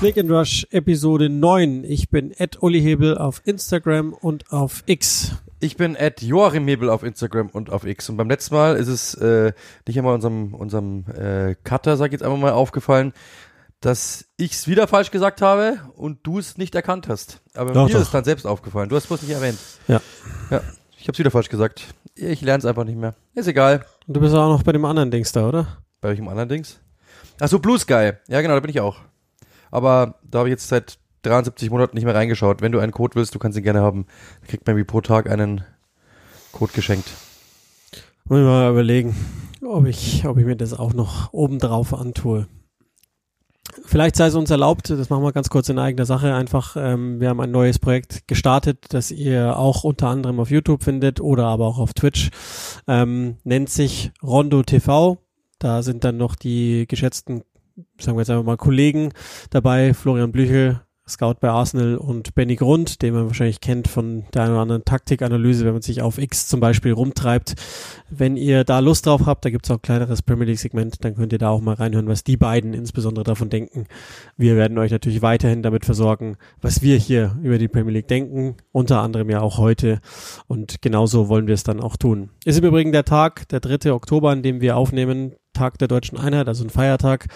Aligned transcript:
Sneak 0.00 0.16
and 0.16 0.30
Rush 0.30 0.66
Episode 0.70 1.28
9. 1.28 1.84
Ich 1.84 2.08
bin 2.08 2.30
Ed 2.30 2.62
Uli 2.62 2.80
Hebel 2.80 3.18
auf 3.18 3.42
Instagram 3.44 4.14
und 4.14 4.50
auf 4.50 4.82
X. 4.86 5.32
Ich 5.62 5.76
bin 5.76 5.94
Ed 5.94 6.22
Joachim 6.22 6.66
Hebel 6.66 6.88
auf 6.88 7.02
Instagram 7.02 7.50
und 7.50 7.68
auf 7.68 7.84
X. 7.84 8.08
Und 8.08 8.16
beim 8.16 8.30
letzten 8.30 8.54
Mal 8.54 8.76
ist 8.76 8.88
es 8.88 9.12
äh, 9.14 9.52
nicht 9.86 9.98
einmal 9.98 10.14
unserem, 10.14 10.54
unserem 10.54 11.04
äh, 11.08 11.54
Cutter, 11.64 11.98
sag 11.98 12.06
ich 12.06 12.12
jetzt 12.12 12.22
einfach 12.22 12.38
mal, 12.38 12.52
aufgefallen, 12.52 13.12
dass 13.80 14.24
ich 14.38 14.52
es 14.52 14.68
wieder 14.68 14.88
falsch 14.88 15.10
gesagt 15.10 15.42
habe 15.42 15.78
und 15.96 16.20
du 16.22 16.38
es 16.38 16.56
nicht 16.56 16.74
erkannt 16.74 17.08
hast. 17.08 17.42
Aber 17.54 17.72
doch, 17.72 17.86
mir 17.86 17.92
doch. 17.92 18.00
ist 18.00 18.06
es 18.06 18.10
dann 18.10 18.24
selbst 18.24 18.46
aufgefallen. 18.46 18.88
Du 18.88 18.96
hast 18.96 19.04
es 19.04 19.08
bloß 19.08 19.22
nicht 19.22 19.32
erwähnt. 19.32 19.58
Ja. 19.86 20.00
Ja, 20.50 20.62
ich 20.96 21.02
habe 21.02 21.12
es 21.12 21.18
wieder 21.18 21.30
falsch 21.30 21.50
gesagt. 21.50 21.94
Ich 22.14 22.40
lerne 22.40 22.60
es 22.60 22.64
einfach 22.64 22.84
nicht 22.84 22.98
mehr. 22.98 23.14
Ist 23.34 23.46
egal. 23.46 23.84
Und 24.06 24.16
du 24.16 24.20
bist 24.20 24.34
auch 24.34 24.48
noch 24.48 24.62
bei 24.62 24.72
dem 24.72 24.86
anderen 24.86 25.10
Dings 25.10 25.32
da, 25.32 25.46
oder? 25.46 25.78
Bei 26.00 26.08
welchem 26.08 26.28
anderen 26.28 26.48
Dings? 26.48 26.80
Ach 27.38 27.48
so, 27.48 27.58
Blue 27.58 27.78
Sky. 27.78 28.12
Ja, 28.28 28.40
genau, 28.40 28.54
da 28.54 28.60
bin 28.60 28.70
ich 28.70 28.80
auch. 28.80 28.96
Aber 29.70 30.14
da 30.22 30.38
habe 30.38 30.48
ich 30.48 30.52
jetzt 30.52 30.68
seit 30.68 30.98
73 31.22 31.70
Monaten 31.70 31.96
nicht 31.96 32.04
mehr 32.04 32.14
reingeschaut. 32.14 32.62
Wenn 32.62 32.72
du 32.72 32.78
einen 32.78 32.92
Code 32.92 33.14
willst, 33.14 33.34
du 33.34 33.38
kannst 33.38 33.58
ihn 33.58 33.64
gerne 33.64 33.80
haben. 33.80 34.06
Dann 34.40 34.48
kriegt 34.48 34.66
man 34.66 34.76
wie 34.76 34.84
pro 34.84 35.00
Tag 35.00 35.28
einen 35.28 35.62
Code 36.52 36.72
geschenkt. 36.72 37.10
Muss 38.24 38.38
ich 38.38 38.44
mal 38.44 38.70
überlegen, 38.70 39.16
ob 39.62 39.86
ich, 39.86 40.26
ob 40.26 40.38
ich 40.38 40.44
mir 40.44 40.56
das 40.56 40.72
auch 40.72 40.92
noch 40.92 41.32
obendrauf 41.32 41.94
antue. 41.94 42.46
Vielleicht 43.84 44.16
sei 44.16 44.26
es 44.26 44.34
uns 44.34 44.50
erlaubt, 44.50 44.90
das 44.90 45.10
machen 45.10 45.22
wir 45.22 45.32
ganz 45.32 45.48
kurz 45.48 45.68
in 45.68 45.78
eigener 45.78 46.04
Sache 46.04 46.34
einfach. 46.34 46.76
Ähm, 46.76 47.20
wir 47.20 47.28
haben 47.28 47.40
ein 47.40 47.50
neues 47.50 47.78
Projekt 47.78 48.26
gestartet, 48.26 48.86
das 48.90 49.10
ihr 49.10 49.56
auch 49.56 49.84
unter 49.84 50.08
anderem 50.08 50.40
auf 50.40 50.50
YouTube 50.50 50.82
findet 50.82 51.20
oder 51.20 51.46
aber 51.46 51.66
auch 51.66 51.78
auf 51.78 51.92
Twitch. 51.94 52.30
Ähm, 52.86 53.36
nennt 53.44 53.70
sich 53.70 54.12
Rondo 54.22 54.62
TV. 54.62 55.18
Da 55.58 55.82
sind 55.82 56.04
dann 56.04 56.16
noch 56.16 56.36
die 56.36 56.86
geschätzten 56.88 57.42
sagen 57.98 58.16
wir 58.16 58.22
jetzt 58.22 58.30
einfach 58.30 58.44
mal 58.44 58.56
Kollegen 58.56 59.12
dabei, 59.50 59.94
Florian 59.94 60.32
Blüchel, 60.32 60.80
Scout 61.10 61.34
bei 61.40 61.50
Arsenal 61.50 61.96
und 61.96 62.34
Benny 62.34 62.56
Grund, 62.56 63.02
den 63.02 63.14
man 63.14 63.26
wahrscheinlich 63.26 63.60
kennt 63.60 63.88
von 63.88 64.24
der 64.32 64.42
einen 64.42 64.52
oder 64.52 64.62
anderen 64.62 64.84
Taktikanalyse, 64.84 65.64
wenn 65.64 65.74
man 65.74 65.82
sich 65.82 66.02
auf 66.02 66.18
X 66.18 66.48
zum 66.48 66.60
Beispiel 66.60 66.92
rumtreibt. 66.92 67.54
Wenn 68.08 68.36
ihr 68.36 68.64
da 68.64 68.78
Lust 68.78 69.06
drauf 69.06 69.26
habt, 69.26 69.44
da 69.44 69.50
gibt's 69.50 69.70
auch 69.70 69.76
ein 69.76 69.82
kleineres 69.82 70.22
Premier 70.22 70.46
League-Segment, 70.46 71.04
dann 71.04 71.14
könnt 71.16 71.32
ihr 71.32 71.38
da 71.38 71.50
auch 71.50 71.60
mal 71.60 71.74
reinhören, 71.74 72.08
was 72.08 72.24
die 72.24 72.36
beiden 72.36 72.72
insbesondere 72.74 73.24
davon 73.24 73.50
denken. 73.50 73.86
Wir 74.36 74.56
werden 74.56 74.78
euch 74.78 74.90
natürlich 74.90 75.22
weiterhin 75.22 75.62
damit 75.62 75.84
versorgen, 75.84 76.36
was 76.60 76.82
wir 76.82 76.96
hier 76.96 77.36
über 77.42 77.58
die 77.58 77.68
Premier 77.68 77.92
League 77.92 78.08
denken, 78.08 78.56
unter 78.72 79.02
anderem 79.02 79.28
ja 79.30 79.40
auch 79.40 79.58
heute. 79.58 80.00
Und 80.46 80.82
genauso 80.82 81.28
wollen 81.28 81.46
wir 81.46 81.54
es 81.54 81.64
dann 81.64 81.80
auch 81.80 81.96
tun. 81.96 82.30
Ist 82.44 82.58
im 82.58 82.64
Übrigen 82.64 82.92
der 82.92 83.04
Tag, 83.04 83.48
der 83.48 83.60
3. 83.60 83.92
Oktober, 83.92 84.30
an 84.30 84.42
dem 84.42 84.60
wir 84.60 84.76
aufnehmen, 84.76 85.34
Tag 85.52 85.78
der 85.78 85.88
deutschen 85.88 86.18
Einheit, 86.18 86.48
also 86.48 86.64
ein 86.64 86.70
Feiertag, 86.70 87.26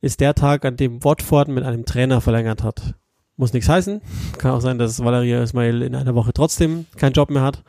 ist 0.00 0.20
der 0.20 0.34
Tag, 0.34 0.64
an 0.64 0.76
dem 0.76 1.04
Watford 1.04 1.48
mit 1.48 1.64
einem 1.64 1.84
Trainer 1.84 2.20
verlängert 2.20 2.62
hat. 2.62 2.94
Muss 3.38 3.52
nichts 3.52 3.68
heißen. 3.68 4.00
Kann 4.36 4.50
auch 4.50 4.60
sein, 4.60 4.78
dass 4.78 5.02
Valeria 5.02 5.40
Ismail 5.40 5.82
in 5.82 5.94
einer 5.94 6.16
Woche 6.16 6.32
trotzdem 6.32 6.86
keinen 6.96 7.12
Job 7.12 7.30
mehr 7.30 7.42
hat. 7.42 7.62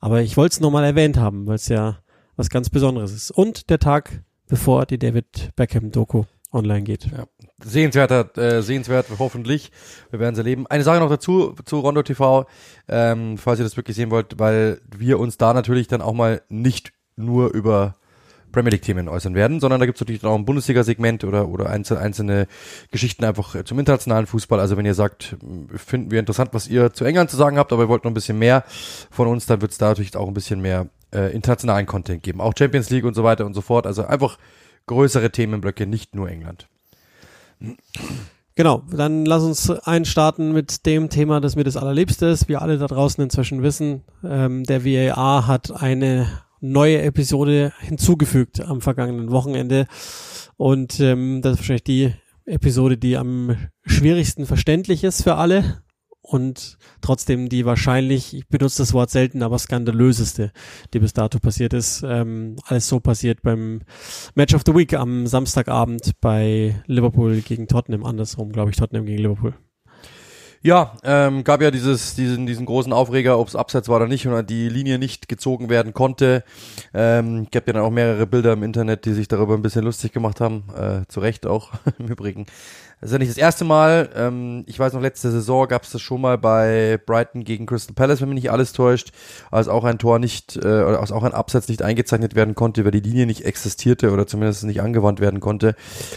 Aber 0.00 0.22
ich 0.22 0.36
wollte 0.36 0.54
es 0.54 0.60
nochmal 0.60 0.82
erwähnt 0.82 1.16
haben, 1.16 1.46
weil 1.46 1.54
es 1.54 1.68
ja 1.68 1.98
was 2.36 2.50
ganz 2.50 2.68
Besonderes 2.68 3.12
ist. 3.12 3.30
Und 3.30 3.70
der 3.70 3.78
Tag, 3.78 4.24
bevor 4.48 4.86
die 4.86 4.98
David 4.98 5.52
Beckham-Doku 5.54 6.24
online 6.52 6.82
geht. 6.82 7.06
Ja. 7.06 7.26
Sehenswerter, 7.62 8.36
äh, 8.36 8.60
sehenswert, 8.60 9.06
hoffentlich. 9.20 9.70
Wir 10.10 10.18
werden 10.18 10.34
es 10.34 10.38
erleben. 10.38 10.66
Eine 10.66 10.82
Sache 10.82 10.98
noch 10.98 11.08
dazu, 11.08 11.54
zu 11.64 11.78
Rondo 11.78 12.02
TV, 12.02 12.46
ähm, 12.88 13.38
falls 13.38 13.60
ihr 13.60 13.64
das 13.64 13.76
wirklich 13.76 13.96
sehen 13.96 14.10
wollt, 14.10 14.40
weil 14.40 14.80
wir 14.96 15.20
uns 15.20 15.38
da 15.38 15.54
natürlich 15.54 15.86
dann 15.86 16.02
auch 16.02 16.12
mal 16.12 16.42
nicht 16.48 16.92
nur 17.14 17.54
über 17.54 17.94
Premier 18.54 18.70
League-Themen 18.70 19.08
äußern 19.08 19.34
werden, 19.34 19.60
sondern 19.60 19.80
da 19.80 19.86
gibt 19.86 19.96
es 19.96 20.00
natürlich 20.00 20.24
auch 20.24 20.34
ein 20.34 20.44
Bundesliga-Segment 20.44 21.24
oder, 21.24 21.48
oder 21.48 21.68
einzelne, 21.68 22.00
einzelne 22.00 22.46
Geschichten 22.90 23.24
einfach 23.24 23.62
zum 23.64 23.78
internationalen 23.78 24.26
Fußball. 24.26 24.60
Also 24.60 24.76
wenn 24.76 24.86
ihr 24.86 24.94
sagt, 24.94 25.36
finden 25.74 26.10
wir 26.10 26.20
interessant, 26.20 26.50
was 26.52 26.68
ihr 26.68 26.92
zu 26.92 27.04
England 27.04 27.30
zu 27.30 27.36
sagen 27.36 27.58
habt, 27.58 27.72
aber 27.72 27.82
ihr 27.82 27.88
wollt 27.88 28.04
noch 28.04 28.10
ein 28.10 28.14
bisschen 28.14 28.38
mehr 28.38 28.64
von 29.10 29.28
uns, 29.28 29.46
dann 29.46 29.60
wird 29.60 29.72
es 29.72 29.78
da 29.78 29.88
natürlich 29.88 30.16
auch 30.16 30.28
ein 30.28 30.34
bisschen 30.34 30.62
mehr 30.62 30.88
äh, 31.12 31.32
internationalen 31.34 31.86
Content 31.86 32.22
geben. 32.22 32.40
Auch 32.40 32.54
Champions 32.56 32.90
League 32.90 33.04
und 33.04 33.14
so 33.14 33.24
weiter 33.24 33.44
und 33.44 33.54
so 33.54 33.60
fort. 33.60 33.86
Also 33.86 34.04
einfach 34.04 34.38
größere 34.86 35.30
Themenblöcke, 35.30 35.86
nicht 35.86 36.14
nur 36.14 36.28
England. 36.28 36.68
Genau, 38.56 38.82
dann 38.90 39.24
lass 39.24 39.42
uns 39.42 39.68
einstarten 39.70 40.52
mit 40.52 40.86
dem 40.86 41.08
Thema, 41.08 41.40
das 41.40 41.56
mir 41.56 41.64
das 41.64 41.76
allerliebste 41.76 42.26
ist. 42.26 42.48
Wir 42.48 42.62
alle 42.62 42.78
da 42.78 42.86
draußen 42.86 43.22
inzwischen 43.22 43.62
wissen, 43.62 44.02
ähm, 44.22 44.62
der 44.64 44.84
VAR 44.84 45.48
hat 45.48 45.72
eine 45.72 46.28
neue 46.64 47.02
Episode 47.02 47.72
hinzugefügt 47.80 48.60
am 48.60 48.80
vergangenen 48.80 49.30
Wochenende. 49.30 49.86
Und 50.56 50.98
ähm, 51.00 51.42
das 51.42 51.52
ist 51.52 51.58
wahrscheinlich 51.58 51.84
die 51.84 52.14
Episode, 52.46 52.96
die 52.96 53.16
am 53.16 53.56
schwierigsten 53.84 54.46
verständlich 54.46 55.04
ist 55.04 55.22
für 55.22 55.34
alle 55.34 55.82
und 56.22 56.78
trotzdem 57.02 57.50
die 57.50 57.66
wahrscheinlich, 57.66 58.34
ich 58.34 58.48
benutze 58.48 58.78
das 58.78 58.94
Wort 58.94 59.10
selten, 59.10 59.42
aber 59.42 59.58
skandalöseste, 59.58 60.52
die 60.94 60.98
bis 60.98 61.12
dato 61.12 61.38
passiert 61.38 61.74
ist. 61.74 62.02
Ähm, 62.02 62.56
alles 62.64 62.88
so 62.88 62.98
passiert 62.98 63.42
beim 63.42 63.82
Match 64.34 64.54
of 64.54 64.62
the 64.64 64.74
Week 64.74 64.94
am 64.94 65.26
Samstagabend 65.26 66.12
bei 66.22 66.82
Liverpool 66.86 67.42
gegen 67.42 67.68
Tottenham, 67.68 68.04
andersrum, 68.04 68.52
glaube 68.52 68.70
ich, 68.70 68.76
Tottenham 68.76 69.04
gegen 69.04 69.18
Liverpool. 69.18 69.54
Ja, 70.66 70.96
ähm, 71.04 71.44
gab 71.44 71.60
ja 71.60 71.70
dieses, 71.70 72.14
diesen, 72.14 72.46
diesen 72.46 72.64
großen 72.64 72.90
Aufreger, 72.90 73.38
ob 73.38 73.48
es 73.48 73.54
abseits 73.54 73.86
war 73.90 73.96
oder 73.96 74.06
nicht 74.06 74.26
und 74.26 74.48
die 74.48 74.70
Linie 74.70 74.98
nicht 74.98 75.28
gezogen 75.28 75.68
werden 75.68 75.92
konnte. 75.92 76.42
Ähm, 76.94 77.48
gab 77.52 77.66
ja 77.66 77.74
dann 77.74 77.82
auch 77.82 77.90
mehrere 77.90 78.26
Bilder 78.26 78.54
im 78.54 78.62
Internet, 78.62 79.04
die 79.04 79.12
sich 79.12 79.28
darüber 79.28 79.52
ein 79.52 79.60
bisschen 79.60 79.84
lustig 79.84 80.12
gemacht 80.12 80.40
haben. 80.40 80.64
Äh, 80.74 81.06
zu 81.08 81.20
Recht 81.20 81.46
auch 81.46 81.72
im 81.98 82.06
Übrigen. 82.06 82.46
Das 83.00 83.10
ist 83.10 83.12
ja 83.12 83.18
nicht 83.18 83.30
das 83.30 83.38
erste 83.38 83.64
Mal. 83.64 84.10
Ähm, 84.14 84.64
ich 84.66 84.78
weiß 84.78 84.92
noch, 84.92 85.00
letzte 85.00 85.30
Saison 85.30 85.68
gab 85.68 85.82
es 85.82 85.90
das 85.90 86.00
schon 86.00 86.20
mal 86.20 86.38
bei 86.38 86.98
Brighton 87.04 87.44
gegen 87.44 87.66
Crystal 87.66 87.94
Palace, 87.94 88.20
wenn 88.20 88.28
mich 88.28 88.42
nicht 88.42 88.50
alles 88.50 88.72
täuscht, 88.72 89.10
als 89.50 89.68
auch 89.68 89.84
ein 89.84 89.98
Tor 89.98 90.18
nicht, 90.18 90.56
äh, 90.56 90.60
oder 90.60 91.00
als 91.00 91.12
auch 91.12 91.22
ein 91.22 91.34
Absatz 91.34 91.68
nicht 91.68 91.82
eingezeichnet 91.82 92.34
werden 92.34 92.54
konnte, 92.54 92.84
weil 92.84 92.92
die 92.92 93.00
Linie 93.00 93.26
nicht 93.26 93.44
existierte 93.44 94.10
oder 94.10 94.26
zumindest 94.26 94.64
nicht 94.64 94.80
angewandt 94.80 95.20
werden 95.20 95.40
konnte. 95.40 95.74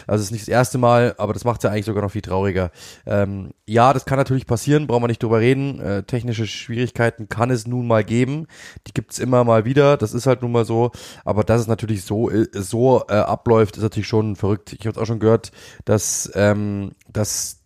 Also 0.08 0.22
es 0.22 0.28
ist 0.28 0.32
nicht 0.32 0.44
das 0.44 0.50
erste 0.50 0.78
Mal, 0.78 1.16
aber 1.18 1.34
das 1.34 1.44
macht 1.44 1.60
es 1.60 1.64
ja 1.64 1.72
eigentlich 1.72 1.86
sogar 1.86 2.04
noch 2.04 2.12
viel 2.12 2.22
trauriger. 2.22 2.72
Ähm, 3.06 3.52
ja, 3.66 3.94
das 3.94 4.06
kann 4.06 4.18
natürlich 4.18 4.46
passieren, 4.46 4.88
brauchen 4.88 5.04
wir 5.04 5.08
nicht 5.08 5.22
drüber 5.22 5.40
reden. 5.40 5.80
Äh, 5.80 6.04
technische 6.04 6.48
Schwierigkeiten 6.48 7.28
kann 7.28 7.50
es 7.52 7.68
nun 7.68 7.88
mal 7.88 8.04
geben. 8.04 8.48
Die 8.88 8.94
gibt's 8.94 9.20
immer 9.20 9.44
mal 9.44 9.66
wieder. 9.66 9.98
Das 9.98 10.14
ist 10.14 10.26
halt 10.26 10.42
nun 10.42 10.54
mal 10.54 10.66
so. 10.66 10.92
Aber 11.26 11.44
dass 11.44 11.62
es 11.62 11.68
natürlich 11.68 12.04
so, 12.04 12.30
äh, 12.30 12.48
so 12.54 13.04
äh, 13.10 13.16
abläuft, 13.16 13.78
ist 13.78 13.84
natürlich 13.84 14.08
schon 14.08 14.36
verrückt. 14.36 14.76
Ich 14.80 14.88
habe 14.88 15.02
auch 15.02 15.06
schon 15.06 15.20
gehört, 15.20 15.52
dass 15.84 16.32
ähm, 16.36 16.67
dass 17.12 17.64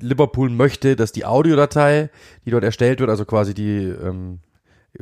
Liverpool 0.00 0.50
möchte, 0.50 0.96
dass 0.96 1.12
die 1.12 1.24
Audiodatei, 1.24 2.10
die 2.44 2.50
dort 2.50 2.64
erstellt 2.64 3.00
wird, 3.00 3.10
also 3.10 3.24
quasi 3.24 3.54
die 3.54 3.84
ähm, 3.84 4.40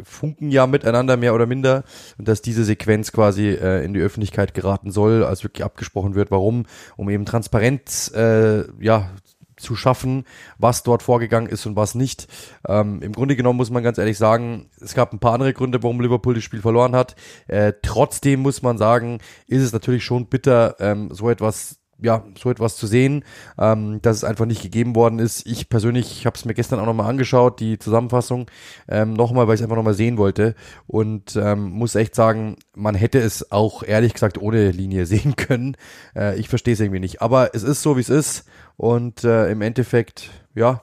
funken 0.02 0.50
ja 0.50 0.66
miteinander 0.66 1.16
mehr 1.16 1.34
oder 1.34 1.46
minder 1.46 1.84
und 2.18 2.28
dass 2.28 2.42
diese 2.42 2.64
Sequenz 2.64 3.12
quasi 3.12 3.48
äh, 3.48 3.84
in 3.84 3.94
die 3.94 4.00
Öffentlichkeit 4.00 4.54
geraten 4.54 4.90
soll, 4.90 5.24
als 5.24 5.44
wirklich 5.44 5.64
abgesprochen 5.64 6.14
wird, 6.14 6.30
warum, 6.30 6.66
um 6.96 7.10
eben 7.10 7.26
Transparenz 7.26 8.10
äh, 8.14 8.64
ja 8.80 9.10
zu 9.56 9.76
schaffen, 9.76 10.24
was 10.58 10.82
dort 10.82 11.02
vorgegangen 11.02 11.48
ist 11.48 11.66
und 11.66 11.76
was 11.76 11.94
nicht. 11.94 12.26
Ähm, 12.66 13.00
Im 13.02 13.12
Grunde 13.12 13.36
genommen 13.36 13.58
muss 13.58 13.70
man 13.70 13.82
ganz 13.82 13.98
ehrlich 13.98 14.18
sagen, 14.18 14.70
es 14.80 14.94
gab 14.94 15.12
ein 15.12 15.20
paar 15.20 15.34
andere 15.34 15.52
Gründe, 15.52 15.82
warum 15.82 16.00
Liverpool 16.00 16.34
das 16.34 16.42
Spiel 16.42 16.60
verloren 16.60 16.96
hat. 16.96 17.14
Äh, 17.46 17.74
trotzdem 17.82 18.40
muss 18.40 18.62
man 18.62 18.78
sagen, 18.78 19.18
ist 19.46 19.62
es 19.62 19.72
natürlich 19.72 20.04
schon 20.04 20.26
bitter, 20.26 20.76
ähm, 20.80 21.10
so 21.12 21.30
etwas 21.30 21.81
ja, 22.02 22.24
so 22.40 22.50
etwas 22.50 22.76
zu 22.76 22.86
sehen, 22.86 23.24
ähm, 23.58 24.00
dass 24.02 24.18
es 24.18 24.24
einfach 24.24 24.46
nicht 24.46 24.62
gegeben 24.62 24.94
worden 24.94 25.18
ist. 25.18 25.46
Ich 25.46 25.68
persönlich 25.68 26.26
habe 26.26 26.36
es 26.36 26.44
mir 26.44 26.54
gestern 26.54 26.80
auch 26.80 26.86
nochmal 26.86 27.08
angeschaut, 27.08 27.60
die 27.60 27.78
Zusammenfassung, 27.78 28.50
ähm, 28.88 29.14
nochmal, 29.14 29.46
weil 29.46 29.54
ich 29.54 29.60
es 29.60 29.64
einfach 29.64 29.76
nochmal 29.76 29.94
sehen 29.94 30.18
wollte 30.18 30.54
und 30.86 31.36
ähm, 31.36 31.70
muss 31.70 31.94
echt 31.94 32.14
sagen, 32.14 32.56
man 32.74 32.94
hätte 32.94 33.18
es 33.18 33.52
auch 33.52 33.82
ehrlich 33.82 34.12
gesagt 34.12 34.38
ohne 34.38 34.70
Linie 34.70 35.06
sehen 35.12 35.36
können. 35.36 35.76
Äh, 36.14 36.38
ich 36.38 36.48
verstehe 36.48 36.74
es 36.74 36.80
irgendwie 36.80 37.00
nicht, 37.00 37.22
aber 37.22 37.54
es 37.54 37.62
ist 37.62 37.82
so, 37.82 37.96
wie 37.96 38.00
es 38.00 38.10
ist 38.10 38.44
und 38.76 39.24
äh, 39.24 39.50
im 39.50 39.62
Endeffekt, 39.62 40.30
ja, 40.54 40.82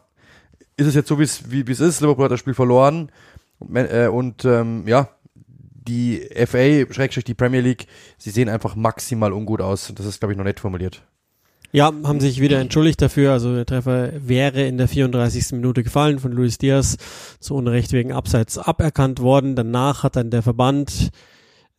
ist 0.78 0.88
es 0.88 0.96
jetzt 0.96 1.10
so, 1.10 1.20
wie 1.20 1.24
es 1.24 1.52
wie 1.52 1.70
es 1.70 1.82
ist. 1.82 2.00
Liverpool 2.00 2.26
hat 2.26 2.32
das 2.32 2.40
Spiel 2.40 2.54
verloren 2.54 3.12
und, 3.60 3.76
äh, 3.76 4.08
und 4.08 4.46
ähm, 4.46 4.88
ja, 4.88 5.10
die 5.90 6.30
FA, 6.46 6.94
Schrägstrich 6.94 7.26
die 7.26 7.34
Premier 7.34 7.62
League, 7.62 7.88
sie 8.18 8.30
sehen 8.30 8.48
einfach 8.48 8.76
maximal 8.76 9.34
ungut 9.34 9.62
aus. 9.62 9.92
Das 9.96 10.06
ist, 10.06 10.20
glaube 10.20 10.34
ich, 10.34 10.38
noch 10.38 10.46
nett 10.46 10.60
formuliert. 10.60 11.04
Ja, 11.72 11.86
haben 12.04 12.20
sich 12.20 12.42
wieder 12.42 12.60
entschuldigt 12.60 13.02
dafür. 13.02 13.32
Also 13.32 13.54
der 13.54 13.66
Treffer 13.66 14.12
wäre 14.16 14.64
in 14.64 14.78
der 14.78 14.88
34. 14.88 15.52
Minute 15.52 15.84
gefallen 15.84 16.20
von 16.20 16.32
Luis 16.32 16.58
Diaz, 16.58 16.98
zu 17.40 17.56
Unrecht 17.56 17.92
wegen 17.92 18.12
Abseits 18.12 18.58
aberkannt 18.58 19.20
worden. 19.20 19.56
Danach 19.56 20.04
hat 20.04 20.16
dann 20.16 20.32
der 20.32 20.42
Verband 20.42 21.12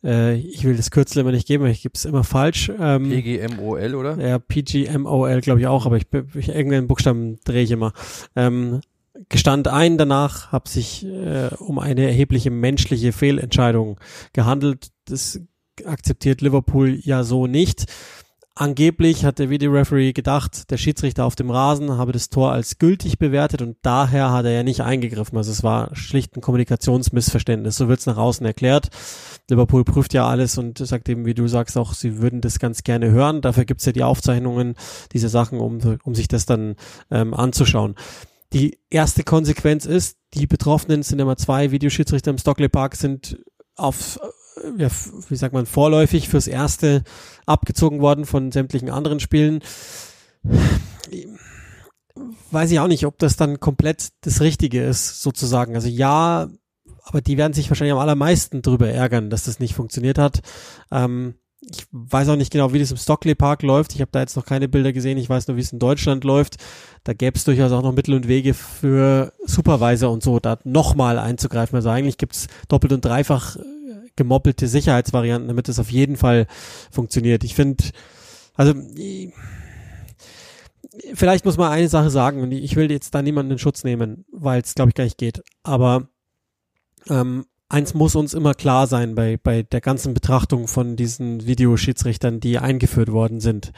Äh, 0.03 0.35
ich 0.37 0.63
will 0.63 0.75
das 0.75 0.91
Kürzel 0.91 1.19
immer 1.19 1.31
nicht 1.31 1.47
geben, 1.47 1.65
ich 1.67 1.83
gebe 1.83 1.93
es 1.95 2.05
immer 2.05 2.23
falsch. 2.23 2.71
Ähm, 2.79 3.09
PGMOL, 3.09 3.95
oder? 3.95 4.17
Ja, 4.17 4.39
PGMOL 4.39 5.41
glaube 5.41 5.59
ich 5.59 5.67
auch, 5.67 5.85
aber 5.85 5.97
ich, 5.97 6.07
ich 6.33 6.49
irgendeinen 6.49 6.87
Buchstaben 6.87 7.39
drehe 7.43 7.63
ich 7.63 7.71
immer. 7.71 7.93
Ähm, 8.35 8.81
gestand 9.29 9.67
ein 9.67 9.97
danach, 9.97 10.51
habe 10.51 10.69
sich 10.69 11.05
äh, 11.05 11.49
um 11.59 11.79
eine 11.79 12.05
erhebliche 12.05 12.51
menschliche 12.51 13.11
Fehlentscheidung 13.11 13.99
gehandelt. 14.33 14.91
Das 15.05 15.39
akzeptiert 15.85 16.41
Liverpool 16.41 16.99
ja 17.01 17.23
so 17.23 17.47
nicht. 17.47 17.85
Angeblich 18.53 19.23
hat 19.23 19.39
der 19.39 19.49
Videoreferee 19.49 20.11
gedacht, 20.11 20.69
der 20.71 20.77
Schiedsrichter 20.77 21.23
auf 21.23 21.35
dem 21.35 21.49
Rasen 21.49 21.97
habe 21.97 22.11
das 22.11 22.29
Tor 22.29 22.51
als 22.51 22.79
gültig 22.79 23.17
bewertet 23.17 23.61
und 23.61 23.77
daher 23.81 24.31
hat 24.31 24.43
er 24.43 24.51
ja 24.51 24.63
nicht 24.63 24.81
eingegriffen. 24.81 25.37
Also 25.37 25.51
es 25.51 25.63
war 25.63 25.95
schlicht 25.95 26.35
ein 26.35 26.41
Kommunikationsmissverständnis. 26.41 27.77
So 27.77 27.87
wird 27.87 28.01
es 28.01 28.07
nach 28.07 28.17
außen 28.17 28.45
erklärt. 28.45 28.89
Liverpool 29.49 29.85
prüft 29.85 30.13
ja 30.13 30.27
alles 30.27 30.57
und 30.57 30.77
sagt 30.79 31.07
eben, 31.07 31.25
wie 31.25 31.33
du 31.33 31.47
sagst, 31.47 31.77
auch 31.77 31.93
sie 31.93 32.17
würden 32.17 32.41
das 32.41 32.59
ganz 32.59 32.83
gerne 32.83 33.09
hören. 33.09 33.41
Dafür 33.41 33.63
gibt's 33.63 33.85
ja 33.85 33.93
die 33.93 34.03
Aufzeichnungen, 34.03 34.75
diese 35.13 35.29
Sachen, 35.29 35.59
um, 35.59 35.79
um 36.03 36.13
sich 36.13 36.27
das 36.27 36.45
dann 36.45 36.75
ähm, 37.09 37.33
anzuschauen. 37.33 37.95
Die 38.53 38.79
erste 38.89 39.23
Konsequenz 39.23 39.85
ist, 39.85 40.17
die 40.33 40.47
Betroffenen 40.47 41.03
sind 41.03 41.19
immer 41.19 41.37
zwei 41.37 41.71
Videoschiedsrichter 41.71 42.31
im 42.31 42.37
Stockley 42.37 42.69
Park 42.69 42.95
sind 42.95 43.39
auf 43.75 44.19
ja, 44.77 44.89
wie 45.29 45.35
sagt 45.35 45.53
man, 45.53 45.65
vorläufig 45.65 46.29
fürs 46.29 46.47
erste 46.47 47.03
abgezogen 47.45 48.01
worden 48.01 48.25
von 48.25 48.51
sämtlichen 48.51 48.89
anderen 48.89 49.19
Spielen. 49.19 49.61
Weiß 52.51 52.71
ich 52.71 52.79
auch 52.79 52.87
nicht, 52.87 53.05
ob 53.05 53.17
das 53.17 53.37
dann 53.37 53.59
komplett 53.59 54.09
das 54.21 54.41
Richtige 54.41 54.83
ist, 54.83 55.21
sozusagen. 55.21 55.75
Also 55.75 55.87
ja, 55.87 56.49
aber 57.03 57.21
die 57.21 57.37
werden 57.37 57.53
sich 57.53 57.69
wahrscheinlich 57.69 57.93
am 57.93 57.99
allermeisten 57.99 58.61
drüber 58.61 58.89
ärgern, 58.89 59.29
dass 59.29 59.45
das 59.45 59.59
nicht 59.59 59.73
funktioniert 59.73 60.17
hat. 60.17 60.41
Ähm, 60.91 61.35
ich 61.61 61.85
weiß 61.91 62.29
auch 62.29 62.35
nicht 62.35 62.51
genau, 62.51 62.73
wie 62.73 62.79
das 62.79 62.91
im 62.91 62.97
Stockley 62.97 63.35
Park 63.35 63.61
läuft. 63.61 63.93
Ich 63.93 64.01
habe 64.01 64.11
da 64.11 64.19
jetzt 64.19 64.35
noch 64.35 64.45
keine 64.45 64.67
Bilder 64.67 64.93
gesehen. 64.93 65.17
Ich 65.17 65.29
weiß 65.29 65.47
nur, 65.47 65.57
wie 65.57 65.61
es 65.61 65.71
in 65.71 65.79
Deutschland 65.79 66.23
läuft. 66.23 66.57
Da 67.03 67.13
gäbe 67.13 67.37
es 67.37 67.43
durchaus 67.43 67.71
auch 67.71 67.83
noch 67.83 67.93
Mittel 67.93 68.15
und 68.15 68.27
Wege 68.27 68.53
für 68.53 69.33
Supervisor 69.45 70.11
und 70.11 70.23
so, 70.23 70.39
da 70.39 70.57
nochmal 70.63 71.19
einzugreifen. 71.19 71.75
Also 71.75 71.89
eigentlich 71.89 72.17
gibt's 72.17 72.47
doppelt 72.67 72.93
und 72.93 73.05
dreifach 73.05 73.57
gemoppelte 74.15 74.67
Sicherheitsvarianten, 74.67 75.47
damit 75.47 75.69
es 75.69 75.79
auf 75.79 75.91
jeden 75.91 76.17
Fall 76.17 76.47
funktioniert. 76.89 77.43
Ich 77.43 77.55
finde, 77.55 77.83
also 78.55 78.73
vielleicht 81.13 81.45
muss 81.45 81.57
man 81.57 81.71
eine 81.71 81.89
Sache 81.89 82.09
sagen 82.09 82.41
und 82.41 82.51
ich 82.51 82.75
will 82.75 82.91
jetzt 82.91 83.13
da 83.15 83.21
niemanden 83.21 83.53
in 83.53 83.59
Schutz 83.59 83.83
nehmen, 83.83 84.25
weil 84.31 84.61
es 84.61 84.75
glaube 84.75 84.89
ich 84.89 84.95
gar 84.95 85.03
nicht 85.03 85.17
geht. 85.17 85.43
Aber 85.63 86.09
ähm, 87.09 87.45
eins 87.71 87.93
muss 87.93 88.15
uns 88.15 88.33
immer 88.33 88.53
klar 88.53 88.87
sein 88.87 89.15
bei 89.15 89.37
bei 89.37 89.63
der 89.63 89.81
ganzen 89.81 90.13
Betrachtung 90.13 90.67
von 90.67 90.95
diesen 90.95 91.45
Videoschiedsrichtern, 91.45 92.39
die 92.39 92.59
eingeführt 92.59 93.11
worden 93.11 93.39
sind. 93.39 93.71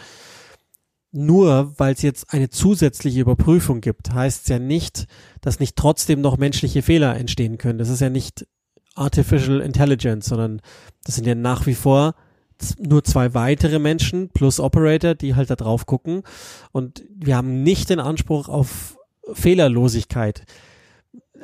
Nur 1.12 1.74
weil 1.78 1.94
es 1.94 2.01
jetzt 2.01 2.34
eine 2.34 2.50
zusätzliche 2.50 3.22
Überprüfung 3.22 3.81
gibt, 3.81 4.12
heißt 4.12 4.44
es 4.44 4.48
ja 4.48 4.57
nicht, 4.57 5.06
dass 5.42 5.60
nicht 5.60 5.75
trotzdem 5.75 6.22
noch 6.22 6.38
menschliche 6.38 6.81
Fehler 6.81 7.16
entstehen 7.16 7.60
können. 7.60 7.78
Das 7.78 7.90
ist 7.90 8.01
ja 8.01 8.10
nicht 8.10 8.48
Artificial 8.95 9.62
Intelligence, 9.62 10.25
sondern 10.25 10.62
das 11.04 11.16
sind 11.16 11.28
ja 11.28 11.36
nach 11.36 11.68
wie 11.68 11.75
vor 11.75 12.16
nur 12.80 13.04
zwei 13.04 13.34
weitere 13.34 13.78
Menschen 13.78 14.30
plus 14.30 14.60
Operator, 14.60 15.16
die 15.16 15.36
halt 15.36 15.50
da 15.50 15.56
drauf 15.56 15.86
gucken. 15.86 16.24
Und 16.72 17.04
wir 17.16 17.36
haben 17.36 17.62
nicht 17.62 17.90
den 17.90 18.00
Anspruch 18.00 18.50
auf 18.50 18.98
Fehlerlosigkeit. 19.34 20.45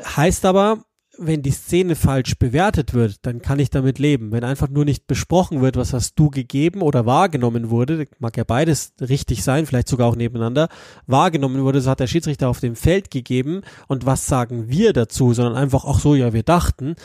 Heißt 0.03 0.45
aber, 0.45 0.85
wenn 1.19 1.41
die 1.41 1.51
Szene 1.51 1.95
falsch 1.95 2.37
bewertet 2.37 2.93
wird, 2.93 3.17
dann 3.25 3.41
kann 3.41 3.59
ich 3.59 3.69
damit 3.69 3.99
leben. 3.99 4.31
Wenn 4.31 4.43
einfach 4.43 4.69
nur 4.69 4.85
nicht 4.85 5.05
besprochen 5.05 5.61
wird, 5.61 5.75
was 5.75 5.93
hast 5.93 6.17
du 6.17 6.29
gegeben 6.29 6.81
oder 6.81 7.05
wahrgenommen 7.05 7.69
wurde, 7.69 8.07
mag 8.19 8.37
ja 8.37 8.45
beides 8.45 8.93
richtig 9.01 9.43
sein, 9.43 9.65
vielleicht 9.65 9.89
sogar 9.89 10.07
auch 10.07 10.15
nebeneinander, 10.15 10.69
wahrgenommen 11.07 11.63
wurde, 11.63 11.81
so 11.81 11.89
hat 11.89 11.99
der 11.99 12.07
Schiedsrichter 12.07 12.47
auf 12.47 12.61
dem 12.61 12.75
Feld 12.75 13.11
gegeben 13.11 13.61
und 13.87 14.05
was 14.05 14.27
sagen 14.27 14.69
wir 14.69 14.93
dazu, 14.93 15.33
sondern 15.33 15.55
einfach 15.55 15.83
auch 15.83 15.99
so, 15.99 16.15
ja, 16.15 16.31
wir 16.31 16.43
dachten, 16.43 16.95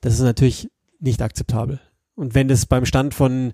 das 0.00 0.14
ist 0.14 0.20
natürlich 0.20 0.70
nicht 1.00 1.20
akzeptabel. 1.20 1.80
Und 2.14 2.34
wenn 2.34 2.48
das 2.48 2.66
beim 2.66 2.86
Stand 2.86 3.14
von 3.14 3.52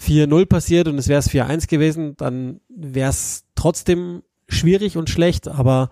4-0 0.00 0.46
passiert 0.46 0.88
und 0.88 0.96
es 0.98 1.08
wäre 1.08 1.20
es 1.20 1.30
4-1 1.30 1.68
gewesen, 1.68 2.16
dann 2.16 2.60
wäre 2.68 3.10
es 3.10 3.44
trotzdem 3.54 4.22
schwierig 4.48 4.96
und 4.96 5.10
schlecht, 5.10 5.48
aber 5.48 5.90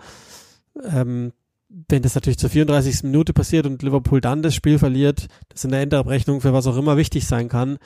ähm, 0.82 1.32
wenn 1.69 2.03
das 2.03 2.15
natürlich 2.15 2.38
zur 2.38 2.50
34. 2.50 3.05
Minute 3.05 3.32
passiert 3.32 3.67
und 3.67 3.82
Liverpool 3.82 4.20
dann 4.20 4.43
das 4.43 4.55
Spiel 4.55 4.79
verliert, 4.79 5.29
das 5.49 5.65
in 5.65 5.70
der 5.70 5.82
Endabrechnung 5.82 6.41
für 6.41 6.53
was 6.53 6.67
auch 6.67 6.76
immer 6.76 6.97
wichtig 6.97 7.26
sein 7.26 7.49
kann, 7.49 7.79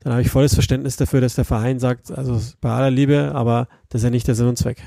dann 0.00 0.12
habe 0.12 0.22
ich 0.22 0.30
volles 0.30 0.54
Verständnis 0.54 0.96
dafür, 0.96 1.20
dass 1.20 1.34
der 1.34 1.44
Verein 1.44 1.78
sagt, 1.78 2.10
also 2.10 2.40
bei 2.60 2.70
aller 2.70 2.90
Liebe, 2.90 3.32
aber 3.34 3.68
das 3.88 4.00
ist 4.00 4.04
ja 4.04 4.10
nicht 4.10 4.28
der 4.28 4.34
Sinn 4.34 4.48
und 4.48 4.58
Zweck. 4.58 4.78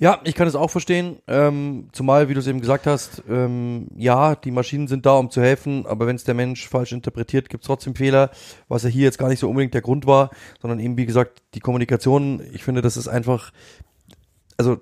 Ja, 0.00 0.20
ich 0.22 0.36
kann 0.36 0.46
es 0.46 0.54
auch 0.54 0.70
verstehen. 0.70 1.18
Ähm, 1.26 1.88
zumal, 1.90 2.28
wie 2.28 2.34
du 2.34 2.38
es 2.38 2.46
eben 2.46 2.60
gesagt 2.60 2.86
hast, 2.86 3.24
ähm, 3.28 3.88
ja, 3.96 4.36
die 4.36 4.52
Maschinen 4.52 4.86
sind 4.86 5.06
da, 5.06 5.14
um 5.14 5.28
zu 5.28 5.40
helfen, 5.40 5.86
aber 5.86 6.06
wenn 6.06 6.14
es 6.14 6.22
der 6.22 6.34
Mensch 6.34 6.68
falsch 6.68 6.92
interpretiert, 6.92 7.48
gibt 7.48 7.64
es 7.64 7.66
trotzdem 7.66 7.96
Fehler, 7.96 8.30
was 8.68 8.84
ja 8.84 8.88
hier 8.88 9.02
jetzt 9.02 9.18
gar 9.18 9.28
nicht 9.28 9.40
so 9.40 9.48
unbedingt 9.48 9.74
der 9.74 9.82
Grund 9.82 10.06
war, 10.06 10.30
sondern 10.62 10.78
eben, 10.78 10.96
wie 10.96 11.06
gesagt, 11.06 11.42
die 11.54 11.60
Kommunikation, 11.60 12.40
ich 12.52 12.62
finde, 12.62 12.80
das 12.80 12.96
ist 12.96 13.08
einfach, 13.08 13.50
also 14.56 14.78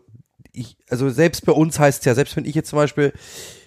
ich, 0.56 0.76
also 0.90 1.08
selbst 1.10 1.44
bei 1.46 1.52
uns 1.52 1.78
heißt 1.78 2.00
es 2.00 2.04
ja, 2.04 2.14
selbst 2.14 2.36
wenn 2.36 2.44
ich 2.44 2.54
jetzt 2.54 2.70
zum 2.70 2.78
Beispiel 2.78 3.12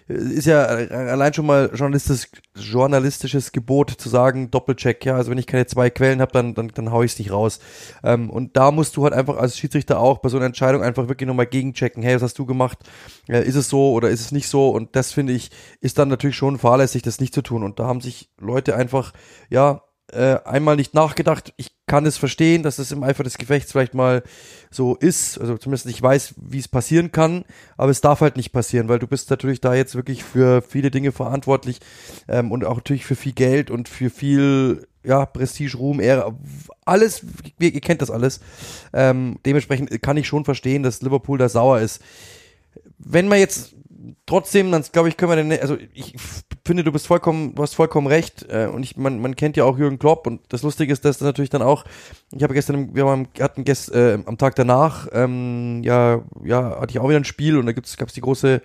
ist 0.09 0.47
ja 0.47 0.63
allein 0.65 1.35
schon 1.35 1.45
mal 1.45 1.69
journalistisch, 1.71 2.29
journalistisches 2.55 3.51
Gebot 3.51 3.91
zu 3.91 4.09
sagen, 4.09 4.49
Doppelcheck, 4.49 5.05
ja, 5.05 5.15
also 5.15 5.29
wenn 5.29 5.37
ich 5.37 5.45
keine 5.45 5.67
zwei 5.67 5.91
Quellen 5.91 6.19
habe, 6.19 6.31
dann, 6.31 6.55
dann, 6.55 6.69
dann 6.69 6.91
hau 6.91 7.03
ich 7.03 7.11
es 7.11 7.19
nicht 7.19 7.31
raus. 7.31 7.59
Ähm, 8.03 8.31
und 8.31 8.57
da 8.57 8.71
musst 8.71 8.97
du 8.97 9.03
halt 9.03 9.13
einfach 9.13 9.37
als 9.37 9.59
Schiedsrichter 9.59 9.99
auch 9.99 10.17
bei 10.17 10.29
so 10.29 10.37
einer 10.37 10.47
Entscheidung 10.47 10.81
einfach 10.81 11.09
wirklich 11.09 11.27
nochmal 11.27 11.45
gegenchecken, 11.45 12.01
hey, 12.01 12.15
was 12.15 12.23
hast 12.23 12.39
du 12.39 12.47
gemacht? 12.47 12.79
Äh, 13.27 13.47
ist 13.47 13.55
es 13.55 13.69
so 13.69 13.91
oder 13.91 14.09
ist 14.09 14.21
es 14.21 14.31
nicht 14.31 14.47
so? 14.47 14.69
Und 14.69 14.95
das 14.95 15.11
finde 15.11 15.33
ich, 15.33 15.51
ist 15.79 15.99
dann 15.99 16.09
natürlich 16.09 16.37
schon 16.37 16.57
fahrlässig, 16.57 17.03
das 17.03 17.19
nicht 17.19 17.35
zu 17.35 17.43
tun. 17.43 17.61
Und 17.61 17.79
da 17.79 17.85
haben 17.85 18.01
sich 18.01 18.31
Leute 18.39 18.75
einfach, 18.75 19.13
ja, 19.51 19.83
äh, 20.13 20.39
einmal 20.45 20.75
nicht 20.75 20.93
nachgedacht. 20.93 21.53
Ich 21.57 21.71
kann 21.87 22.05
es 22.05 22.17
verstehen, 22.17 22.63
dass 22.63 22.79
es 22.79 22.91
im 22.91 23.03
Eifer 23.03 23.23
des 23.23 23.37
Gefechts 23.37 23.71
vielleicht 23.71 23.93
mal 23.93 24.23
so 24.71 24.95
ist. 24.95 25.39
Also 25.39 25.57
zumindest 25.57 25.87
ich 25.87 26.01
weiß, 26.01 26.35
wie 26.37 26.59
es 26.59 26.67
passieren 26.67 27.11
kann, 27.11 27.45
aber 27.77 27.91
es 27.91 28.01
darf 28.01 28.21
halt 28.21 28.37
nicht 28.37 28.51
passieren, 28.51 28.89
weil 28.89 28.99
du 28.99 29.07
bist 29.07 29.29
natürlich 29.29 29.61
da 29.61 29.73
jetzt 29.73 29.95
wirklich 29.95 30.23
für 30.23 30.61
viele 30.61 30.91
Dinge 30.91 31.11
verantwortlich 31.11 31.79
ähm, 32.27 32.51
und 32.51 32.65
auch 32.65 32.77
natürlich 32.77 33.05
für 33.05 33.15
viel 33.15 33.33
Geld 33.33 33.71
und 33.71 33.89
für 33.89 34.09
viel 34.09 34.87
ja, 35.03 35.25
Prestige, 35.25 35.77
Ruhm, 35.77 35.99
Ehre, 35.99 36.35
alles, 36.85 37.23
ihr, 37.59 37.73
ihr 37.73 37.81
kennt 37.81 38.01
das 38.01 38.11
alles. 38.11 38.41
Ähm, 38.93 39.39
dementsprechend 39.45 40.01
kann 40.01 40.17
ich 40.17 40.27
schon 40.27 40.45
verstehen, 40.45 40.83
dass 40.83 41.01
Liverpool 41.01 41.37
da 41.37 41.49
sauer 41.49 41.79
ist. 41.79 42.01
Wenn 42.97 43.27
man 43.27 43.39
jetzt 43.39 43.75
trotzdem, 44.25 44.71
dann 44.71 44.83
glaube 44.91 45.09
ich, 45.09 45.17
können 45.17 45.31
wir 45.31 45.35
denn, 45.35 45.51
also 45.59 45.77
ich 45.93 46.15
finde, 46.65 46.83
du 46.83 46.91
bist 46.91 47.07
vollkommen, 47.07 47.55
du 47.55 47.63
hast 47.63 47.75
vollkommen 47.75 48.07
recht. 48.07 48.45
Äh, 48.49 48.67
und 48.67 48.83
ich, 48.83 48.95
man, 48.95 49.19
man 49.19 49.35
kennt 49.35 49.57
ja 49.57 49.63
auch 49.63 49.77
Jürgen 49.77 49.99
Klopp 49.99 50.27
und 50.27 50.41
das 50.49 50.61
Lustige 50.61 50.93
ist, 50.93 51.03
dass 51.05 51.17
das 51.17 51.25
natürlich 51.25 51.49
dann 51.49 51.61
auch, 51.61 51.83
ich 52.31 52.43
habe 52.43 52.53
gestern, 52.53 52.95
wir 52.95 53.05
haben, 53.05 53.27
hatten 53.39 53.63
gest, 53.63 53.91
äh, 53.91 54.19
am 54.25 54.37
Tag 54.37 54.55
danach, 54.55 55.07
ähm, 55.11 55.81
ja, 55.83 56.23
ja, 56.43 56.79
hatte 56.79 56.91
ich 56.91 56.99
auch 56.99 57.09
wieder 57.09 57.19
ein 57.19 57.25
Spiel 57.25 57.57
und 57.57 57.65
da 57.65 57.71
gibt's, 57.71 57.97
gab's 57.97 58.13
die 58.13 58.21
große, 58.21 58.61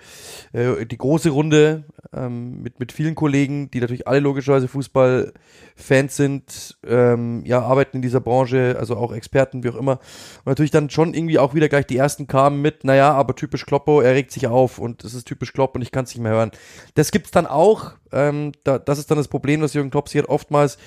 äh, 0.52 0.86
die 0.86 0.98
große 0.98 1.30
Runde 1.30 1.84
ähm, 2.12 2.62
mit, 2.62 2.78
mit 2.78 2.92
vielen 2.92 3.14
Kollegen, 3.14 3.70
die 3.70 3.80
natürlich 3.80 4.06
alle 4.06 4.20
logischerweise 4.20 4.68
Fußballfans 4.68 6.16
sind, 6.16 6.76
ähm, 6.86 7.42
ja, 7.44 7.60
arbeiten 7.62 7.96
in 7.96 8.02
dieser 8.02 8.20
Branche, 8.20 8.76
also 8.78 8.96
auch 8.96 9.12
Experten, 9.12 9.64
wie 9.64 9.70
auch 9.70 9.76
immer. 9.76 9.98
Und 10.44 10.46
natürlich 10.46 10.70
dann 10.70 10.90
schon 10.90 11.14
irgendwie 11.14 11.38
auch 11.38 11.54
wieder 11.54 11.68
gleich 11.68 11.86
die 11.86 11.96
ersten 11.96 12.26
kamen 12.26 12.62
mit, 12.62 12.84
naja, 12.84 13.12
aber 13.12 13.34
typisch 13.34 13.66
Kloppo, 13.66 14.00
er 14.00 14.14
regt 14.14 14.30
sich 14.30 14.46
auf 14.46 14.78
und 14.78 15.04
es 15.04 15.14
ist 15.14 15.23
typisch 15.24 15.52
Klopp 15.52 15.74
und 15.74 15.82
ich 15.82 15.90
kann 15.90 16.04
es 16.04 16.14
nicht 16.14 16.22
mehr 16.22 16.32
hören. 16.32 16.50
Das 16.94 17.10
gibt's 17.10 17.30
dann 17.30 17.46
auch, 17.46 17.92
ähm, 18.12 18.52
da, 18.64 18.78
das 18.78 18.98
ist 18.98 19.10
dann 19.10 19.18
das 19.18 19.28
Problem, 19.28 19.60
dass 19.60 19.74
Jürgen 19.74 19.90
Klopp 19.90 20.08
sich 20.08 20.20
halt 20.20 20.28
oftmals 20.28 20.78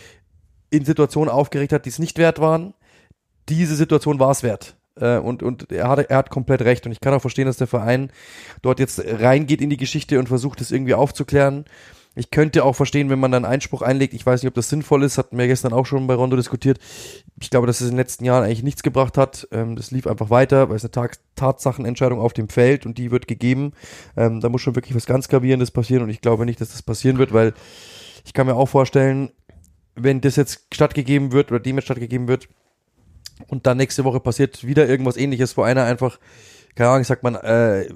in 0.70 0.86
Situationen 0.86 1.32
aufgeregt 1.32 1.74
hat, 1.74 1.86
die 1.86 1.90
es 1.90 2.00
nicht 2.00 2.18
wert 2.18 2.40
waren. 2.40 2.74
Diese 3.50 3.76
Situation 3.76 4.20
war 4.20 4.32
es 4.32 4.44
wert. 4.44 4.76
Äh, 5.00 5.18
und, 5.18 5.44
und 5.44 5.72
er 5.72 5.88
hat, 5.90 6.00
er 6.00 6.18
hat 6.18 6.30
komplett 6.30 6.62
recht. 6.62 6.86
Und 6.86 6.92
ich 6.92 7.00
kann 7.00 7.14
auch 7.14 7.22
verstehen, 7.22 7.46
dass 7.46 7.58
der 7.58 7.68
Verein 7.68 8.12
dort 8.62 8.80
jetzt 8.80 9.02
reingeht 9.06 9.62
in 9.62 9.70
die 9.70 9.78
Geschichte 9.78 10.20
und 10.20 10.28
versucht, 10.28 10.62
es 10.62 10.72
irgendwie 10.72 10.94
aufzuklären. 10.94 11.66
Ich 12.18 12.32
könnte 12.32 12.64
auch 12.64 12.76
verstehen, 12.76 13.12
wenn 13.12 13.20
man 13.20 13.32
dann 13.32 13.46
Einspruch 13.46 13.84
einlegt. 13.84 14.16
Ich 14.16 14.26
weiß 14.26 14.42
nicht, 14.42 14.50
ob 14.50 14.56
das 14.56 14.70
sinnvoll 14.70 15.04
ist. 15.04 15.20
Hatten 15.20 15.38
wir 15.38 15.46
gestern 15.46 15.72
auch 15.72 15.86
schon 15.86 16.08
bei 16.08 16.16
Rondo 16.16 16.36
diskutiert. 16.36 16.80
Ich 17.40 17.52
glaube, 17.52 17.68
dass 17.68 17.80
es 17.80 17.88
in 17.88 17.94
den 17.94 17.98
letzten 17.98 18.26
Jahren 18.26 18.44
eigentlich 18.44 18.64
nichts 18.64 18.82
gebracht 18.82 19.18
hat. 19.18 19.48
Ähm, 19.52 19.76
das 19.76 19.92
lief 19.92 20.08
einfach 20.08 20.32
weiter, 20.32 20.70
weil 20.70 20.78
es 20.78 20.84
eine 20.84 20.92
Tat 20.92 21.20
Tatsachenentscheidung 21.36 22.20
auf 22.20 22.34
dem 22.34 22.50
Feld 22.50 22.88
und 22.88 22.98
die 22.98 23.12
wird 23.12 23.28
gegeben. 23.28 23.74
Ähm, 24.16 24.42
da 24.42 24.50
muss 24.50 24.62
schon 24.62 24.76
wirklich 24.76 24.96
was 24.96 25.06
ganz 25.06 25.28
Gravierendes 25.28 25.70
passieren 25.70 26.02
und 26.02 26.10
ich 26.10 26.22
glaube 26.22 26.48
nicht, 26.48 26.60
dass 26.60 26.72
das 26.72 26.82
passieren 26.82 27.20
wird, 27.20 27.32
weil 27.32 27.54
ich 28.26 28.34
kann 28.34 28.48
mir 28.48 28.56
auch 28.56 28.66
vorstellen, 28.66 29.30
wenn 29.94 30.20
das 30.20 30.36
jetzt 30.36 30.66
stattgegeben 30.74 31.32
wird 31.32 31.52
oder 31.52 31.60
dem 31.60 31.76
jetzt 31.76 31.86
stattgegeben 31.86 32.28
wird 32.28 32.50
und 33.48 33.68
dann 33.68 33.78
nächste 33.78 34.04
Woche 34.04 34.20
passiert 34.20 34.66
wieder 34.66 34.90
irgendwas 34.90 35.18
ähnliches, 35.18 35.56
wo 35.56 35.62
einer 35.62 35.84
einfach 35.84 36.18
keine 36.78 36.92
Ahnung, 36.92 37.04
sagt 37.04 37.24
man, 37.24 37.36
äh, 37.36 37.90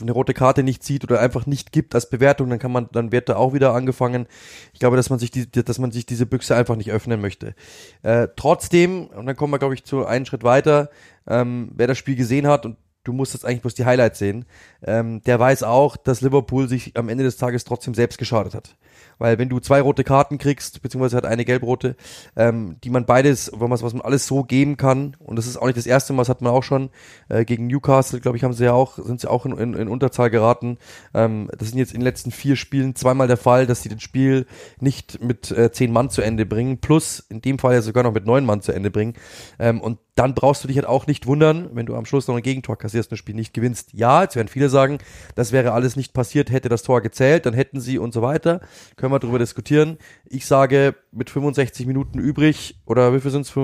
eine 0.00 0.12
rote 0.12 0.34
Karte 0.34 0.62
nicht 0.62 0.82
zieht 0.82 1.02
oder 1.04 1.18
einfach 1.20 1.46
nicht 1.46 1.72
gibt 1.72 1.94
als 1.94 2.10
Bewertung, 2.10 2.50
dann 2.50 2.58
kann 2.58 2.70
man, 2.70 2.88
dann 2.92 3.10
wird 3.10 3.30
da 3.30 3.36
auch 3.36 3.54
wieder 3.54 3.72
angefangen. 3.72 4.26
Ich 4.74 4.80
glaube, 4.80 4.96
dass 4.96 5.08
man 5.08 5.18
sich 5.18 5.30
die, 5.30 5.50
dass 5.50 5.78
man 5.78 5.92
sich 5.92 6.04
diese 6.04 6.26
Büchse 6.26 6.54
einfach 6.54 6.76
nicht 6.76 6.90
öffnen 6.90 7.20
möchte. 7.22 7.54
Äh, 8.02 8.28
trotzdem, 8.36 9.06
und 9.06 9.24
dann 9.24 9.34
kommen 9.34 9.52
wir, 9.52 9.58
glaube 9.58 9.74
ich, 9.74 9.84
zu 9.84 10.04
einen 10.04 10.26
Schritt 10.26 10.44
weiter, 10.44 10.90
ähm, 11.26 11.70
wer 11.74 11.86
das 11.86 11.96
Spiel 11.96 12.16
gesehen 12.16 12.46
hat 12.46 12.66
und 12.66 12.76
du 13.04 13.14
musst 13.14 13.32
jetzt 13.32 13.46
eigentlich 13.46 13.62
bloß 13.62 13.74
die 13.74 13.86
Highlights 13.86 14.18
sehen, 14.18 14.44
ähm, 14.82 15.22
der 15.22 15.40
weiß 15.40 15.62
auch, 15.62 15.96
dass 15.96 16.20
Liverpool 16.20 16.68
sich 16.68 16.96
am 16.98 17.08
Ende 17.08 17.24
des 17.24 17.38
Tages 17.38 17.64
trotzdem 17.64 17.94
selbst 17.94 18.18
geschadet 18.18 18.54
hat. 18.54 18.76
Weil 19.18 19.38
wenn 19.38 19.48
du 19.48 19.60
zwei 19.60 19.80
rote 19.80 20.04
Karten 20.04 20.38
kriegst, 20.38 20.82
beziehungsweise 20.82 21.16
hat 21.16 21.26
eine 21.26 21.44
gelb-rote, 21.44 21.96
ähm, 22.36 22.76
die 22.84 22.90
man 22.90 23.06
beides, 23.06 23.50
wenn 23.52 23.68
man 23.68 23.80
was 23.80 23.92
man 23.92 24.02
alles 24.02 24.26
so 24.26 24.42
geben 24.44 24.76
kann, 24.76 25.16
und 25.18 25.36
das 25.36 25.46
ist 25.46 25.56
auch 25.56 25.66
nicht 25.66 25.78
das 25.78 25.86
erste 25.86 26.12
Mal, 26.12 26.22
das 26.22 26.28
hat 26.28 26.42
man 26.42 26.52
auch 26.52 26.62
schon 26.62 26.90
äh, 27.28 27.44
gegen 27.44 27.66
Newcastle, 27.66 28.20
glaube 28.20 28.36
ich, 28.36 28.44
haben 28.44 28.52
sie 28.52 28.64
ja 28.64 28.72
auch, 28.72 28.98
sind 28.98 29.20
sie 29.20 29.30
auch 29.30 29.46
in, 29.46 29.56
in, 29.56 29.74
in 29.74 29.88
Unterzahl 29.88 30.30
geraten. 30.30 30.78
Ähm, 31.14 31.50
das 31.56 31.68
sind 31.68 31.78
jetzt 31.78 31.92
in 31.92 32.00
den 32.00 32.04
letzten 32.04 32.30
vier 32.30 32.56
Spielen 32.56 32.94
zweimal 32.94 33.28
der 33.28 33.36
Fall, 33.36 33.66
dass 33.66 33.82
sie 33.82 33.88
das 33.88 34.02
Spiel 34.02 34.46
nicht 34.80 35.22
mit 35.22 35.50
äh, 35.50 35.70
zehn 35.72 35.92
Mann 35.92 36.10
zu 36.10 36.22
Ende 36.22 36.46
bringen, 36.46 36.78
plus 36.78 37.20
in 37.28 37.40
dem 37.42 37.58
Fall 37.58 37.74
ja 37.74 37.82
sogar 37.82 38.04
noch 38.04 38.12
mit 38.12 38.26
neun 38.26 38.44
Mann 38.44 38.62
zu 38.62 38.72
Ende 38.72 38.90
bringen. 38.90 39.14
Ähm, 39.58 39.80
und 39.80 39.98
dann 40.16 40.34
brauchst 40.34 40.64
du 40.64 40.68
dich 40.68 40.78
halt 40.78 40.86
auch 40.86 41.06
nicht 41.06 41.26
wundern, 41.26 41.68
wenn 41.74 41.84
du 41.84 41.94
am 41.94 42.06
Schluss 42.06 42.26
noch 42.26 42.36
ein 42.36 42.42
Gegentor 42.42 42.76
kassierst 42.76 43.08
und 43.08 43.12
das 43.12 43.18
Spiel 43.18 43.34
nicht 43.34 43.52
gewinnst. 43.52 43.92
Ja, 43.92 44.22
jetzt 44.22 44.34
werden 44.34 44.48
viele 44.48 44.70
sagen, 44.70 44.98
das 45.34 45.52
wäre 45.52 45.72
alles 45.72 45.94
nicht 45.94 46.14
passiert, 46.14 46.50
hätte 46.50 46.70
das 46.70 46.82
Tor 46.82 47.02
gezählt, 47.02 47.44
dann 47.44 47.52
hätten 47.52 47.80
sie 47.80 47.98
und 47.98 48.14
so 48.14 48.22
weiter. 48.22 48.60
Können 48.96 49.12
wir 49.12 49.18
darüber 49.18 49.38
diskutieren. 49.38 49.98
Ich 50.24 50.46
sage, 50.46 50.94
mit 51.12 51.28
65 51.28 51.86
Minuten 51.86 52.18
übrig, 52.18 52.80
oder 52.86 53.14
wie 53.14 53.20
viel 53.20 53.30
sind 53.30 53.42
es? 53.42 53.54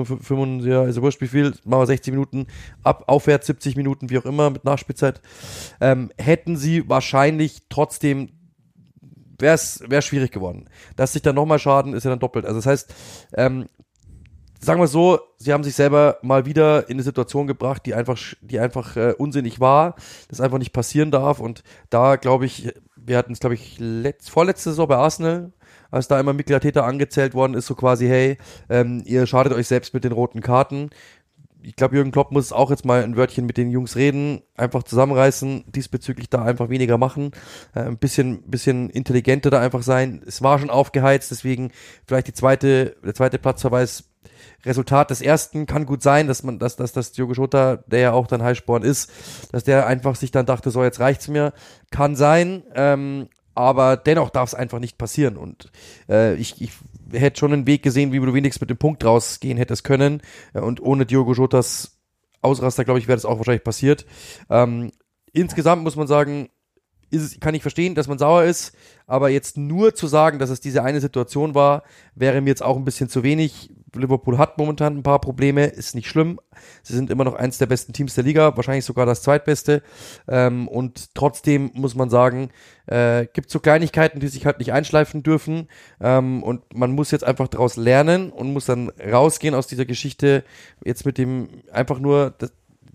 Ja, 0.65 0.81
also 0.83 1.01
wurscht 1.01 1.21
wie 1.21 1.27
viel, 1.27 1.53
machen 1.65 1.81
wir 1.81 1.87
60 1.87 2.13
Minuten, 2.13 2.45
ab, 2.83 3.05
aufwärts 3.07 3.47
70 3.47 3.75
Minuten, 3.75 4.11
wie 4.11 4.19
auch 4.19 4.25
immer, 4.25 4.51
mit 4.51 4.63
Nachspielzeit, 4.63 5.21
ähm, 5.81 6.11
hätten 6.19 6.55
sie 6.55 6.87
wahrscheinlich 6.87 7.63
trotzdem 7.69 8.29
wäre 9.39 9.55
es 9.55 9.83
wär 9.87 10.01
schwierig 10.03 10.31
geworden. 10.31 10.69
Dass 10.95 11.13
sich 11.13 11.23
dann 11.23 11.35
nochmal 11.35 11.59
schaden, 11.59 11.93
ist 11.93 12.03
ja 12.03 12.11
dann 12.11 12.19
doppelt. 12.19 12.45
Also 12.45 12.59
das 12.59 12.67
heißt, 12.67 12.93
ähm, 13.33 13.65
sagen 14.63 14.79
wir 14.79 14.87
so, 14.87 15.19
sie 15.37 15.53
haben 15.53 15.63
sich 15.63 15.75
selber 15.75 16.17
mal 16.21 16.45
wieder 16.45 16.89
in 16.89 16.95
eine 16.95 17.03
Situation 17.03 17.47
gebracht, 17.47 17.85
die 17.85 17.93
einfach, 17.93 18.17
die 18.41 18.59
einfach 18.59 18.95
äh, 18.95 19.13
unsinnig 19.17 19.59
war, 19.59 19.95
das 20.29 20.41
einfach 20.41 20.57
nicht 20.57 20.73
passieren 20.73 21.11
darf. 21.11 21.39
Und 21.39 21.63
da 21.89 22.15
glaube 22.15 22.45
ich, 22.45 22.73
wir 22.95 23.17
hatten 23.17 23.33
es, 23.33 23.39
glaube 23.39 23.55
ich, 23.55 23.77
letzt, 23.79 24.29
vorletzte 24.29 24.69
Saison 24.69 24.87
bei 24.87 24.95
Arsenal, 24.95 25.51
als 25.91 26.07
da 26.07 26.19
immer 26.19 26.33
Mikkel 26.33 26.59
angezählt 26.79 27.33
worden 27.33 27.53
ist, 27.53 27.67
so 27.67 27.75
quasi, 27.75 28.07
hey, 28.07 28.37
ähm, 28.69 29.03
ihr 29.05 29.27
schadet 29.27 29.53
euch 29.53 29.67
selbst 29.67 29.93
mit 29.93 30.03
den 30.03 30.11
roten 30.11 30.41
Karten. 30.41 30.89
Ich 31.61 31.75
glaube, 31.75 31.95
Jürgen 31.95 32.11
Klopp 32.11 32.31
muss 32.31 32.51
auch 32.51 32.71
jetzt 32.71 32.83
mal 32.83 33.03
ein 33.03 33.15
Wörtchen 33.15 33.45
mit 33.45 33.57
den 33.57 33.71
Jungs 33.71 33.95
reden, 33.95 34.41
einfach 34.57 34.83
zusammenreißen, 34.83 35.65
diesbezüglich 35.71 36.29
da 36.29 36.43
einfach 36.43 36.69
weniger 36.69 36.97
machen, 36.97 37.31
äh, 37.73 37.81
ein 37.81 37.97
bisschen, 37.97 38.43
bisschen 38.43 38.89
intelligenter 38.89 39.49
da 39.49 39.61
einfach 39.61 39.83
sein. 39.83 40.21
Es 40.25 40.41
war 40.41 40.59
schon 40.59 40.69
aufgeheizt, 40.69 41.31
deswegen 41.31 41.71
vielleicht 42.05 42.27
die 42.27 42.33
zweite, 42.33 42.97
der 43.03 43.13
zweite 43.13 43.39
Platzverweis 43.39 44.12
Resultat 44.65 45.09
des 45.09 45.21
ersten 45.21 45.65
kann 45.65 45.85
gut 45.85 46.01
sein, 46.01 46.27
dass 46.27 46.43
man, 46.43 46.59
dass, 46.59 46.75
dass, 46.75 46.93
dass 46.93 47.11
Diogo 47.11 47.33
Jota, 47.33 47.77
der 47.87 47.99
ja 47.99 48.11
auch 48.13 48.27
dann 48.27 48.43
Highsporn 48.43 48.83
ist, 48.83 49.11
dass 49.51 49.63
der 49.63 49.87
einfach 49.87 50.15
sich 50.15 50.31
dann 50.31 50.45
dachte, 50.45 50.71
so 50.71 50.83
jetzt 50.83 50.99
reicht's 50.99 51.27
mir. 51.27 51.53
Kann 51.91 52.15
sein, 52.15 52.63
ähm, 52.75 53.27
aber 53.55 53.97
dennoch 53.97 54.29
darf 54.29 54.49
es 54.49 54.55
einfach 54.55 54.79
nicht 54.79 54.97
passieren. 54.97 55.37
Und 55.37 55.71
äh, 56.09 56.35
ich, 56.35 56.61
ich 56.61 56.71
hätte 57.11 57.39
schon 57.39 57.53
einen 57.53 57.67
Weg 57.67 57.83
gesehen, 57.83 58.11
wie 58.11 58.19
du 58.19 58.33
wenigstens 58.33 58.61
mit 58.61 58.69
dem 58.69 58.77
Punkt 58.77 59.03
rausgehen 59.05 59.57
hättest 59.57 59.83
können. 59.83 60.21
Äh, 60.53 60.61
und 60.61 60.81
ohne 60.81 61.05
Diogo 61.05 61.33
Jotas 61.33 61.99
Ausraster, 62.41 62.83
glaube 62.83 62.99
ich, 62.99 63.07
wäre 63.07 63.15
das 63.15 63.25
auch 63.25 63.37
wahrscheinlich 63.37 63.63
passiert. 63.63 64.05
Ähm, 64.49 64.91
insgesamt 65.31 65.83
muss 65.83 65.95
man 65.95 66.07
sagen, 66.07 66.49
ist, 67.09 67.39
kann 67.39 67.55
ich 67.55 67.61
verstehen, 67.61 67.95
dass 67.95 68.07
man 68.07 68.17
sauer 68.17 68.43
ist, 68.43 68.75
aber 69.05 69.29
jetzt 69.29 69.57
nur 69.57 69.95
zu 69.95 70.07
sagen, 70.07 70.39
dass 70.39 70.49
es 70.49 70.59
diese 70.59 70.83
eine 70.83 70.99
Situation 70.99 71.55
war, 71.55 71.83
wäre 72.15 72.41
mir 72.41 72.49
jetzt 72.49 72.63
auch 72.63 72.75
ein 72.75 72.85
bisschen 72.85 73.07
zu 73.07 73.23
wenig. 73.23 73.69
Liverpool 73.95 74.37
hat 74.37 74.57
momentan 74.57 74.97
ein 74.97 75.03
paar 75.03 75.19
Probleme, 75.19 75.65
ist 75.65 75.95
nicht 75.95 76.07
schlimm. 76.07 76.39
Sie 76.81 76.93
sind 76.93 77.09
immer 77.09 77.23
noch 77.23 77.35
eins 77.35 77.57
der 77.57 77.65
besten 77.65 77.93
Teams 77.93 78.15
der 78.15 78.23
Liga, 78.23 78.55
wahrscheinlich 78.55 78.85
sogar 78.85 79.05
das 79.05 79.21
zweitbeste. 79.21 79.81
Ähm, 80.27 80.67
und 80.67 81.13
trotzdem 81.15 81.71
muss 81.73 81.95
man 81.95 82.09
sagen, 82.09 82.49
äh, 82.87 83.25
gibt 83.33 83.49
so 83.49 83.59
Kleinigkeiten, 83.59 84.19
die 84.19 84.27
sich 84.27 84.45
halt 84.45 84.59
nicht 84.59 84.73
einschleifen 84.73 85.23
dürfen. 85.23 85.67
Ähm, 86.01 86.43
und 86.43 86.61
man 86.73 86.91
muss 86.91 87.11
jetzt 87.11 87.23
einfach 87.23 87.47
daraus 87.47 87.75
lernen 87.75 88.31
und 88.31 88.53
muss 88.53 88.65
dann 88.65 88.89
rausgehen 88.89 89.55
aus 89.55 89.67
dieser 89.67 89.85
Geschichte. 89.85 90.43
Jetzt 90.83 91.05
mit 91.05 91.17
dem 91.17 91.49
einfach 91.71 91.99
nur 91.99 92.33
das, 92.37 92.51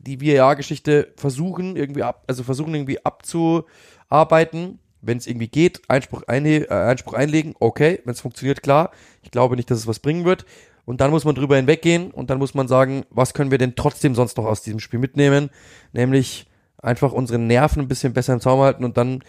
die 0.08 0.20
VAR-Geschichte 0.20 1.12
versuchen 1.16 1.76
irgendwie 1.76 2.02
ab, 2.02 2.24
also 2.26 2.42
versuchen 2.42 2.74
irgendwie 2.74 3.04
abzu 3.04 3.64
arbeiten. 4.08 4.78
Wenn 5.00 5.18
es 5.18 5.28
irgendwie 5.28 5.48
geht, 5.48 5.82
Einspruch, 5.88 6.22
einhe 6.26 6.68
äh, 6.68 6.74
Einspruch 6.74 7.14
einlegen, 7.14 7.54
okay, 7.60 8.00
wenn 8.04 8.14
es 8.14 8.20
funktioniert, 8.20 8.64
klar. 8.64 8.90
Ich 9.22 9.30
glaube 9.30 9.54
nicht, 9.54 9.70
dass 9.70 9.78
es 9.78 9.86
was 9.86 10.00
bringen 10.00 10.24
wird. 10.24 10.44
Und 10.88 11.02
dann 11.02 11.10
muss 11.10 11.26
man 11.26 11.34
drüber 11.34 11.56
hinweggehen 11.56 12.10
und 12.12 12.30
dann 12.30 12.38
muss 12.38 12.54
man 12.54 12.66
sagen, 12.66 13.04
was 13.10 13.34
können 13.34 13.50
wir 13.50 13.58
denn 13.58 13.74
trotzdem 13.76 14.14
sonst 14.14 14.38
noch 14.38 14.46
aus 14.46 14.62
diesem 14.62 14.80
Spiel 14.80 14.98
mitnehmen? 14.98 15.50
Nämlich 15.92 16.46
einfach 16.78 17.12
unsere 17.12 17.38
Nerven 17.38 17.82
ein 17.82 17.88
bisschen 17.88 18.14
besser 18.14 18.32
im 18.32 18.40
Zaum 18.40 18.60
halten 18.60 18.86
und 18.86 18.96
dann 18.96 19.22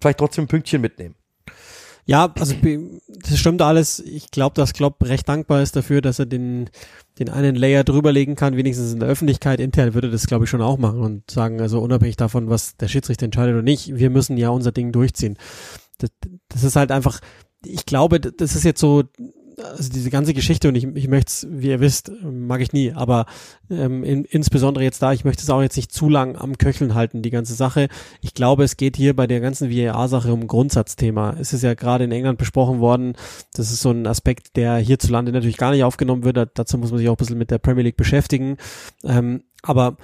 vielleicht 0.00 0.18
trotzdem 0.18 0.46
ein 0.46 0.48
Pünktchen 0.48 0.80
mitnehmen. 0.80 1.14
Ja, 2.04 2.34
also 2.36 2.56
das 3.06 3.38
stimmt 3.38 3.62
alles. 3.62 4.00
Ich 4.00 4.32
glaube, 4.32 4.54
dass 4.56 4.72
Klopp 4.72 5.04
recht 5.04 5.28
dankbar 5.28 5.62
ist 5.62 5.76
dafür, 5.76 6.00
dass 6.00 6.18
er 6.18 6.26
den, 6.26 6.68
den 7.20 7.28
einen 7.28 7.54
Layer 7.54 7.84
drüberlegen 7.84 8.34
kann, 8.34 8.56
wenigstens 8.56 8.92
in 8.92 8.98
der 8.98 9.08
Öffentlichkeit. 9.08 9.60
Intern 9.60 9.94
würde 9.94 10.10
das, 10.10 10.26
glaube 10.26 10.46
ich, 10.46 10.50
schon 10.50 10.62
auch 10.62 10.78
machen 10.78 10.98
und 10.98 11.30
sagen, 11.30 11.60
also 11.60 11.78
unabhängig 11.78 12.16
davon, 12.16 12.50
was 12.50 12.76
der 12.76 12.88
Schiedsrichter 12.88 13.26
entscheidet 13.26 13.54
oder 13.54 13.62
nicht, 13.62 13.94
wir 13.98 14.10
müssen 14.10 14.36
ja 14.36 14.48
unser 14.48 14.72
Ding 14.72 14.90
durchziehen. 14.90 15.38
Das, 15.98 16.10
das 16.48 16.64
ist 16.64 16.74
halt 16.74 16.90
einfach, 16.90 17.20
ich 17.64 17.86
glaube, 17.86 18.18
das 18.18 18.56
ist 18.56 18.64
jetzt 18.64 18.80
so 18.80 19.04
also 19.64 19.90
diese 19.90 20.10
ganze 20.10 20.34
Geschichte 20.34 20.68
und 20.68 20.74
ich, 20.74 20.84
ich 20.84 21.08
möchte 21.08 21.28
es, 21.28 21.46
wie 21.50 21.68
ihr 21.68 21.80
wisst, 21.80 22.10
mag 22.22 22.60
ich 22.60 22.72
nie, 22.72 22.92
aber 22.92 23.26
ähm, 23.70 24.04
in, 24.04 24.24
insbesondere 24.24 24.84
jetzt 24.84 25.02
da, 25.02 25.12
ich 25.12 25.24
möchte 25.24 25.42
es 25.42 25.50
auch 25.50 25.62
jetzt 25.62 25.76
nicht 25.76 25.92
zu 25.92 26.08
lang 26.08 26.36
am 26.36 26.58
Köcheln 26.58 26.94
halten, 26.94 27.22
die 27.22 27.30
ganze 27.30 27.54
Sache. 27.54 27.88
Ich 28.20 28.34
glaube, 28.34 28.64
es 28.64 28.76
geht 28.76 28.96
hier 28.96 29.14
bei 29.14 29.26
der 29.26 29.40
ganzen 29.40 29.70
VAR-Sache 29.70 30.32
um 30.32 30.40
ein 30.40 30.48
Grundsatzthema. 30.48 31.36
Es 31.38 31.52
ist 31.52 31.62
ja 31.62 31.74
gerade 31.74 32.04
in 32.04 32.12
England 32.12 32.38
besprochen 32.38 32.80
worden, 32.80 33.14
das 33.54 33.70
ist 33.70 33.82
so 33.82 33.90
ein 33.90 34.06
Aspekt, 34.06 34.56
der 34.56 34.76
hierzulande 34.76 35.32
natürlich 35.32 35.56
gar 35.56 35.70
nicht 35.72 35.84
aufgenommen 35.84 36.24
wird, 36.24 36.50
dazu 36.54 36.78
muss 36.78 36.90
man 36.90 36.98
sich 36.98 37.08
auch 37.08 37.14
ein 37.14 37.18
bisschen 37.18 37.38
mit 37.38 37.50
der 37.50 37.58
Premier 37.58 37.84
League 37.84 37.96
beschäftigen, 37.96 38.56
ähm, 39.04 39.42
aber 39.62 39.96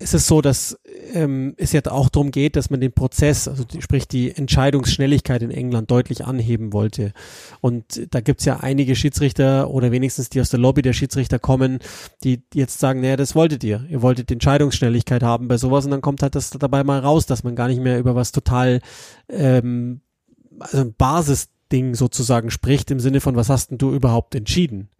ist 0.00 0.14
es 0.14 0.26
so, 0.26 0.40
dass 0.40 0.78
ähm, 1.12 1.54
es 1.58 1.72
jetzt 1.72 1.90
auch 1.90 2.08
darum 2.08 2.30
geht, 2.30 2.56
dass 2.56 2.70
man 2.70 2.80
den 2.80 2.92
Prozess, 2.92 3.46
also 3.46 3.64
die, 3.64 3.82
sprich 3.82 4.08
die 4.08 4.34
Entscheidungsschnelligkeit 4.34 5.42
in 5.42 5.50
England 5.50 5.90
deutlich 5.90 6.24
anheben 6.24 6.72
wollte. 6.72 7.12
Und 7.60 8.08
da 8.10 8.20
gibt's 8.20 8.46
ja 8.46 8.58
einige 8.60 8.96
Schiedsrichter 8.96 9.70
oder 9.70 9.92
wenigstens 9.92 10.30
die 10.30 10.40
aus 10.40 10.48
der 10.48 10.58
Lobby 10.58 10.80
der 10.80 10.94
Schiedsrichter 10.94 11.38
kommen, 11.38 11.80
die 12.24 12.42
jetzt 12.54 12.80
sagen, 12.80 13.02
naja, 13.02 13.16
das 13.16 13.34
wolltet 13.34 13.62
ihr. 13.62 13.84
Ihr 13.90 14.00
wolltet 14.00 14.30
Entscheidungsschnelligkeit 14.30 15.22
haben 15.22 15.48
bei 15.48 15.58
sowas 15.58 15.84
und 15.84 15.90
dann 15.90 16.00
kommt 16.00 16.22
halt 16.22 16.34
das 16.34 16.50
dabei 16.50 16.82
mal 16.82 17.00
raus, 17.00 17.26
dass 17.26 17.44
man 17.44 17.54
gar 17.54 17.68
nicht 17.68 17.80
mehr 17.80 17.98
über 17.98 18.14
was 18.14 18.32
total 18.32 18.80
ähm, 19.28 20.00
also 20.58 20.78
ein 20.78 20.94
Basisding 21.70 21.94
sozusagen 21.94 22.50
spricht, 22.50 22.90
im 22.90 23.00
Sinne 23.00 23.20
von, 23.20 23.36
was 23.36 23.48
hast 23.48 23.70
denn 23.70 23.78
du 23.78 23.92
überhaupt 23.92 24.34
entschieden? 24.34 24.90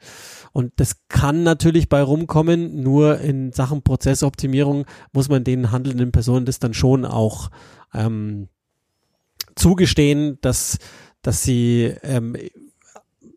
Und 0.52 0.72
das 0.76 1.06
kann 1.08 1.42
natürlich 1.42 1.88
bei 1.88 2.02
rumkommen, 2.02 2.82
nur 2.82 3.20
in 3.20 3.52
Sachen 3.52 3.82
Prozessoptimierung 3.82 4.86
muss 5.12 5.28
man 5.28 5.44
den 5.44 5.70
handelnden 5.70 6.12
Personen 6.12 6.46
das 6.46 6.58
dann 6.58 6.74
schon 6.74 7.04
auch 7.04 7.50
ähm, 7.94 8.48
zugestehen, 9.54 10.38
dass, 10.40 10.78
dass 11.22 11.42
sie 11.42 11.94
ähm, 12.02 12.36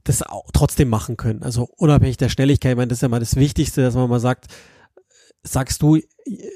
das 0.03 0.21
auch 0.23 0.49
trotzdem 0.53 0.89
machen 0.89 1.17
können. 1.17 1.43
Also 1.43 1.69
unabhängig 1.77 2.17
der 2.17 2.29
Schnelligkeit, 2.29 2.71
ich 2.71 2.77
meine, 2.77 2.89
das 2.89 2.97
ist 2.97 3.03
ja 3.03 3.09
mal 3.09 3.19
das 3.19 3.35
Wichtigste, 3.35 3.81
dass 3.81 3.95
man 3.95 4.09
mal 4.09 4.19
sagt, 4.19 4.47
sagst 5.43 5.81
du 5.81 5.99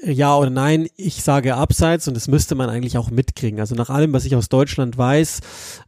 ja 0.02 0.34
oder 0.34 0.50
nein, 0.50 0.88
ich 0.96 1.22
sage 1.22 1.54
abseits 1.54 2.08
und 2.08 2.14
das 2.14 2.26
müsste 2.26 2.54
man 2.54 2.70
eigentlich 2.70 2.96
auch 2.96 3.10
mitkriegen. 3.10 3.60
Also 3.60 3.74
nach 3.74 3.90
allem, 3.90 4.12
was 4.12 4.24
ich 4.24 4.34
aus 4.34 4.48
Deutschland 4.48 4.96
weiß, 4.96 5.40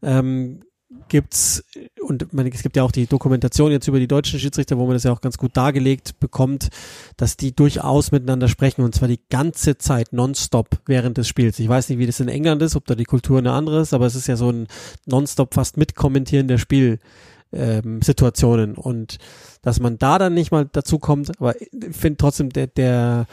ähm, 0.02 0.61
gibt's 1.09 1.64
und 2.00 2.32
man, 2.32 2.47
es 2.49 2.62
gibt 2.62 2.76
ja 2.76 2.82
auch 2.82 2.90
die 2.90 3.06
Dokumentation 3.06 3.70
jetzt 3.70 3.87
über 3.87 4.00
die 4.00 4.09
deutschen 4.09 4.40
Schiedsrichter, 4.40 4.78
wo 4.78 4.87
man 4.87 4.94
das 4.94 5.04
ja 5.04 5.12
auch 5.12 5.20
ganz 5.20 5.37
gut 5.38 5.56
dargelegt 5.56 6.18
bekommt, 6.18 6.70
dass 7.16 7.37
die 7.37 7.54
durchaus 7.54 8.11
miteinander 8.11 8.49
sprechen 8.49 8.82
und 8.82 8.92
zwar 8.94 9.06
die 9.09 9.20
ganze 9.30 9.78
Zeit 9.78 10.12
nonstop 10.12 10.80
während 10.87 11.16
des 11.18 11.28
Spiels. 11.28 11.61
Ich 11.61 11.68
weiß 11.68 11.88
nicht, 11.88 11.99
wie 11.99 12.06
das 12.06 12.20
in 12.20 12.28
England 12.28 12.62
ist, 12.62 12.75
ob 12.75 12.87
da 12.87 12.97
die 12.97 13.04
Kultur 13.04 13.38
eine 13.38 13.52
andere 13.52 13.80
ist, 13.80 13.94
aber 13.94 14.06
es 14.06 14.16
ist 14.16 14.26
ja 14.26 14.35
so 14.37 14.50
ein 14.50 14.66
nonstop 15.06 15.54
fast 15.54 15.76
mitkommentieren 15.76 16.49
der 16.49 16.59
Spielsituationen 16.59 18.70
ähm, 18.70 18.78
und 18.78 19.18
dass 19.62 19.78
man 19.78 19.99
da 19.99 20.18
dann 20.18 20.35
nicht 20.35 20.50
mal 20.50 20.68
dazu 20.73 20.99
kommt, 20.99 21.38
aber 21.38 21.54
ich 21.61 21.68
finde 21.92 22.16
trotzdem 22.16 22.50
der 22.50 22.66
der 22.66 23.28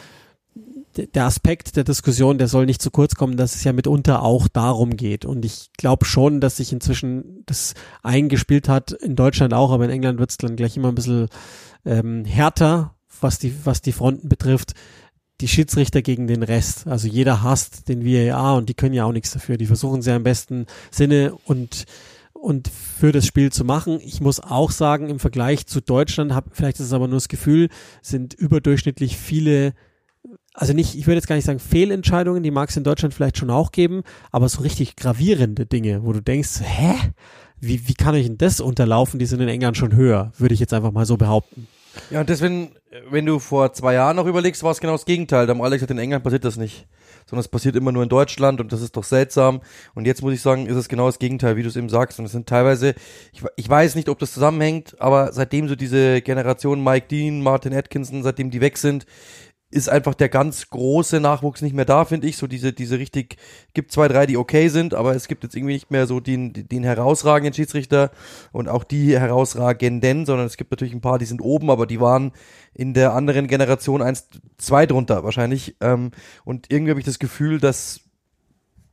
der 0.98 1.26
Aspekt 1.26 1.76
der 1.76 1.84
Diskussion, 1.84 2.38
der 2.38 2.48
soll 2.48 2.66
nicht 2.66 2.82
zu 2.82 2.92
kurz 2.92 3.16
kommen, 3.16 3.38
dass 3.38 3.56
es 3.56 3.64
ja 3.64 3.74
mitunter 3.74 4.24
auch 4.24 4.48
darum 4.48 4.98
geht. 4.98 5.26
Und 5.26 5.46
ich 5.46 5.72
glaube 5.78 6.06
schon, 6.06 6.42
dass 6.42 6.58
sich 6.58 6.74
inzwischen 6.74 7.44
das 7.46 7.74
eingespielt 8.04 8.70
hat, 8.70 8.92
in 8.92 9.16
Deutschland 9.16 9.54
auch, 9.54 9.72
aber 9.72 9.86
in 9.86 9.92
England 9.92 10.20
wird 10.20 10.32
es 10.32 10.38
dann 10.38 10.56
gleich 10.56 10.78
immer 10.78 10.90
ein 10.90 10.96
bisschen 10.96 11.28
ähm, 11.86 12.26
härter, 12.26 12.96
was 13.22 13.40
die, 13.40 13.54
was 13.66 13.82
die 13.82 13.92
Fronten 13.92 14.30
betrifft, 14.30 14.74
die 15.42 15.48
Schiedsrichter 15.48 16.02
gegen 16.02 16.28
den 16.28 16.44
Rest. 16.44 16.88
Also 16.88 17.08
jeder 17.08 17.44
hasst 17.44 17.88
den 17.90 18.06
VAR 18.06 18.56
und 18.56 18.70
die 18.70 18.74
können 18.74 18.94
ja 18.94 19.06
auch 19.06 19.12
nichts 19.12 19.32
dafür. 19.32 19.58
Die 19.58 19.68
versuchen 19.68 20.02
sie 20.02 20.16
im 20.16 20.24
besten 20.24 20.66
Sinne 20.92 21.34
und 21.46 21.86
und 22.38 22.68
für 22.68 23.12
das 23.12 23.26
Spiel 23.26 23.52
zu 23.52 23.66
machen. 23.66 24.00
Ich 24.02 24.22
muss 24.22 24.40
auch 24.40 24.72
sagen, 24.72 25.10
im 25.10 25.20
Vergleich 25.20 25.66
zu 25.66 25.82
Deutschland, 25.82 26.34
hab, 26.34 26.56
vielleicht 26.56 26.80
ist 26.80 26.88
es 26.88 26.94
aber 26.94 27.08
nur 27.08 27.18
das 27.18 27.30
Gefühl, 27.30 27.70
sind 28.02 28.34
überdurchschnittlich 28.36 29.18
viele, 29.18 29.74
also 30.58 30.74
nicht, 30.74 30.96
ich 30.96 31.06
würde 31.06 31.18
jetzt 31.18 31.28
gar 31.28 31.36
nicht 31.36 31.46
sagen 31.46 31.60
Fehlentscheidungen, 31.60 32.42
die 32.42 32.52
mag 32.52 32.70
es 32.70 32.78
in 32.78 32.84
Deutschland 32.84 33.14
vielleicht 33.14 33.38
schon 33.38 33.52
auch 33.52 33.72
geben, 33.72 34.02
aber 34.32 34.50
so 34.50 34.62
richtig 34.62 34.96
gravierende 34.96 35.68
Dinge, 35.68 36.04
wo 36.04 36.12
du 36.12 36.22
denkst, 36.22 36.62
hä? 36.62 36.96
Wie, 37.60 37.88
wie 37.88 37.94
kann 37.94 38.16
ich 38.16 38.28
denn 38.28 38.38
das 38.38 38.60
unterlaufen? 38.60 39.20
Die 39.20 39.26
sind 39.26 39.40
in 39.40 39.50
England 39.50 39.78
schon 39.78 39.96
höher, 39.96 40.32
würde 40.38 40.54
ich 40.54 40.60
jetzt 40.60 40.74
einfach 40.74 40.92
mal 40.92 41.06
so 41.06 41.18
behaupten. 41.18 41.68
Ja, 42.12 42.20
und 42.20 42.30
deswegen, 42.30 42.72
wenn 43.10 43.26
du 43.26 43.40
vor 43.40 43.74
zwei 43.74 43.94
Jahren 43.94 44.16
noch 44.16 44.28
überlegst, 44.28 44.64
war 44.64 44.72
es 44.72 44.80
genau 44.80 44.94
das 44.94 45.06
Gegenteil. 45.06 45.48
Da 45.48 45.54
haben 45.54 45.62
alle 45.62 45.76
gesagt, 45.76 45.92
in 45.92 45.98
England 45.98 46.24
passiert 46.24 46.46
das 46.46 46.58
nicht. 46.58 46.86
Sondern 47.26 47.42
es 47.42 47.48
passiert 47.48 47.76
immer 47.76 47.92
nur 47.92 48.04
in 48.04 48.10
Deutschland 48.10 48.62
und 48.62 48.72
das 48.72 48.82
ist 48.82 48.96
doch 48.96 49.04
seltsam. 49.04 49.62
Und 49.96 50.06
jetzt 50.06 50.22
muss 50.22 50.34
ich 50.34 50.42
sagen, 50.42 50.68
ist 50.68 50.78
es 50.78 50.88
genau 50.88 51.08
das 51.08 51.20
Gegenteil, 51.20 51.58
wie 51.58 51.64
du 51.64 51.68
es 51.68 51.76
eben 51.76 51.90
sagst. 51.90 52.20
Und 52.20 52.26
es 52.26 52.32
sind 52.32 52.48
teilweise, 52.48 52.94
ich, 53.34 53.42
ich 53.56 53.68
weiß 53.68 53.96
nicht, 53.96 54.08
ob 54.08 54.20
das 54.20 54.32
zusammenhängt, 54.32 54.96
aber 55.00 55.34
seitdem 55.34 55.68
so 55.68 55.76
diese 55.76 56.22
Generation 56.22 56.84
Mike 56.84 57.08
Dean, 57.10 57.42
Martin 57.42 57.74
Atkinson, 57.74 58.24
seitdem 58.24 58.52
die 58.52 58.62
weg 58.62 58.78
sind, 58.78 59.06
ist 59.70 59.90
einfach 59.90 60.14
der 60.14 60.30
ganz 60.30 60.70
große 60.70 61.20
Nachwuchs 61.20 61.62
nicht 61.62 61.76
mehr 61.76 61.86
da, 61.86 62.06
finde 62.06 62.28
ich. 62.28 62.38
So 62.38 62.48
diese, 62.48 62.72
diese 62.72 63.00
richtig, 63.00 63.36
gibt 63.74 63.92
zwei, 63.92 64.08
drei, 64.08 64.26
die 64.26 64.38
okay 64.38 64.70
sind, 64.70 64.94
aber 64.94 65.14
es 65.14 65.28
gibt 65.28 65.44
jetzt 65.44 65.56
irgendwie 65.56 65.74
nicht 65.74 65.92
mehr 65.92 66.08
so 66.08 66.22
den, 66.22 66.54
den 66.54 66.84
herausragenden 66.84 67.54
Schiedsrichter 67.54 68.12
und 68.54 68.70
auch 68.70 68.86
die 68.86 69.20
herausragenden, 69.20 70.26
sondern 70.26 70.48
es 70.48 70.56
gibt 70.56 70.72
natürlich 70.72 70.94
ein 70.94 71.02
paar, 71.02 71.20
die 71.20 71.26
sind 71.26 71.42
oben, 71.42 71.70
aber 71.70 71.86
die 71.86 72.00
waren 72.00 72.32
in 72.74 72.94
der 72.94 73.14
anderen 73.14 73.48
Generation 73.48 74.02
eins, 74.02 74.30
zwei 74.58 74.86
drunter 74.86 75.26
wahrscheinlich. 75.26 75.76
Ähm, 75.82 76.12
und 76.46 76.72
irgendwie 76.72 76.92
habe 76.92 77.02
ich 77.02 77.06
das 77.06 77.20
Gefühl, 77.20 77.60
dass 77.60 78.02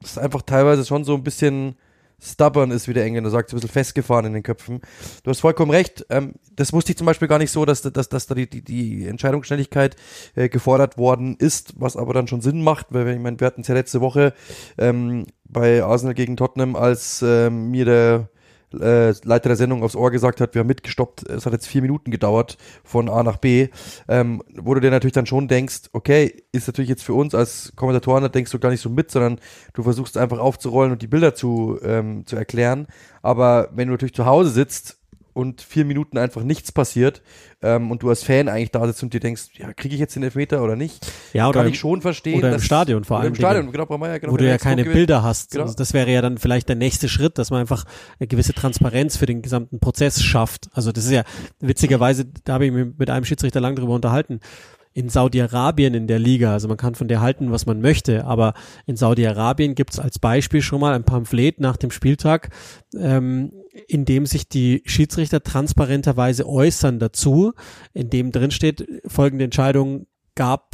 es 0.03 0.19
einfach 0.19 0.43
teilweise 0.43 0.85
schon 0.85 1.05
so 1.05 1.15
ein 1.15 1.23
bisschen 1.23 1.77
stubborn 2.21 2.71
ist, 2.71 2.89
wie 2.89 2.95
der 2.95 3.05
Engländer 3.05 3.31
sagt, 3.31 3.51
so 3.51 3.57
ein 3.57 3.61
bisschen 3.61 3.73
festgefahren 3.73 4.27
in 4.27 4.33
den 4.33 4.43
Köpfen. 4.43 4.81
Du 5.23 5.31
hast 5.31 5.41
vollkommen 5.41 5.71
recht. 5.71 6.07
Ähm, 6.11 6.35
das 6.57 6.73
wusste 6.73 6.93
ich 6.93 6.99
zum 6.99 7.07
Beispiel 7.07 7.29
gar 7.29 7.39
nicht 7.39 7.51
so, 7.51 7.65
dass, 7.65 7.83
dass, 7.83 8.09
dass 8.09 8.27
da 8.27 8.35
die, 8.35 8.49
die, 8.49 8.63
die 8.63 9.07
Entscheidungsschnelligkeit 9.07 9.97
äh, 10.35 10.49
gefordert 10.49 10.99
worden 10.99 11.37
ist, 11.39 11.75
was 11.77 11.97
aber 11.97 12.15
dann 12.15 12.29
schon 12.29 12.41
Sinn 12.41 12.63
macht, 12.63 12.87
weil 12.91 13.09
ich 13.09 13.19
meine, 13.19 13.39
wir 13.41 13.47
hatten 13.47 13.63
es 13.63 13.69
ja 13.69 13.75
letzte 13.75 14.01
Woche 14.01 14.33
ähm, 14.79 15.27
bei 15.45 15.83
Arsenal 15.83 16.15
gegen 16.15 16.37
Tottenham, 16.37 16.77
als 16.77 17.23
ähm, 17.23 17.71
mir 17.71 17.85
der 17.85 18.29
äh, 18.81 19.15
Leiter 19.25 19.49
der 19.49 19.57
Sendung 19.57 19.83
aufs 19.83 19.97
Ohr 19.97 20.11
gesagt 20.11 20.41
hat, 20.41 20.55
wir 20.55 20.61
haben 20.61 20.67
mitgestoppt, 20.67 21.29
es 21.29 21.47
hat 21.47 21.53
jetzt 21.53 21.67
vier 21.67 21.83
Minuten 21.83 22.11
gedauert 22.11 22.57
von 22.83 23.09
A 23.09 23.23
nach 23.23 23.37
B, 23.37 23.69
ähm, 24.09 24.43
wo 24.57 24.75
du 24.75 24.81
dir 24.81 24.91
natürlich 24.91 25.13
dann 25.13 25.27
schon 25.27 25.49
denkst, 25.49 25.91
okay, 25.93 26.45
ist 26.53 26.67
natürlich 26.67 26.89
jetzt 26.89 27.05
für 27.05 27.15
uns 27.15 27.35
als 27.35 27.73
Kommentatoren, 27.77 28.23
da 28.23 28.29
denkst 28.29 28.51
du 28.51 28.59
gar 28.59 28.71
nicht 28.71 28.81
so 28.81 28.91
mit, 28.91 29.11
sondern 29.11 29.41
du 29.73 29.83
versuchst 29.83 30.17
einfach 30.17 30.39
aufzurollen 30.39 30.93
und 30.93 31.03
die 31.03 31.07
Bilder 31.07 31.35
zu, 31.35 31.79
ähm, 31.83 32.27
zu 32.27 32.37
erklären. 32.37 32.87
Aber 33.23 33.69
wenn 33.75 33.89
du 33.89 33.95
natürlich 33.95 34.15
zu 34.15 34.27
Hause 34.27 34.51
sitzt 34.51 34.99
und 35.35 35.61
vier 35.61 35.85
Minuten 35.85 36.17
einfach 36.17 36.43
nichts 36.43 36.73
passiert 36.73 37.23
ähm, 37.61 37.91
und 37.91 38.03
du 38.03 38.09
als 38.09 38.23
Fan 38.23 38.49
eigentlich 38.49 38.71
da 38.71 38.87
sitzt 38.87 39.03
und 39.03 39.13
dir 39.13 39.21
denkst, 39.21 39.51
ja, 39.55 39.73
kriege 39.73 39.95
ich 39.95 40.01
jetzt 40.01 40.17
den 40.17 40.23
Elfmeter 40.23 40.63
oder 40.63 40.77
nicht? 40.77 41.07
Ja, 41.33 41.49
oder 41.49 41.61
Kann 41.61 41.67
im, 41.67 41.73
ich 41.73 41.79
schon 41.79 42.01
verstehen. 42.01 42.39
oder 42.39 42.55
im 42.55 42.61
Stadion 42.61 43.05
vor 43.05 43.19
allem. 43.19 43.29
Im 43.29 43.35
Stadion, 43.35 43.71
genau, 43.71 43.89
wir 43.89 44.09
ja, 44.09 44.19
genau, 44.19 44.33
wo 44.33 44.37
du 44.37 44.47
ja 44.47 44.59
keine 44.59 44.85
Druck 44.85 44.95
Bilder 44.95 45.23
hast. 45.23 45.51
Genau. 45.51 45.65
Also 45.65 45.75
das 45.75 45.93
wäre 45.93 46.11
ja 46.11 46.23
dann 46.23 46.39
vielleicht 46.39 46.69
der 46.69 46.77
nächste 46.77 47.09
Schritt, 47.09 47.37
dass 47.37 47.51
man 47.51 47.61
einfach 47.61 47.85
eine 48.19 48.29
gewisse 48.29 48.55
Transparenz 48.55 49.17
für 49.17 49.27
den 49.27 49.43
gesamten 49.43 49.81
Prozess 49.81 50.23
schafft. 50.23 50.69
Also 50.73 50.93
das 50.93 51.05
ist 51.05 51.11
ja 51.11 51.25
witzigerweise, 51.61 52.27
da 52.45 52.55
habe 52.55 52.67
ich 52.67 52.73
mich 52.73 52.87
mit 52.97 53.11
einem 53.11 53.25
Schiedsrichter 53.25 53.61
lang 53.61 53.77
drüber 53.77 53.95
unterhalten. 53.95 54.41
In 54.95 55.09
Saudi-Arabien 55.09 55.93
in 55.93 56.07
der 56.07 56.21
Liga, 56.21 56.53
also 56.53 56.69
man 56.69 56.77
kann 56.77 56.95
von 56.95 57.09
der 57.09 57.21
halten, 57.21 57.51
was 57.51 57.67
man 57.67 57.81
möchte, 57.81 58.25
aber 58.25 58.55
in 58.87 58.97
Saudi-Arabien 58.97 59.75
gibt 59.75 59.93
es 59.93 59.99
als 59.99 60.19
Beispiel 60.19 60.63
schon 60.63 60.81
mal 60.81 60.95
ein 60.95 61.05
Pamphlet 61.05 61.61
nach 61.61 61.77
dem 61.77 61.91
Spieltag, 61.91 62.51
ähm, 62.97 63.53
in 63.89 64.05
dem 64.05 64.25
sich 64.25 64.49
die 64.49 64.83
Schiedsrichter 64.87 65.43
transparenterweise 65.43 66.49
äußern 66.49 67.01
dazu, 67.01 67.53
in 67.93 68.09
dem 68.09 68.31
drin 68.31 68.53
steht, 68.53 68.87
folgende 69.07 69.45
Entscheidung 69.45 70.07
gab 70.37 70.71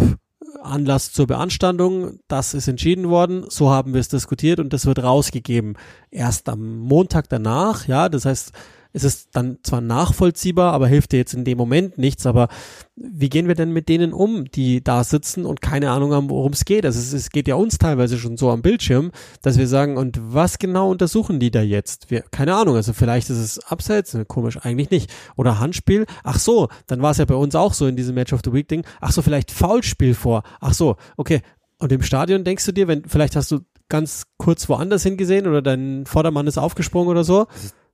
Anlass 0.63 1.13
zur 1.13 1.27
Beanstandung, 1.27 2.19
das 2.29 2.55
ist 2.55 2.69
entschieden 2.69 3.09
worden, 3.09 3.45
so 3.49 3.71
haben 3.71 3.95
wir 3.95 4.01
es 4.01 4.09
diskutiert 4.09 4.61
und 4.61 4.73
das 4.73 4.87
wird 4.87 5.03
rausgegeben. 5.03 5.77
Erst 6.11 6.49
am 6.49 6.79
Montag 6.79 7.29
danach, 7.29 7.87
ja, 7.89 8.09
das 8.09 8.25
heißt, 8.25 8.53
es 8.93 9.05
ist 9.05 9.31
dann 9.33 9.59
zwar 9.63 9.81
nachvollziehbar, 9.81 10.73
aber 10.73 10.89
hilft 10.89 11.13
dir 11.13 11.19
jetzt 11.19 11.35
in 11.35 11.45
dem 11.45 11.59
Moment 11.59 11.99
nichts. 11.99 12.27
Aber 12.27 12.49
wie 12.97 13.29
gehen 13.29 13.49
wir 13.49 13.55
denn 13.55 13.73
mit 13.73 13.89
denen 13.89 14.13
um, 14.13 14.45
die 14.51 14.83
da 14.83 15.05
sitzen 15.05 15.47
und 15.47 15.63
keine 15.63 15.91
Ahnung 15.91 16.13
haben, 16.13 16.29
worum 16.29 16.53
es 16.53 16.65
geht? 16.65 16.85
Also 16.85 16.99
es, 16.99 17.13
es 17.13 17.31
geht 17.31 17.49
ja 17.49 17.55
uns 17.55 17.79
teilweise 17.79 18.19
schon 18.19 18.37
so 18.37 18.51
am 18.51 18.63
Bildschirm, 18.63 19.13
dass 19.43 19.59
wir 19.59 19.69
sagen, 19.69 19.97
und 19.97 20.19
was 20.21 20.59
genau 20.59 20.91
untersuchen 20.91 21.39
die 21.39 21.51
da 21.51 21.63
jetzt? 21.63 22.11
Wir, 22.11 22.23
keine 22.31 22.55
Ahnung, 22.55 22.77
also 22.77 22.93
vielleicht 22.93 23.31
ist 23.31 23.39
es 23.39 23.59
Abseits, 23.61 24.15
ne, 24.15 24.25
komisch, 24.25 24.59
eigentlich 24.63 24.91
nicht. 24.91 25.11
Oder 25.37 25.61
Handspiel, 25.61 26.07
ach 26.25 26.39
so, 26.39 26.69
dann 26.87 27.01
war 27.01 27.13
es 27.13 27.19
ja 27.19 27.25
bei 27.25 27.35
uns 27.35 27.55
auch 27.55 27.75
so 27.75 27.87
in 27.87 27.97
diesem 27.97 28.15
Match 28.15 28.33
of 28.33 28.41
the 28.45 28.53
Week 28.53 28.69
Ding, 28.69 28.85
ach 29.01 29.13
so, 29.13 29.23
vielleicht 29.23 29.51
Foulspiel 29.51 30.15
vor, 30.15 30.43
ach 30.61 30.75
so, 30.75 30.97
okay. 31.17 31.43
Und 31.79 31.93
im 31.93 32.03
Stadion 32.03 32.45
denkst 32.45 32.67
du 32.67 32.73
dir, 32.73 32.89
wenn, 32.89 33.05
vielleicht 33.07 33.37
hast 33.37 33.51
du 33.51 33.61
ganz 33.89 34.25
kurz 34.39 34.69
woanders 34.69 35.03
hingesehen 35.03 35.47
oder 35.47 35.63
dein 35.63 36.07
Vordermann 36.07 36.47
ist 36.47 36.59
aufgesprungen 36.59 37.11
oder 37.11 37.25
so, 37.25 37.47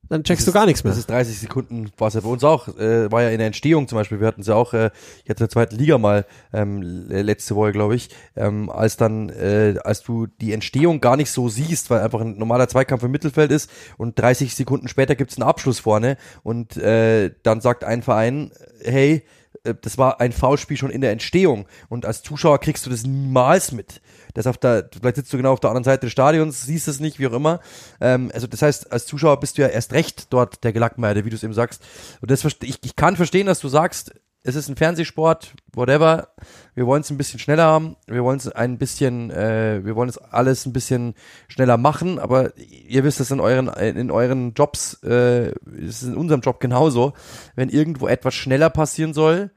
dann 0.08 0.22
checkst 0.24 0.46
Das 0.46 0.52
du 0.52 0.58
gar 0.58 0.66
nichts 0.66 0.84
mehr. 0.84 0.90
Das 0.92 0.98
ist 0.98 1.10
30 1.10 1.38
Sekunden, 1.38 1.90
war 1.98 2.08
es 2.08 2.14
ja 2.14 2.20
bei 2.20 2.28
uns 2.28 2.44
auch, 2.44 2.68
äh, 2.78 3.10
war 3.10 3.22
ja 3.22 3.30
in 3.30 3.38
der 3.38 3.46
Entstehung 3.46 3.88
zum 3.88 3.96
Beispiel, 3.96 4.20
wir 4.20 4.26
hatten 4.26 4.40
es 4.40 4.46
ja 4.46 4.54
auch, 4.54 4.72
äh, 4.74 4.90
ich 5.24 5.30
hatte 5.30 5.44
in 5.44 5.46
der 5.46 5.48
zweiten 5.48 5.76
Liga 5.76 5.98
mal, 5.98 6.26
ähm, 6.52 6.82
le- 6.82 7.22
letzte 7.22 7.54
Woche 7.56 7.72
glaube 7.72 7.96
ich, 7.96 8.10
ähm, 8.36 8.70
als 8.70 8.96
dann, 8.96 9.28
äh, 9.30 9.76
als 9.84 10.02
du 10.02 10.26
die 10.26 10.52
Entstehung 10.52 11.00
gar 11.00 11.16
nicht 11.16 11.30
so 11.30 11.48
siehst, 11.48 11.90
weil 11.90 12.00
einfach 12.00 12.20
ein 12.20 12.38
normaler 12.38 12.68
Zweikampf 12.68 13.02
im 13.02 13.10
Mittelfeld 13.10 13.50
ist 13.50 13.70
und 13.96 14.18
30 14.18 14.54
Sekunden 14.54 14.88
später 14.88 15.14
gibt's 15.16 15.36
einen 15.36 15.48
Abschluss 15.48 15.78
vorne 15.80 16.16
und 16.42 16.76
äh, 16.76 17.30
dann 17.42 17.60
sagt 17.60 17.84
ein 17.84 18.02
Verein, 18.02 18.50
hey, 18.82 19.22
das 19.62 19.98
war 19.98 20.20
ein 20.20 20.32
Foulspiel 20.32 20.76
schon 20.76 20.90
in 20.90 21.00
der 21.00 21.12
Entstehung 21.12 21.66
und 21.88 22.06
als 22.06 22.22
Zuschauer 22.22 22.58
kriegst 22.60 22.86
du 22.86 22.90
das 22.90 23.04
niemals 23.04 23.72
mit. 23.72 24.00
Das 24.34 24.46
auf 24.46 24.58
der, 24.58 24.88
vielleicht 24.92 25.16
sitzt 25.16 25.32
du 25.32 25.38
genau 25.38 25.52
auf 25.52 25.60
der 25.60 25.70
anderen 25.70 25.84
Seite 25.84 26.06
des 26.06 26.12
Stadions, 26.12 26.64
siehst 26.64 26.88
es 26.88 27.00
nicht, 27.00 27.18
wie 27.18 27.26
auch 27.26 27.32
immer. 27.32 27.60
Ähm, 28.00 28.30
also 28.34 28.46
das 28.46 28.60
heißt, 28.60 28.92
als 28.92 29.06
Zuschauer 29.06 29.40
bist 29.40 29.56
du 29.56 29.62
ja 29.62 29.68
erst 29.68 29.92
recht 29.92 30.32
dort 30.32 30.62
der 30.62 30.72
Gelackmeierte, 30.72 31.24
wie 31.24 31.30
du 31.30 31.36
es 31.36 31.42
eben 31.42 31.54
sagst. 31.54 31.82
Und 32.20 32.30
das 32.30 32.44
ich, 32.44 32.78
ich 32.84 32.96
kann 32.96 33.16
verstehen, 33.16 33.46
dass 33.46 33.60
du 33.60 33.68
sagst, 33.68 34.12
es 34.46 34.54
ist 34.54 34.68
ein 34.68 34.76
Fernsehsport, 34.76 35.54
whatever. 35.74 36.28
Wir 36.76 36.86
wollen 36.86 37.00
es 37.00 37.10
ein 37.10 37.16
bisschen 37.18 37.40
schneller 37.40 37.64
haben. 37.64 37.96
Wir 38.06 38.22
wollen 38.22 38.38
es 38.38 38.48
ein 38.48 38.78
bisschen, 38.78 39.30
äh, 39.32 39.84
wir 39.84 39.96
wollen 39.96 40.08
es 40.08 40.18
alles 40.18 40.66
ein 40.66 40.72
bisschen 40.72 41.14
schneller 41.48 41.76
machen. 41.76 42.20
Aber 42.20 42.56
ihr 42.56 43.02
wisst 43.02 43.18
es 43.18 43.32
in 43.32 43.40
euren, 43.40 43.66
in 43.68 44.10
euren 44.12 44.54
Jobs, 44.54 45.02
äh, 45.02 45.48
es 45.48 46.02
ist 46.02 46.04
in 46.04 46.16
unserem 46.16 46.42
Job 46.42 46.60
genauso. 46.60 47.12
Wenn 47.56 47.70
irgendwo 47.70 48.06
etwas 48.06 48.34
schneller 48.34 48.70
passieren 48.70 49.14
soll, 49.14 49.50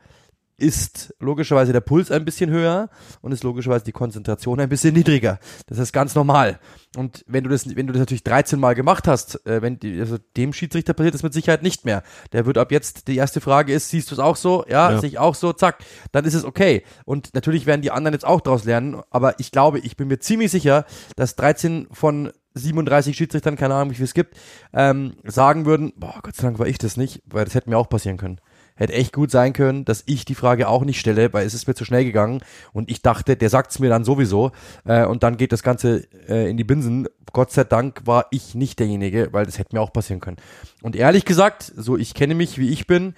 ist 0.59 1.13
logischerweise 1.19 1.73
der 1.73 1.81
Puls 1.81 2.11
ein 2.11 2.25
bisschen 2.25 2.49
höher 2.49 2.89
und 3.21 3.31
ist 3.31 3.43
logischerweise 3.43 3.85
die 3.85 3.91
Konzentration 3.91 4.59
ein 4.59 4.69
bisschen 4.69 4.93
niedriger. 4.93 5.39
Das 5.67 5.77
ist 5.77 5.93
ganz 5.93 6.15
normal. 6.15 6.59
Und 6.97 7.23
wenn 7.27 7.43
du 7.43 7.49
das, 7.49 7.75
wenn 7.75 7.87
du 7.87 7.93
das 7.93 7.99
natürlich 7.99 8.23
13 8.23 8.59
Mal 8.59 8.75
gemacht 8.75 9.07
hast, 9.07 9.45
äh, 9.45 9.61
wenn 9.61 9.79
die, 9.79 9.99
also 9.99 10.17
dem 10.37 10.53
Schiedsrichter 10.53 10.93
passiert 10.93 11.13
das 11.13 11.23
mit 11.23 11.33
Sicherheit 11.33 11.63
nicht 11.63 11.85
mehr. 11.85 12.03
Der 12.33 12.45
wird 12.45 12.57
ab 12.57 12.71
jetzt, 12.71 13.07
die 13.07 13.15
erste 13.15 13.41
Frage 13.41 13.73
ist, 13.73 13.89
siehst 13.89 14.09
du 14.11 14.15
es 14.15 14.19
auch 14.19 14.35
so? 14.35 14.65
Ja, 14.67 14.91
Ja. 14.91 14.99
sehe 14.99 15.09
ich 15.09 15.19
auch 15.19 15.35
so, 15.35 15.53
zack. 15.53 15.77
Dann 16.11 16.25
ist 16.25 16.33
es 16.33 16.43
okay. 16.43 16.83
Und 17.05 17.33
natürlich 17.33 17.65
werden 17.65 17.81
die 17.81 17.91
anderen 17.91 18.13
jetzt 18.13 18.25
auch 18.25 18.41
daraus 18.41 18.65
lernen, 18.65 19.01
aber 19.11 19.39
ich 19.39 19.51
glaube, 19.51 19.79
ich 19.79 19.97
bin 19.97 20.07
mir 20.07 20.19
ziemlich 20.19 20.51
sicher, 20.51 20.85
dass 21.15 21.35
13 21.35 21.87
von 21.91 22.31
37 22.55 23.15
Schiedsrichtern, 23.15 23.55
keine 23.55 23.75
Ahnung, 23.75 23.91
wie 23.91 23.95
viel 23.95 24.05
es 24.05 24.13
gibt, 24.15 24.35
ähm, 24.73 25.13
sagen 25.23 25.65
würden, 25.65 25.93
boah, 25.95 26.19
Gott 26.23 26.35
sei 26.35 26.43
Dank 26.43 26.59
war 26.59 26.67
ich 26.67 26.79
das 26.79 26.97
nicht, 26.97 27.21
weil 27.25 27.45
das 27.45 27.53
hätte 27.53 27.69
mir 27.69 27.77
auch 27.77 27.87
passieren 27.89 28.17
können 28.17 28.39
hätte 28.79 28.93
echt 28.93 29.13
gut 29.13 29.29
sein 29.29 29.53
können, 29.53 29.85
dass 29.85 30.03
ich 30.05 30.25
die 30.25 30.35
Frage 30.35 30.67
auch 30.67 30.83
nicht 30.83 30.99
stelle, 30.99 31.31
weil 31.33 31.45
es 31.45 31.53
ist 31.53 31.67
mir 31.67 31.75
zu 31.75 31.85
schnell 31.85 32.05
gegangen 32.05 32.41
und 32.73 32.89
ich 32.89 33.01
dachte, 33.01 33.35
der 33.35 33.49
sagt 33.49 33.71
es 33.71 33.79
mir 33.79 33.89
dann 33.89 34.05
sowieso 34.05 34.51
äh, 34.85 35.05
und 35.05 35.21
dann 35.21 35.37
geht 35.37 35.51
das 35.51 35.63
Ganze 35.63 36.07
äh, 36.27 36.49
in 36.49 36.57
die 36.57 36.63
Binsen. 36.63 37.07
Gott 37.33 37.51
sei 37.51 37.65
Dank 37.65 38.01
war 38.05 38.25
ich 38.31 38.55
nicht 38.55 38.79
derjenige, 38.79 39.29
weil 39.31 39.45
das 39.45 39.59
hätte 39.59 39.75
mir 39.75 39.81
auch 39.81 39.93
passieren 39.93 40.21
können. 40.21 40.37
Und 40.81 40.95
ehrlich 40.95 41.25
gesagt, 41.25 41.71
so 41.75 41.97
ich 41.97 42.13
kenne 42.13 42.33
mich, 42.33 42.57
wie 42.57 42.69
ich 42.69 42.87
bin, 42.87 43.13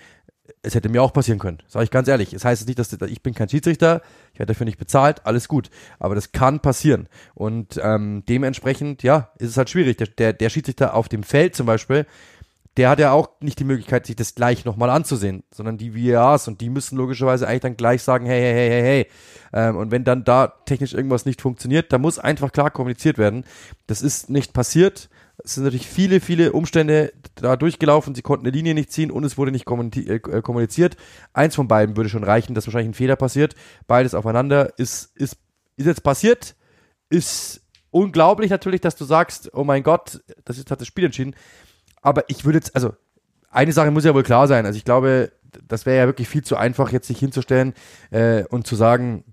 es 0.64 0.76
hätte 0.76 0.90
mir 0.90 1.02
auch 1.02 1.14
passieren 1.14 1.40
können, 1.40 1.60
sage 1.68 1.86
ich 1.86 1.92
ganz 1.92 2.08
ehrlich. 2.08 2.34
Es 2.34 2.44
heißt 2.44 2.68
nicht, 2.68 2.78
dass 2.78 2.92
ich 2.94 3.24
bin 3.24 3.34
kein 3.34 3.50
Schiedsrichter, 3.50 4.02
ich 4.34 4.40
werde 4.40 4.54
dafür 4.54 4.66
nicht 4.66 4.78
bezahlt, 4.78 5.26
alles 5.26 5.48
gut. 5.48 5.70
Aber 6.00 6.16
das 6.16 6.32
kann 6.32 6.60
passieren. 6.60 7.08
Und 7.34 7.80
ähm, 7.82 8.24
dementsprechend, 8.28 9.04
ja, 9.04 9.32
ist 9.40 9.50
es 9.50 9.58
halt 9.58 9.70
schwierig. 9.70 9.98
Der, 9.98 10.08
der, 10.08 10.34
der 10.34 10.50
Schiedsrichter 10.50 10.94
auf 10.94 11.10
dem 11.10 11.24
Feld 11.24 11.56
zum 11.56 11.66
Beispiel, 11.66 12.06
der 12.78 12.90
hat 12.90 13.00
ja 13.00 13.12
auch 13.12 13.30
nicht 13.42 13.60
die 13.60 13.66
Möglichkeit, 13.66 14.06
sich 14.06 14.16
das 14.16 14.34
gleich 14.34 14.64
nochmal 14.64 14.90
anzusehen, 14.90 15.44
sondern 15.54 15.78
die 15.78 15.94
VARs 15.94 16.48
und 16.48 16.62
die 16.62 16.70
müssen 16.70 16.98
logischerweise 16.98 17.48
eigentlich 17.48 17.62
dann 17.62 17.78
gleich 17.78 18.02
sagen, 18.02 18.26
hey, 18.26 18.40
hey, 18.40 18.54
hey, 18.54 18.70
hey, 18.70 18.82
hey. 18.82 19.08
Ähm, 19.54 19.76
und 19.76 19.92
wenn 19.92 20.06
dann 20.06 20.24
da 20.24 20.48
technisch 20.66 20.94
irgendwas 20.94 21.26
nicht 21.26 21.42
funktioniert, 21.42 21.92
da 21.92 21.98
muss 21.98 22.18
einfach 22.18 22.52
klar 22.54 22.72
kommuniziert 22.72 23.18
werden. 23.18 23.44
Das 23.88 24.02
ist 24.02 24.30
nicht 24.30 24.54
passiert. 24.54 25.10
Es 25.44 25.56
sind 25.56 25.66
natürlich 25.66 25.88
viele, 25.88 26.22
viele 26.22 26.54
Umstände 26.54 27.12
da 27.36 27.58
durchgelaufen. 27.58 28.16
Sie 28.16 28.22
konnten 28.22 28.46
eine 28.46 28.56
Linie 28.56 28.74
nicht 28.74 28.92
ziehen 28.92 29.12
und 29.12 29.26
es 29.26 29.38
wurde 29.38 29.52
nicht 29.52 29.68
äh, 29.68 30.20
kommuniziert. 30.20 30.96
Eins 31.34 31.56
von 31.56 31.68
beiden 31.68 31.98
würde 31.98 32.10
schon 32.10 32.24
reichen, 32.24 32.54
dass 32.54 32.68
wahrscheinlich 32.68 32.92
ein 32.92 32.96
Fehler 32.96 33.18
passiert. 33.18 33.56
Beides 33.88 34.14
aufeinander 34.14 34.78
ist, 34.78 35.12
ist, 35.18 35.38
ist 35.76 35.88
jetzt 35.88 36.04
passiert. 36.04 36.56
Ist 37.10 37.62
unglaublich 37.90 38.50
natürlich, 38.50 38.80
dass 38.80 38.96
du 38.96 39.04
sagst, 39.04 39.54
oh 39.54 39.66
mein 39.66 39.84
Gott, 39.84 40.22
das 40.46 40.58
ist, 40.58 40.72
hat 40.72 40.80
das 40.80 40.88
Spiel 40.88 41.06
entschieden. 41.06 41.36
Aber 42.02 42.24
ich 42.28 42.46
würde 42.46 42.58
jetzt, 42.58 42.76
also 42.76 42.94
eine 43.50 43.74
Sache 43.74 43.92
muss 43.92 44.06
ja 44.06 44.14
wohl 44.14 44.24
klar 44.24 44.48
sein. 44.48 44.66
Also 44.66 44.78
ich 44.78 44.86
glaube, 44.86 45.32
das 45.68 45.86
wäre 45.86 45.98
ja 45.98 46.06
wirklich 46.06 46.30
viel 46.30 46.44
zu 46.44 46.56
einfach, 46.56 46.92
jetzt 46.92 47.08
sich 47.08 47.20
hinzustellen 47.20 47.74
äh, 48.10 48.44
und 48.46 48.66
zu 48.66 48.76
sagen, 48.76 49.24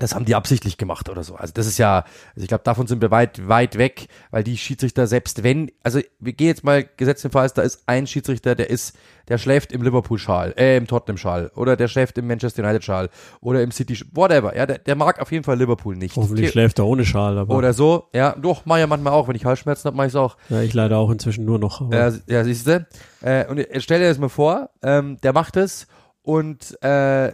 das 0.00 0.14
haben 0.14 0.24
die 0.24 0.34
absichtlich 0.34 0.78
gemacht 0.78 1.08
oder 1.08 1.22
so. 1.22 1.36
Also 1.36 1.52
das 1.54 1.66
ist 1.66 1.78
ja, 1.78 2.04
also 2.34 2.42
ich 2.42 2.48
glaube, 2.48 2.64
davon 2.64 2.86
sind 2.86 3.02
wir 3.02 3.10
weit, 3.10 3.46
weit 3.48 3.78
weg, 3.78 4.08
weil 4.30 4.42
die 4.42 4.56
Schiedsrichter, 4.56 5.06
selbst 5.06 5.44
wenn, 5.44 5.70
also 5.82 6.00
wir 6.18 6.32
gehen 6.32 6.48
jetzt 6.48 6.64
mal 6.64 6.84
gesetzt 6.96 7.26
Fall, 7.30 7.50
da 7.54 7.62
ist 7.62 7.82
ein 7.86 8.06
Schiedsrichter, 8.06 8.54
der 8.54 8.70
ist, 8.70 8.96
der 9.28 9.36
schläft 9.36 9.72
im 9.72 9.82
Liverpool-Schal, 9.82 10.54
äh, 10.56 10.78
im 10.78 10.86
Tottenham-Schal 10.86 11.52
oder 11.54 11.76
der 11.76 11.86
schläft 11.86 12.16
im 12.16 12.26
Manchester 12.26 12.62
United-Schal 12.62 13.10
oder 13.42 13.62
im 13.62 13.70
City, 13.70 14.00
whatever, 14.12 14.56
ja, 14.56 14.64
der, 14.64 14.78
der 14.78 14.96
mag 14.96 15.20
auf 15.20 15.30
jeden 15.30 15.44
Fall 15.44 15.58
Liverpool 15.58 15.96
nicht. 15.96 16.16
Hoffentlich 16.16 16.46
okay. 16.46 16.52
schläft 16.52 16.78
er 16.78 16.86
ohne 16.86 17.04
Schal, 17.04 17.36
aber. 17.36 17.54
Oder 17.54 17.74
so, 17.74 18.08
ja, 18.14 18.34
doch, 18.40 18.64
mach 18.64 18.78
ja 18.78 18.86
manchmal 18.86 19.12
auch, 19.12 19.28
wenn 19.28 19.36
ich 19.36 19.44
Halsschmerzen 19.44 19.84
habe, 19.84 19.96
mach 19.98 20.06
ich 20.06 20.16
auch. 20.16 20.36
Ja, 20.48 20.62
ich 20.62 20.72
leider 20.72 20.96
auch 20.96 21.10
inzwischen 21.10 21.44
nur 21.44 21.58
noch. 21.58 21.92
Ja, 21.92 22.10
ja 22.26 22.44
siehst 22.44 22.66
du, 22.66 22.86
äh, 23.20 23.46
und 23.46 23.64
stell 23.78 24.00
dir 24.00 24.08
das 24.08 24.18
mal 24.18 24.30
vor, 24.30 24.70
ähm, 24.82 25.18
der 25.22 25.34
macht 25.34 25.58
es 25.58 25.86
und, 26.22 26.82
äh, 26.82 27.32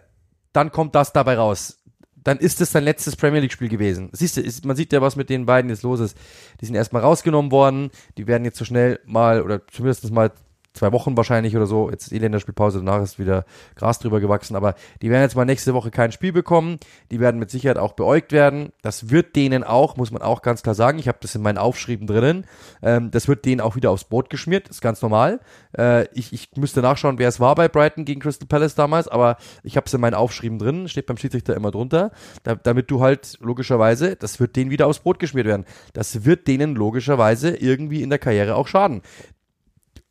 dann 0.52 0.72
kommt 0.72 0.94
das 0.94 1.12
dabei 1.12 1.37
raus 1.37 1.79
dann 2.26 2.38
ist 2.38 2.60
es 2.60 2.72
sein 2.72 2.82
letztes 2.82 3.14
Premier 3.14 3.40
League-Spiel 3.40 3.68
gewesen. 3.68 4.08
Siehst 4.12 4.36
du, 4.36 4.40
ist, 4.40 4.64
man 4.64 4.74
sieht 4.74 4.92
ja, 4.92 5.00
was 5.00 5.14
mit 5.14 5.30
den 5.30 5.46
beiden 5.46 5.70
jetzt 5.70 5.84
los 5.84 6.00
ist. 6.00 6.18
Die 6.60 6.66
sind 6.66 6.74
erstmal 6.74 7.02
rausgenommen 7.02 7.52
worden, 7.52 7.90
die 8.18 8.26
werden 8.26 8.44
jetzt 8.44 8.58
so 8.58 8.64
schnell 8.64 8.98
mal, 9.04 9.42
oder 9.42 9.64
zumindest 9.68 10.10
mal 10.10 10.32
zwei 10.76 10.92
Wochen 10.92 11.16
wahrscheinlich 11.16 11.56
oder 11.56 11.66
so. 11.66 11.90
Jetzt 11.90 12.06
ist 12.06 12.12
eh 12.12 12.18
Länderspielpause, 12.18 12.78
danach 12.78 13.02
ist 13.02 13.18
wieder 13.18 13.44
Gras 13.74 13.98
drüber 13.98 14.20
gewachsen. 14.20 14.56
Aber 14.56 14.74
die 15.02 15.10
werden 15.10 15.22
jetzt 15.22 15.36
mal 15.36 15.44
nächste 15.44 15.74
Woche 15.74 15.90
kein 15.90 16.12
Spiel 16.12 16.32
bekommen. 16.32 16.78
Die 17.10 17.20
werden 17.20 17.38
mit 17.38 17.50
Sicherheit 17.50 17.78
auch 17.78 17.94
beäugt 17.94 18.32
werden. 18.32 18.72
Das 18.82 19.10
wird 19.10 19.36
denen 19.36 19.64
auch, 19.64 19.96
muss 19.96 20.10
man 20.10 20.22
auch 20.22 20.42
ganz 20.42 20.62
klar 20.62 20.74
sagen. 20.74 20.98
Ich 20.98 21.08
habe 21.08 21.18
das 21.20 21.34
in 21.34 21.42
meinen 21.42 21.58
Aufschrieben 21.58 22.06
drinnen. 22.06 22.44
Ähm, 22.82 23.10
das 23.10 23.28
wird 23.28 23.44
denen 23.44 23.60
auch 23.60 23.76
wieder 23.76 23.90
aufs 23.90 24.04
Boot 24.04 24.30
geschmiert. 24.30 24.68
ist 24.68 24.80
ganz 24.80 25.02
normal. 25.02 25.40
Äh, 25.76 26.04
ich, 26.14 26.32
ich 26.32 26.50
müsste 26.56 26.82
nachschauen, 26.82 27.18
wer 27.18 27.28
es 27.28 27.40
war 27.40 27.54
bei 27.54 27.68
Brighton 27.68 28.04
gegen 28.04 28.20
Crystal 28.20 28.46
Palace 28.46 28.74
damals. 28.74 29.08
Aber 29.08 29.38
ich 29.62 29.76
habe 29.76 29.86
es 29.86 29.94
in 29.94 30.00
meinen 30.00 30.14
Aufschrieben 30.14 30.58
drin. 30.58 30.88
Steht 30.88 31.06
beim 31.06 31.16
Schiedsrichter 31.16 31.56
immer 31.56 31.70
drunter. 31.70 32.12
Da, 32.42 32.54
damit 32.54 32.90
du 32.90 33.00
halt 33.00 33.38
logischerweise, 33.40 34.16
das 34.16 34.38
wird 34.40 34.56
denen 34.56 34.70
wieder 34.70 34.86
aufs 34.86 35.00
Brot 35.00 35.18
geschmiert 35.18 35.46
werden. 35.46 35.64
Das 35.92 36.24
wird 36.24 36.46
denen 36.46 36.74
logischerweise 36.74 37.56
irgendwie 37.56 38.02
in 38.02 38.10
der 38.10 38.18
Karriere 38.18 38.56
auch 38.56 38.66
schaden 38.66 39.02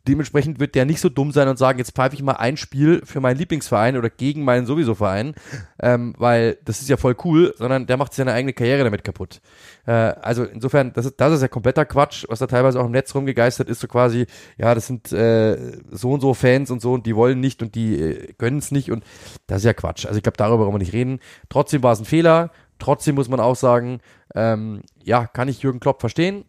dementsprechend 0.07 0.59
wird 0.59 0.75
der 0.75 0.85
nicht 0.85 0.99
so 0.99 1.09
dumm 1.09 1.31
sein 1.31 1.47
und 1.47 1.57
sagen, 1.57 1.79
jetzt 1.79 1.95
pfeife 1.95 2.15
ich 2.15 2.23
mal 2.23 2.33
ein 2.33 2.57
Spiel 2.57 3.01
für 3.05 3.19
meinen 3.19 3.37
Lieblingsverein 3.37 3.97
oder 3.97 4.09
gegen 4.09 4.43
meinen 4.43 4.65
sowieso 4.65 4.95
Verein, 4.95 5.35
ähm, 5.81 6.13
weil 6.17 6.57
das 6.65 6.81
ist 6.81 6.89
ja 6.89 6.97
voll 6.97 7.15
cool, 7.23 7.53
sondern 7.57 7.87
der 7.87 7.97
macht 7.97 8.13
seine 8.13 8.33
eigene 8.33 8.53
Karriere 8.53 8.83
damit 8.83 9.03
kaputt. 9.03 9.41
Äh, 9.85 9.91
also 9.91 10.43
insofern, 10.43 10.93
das 10.93 11.05
ist, 11.05 11.15
das 11.19 11.33
ist 11.33 11.41
ja 11.41 11.47
kompletter 11.47 11.85
Quatsch, 11.85 12.25
was 12.29 12.39
da 12.39 12.47
teilweise 12.47 12.79
auch 12.79 12.85
im 12.85 12.91
Netz 12.91 13.13
rumgegeistert 13.15 13.69
ist, 13.69 13.79
so 13.79 13.87
quasi, 13.87 14.25
ja, 14.57 14.75
das 14.75 14.87
sind 14.87 15.11
äh, 15.11 15.79
so 15.91 16.11
und 16.11 16.21
so 16.21 16.33
Fans 16.33 16.71
und 16.71 16.81
so 16.81 16.93
und 16.93 17.05
die 17.05 17.15
wollen 17.15 17.39
nicht 17.39 17.61
und 17.61 17.75
die 17.75 17.99
äh, 17.99 18.33
gönnen 18.37 18.59
es 18.59 18.71
nicht 18.71 18.91
und 18.91 19.03
das 19.47 19.59
ist 19.59 19.65
ja 19.65 19.73
Quatsch. 19.73 20.05
Also 20.05 20.17
ich 20.17 20.23
glaube, 20.23 20.37
darüber 20.37 20.65
wollen 20.65 20.75
wir 20.75 20.79
nicht 20.79 20.93
reden. 20.93 21.19
Trotzdem 21.49 21.83
war 21.83 21.93
es 21.93 21.99
ein 21.99 22.05
Fehler. 22.05 22.51
Trotzdem 22.77 23.15
muss 23.15 23.29
man 23.29 23.39
auch 23.39 23.55
sagen, 23.55 23.99
ähm, 24.35 24.81
ja, 25.01 25.27
kann 25.27 25.47
ich 25.47 25.61
Jürgen 25.61 25.79
Klopp 25.79 26.01
verstehen 26.01 26.43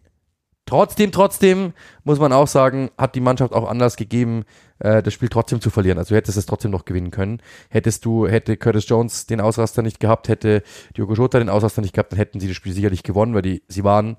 Trotzdem, 0.66 1.12
trotzdem 1.12 1.72
muss 2.02 2.18
man 2.18 2.32
auch 2.32 2.48
sagen, 2.48 2.90
hat 2.98 3.14
die 3.14 3.20
Mannschaft 3.20 3.52
auch 3.52 3.68
Anlass 3.68 3.96
gegeben, 3.96 4.44
äh, 4.80 5.00
das 5.00 5.14
Spiel 5.14 5.28
trotzdem 5.28 5.60
zu 5.60 5.70
verlieren. 5.70 5.96
Also 5.96 6.10
du 6.10 6.16
hättest 6.16 6.36
es 6.36 6.44
trotzdem 6.44 6.72
noch 6.72 6.84
gewinnen 6.84 7.12
können. 7.12 7.40
Hättest 7.70 8.04
du, 8.04 8.26
hätte 8.26 8.56
Curtis 8.56 8.88
Jones 8.88 9.26
den 9.26 9.40
Ausraster 9.40 9.82
nicht 9.82 10.00
gehabt, 10.00 10.28
hätte 10.28 10.64
Diogo 10.96 11.14
Jota 11.14 11.38
den 11.38 11.48
Ausraster 11.48 11.82
nicht 11.82 11.94
gehabt, 11.94 12.10
dann 12.10 12.18
hätten 12.18 12.40
sie 12.40 12.48
das 12.48 12.56
Spiel 12.56 12.72
sicherlich 12.72 13.04
gewonnen, 13.04 13.32
weil 13.32 13.42
die, 13.42 13.62
sie 13.68 13.84
waren 13.84 14.16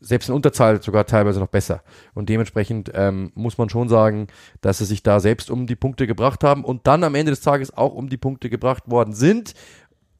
selbst 0.00 0.28
in 0.28 0.36
Unterzahl 0.36 0.80
sogar 0.80 1.04
teilweise 1.04 1.40
noch 1.40 1.48
besser. 1.48 1.82
Und 2.14 2.28
dementsprechend 2.28 2.92
ähm, 2.94 3.32
muss 3.34 3.58
man 3.58 3.68
schon 3.68 3.88
sagen, 3.88 4.28
dass 4.60 4.78
sie 4.78 4.84
sich 4.84 5.02
da 5.02 5.18
selbst 5.18 5.50
um 5.50 5.66
die 5.66 5.74
Punkte 5.74 6.06
gebracht 6.06 6.44
haben 6.44 6.64
und 6.64 6.86
dann 6.86 7.02
am 7.02 7.16
Ende 7.16 7.32
des 7.32 7.40
Tages 7.40 7.76
auch 7.76 7.94
um 7.94 8.08
die 8.08 8.16
Punkte 8.16 8.50
gebracht 8.50 8.84
worden 8.86 9.14
sind. 9.14 9.54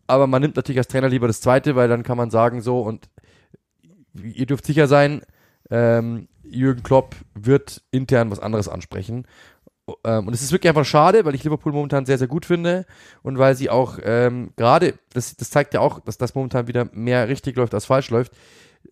Aber 0.09 0.27
man 0.27 0.43
nimmt 0.43 0.57
natürlich 0.57 0.79
als 0.79 0.89
Trainer 0.89 1.09
lieber 1.09 1.29
das 1.29 1.41
zweite, 1.41 1.77
weil 1.77 1.89
dann 1.89 2.03
kann 2.03 2.17
man 2.17 2.31
sagen 2.31 2.63
so 2.63 2.81
und 2.81 3.09
ihr 4.21 4.47
dürft 4.47 4.67
sicher 4.67 4.89
sein, 4.89 5.23
ähm, 5.71 6.29
Jürgen 6.43 6.83
Klopp 6.83 7.15
wird 7.35 7.83
intern 7.91 8.31
was 8.31 8.41
anderes 8.41 8.69
ansprechen. 8.69 9.27
Ähm, 10.05 10.27
und 10.27 10.35
es 10.35 10.43
ist 10.43 10.53
wirklich 10.53 10.69
einfach 10.69 10.85
schade, 10.85 11.25
weil 11.25 11.35
ich 11.35 11.45
Liverpool 11.45 11.73
momentan 11.73 12.07
sehr, 12.07 12.19
sehr 12.19 12.27
gut 12.27 12.47
finde 12.47 12.85
und 13.23 13.39
weil 13.39 13.55
sie 13.55 13.71
auch 13.71 13.99
ähm, 14.03 14.53
gerade, 14.57 14.95
das, 15.13 15.37
das 15.37 15.51
zeigt 15.51 15.75
ja 15.75 15.81
auch, 15.81 16.01
dass 16.01 16.19
das 16.19 16.35
momentan 16.35 16.69
wieder 16.69 16.89
mehr 16.93 17.29
richtig 17.29 17.57
läuft 17.57 17.75
als 17.75 17.87
falsch 17.87 18.11
läuft. 18.11 18.33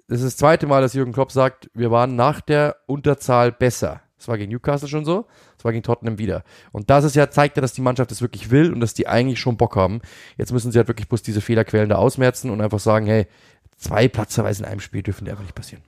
Das 0.08 0.20
ist 0.20 0.26
das 0.26 0.36
zweite 0.36 0.66
Mal, 0.66 0.82
dass 0.82 0.94
Jürgen 0.94 1.12
Klopp 1.12 1.32
sagt, 1.32 1.70
wir 1.74 1.90
waren 1.90 2.16
nach 2.16 2.40
der 2.40 2.76
Unterzahl 2.86 3.52
besser. 3.52 4.00
Das 4.16 4.28
war 4.28 4.38
gegen 4.38 4.50
Newcastle 4.50 4.88
schon 4.88 5.04
so, 5.04 5.26
das 5.56 5.64
war 5.64 5.72
gegen 5.72 5.82
Tottenham 5.82 6.18
wieder. 6.18 6.42
Und 6.72 6.88
das 6.88 7.04
ist 7.04 7.14
ja, 7.14 7.30
zeigt 7.30 7.56
ja, 7.56 7.60
dass 7.60 7.74
die 7.74 7.82
Mannschaft 7.82 8.10
das 8.10 8.22
wirklich 8.22 8.50
will 8.50 8.72
und 8.72 8.80
dass 8.80 8.94
die 8.94 9.06
eigentlich 9.06 9.38
schon 9.38 9.58
Bock 9.58 9.76
haben. 9.76 10.00
Jetzt 10.38 10.52
müssen 10.52 10.72
sie 10.72 10.78
halt 10.78 10.88
wirklich 10.88 11.08
bloß 11.08 11.22
diese 11.22 11.42
Fehlerquellen 11.42 11.90
da 11.90 11.96
ausmerzen 11.96 12.50
und 12.50 12.62
einfach 12.62 12.78
sagen, 12.78 13.06
hey, 13.06 13.26
zwei 13.76 14.08
Platzerweise 14.08 14.62
in 14.62 14.68
einem 14.68 14.80
Spiel 14.80 15.02
dürfen 15.02 15.26
die 15.26 15.30
einfach 15.30 15.44
nicht 15.44 15.54
passieren. 15.54 15.82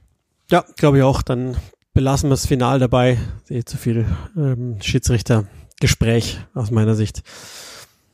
Ja, 0.50 0.64
glaube 0.76 0.98
ich 0.98 1.02
auch. 1.02 1.22
Dann 1.22 1.56
belassen 1.92 2.28
wir 2.28 2.34
das 2.34 2.46
Final 2.46 2.78
dabei. 2.78 3.18
Eh 3.48 3.64
zu 3.64 3.76
viel 3.76 4.06
ähm, 4.36 4.76
Schiedsrichtergespräch 4.80 6.40
aus 6.54 6.70
meiner 6.70 6.94
Sicht. 6.94 7.22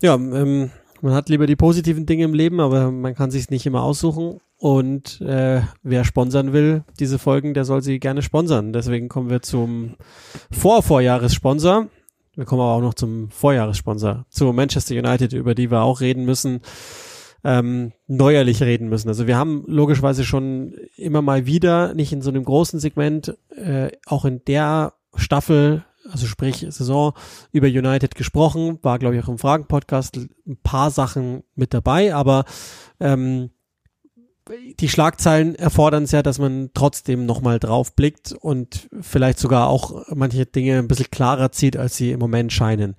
Ja, 0.02 0.14
ähm, 0.14 0.70
man 1.00 1.14
hat 1.14 1.28
lieber 1.28 1.46
die 1.46 1.56
positiven 1.56 2.06
Dinge 2.06 2.24
im 2.24 2.34
Leben, 2.34 2.60
aber 2.60 2.90
man 2.90 3.14
kann 3.14 3.30
sich 3.30 3.50
nicht 3.50 3.66
immer 3.66 3.82
aussuchen. 3.82 4.40
Und 4.56 5.20
äh, 5.20 5.60
wer 5.82 6.04
sponsern 6.04 6.52
will, 6.52 6.84
diese 6.98 7.18
Folgen, 7.18 7.54
der 7.54 7.64
soll 7.64 7.82
sie 7.82 8.00
gerne 8.00 8.22
sponsern. 8.22 8.72
Deswegen 8.72 9.08
kommen 9.08 9.30
wir 9.30 9.42
zum 9.42 9.94
Vorvorjahressponsor. 10.50 11.88
Wir 12.34 12.44
kommen 12.46 12.62
aber 12.62 12.72
auch 12.72 12.80
noch 12.80 12.94
zum 12.94 13.30
Vorjahressponsor, 13.30 14.24
zu 14.28 14.52
Manchester 14.52 14.94
United, 14.96 15.32
über 15.34 15.54
die 15.54 15.70
wir 15.70 15.82
auch 15.82 16.00
reden 16.00 16.24
müssen 16.24 16.62
ähm, 17.44 17.92
neuerlich 18.06 18.62
reden 18.62 18.88
müssen. 18.88 19.08
Also 19.08 19.26
wir 19.26 19.36
haben 19.36 19.64
logischerweise 19.66 20.24
schon 20.24 20.74
immer 20.96 21.22
mal 21.22 21.46
wieder, 21.46 21.94
nicht 21.94 22.12
in 22.12 22.22
so 22.22 22.30
einem 22.30 22.44
großen 22.44 22.80
Segment, 22.80 23.36
äh, 23.54 23.90
auch 24.06 24.24
in 24.24 24.42
der 24.46 24.94
Staffel, 25.14 25.84
also 26.10 26.26
sprich 26.26 26.66
Saison, 26.70 27.12
über 27.52 27.66
United 27.66 28.14
gesprochen, 28.14 28.78
war 28.82 28.98
glaube 28.98 29.16
ich 29.16 29.22
auch 29.22 29.28
im 29.28 29.38
Fragen-Podcast 29.38 30.18
ein 30.46 30.56
paar 30.62 30.90
Sachen 30.90 31.44
mit 31.54 31.74
dabei, 31.74 32.14
aber 32.14 32.44
ähm, 32.98 33.50
die 34.78 34.88
Schlagzeilen 34.88 35.54
erfordern 35.54 36.04
es 36.04 36.12
ja, 36.12 36.22
dass 36.22 36.38
man 36.38 36.70
trotzdem 36.74 37.24
nochmal 37.24 37.58
drauf 37.58 37.94
blickt 37.94 38.32
und 38.32 38.88
vielleicht 39.00 39.38
sogar 39.38 39.68
auch 39.68 40.06
manche 40.14 40.44
Dinge 40.44 40.78
ein 40.78 40.88
bisschen 40.88 41.10
klarer 41.10 41.50
zieht, 41.50 41.78
als 41.78 41.96
sie 41.96 42.12
im 42.12 42.20
Moment 42.20 42.52
scheinen. 42.52 42.94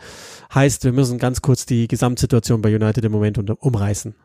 Heißt, 0.54 0.86
wir 0.86 0.92
müssen 0.92 1.20
ganz 1.20 1.42
kurz 1.42 1.68
die 1.68 1.88
Gesamtsituation 1.88 2.62
bei 2.62 2.74
United 2.76 3.06
im 3.06 3.12
Moment 3.12 3.38
umreißen. 3.38 4.16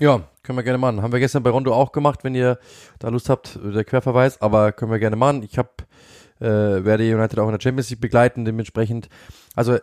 Ja, 0.00 0.22
können 0.42 0.58
wir 0.58 0.64
gerne 0.64 0.78
machen. 0.78 1.02
Haben 1.02 1.12
wir 1.12 1.20
gestern 1.20 1.42
bei 1.42 1.50
Rondo 1.50 1.72
auch 1.72 1.92
gemacht, 1.92 2.24
wenn 2.24 2.34
ihr 2.34 2.58
da 2.98 3.08
Lust 3.08 3.28
habt, 3.28 3.58
der 3.62 3.84
Querverweis, 3.84 4.40
aber 4.40 4.72
können 4.72 4.90
wir 4.90 4.98
gerne 4.98 5.16
machen. 5.16 5.42
Ich 5.44 5.56
hab, 5.56 5.82
äh, 6.40 6.46
werde 6.46 7.04
United 7.14 7.38
auch 7.38 7.46
in 7.46 7.52
der 7.52 7.60
Champions 7.60 7.90
League 7.90 8.00
begleiten, 8.00 8.44
dementsprechend. 8.44 9.08
Also 9.54 9.78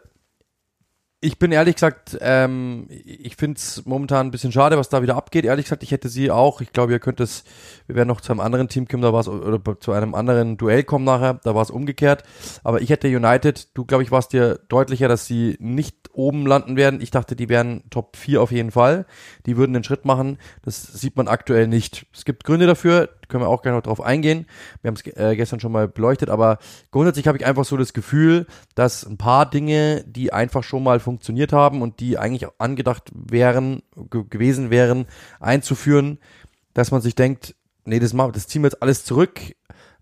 ich 1.24 1.38
bin 1.38 1.52
ehrlich 1.52 1.76
gesagt, 1.76 2.18
ähm, 2.20 2.88
ich 2.90 3.36
finde 3.36 3.58
es 3.58 3.86
momentan 3.86 4.28
ein 4.28 4.32
bisschen 4.32 4.52
schade, 4.52 4.78
was 4.80 4.90
da 4.90 5.04
wieder 5.04 5.16
abgeht. 5.16 5.46
Ehrlich 5.46 5.66
gesagt, 5.66 5.84
ich 5.84 5.92
hätte 5.92 6.10
sie 6.10 6.32
auch. 6.32 6.62
Ich 6.62 6.74
glaube, 6.74 6.94
ihr 6.94 7.00
könnt 7.00 7.20
es, 7.20 7.44
wir 7.86 7.96
werden 7.96 8.08
noch 8.08 8.22
zu 8.22 8.32
einem 8.32 8.40
anderen 8.40 8.70
Team 8.70 8.88
kommen, 8.88 9.04
da 9.04 9.14
war 9.14 9.20
es, 9.20 9.28
oder 9.28 9.62
zu 9.80 9.92
einem 9.92 10.16
anderen 10.16 10.58
Duell 10.58 10.84
kommen 10.84 11.06
nachher, 11.06 11.40
da 11.44 11.54
war 11.54 11.62
es 11.62 11.70
umgekehrt. 11.70 12.24
Aber 12.64 12.82
ich 12.82 12.90
hätte 12.90 13.08
United, 13.08 13.70
du 13.76 13.86
glaube 13.86 14.04
ich 14.04 14.10
warst 14.10 14.34
dir 14.34 14.60
deutlicher, 14.68 15.08
dass 15.08 15.28
sie 15.28 15.58
nicht 15.60 15.96
oben 16.12 16.48
landen 16.48 16.76
werden. 16.76 17.02
Ich 17.02 17.12
dachte, 17.12 17.36
die 17.36 17.50
wären 17.50 17.84
Top 17.92 18.18
4 18.18 18.42
auf 18.42 18.52
jeden 18.52 18.72
Fall. 18.72 19.06
Die 19.46 19.58
würden 19.58 19.74
den 19.74 19.84
Schritt 19.84 20.06
machen. 20.06 20.40
Das 20.64 20.82
sieht 20.82 21.18
man 21.18 21.28
aktuell 21.28 21.68
nicht. 21.68 22.08
Es 22.14 22.26
gibt 22.26 22.46
Gründe 22.46 22.66
dafür, 22.66 23.10
können 23.32 23.44
wir 23.44 23.50
auch 23.50 23.64
gerne 23.64 23.78
noch 23.78 23.84
drauf 23.84 24.02
eingehen. 24.02 24.46
Wir 24.82 24.90
haben 24.90 24.96
es 24.96 25.06
äh, 25.08 25.36
gestern 25.36 25.60
schon 25.60 25.72
mal 25.72 25.88
beleuchtet, 25.88 26.30
aber 26.30 26.60
grundsätzlich 26.92 27.28
habe 27.28 27.38
ich 27.38 27.46
einfach 27.46 27.66
so 27.66 27.78
das 27.78 27.94
Gefühl, 27.94 28.46
dass 28.76 29.06
ein 29.06 29.18
paar 29.18 29.50
Dinge, 29.50 30.04
die 30.06 30.32
einfach 30.32 30.64
schon 30.64 30.84
mal 30.84 31.00
funktioniert 31.00 31.54
haben 31.54 31.82
und 31.82 32.00
die 32.00 32.18
eigentlich 32.20 32.48
angedacht 32.60 33.12
wären, 33.14 33.82
gewesen 34.10 34.70
wären, 34.70 35.06
einzuführen, 35.40 36.20
dass 36.74 36.92
man 36.92 37.02
sich 37.02 37.16
denkt, 37.16 37.56
nee, 37.86 38.00
das, 38.00 38.14
machen, 38.14 38.34
das 38.34 38.48
ziehen 38.48 38.62
wir 38.62 38.68
jetzt 38.68 38.82
alles 38.82 39.04
zurück. 39.04 39.40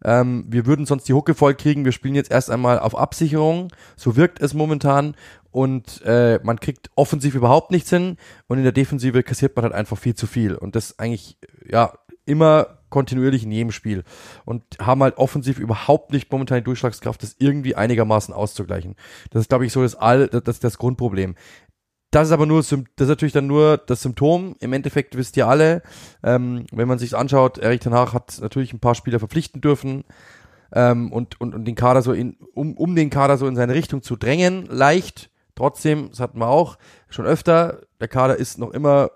Ähm, 0.04 0.46
wir 0.48 0.66
würden 0.66 0.86
sonst 0.86 1.08
die 1.10 1.14
Hucke 1.14 1.36
voll 1.36 1.56
kriegen. 1.56 1.86
Wir 1.86 1.92
spielen 1.92 2.16
jetzt 2.16 2.32
erst 2.32 2.50
einmal 2.50 2.80
auf 2.80 2.98
Absicherung. 2.98 3.70
So 3.96 4.16
wirkt 4.16 4.42
es 4.42 4.54
momentan 4.54 5.16
und 5.52 6.02
äh, 6.06 6.40
man 6.44 6.60
kriegt 6.60 6.90
offensiv 6.96 7.36
überhaupt 7.36 7.72
nichts 7.72 7.90
hin 7.90 8.18
und 8.48 8.58
in 8.58 8.64
der 8.64 8.72
Defensive 8.72 9.24
kassiert 9.24 9.56
man 9.56 9.64
halt 9.64 9.74
einfach 9.74 9.98
viel 9.98 10.16
zu 10.16 10.28
viel 10.28 10.56
und 10.56 10.76
das 10.76 11.00
eigentlich 11.00 11.38
ja 11.68 11.94
immer 12.26 12.79
kontinuierlich 12.90 13.44
in 13.44 13.52
jedem 13.52 13.72
Spiel 13.72 14.04
und 14.46 14.64
haben 14.80 15.04
halt 15.04 15.18
offensiv 15.18 15.60
überhaupt 15.60 16.12
nicht 16.12 16.32
momentan 16.32 16.60
die 16.60 16.64
Durchschlagskraft, 16.64 17.24
das 17.24 17.36
irgendwie 17.40 17.76
einigermaßen 17.76 18.34
auszugleichen. 18.34 18.96
Das 19.32 19.42
ist, 19.42 19.50
glaube 19.50 19.66
ich, 19.66 19.74
so 19.74 19.82
das, 19.82 19.96
all, 19.96 20.28
das, 20.28 20.60
das, 20.60 20.78
Grundproblem. 20.78 21.36
Das 22.12 22.28
ist 22.28 22.32
aber 22.32 22.46
nur, 22.46 22.60
das 22.62 22.72
ist 22.72 23.00
natürlich 23.00 23.34
dann 23.34 23.48
nur 23.48 23.78
das 23.78 24.02
Symptom. 24.02 24.56
Im 24.60 24.74
Endeffekt 24.74 25.16
wisst 25.16 25.38
ihr 25.38 25.48
alle, 25.48 25.84
ähm, 26.24 26.66
wenn 26.72 26.88
man 26.88 26.98
sich 26.98 27.16
anschaut, 27.16 27.60
Erich 27.60 27.86
Hag 27.86 28.14
hat 28.14 28.40
natürlich 28.42 28.74
ein 28.74 28.80
paar 28.80 28.96
Spieler 28.96 29.20
verpflichten 29.20 29.62
dürfen 29.62 30.06
ähm, 30.74 31.12
und, 31.12 31.40
und, 31.40 31.54
und 31.54 31.66
den 31.66 31.76
Kader 31.76 32.02
so 32.02 32.14
in, 32.14 32.38
um, 32.54 32.76
um 32.76 32.96
den 32.96 33.10
Kader 33.10 33.38
so 33.38 33.48
in 33.48 33.56
seine 33.56 33.76
Richtung 33.76 34.02
zu 34.02 34.16
drängen, 34.16 34.66
leicht. 34.66 35.30
Trotzdem, 35.56 36.10
das 36.10 36.20
hatten 36.20 36.40
wir 36.40 36.48
auch 36.48 36.78
schon 37.10 37.26
öfter, 37.26 37.82
der 38.00 38.08
Kader 38.08 38.38
ist 38.38 38.58
noch 38.58 38.72
immer 38.72 39.12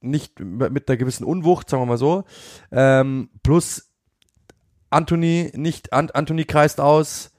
nicht 0.00 0.40
mit 0.40 0.88
einer 0.88 0.96
gewissen 0.96 1.24
Unwucht, 1.24 1.68
sagen 1.68 1.82
wir 1.82 1.86
mal 1.86 1.98
so. 1.98 2.24
Ähm, 2.70 3.30
plus 3.42 3.90
Anthony 4.90 5.50
nicht, 5.54 5.92
An 5.92 6.10
Anthony 6.10 6.44
kreist 6.44 6.80
aus, 6.80 7.32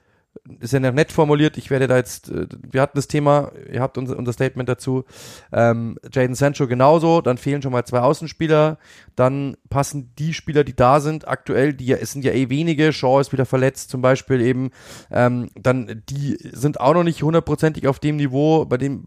ist 0.59 0.73
ja 0.73 0.79
nett 0.79 1.11
formuliert. 1.11 1.57
Ich 1.57 1.69
werde 1.69 1.87
da 1.87 1.97
jetzt, 1.97 2.29
äh, 2.29 2.47
wir 2.69 2.81
hatten 2.81 2.97
das 2.97 3.07
Thema, 3.07 3.51
ihr 3.71 3.81
habt 3.81 3.97
unser, 3.97 4.33
Statement 4.33 4.69
dazu. 4.69 5.05
Ähm, 5.51 5.97
Jaden 6.11 6.35
Sancho 6.35 6.67
genauso, 6.67 7.21
dann 7.21 7.37
fehlen 7.37 7.61
schon 7.61 7.71
mal 7.71 7.85
zwei 7.85 7.99
Außenspieler. 7.99 8.77
Dann 9.15 9.57
passen 9.69 10.13
die 10.17 10.33
Spieler, 10.33 10.63
die 10.63 10.75
da 10.75 10.99
sind, 10.99 11.27
aktuell, 11.27 11.73
die 11.73 11.91
es 11.91 12.11
sind 12.11 12.23
ja 12.25 12.31
eh 12.31 12.49
wenige. 12.49 12.93
Shaw 12.93 13.19
ist 13.19 13.31
wieder 13.31 13.45
verletzt 13.45 13.89
zum 13.89 14.01
Beispiel 14.01 14.41
eben. 14.41 14.71
Ähm, 15.11 15.49
dann, 15.55 16.03
die 16.09 16.37
sind 16.51 16.79
auch 16.79 16.93
noch 16.93 17.03
nicht 17.03 17.23
hundertprozentig 17.23 17.87
auf 17.87 17.99
dem 17.99 18.17
Niveau, 18.17 18.65
bei 18.65 18.77
dem, 18.77 19.05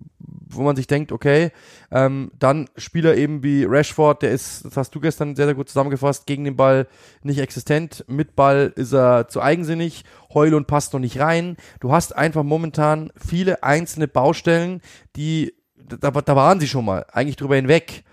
wo 0.49 0.63
man 0.63 0.77
sich 0.77 0.87
denkt, 0.87 1.13
okay, 1.13 1.51
ähm, 1.91 2.31
dann 2.39 2.69
Spieler 2.77 3.17
eben 3.17 3.43
wie 3.43 3.65
Rashford, 3.65 4.23
der 4.23 4.31
ist, 4.31 4.65
das 4.65 4.77
hast 4.77 4.95
du 4.95 5.01
gestern 5.01 5.35
sehr, 5.35 5.47
sehr 5.47 5.55
gut 5.55 5.69
zusammengefasst, 5.69 6.27
gegen 6.27 6.45
den 6.45 6.57
Ball 6.57 6.87
nicht 7.23 7.39
existent. 7.39 8.05
Mit 8.09 8.37
Ball 8.37 8.73
ist 8.77 8.93
er 8.93 9.29
zu 9.29 9.41
eigensinnig. 9.41 10.05
Heulund 10.35 10.67
passt 10.67 10.93
noch 10.93 11.01
nicht 11.01 11.19
rein. 11.19 11.57
Du 11.81 11.93
hast 11.93 12.17
einfach 12.17 12.43
momentan 12.43 13.11
viele 13.17 13.63
einzelne 13.63 14.09
Baustellen, 14.09 14.81
die, 15.17 15.55
da, 15.77 16.11
da 16.11 16.37
waren 16.37 16.61
sie 16.61 16.69
schon 16.69 16.85
mal, 16.85 17.07
eigentlich 17.13 17.37
drüber 17.37 17.57
hinweg. 17.57 18.05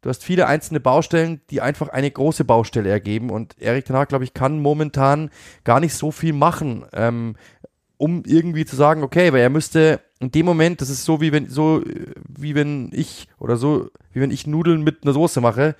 Du 0.00 0.10
hast 0.10 0.22
viele 0.22 0.46
einzelne 0.46 0.78
Baustellen, 0.78 1.40
die 1.50 1.60
einfach 1.60 1.88
eine 1.88 2.10
große 2.10 2.44
Baustelle 2.44 2.88
ergeben 2.88 3.30
und 3.30 3.60
Erik 3.60 3.84
Ten 3.84 3.96
glaube 4.06 4.24
ich, 4.24 4.32
kann 4.32 4.62
momentan 4.62 5.30
gar 5.64 5.80
nicht 5.80 5.94
so 5.94 6.12
viel 6.12 6.32
machen, 6.32 6.86
ähm, 6.92 7.34
um 7.96 8.22
irgendwie 8.24 8.64
zu 8.64 8.76
sagen, 8.76 9.02
okay, 9.02 9.32
weil 9.32 9.40
er 9.40 9.50
müsste 9.50 10.00
in 10.20 10.32
dem 10.32 10.46
Moment, 10.46 10.80
das 10.80 10.90
ist 10.90 11.04
so 11.04 11.20
wie 11.20 11.30
wenn 11.30 11.48
so 11.48 11.82
wie 12.28 12.54
wenn 12.54 12.90
ich 12.92 13.28
oder 13.38 13.56
so 13.56 13.90
wie 14.12 14.20
wenn 14.20 14.32
ich 14.32 14.46
Nudeln 14.46 14.82
mit 14.82 15.02
einer 15.02 15.12
Soße 15.12 15.40
mache. 15.40 15.76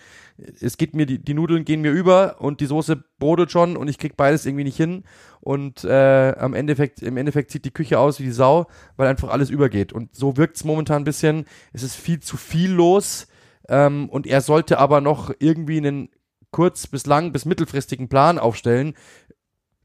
Es 0.60 0.76
geht 0.76 0.94
mir 0.94 1.06
die, 1.06 1.18
die 1.18 1.34
Nudeln 1.34 1.64
gehen 1.64 1.80
mir 1.80 1.90
über 1.90 2.36
und 2.40 2.60
die 2.60 2.66
Soße 2.66 3.02
brodelt 3.18 3.50
schon 3.50 3.76
und 3.76 3.88
ich 3.88 3.98
krieg 3.98 4.16
beides 4.16 4.46
irgendwie 4.46 4.64
nicht 4.64 4.76
hin 4.76 5.02
und 5.40 5.82
äh, 5.82 6.34
am 6.38 6.54
Endeffekt 6.54 7.02
im 7.02 7.16
Endeffekt 7.16 7.50
sieht 7.50 7.64
die 7.64 7.72
Küche 7.72 7.98
aus 7.98 8.20
wie 8.20 8.24
die 8.24 8.30
Sau, 8.30 8.68
weil 8.96 9.08
einfach 9.08 9.30
alles 9.30 9.50
übergeht 9.50 9.92
und 9.92 10.14
so 10.14 10.36
wirkt's 10.36 10.62
momentan 10.62 11.02
ein 11.02 11.04
bisschen. 11.04 11.44
Es 11.72 11.82
ist 11.82 11.96
viel 11.96 12.20
zu 12.20 12.36
viel 12.36 12.70
los 12.70 13.26
ähm, 13.68 14.08
und 14.08 14.28
er 14.28 14.40
sollte 14.40 14.78
aber 14.78 15.00
noch 15.00 15.32
irgendwie 15.40 15.78
einen 15.78 16.10
kurz 16.52 16.86
bis 16.86 17.06
lang 17.06 17.32
bis 17.32 17.44
mittelfristigen 17.44 18.08
Plan 18.08 18.38
aufstellen, 18.38 18.94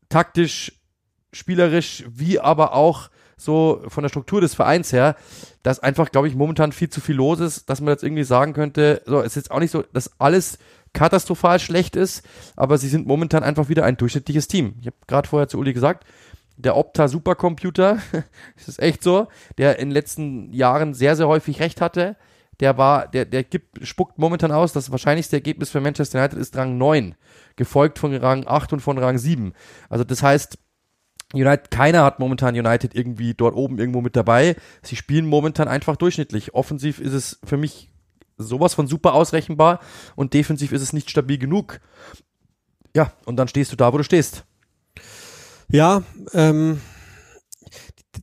taktisch, 0.10 0.80
spielerisch, 1.32 2.04
wie 2.08 2.40
aber 2.40 2.74
auch 2.74 3.10
so 3.38 3.82
von 3.88 4.04
der 4.04 4.10
Struktur 4.10 4.42
des 4.42 4.54
Vereins 4.54 4.94
her, 4.94 5.16
dass 5.64 5.80
einfach, 5.80 6.12
glaube 6.12 6.28
ich, 6.28 6.36
momentan 6.36 6.72
viel 6.72 6.90
zu 6.90 7.02
viel 7.02 7.16
los 7.16 7.40
ist, 7.40 7.70
dass 7.70 7.82
man 7.82 7.94
jetzt 7.94 8.04
irgendwie 8.04 8.24
sagen 8.24 8.54
könnte, 8.54 9.02
so, 9.06 9.20
es 9.20 9.28
ist 9.28 9.36
jetzt 9.36 9.52
auch 9.52 9.60
nicht 9.60 9.72
so, 9.72 9.84
dass 9.94 10.20
alles 10.20 10.58
katastrophal 10.94 11.60
schlecht 11.60 11.96
ist, 11.96 12.24
aber 12.56 12.78
sie 12.78 12.88
sind 12.88 13.08
momentan 13.08 13.44
einfach 13.44 13.70
wieder 13.70 13.84
ein 13.84 13.98
durchschnittliches 13.98 14.48
Team. 14.48 14.76
Ich 14.80 14.88
habe 14.88 14.98
gerade 15.08 15.28
vorher 15.28 15.48
zu 15.48 15.58
Uli 15.58 15.74
gesagt, 15.74 16.06
der 16.56 16.78
Opta 16.78 17.08
Supercomputer, 17.08 17.98
das 18.56 18.68
ist 18.68 18.80
echt 18.80 19.04
so, 19.04 19.28
der 19.58 19.80
in 19.80 19.90
den 19.90 19.94
letzten 19.94 20.54
Jahren 20.54 20.94
sehr, 20.94 21.16
sehr 21.16 21.28
häufig 21.28 21.60
recht 21.60 21.82
hatte, 21.82 22.16
der 22.60 22.78
war, 22.78 23.08
der, 23.08 23.26
der 23.26 23.44
gibt, 23.44 23.86
spuckt 23.86 24.20
momentan 24.20 24.52
aus, 24.52 24.74
das 24.74 24.92
wahrscheinlichste 24.92 25.36
Ergebnis 25.36 25.72
für 25.72 25.82
Manchester 25.82 26.20
United 26.20 26.38
ist 26.38 26.56
Rang 26.56 26.78
9, 26.78 27.16
gefolgt 27.56 27.98
von 27.98 28.16
Rang 28.16 28.46
8 28.46 28.74
und 28.74 28.80
von 28.80 28.98
Rang 28.98 29.18
7. 29.18 29.54
Also 29.90 30.04
das 30.04 30.22
heißt, 30.22 30.60
United, 31.34 31.72
keiner 31.72 32.04
hat 32.04 32.20
momentan 32.20 32.56
United 32.56 32.96
irgendwie 32.96 33.34
dort 33.34 33.56
oben 33.56 33.80
irgendwo 33.80 34.02
mit 34.02 34.16
dabei. 34.16 34.56
Sie 34.82 34.96
spielen 34.96 35.26
momentan 35.26 35.68
einfach 35.68 35.96
durchschnittlich. 35.96 36.54
Offensiv 36.54 37.00
ist 37.00 37.14
es 37.14 37.40
für 37.44 37.58
mich 37.58 37.90
sowas 38.38 38.74
von 38.74 38.88
super 38.88 39.14
ausrechenbar 39.14 39.80
und 40.16 40.34
defensiv 40.34 40.72
ist 40.72 40.82
es 40.82 40.94
nicht 40.94 41.10
stabil 41.10 41.38
genug. 41.38 41.80
Ja, 42.96 43.12
und 43.26 43.38
dann 43.38 43.48
stehst 43.48 43.72
du 43.72 43.76
da, 43.76 43.92
wo 43.94 43.98
du 43.98 44.04
stehst. 44.04 44.46
Ja, 45.70 46.04
ähm, 46.34 46.80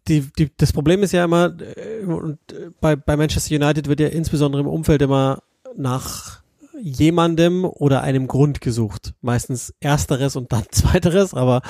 die, 0.06 0.30
die, 0.38 0.50
das 0.56 0.72
Problem 0.72 1.02
ist 1.02 1.12
ja 1.12 1.24
immer, 1.24 1.56
äh, 1.60 2.04
und 2.04 2.38
bei, 2.80 2.96
bei 2.96 3.16
Manchester 3.16 3.56
United 3.56 3.88
wird 3.88 4.00
ja 4.00 4.08
insbesondere 4.08 4.62
im 4.62 4.68
Umfeld 4.68 5.02
immer 5.02 5.42
nach 5.76 6.42
jemandem 6.80 7.64
oder 7.64 8.02
einem 8.02 8.26
Grund 8.26 8.60
gesucht. 8.60 9.14
Meistens 9.20 9.74
ersteres 9.80 10.36
und 10.36 10.52
dann 10.52 10.64
zweiteres, 10.70 11.34
aber 11.34 11.62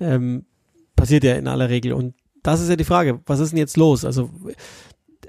ähm, 0.00 0.46
passiert 0.98 1.24
ja 1.24 1.36
in 1.36 1.48
aller 1.48 1.70
Regel. 1.70 1.92
Und 1.92 2.14
das 2.42 2.60
ist 2.60 2.68
ja 2.68 2.76
die 2.76 2.84
Frage, 2.84 3.20
was 3.26 3.40
ist 3.40 3.50
denn 3.50 3.58
jetzt 3.58 3.76
los? 3.76 4.04
Also 4.04 4.30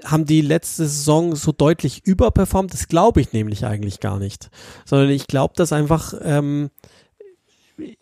haben 0.04 0.24
die 0.24 0.40
letzte 0.40 0.84
Saison 0.84 1.34
so 1.34 1.52
deutlich 1.52 2.06
überperformt? 2.06 2.72
Das 2.72 2.88
glaube 2.88 3.20
ich 3.20 3.32
nämlich 3.32 3.64
eigentlich 3.64 4.00
gar 4.00 4.18
nicht. 4.18 4.50
Sondern 4.84 5.10
ich 5.10 5.26
glaube, 5.26 5.54
dass 5.56 5.72
einfach 5.72 6.14
ähm, 6.22 6.70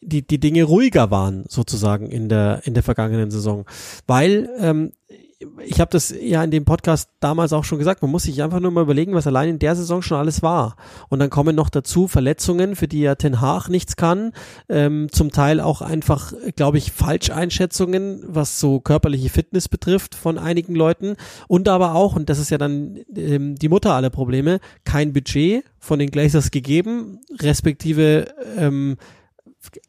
die, 0.01 0.27
die 0.27 0.41
Dinge 0.41 0.65
ruhiger 0.65 1.11
waren, 1.11 1.45
sozusagen 1.49 2.11
in 2.11 2.29
der, 2.29 2.63
in 2.65 2.75
der 2.75 2.83
vergangenen 2.83 3.31
Saison. 3.31 3.65
Weil 4.07 4.49
ähm, 4.59 4.93
ich 5.65 5.81
habe 5.81 5.91
das 5.93 6.13
ja 6.21 6.43
in 6.43 6.51
dem 6.51 6.65
Podcast 6.65 7.11
damals 7.21 7.53
auch 7.53 7.63
schon 7.63 7.79
gesagt, 7.79 8.03
man 8.03 8.11
muss 8.11 8.25
sich 8.25 8.43
einfach 8.43 8.59
nur 8.59 8.73
mal 8.73 8.83
überlegen, 8.83 9.15
was 9.15 9.27
allein 9.27 9.49
in 9.49 9.59
der 9.61 9.77
Saison 9.77 10.03
schon 10.03 10.19
alles 10.19 10.43
war. 10.43 10.75
Und 11.09 11.21
dann 11.21 11.31
kommen 11.31 11.55
noch 11.55 11.71
dazu 11.71 12.09
Verletzungen, 12.09 12.75
für 12.75 12.89
die 12.89 13.03
ja 13.03 13.15
Ten 13.15 13.41
Haag 13.41 13.69
nichts 13.69 13.95
kann, 13.95 14.33
ähm, 14.69 15.09
zum 15.13 15.31
Teil 15.31 15.61
auch 15.61 15.81
einfach, 15.81 16.33
glaube 16.57 16.79
ich, 16.79 16.91
Falscheinschätzungen, 16.91 18.25
was 18.27 18.59
so 18.59 18.81
körperliche 18.81 19.29
Fitness 19.29 19.69
betrifft 19.69 20.17
von 20.17 20.39
einigen 20.39 20.75
Leuten. 20.75 21.15
Und 21.47 21.69
aber 21.69 21.95
auch, 21.95 22.17
und 22.17 22.29
das 22.29 22.41
ist 22.41 22.51
ja 22.51 22.59
dann 22.59 22.99
ähm, 23.15 23.55
die 23.55 23.69
Mutter 23.69 23.95
aller 23.95 24.11
Probleme, 24.11 24.59
kein 24.85 25.13
Budget 25.13 25.65
von 25.79 26.01
den 26.01 26.11
Glazers 26.11 26.51
gegeben, 26.51 27.21
respektive 27.41 28.35
ähm, 28.57 28.97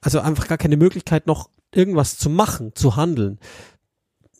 also 0.02 0.20
einfach 0.20 0.48
gar 0.48 0.60
keine 0.60 0.78
Möglichkeit 0.78 1.26
noch 1.26 1.50
irgendwas 1.74 2.18
zu 2.18 2.30
machen, 2.30 2.74
zu 2.76 2.96
handeln 2.96 3.40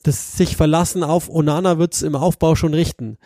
das 0.10 0.34
sich 0.34 0.58
verlassen 0.58 1.04
auf 1.04 1.30
Onana 1.30 1.78
wird's 1.78 2.02
im 2.02 2.16
Aufbau 2.16 2.56
schon 2.56 2.74
richten. 2.74 3.18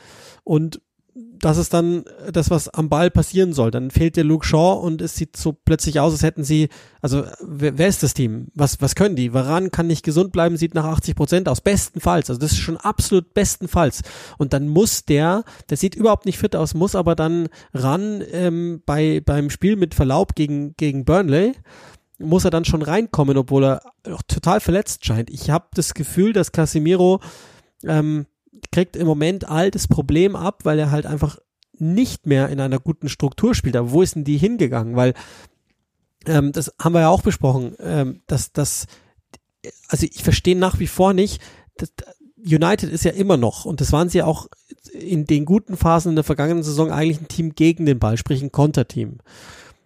Und 0.44 0.82
das 1.16 1.58
ist 1.58 1.74
dann 1.74 2.06
das, 2.32 2.50
was 2.50 2.70
am 2.70 2.90
Ball 2.90 3.12
passieren 3.12 3.54
soll. 3.54 3.70
Dann 3.70 3.92
fehlt 3.92 4.18
der 4.18 4.24
Luke 4.24 4.46
Shaw 4.46 4.80
und 4.82 5.02
es 5.02 5.16
sieht 5.16 5.38
so 5.38 5.52
plötzlich 5.54 6.00
aus, 6.00 6.14
als 6.14 6.24
hätten 6.24 6.44
sie, 6.44 6.70
also 7.02 7.24
wer, 7.42 7.78
wer 7.78 7.88
ist 7.88 8.02
das 8.02 8.14
Team? 8.14 8.48
Was, 8.56 8.82
was 8.82 8.96
können 8.96 9.16
die? 9.16 9.34
Varan 9.34 9.70
kann 9.70 9.88
nicht 9.88 10.04
gesund 10.04 10.32
bleiben, 10.32 10.58
sieht 10.58 10.74
nach 10.74 10.86
80 10.86 11.16
Prozent 11.16 11.50
aus. 11.50 11.62
Bestenfalls. 11.62 12.30
Also 12.30 12.40
das 12.40 12.54
ist 12.54 12.60
schon 12.60 12.78
absolut 12.78 13.34
bestenfalls. 13.34 14.02
Und 14.38 14.54
dann 14.54 14.68
muss 14.68 15.06
der, 15.06 15.44
der 15.70 15.78
sieht 15.78 15.96
überhaupt 15.96 16.26
nicht 16.26 16.40
fit 16.40 16.56
aus, 16.56 16.74
muss 16.74 16.96
aber 16.96 17.16
dann 17.16 17.50
ran 17.74 18.24
ähm, 18.32 18.82
bei, 18.86 19.22
beim 19.24 19.50
Spiel 19.50 19.76
mit 19.76 19.94
Verlaub 19.94 20.36
gegen, 20.36 20.76
gegen 20.78 21.06
Burnley 21.06 21.54
muss 22.24 22.46
er 22.46 22.52
dann 22.52 22.66
schon 22.66 22.82
reinkommen, 22.82 23.38
obwohl 23.38 23.66
er 23.66 23.82
total 24.28 24.60
verletzt 24.60 25.06
scheint. 25.06 25.30
Ich 25.30 25.50
habe 25.50 25.68
das 25.74 25.94
Gefühl, 25.94 26.34
dass 26.34 26.52
Casemiro 26.52 27.20
ähm, 27.84 28.26
kriegt 28.72 28.96
im 28.96 29.08
Moment 29.08 29.48
all 29.50 29.72
das 29.72 29.88
Problem 29.88 30.36
ab, 30.36 30.62
weil 30.64 30.80
er 30.80 30.92
halt 30.92 31.06
einfach 31.06 31.38
nicht 31.78 32.26
mehr 32.26 32.50
in 32.50 32.60
einer 32.60 32.80
guten 32.80 33.10
Struktur 33.10 33.56
spielt. 33.56 33.76
Aber 33.76 33.92
wo 33.92 34.02
ist 34.02 34.16
denn 34.16 34.24
die 34.24 34.38
hingegangen? 34.38 34.96
Weil 34.96 35.14
ähm, 36.26 36.52
das 36.52 36.72
haben 36.80 36.94
wir 36.94 37.02
ja 37.02 37.10
auch 37.10 37.22
besprochen, 37.22 37.76
ähm, 37.80 38.22
dass 38.28 38.54
das, 38.54 38.88
also 39.88 40.06
ich 40.06 40.24
verstehe 40.24 40.58
nach 40.58 40.80
wie 40.80 40.88
vor 40.88 41.14
nicht, 41.14 41.42
dass, 41.78 41.92
United 42.46 42.92
ist 42.92 43.06
ja 43.06 43.12
immer 43.12 43.38
noch, 43.38 43.66
und 43.66 43.80
das 43.80 43.92
waren 43.92 44.10
sie 44.10 44.20
ja 44.20 44.26
auch 44.26 44.48
in 44.92 45.26
den 45.26 45.46
guten 45.46 45.78
Phasen 45.78 46.10
in 46.10 46.16
der 46.16 46.26
vergangenen 46.26 46.64
Saison 46.64 46.92
eigentlich 46.92 47.22
ein 47.22 47.30
Team 47.30 47.56
gegen 47.56 47.86
den 47.86 48.00
Ball, 48.00 48.18
sprich 48.18 48.42
ein 48.42 48.52
Konterteam. 48.52 49.20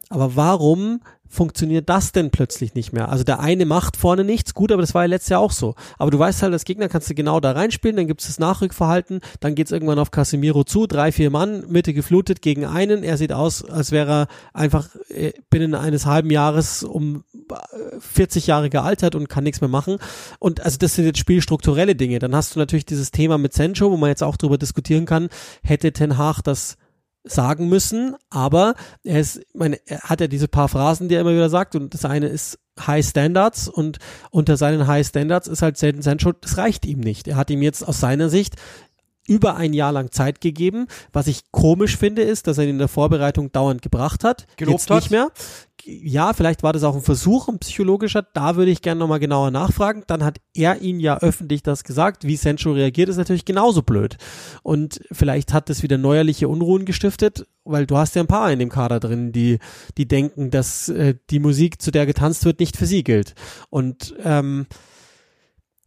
Aber 0.10 0.36
warum 0.36 1.02
funktioniert 1.30 1.90
das 1.90 2.14
denn 2.14 2.32
plötzlich 2.32 2.74
nicht 2.74 2.94
mehr? 2.94 3.10
Also 3.10 3.26
der 3.26 3.42
eine 3.42 3.66
macht 3.66 3.98
vorne 3.98 4.24
nichts, 4.24 4.54
gut, 4.54 4.72
aber 4.72 4.82
das 4.82 4.94
war 4.94 5.04
ja 5.04 5.10
letztes 5.10 5.30
Jahr 5.30 5.42
auch 5.42 5.52
so. 5.52 5.76
Aber 5.98 6.12
du 6.12 6.18
weißt 6.18 6.42
halt, 6.42 6.54
als 6.54 6.64
Gegner 6.64 6.88
kannst 6.88 7.10
du 7.10 7.16
genau 7.16 7.42
da 7.42 7.52
reinspielen, 7.52 7.98
dann 7.98 8.08
gibt 8.08 8.22
es 8.22 8.28
das 8.28 8.40
Nachrückverhalten, 8.40 9.20
dann 9.42 9.54
geht 9.54 9.68
es 9.68 9.74
irgendwann 9.74 10.00
auf 10.00 10.12
Casemiro 10.12 10.64
zu, 10.64 10.88
drei, 10.88 11.12
vier 11.12 11.30
Mann, 11.30 11.66
Mitte 11.68 11.94
geflutet 11.94 12.42
gegen 12.42 12.66
einen. 12.66 13.04
Er 13.04 13.18
sieht 13.18 13.34
aus, 13.34 13.66
als 13.66 13.92
wäre 13.92 14.12
er 14.12 14.28
einfach 14.54 14.88
äh, 15.10 15.34
binnen 15.50 15.76
eines 15.76 16.06
halben 16.06 16.32
Jahres 16.32 16.84
um 16.84 17.26
40 18.00 18.46
äh, 18.46 18.48
Jahre 18.48 18.70
gealtert 18.70 19.16
und 19.16 19.28
kann 19.28 19.44
nichts 19.44 19.60
mehr 19.60 19.70
machen. 19.70 19.98
Und 20.40 20.62
also 20.62 20.78
das 20.78 20.96
sind 20.96 21.06
jetzt 21.06 21.20
spielstrukturelle 21.20 21.96
Dinge. 21.96 22.20
Dann 22.20 22.34
hast 22.34 22.56
du 22.56 22.60
natürlich 22.60 22.86
dieses 22.86 23.12
Thema 23.12 23.38
mit 23.38 23.54
Sancho, 23.54 23.92
wo 23.92 23.98
man 23.98 24.10
jetzt 24.10 24.24
auch 24.24 24.38
darüber 24.38 24.58
diskutieren 24.58 25.06
kann, 25.06 25.28
hätte 25.64 25.92
Ten 25.92 26.18
Hag 26.18 26.42
das 26.44 26.78
sagen 27.30 27.70
müssen, 27.70 28.16
aber 28.30 28.76
er 29.04 29.20
ist, 29.20 29.42
meine, 29.54 29.80
er 29.86 30.02
hat 30.02 30.22
ja 30.22 30.28
diese 30.28 30.48
paar 30.48 30.68
Phrasen, 30.68 31.10
die 31.10 31.16
er 31.16 31.22
immer 31.22 31.34
wieder 31.34 31.50
sagt 31.50 31.76
und 31.76 31.94
das 31.94 32.06
eine 32.06 32.28
ist 32.28 32.60
High 32.86 33.06
Standards 33.06 33.68
und 33.68 33.98
unter 34.30 34.58
seinen 34.58 34.88
High 34.88 35.08
Standards 35.08 35.48
ist 35.48 35.62
halt 35.62 35.78
Selten 35.78 36.02
Sancho, 36.02 36.32
das 36.32 36.58
reicht 36.58 36.86
ihm 36.86 37.00
nicht. 37.00 37.28
Er 37.28 37.36
hat 37.36 37.50
ihm 37.50 37.62
jetzt 37.62 37.88
aus 37.88 38.00
seiner 38.00 38.30
Sicht 38.30 38.56
über 39.28 39.56
ein 39.56 39.74
Jahr 39.74 39.92
lang 39.92 40.12
Zeit 40.12 40.42
gegeben. 40.42 40.88
Was 41.14 41.28
ich 41.28 41.52
komisch 41.52 41.98
finde, 41.98 42.24
ist, 42.24 42.48
dass 42.48 42.58
er 42.58 42.64
ihn 42.64 42.72
in 42.72 42.78
der 42.80 42.88
Vorbereitung 42.88 43.52
dauernd 43.52 43.82
gebracht 43.82 44.24
hat. 44.24 44.48
Gelobt 44.56 44.80
Jetzt 44.80 44.90
hat. 44.90 45.04
nicht 45.04 45.12
mehr. 45.12 45.30
Ja, 45.84 46.34
vielleicht 46.34 46.64
war 46.64 46.74
das 46.74 46.84
auch 46.84 46.96
ein 46.96 47.02
Versuch, 47.02 47.48
ein 47.48 47.60
psychologischer. 47.60 48.22
Da 48.34 48.56
würde 48.56 48.72
ich 48.72 48.82
gerne 48.82 49.00
nochmal 49.00 49.20
genauer 49.20 49.52
nachfragen. 49.52 50.04
Dann 50.08 50.24
hat 50.24 50.40
er 50.54 50.82
ihn 50.82 51.00
ja 51.00 51.20
öffentlich 51.20 51.64
das 51.64 51.84
gesagt. 51.84 52.26
Wie 52.26 52.36
Sancho 52.36 52.72
reagiert, 52.72 53.10
ist 53.10 53.18
natürlich 53.18 53.46
genauso 53.46 53.84
blöd. 53.84 54.18
Und 54.64 55.00
vielleicht 55.12 55.54
hat 55.54 55.70
das 55.70 55.84
wieder 55.84 55.98
neuerliche 55.98 56.48
Unruhen 56.50 56.86
gestiftet, 56.86 57.48
weil 57.64 57.86
du 57.86 57.98
hast 57.98 58.16
ja 58.16 58.24
ein 58.24 58.28
paar 58.28 58.52
in 58.52 58.60
dem 58.60 58.70
Kader 58.70 59.00
drin, 59.00 59.32
die, 59.32 59.60
die 59.98 60.08
denken, 60.08 60.52
dass 60.52 60.90
äh, 60.90 61.16
die 61.30 61.40
Musik, 61.40 61.82
zu 61.82 61.92
der 61.92 62.06
getanzt 62.06 62.44
wird, 62.44 62.60
nicht 62.60 62.76
für 62.76 62.86
sie 62.86 63.04
gilt. 63.04 63.36
Und 63.70 64.16
ähm, 64.24 64.68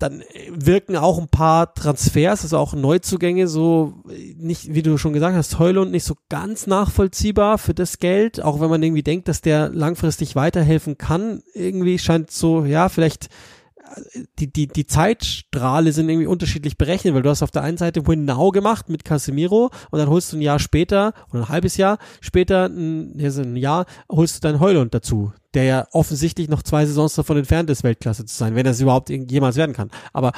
dann 0.00 0.22
wirken 0.48 0.96
auch 0.96 1.18
ein 1.18 1.28
paar 1.28 1.74
Transfers, 1.74 2.42
also 2.42 2.56
auch 2.58 2.72
Neuzugänge, 2.72 3.46
so 3.46 3.94
nicht, 4.36 4.74
wie 4.74 4.82
du 4.82 4.96
schon 4.96 5.12
gesagt 5.12 5.36
hast, 5.36 5.58
Heulund 5.58 5.92
nicht 5.92 6.04
so 6.04 6.14
ganz 6.28 6.66
nachvollziehbar 6.66 7.58
für 7.58 7.74
das 7.74 7.98
Geld, 7.98 8.42
auch 8.42 8.60
wenn 8.60 8.70
man 8.70 8.82
irgendwie 8.82 9.02
denkt, 9.02 9.28
dass 9.28 9.42
der 9.42 9.68
langfristig 9.68 10.36
weiterhelfen 10.36 10.96
kann. 10.96 11.42
Irgendwie 11.54 11.98
scheint 11.98 12.30
so, 12.30 12.64
ja, 12.64 12.88
vielleicht 12.88 13.26
äh, 13.26 14.24
die, 14.38 14.50
die, 14.50 14.66
die 14.68 14.86
Zeitstrahle 14.86 15.92
sind 15.92 16.08
irgendwie 16.08 16.26
unterschiedlich 16.26 16.78
berechnet, 16.78 17.14
weil 17.14 17.22
du 17.22 17.30
hast 17.30 17.42
auf 17.42 17.50
der 17.50 17.62
einen 17.62 17.76
Seite 17.76 18.06
Win 18.06 18.24
Now 18.24 18.50
gemacht 18.52 18.88
mit 18.88 19.04
Casemiro 19.04 19.70
und 19.90 19.98
dann 19.98 20.08
holst 20.08 20.32
du 20.32 20.38
ein 20.38 20.42
Jahr 20.42 20.58
später 20.58 21.12
oder 21.30 21.42
ein 21.42 21.48
halbes 21.50 21.76
Jahr 21.76 21.98
später, 22.22 22.66
ein, 22.66 23.20
ein 23.20 23.56
Jahr, 23.56 23.84
holst 24.10 24.36
du 24.36 24.48
deinen 24.48 24.60
Heulund 24.60 24.94
dazu, 24.94 25.32
der 25.54 25.64
ja 25.64 25.88
offensichtlich 25.92 26.48
noch 26.48 26.62
zwei 26.62 26.86
Saisons 26.86 27.14
davon 27.14 27.38
entfernt 27.38 27.70
ist, 27.70 27.84
Weltklasse 27.84 28.24
zu 28.24 28.34
sein, 28.34 28.54
wenn 28.54 28.66
er 28.66 28.72
es 28.72 28.80
überhaupt 28.80 29.10
jemals 29.10 29.56
werden 29.56 29.74
kann. 29.74 29.90
Aber 30.12 30.32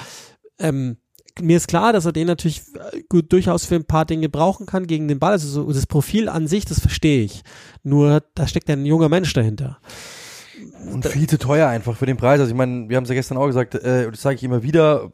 ähm, 0.58 0.96
mir 1.40 1.56
ist 1.56 1.68
klar, 1.68 1.92
dass 1.92 2.04
er 2.04 2.12
den 2.12 2.26
natürlich 2.26 2.62
äh, 2.92 3.02
gut 3.08 3.32
durchaus 3.32 3.64
für 3.64 3.74
ein 3.74 3.84
paar 3.84 4.04
Dinge 4.04 4.28
brauchen 4.28 4.66
kann 4.66 4.86
gegen 4.86 5.08
den 5.08 5.18
Ball. 5.18 5.32
Also 5.32 5.48
so 5.48 5.72
das 5.72 5.86
Profil 5.86 6.28
an 6.28 6.46
sich, 6.46 6.64
das 6.64 6.80
verstehe 6.80 7.24
ich. 7.24 7.42
Nur 7.82 8.22
da 8.34 8.46
steckt 8.46 8.68
ein 8.70 8.84
junger 8.86 9.08
Mensch 9.08 9.32
dahinter. 9.32 9.78
Und 10.90 11.06
viel 11.06 11.28
zu 11.28 11.38
teuer 11.38 11.68
einfach 11.68 11.96
für 11.96 12.06
den 12.06 12.16
Preis. 12.16 12.40
Also 12.40 12.52
ich 12.52 12.56
meine, 12.56 12.88
wir 12.88 12.96
haben 12.96 13.04
es 13.04 13.08
ja 13.08 13.14
gestern 13.14 13.38
auch 13.38 13.46
gesagt, 13.46 13.74
äh, 13.74 14.10
das 14.10 14.20
sage 14.20 14.36
ich 14.36 14.44
immer 14.44 14.62
wieder, 14.62 15.10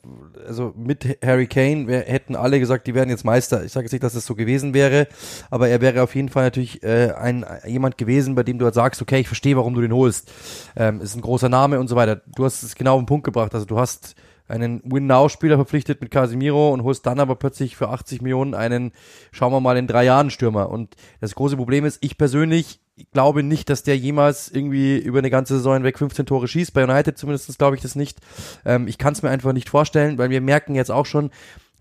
also 0.47 0.73
mit 0.77 1.19
Harry 1.25 1.47
Kane 1.47 1.87
wir 1.87 2.01
hätten 2.01 2.35
alle 2.35 2.59
gesagt, 2.59 2.87
die 2.87 2.95
werden 2.95 3.11
jetzt 3.11 3.25
Meister. 3.25 3.65
Ich 3.65 3.73
sage 3.73 3.85
jetzt 3.85 3.93
nicht, 3.93 4.03
dass 4.03 4.15
das 4.15 4.27
so 4.27 4.35
gewesen 4.35 4.75
wäre, 4.75 5.07
aber 5.51 5.69
er 5.69 5.81
wäre 5.81 6.03
auf 6.03 6.15
jeden 6.15 6.29
Fall 6.29 6.45
natürlich 6.45 6.83
äh, 6.83 7.13
ein 7.13 7.47
jemand 7.67 7.99
gewesen, 7.99 8.35
bei 8.35 8.43
dem 8.43 8.59
du 8.59 8.65
halt 8.65 8.75
sagst, 8.75 9.01
okay, 9.01 9.21
ich 9.21 9.29
verstehe, 9.29 9.57
warum 9.57 9.75
du 9.75 9.81
den 9.81 9.93
holst. 9.93 10.33
Ähm, 10.77 11.01
ist 11.01 11.15
ein 11.15 11.23
großer 11.23 11.49
Name 11.49 11.79
und 11.79 11.89
so 11.89 11.97
weiter. 11.97 12.21
Du 12.35 12.45
hast 12.45 12.63
es 12.63 12.75
genau 12.75 12.95
auf 12.95 13.01
den 13.01 13.07
Punkt 13.07 13.25
gebracht. 13.25 13.55
Also 13.55 13.67
du 13.67 13.79
hast 13.79 14.17
einen 14.49 14.83
Win-Now-Spieler 14.85 15.57
verpflichtet 15.57 16.01
mit 16.01 16.11
Casemiro 16.11 16.73
und 16.73 16.83
holst 16.83 17.07
dann 17.07 17.21
aber 17.21 17.37
plötzlich 17.37 17.77
für 17.77 17.91
80 17.91 18.23
Millionen 18.23 18.55
einen, 18.55 18.93
schauen 19.31 19.53
wir 19.53 19.61
mal, 19.61 19.77
in 19.77 19.87
drei 19.87 20.05
Jahren 20.05 20.31
Stürmer. 20.31 20.71
Und 20.71 20.97
das 21.21 21.35
große 21.35 21.57
Problem 21.57 21.85
ist, 21.85 21.99
ich 22.01 22.19
persönlich 22.19 22.81
glaube 23.13 23.43
nicht, 23.43 23.71
dass 23.71 23.83
der 23.83 23.97
jemals 23.97 24.51
irgendwie 24.51 24.99
über 24.99 25.19
eine 25.19 25.31
ganze 25.31 25.57
Saison 25.57 25.83
weg 25.85 25.99
15 25.99 26.27
Tore 26.27 26.49
schießt. 26.49 26.73
Bei 26.73 26.85
United 26.85 27.19
zumindest 27.19 27.59
glaube 27.59 27.77
ich 27.77 27.83
das 27.83 27.95
nicht. 27.95 28.19
Ähm, 28.65 28.89
ich 28.89 28.99
kann 28.99 29.13
es 29.13 29.23
mir 29.23 29.31
einfach 29.31 29.53
nicht 29.53 29.69
vorstellen, 29.69 30.19
weil 30.19 30.31
wir 30.31 30.41
merken 30.41 30.75
jetzt 30.75 30.91
auch 30.91 31.07
schon, 31.07 31.31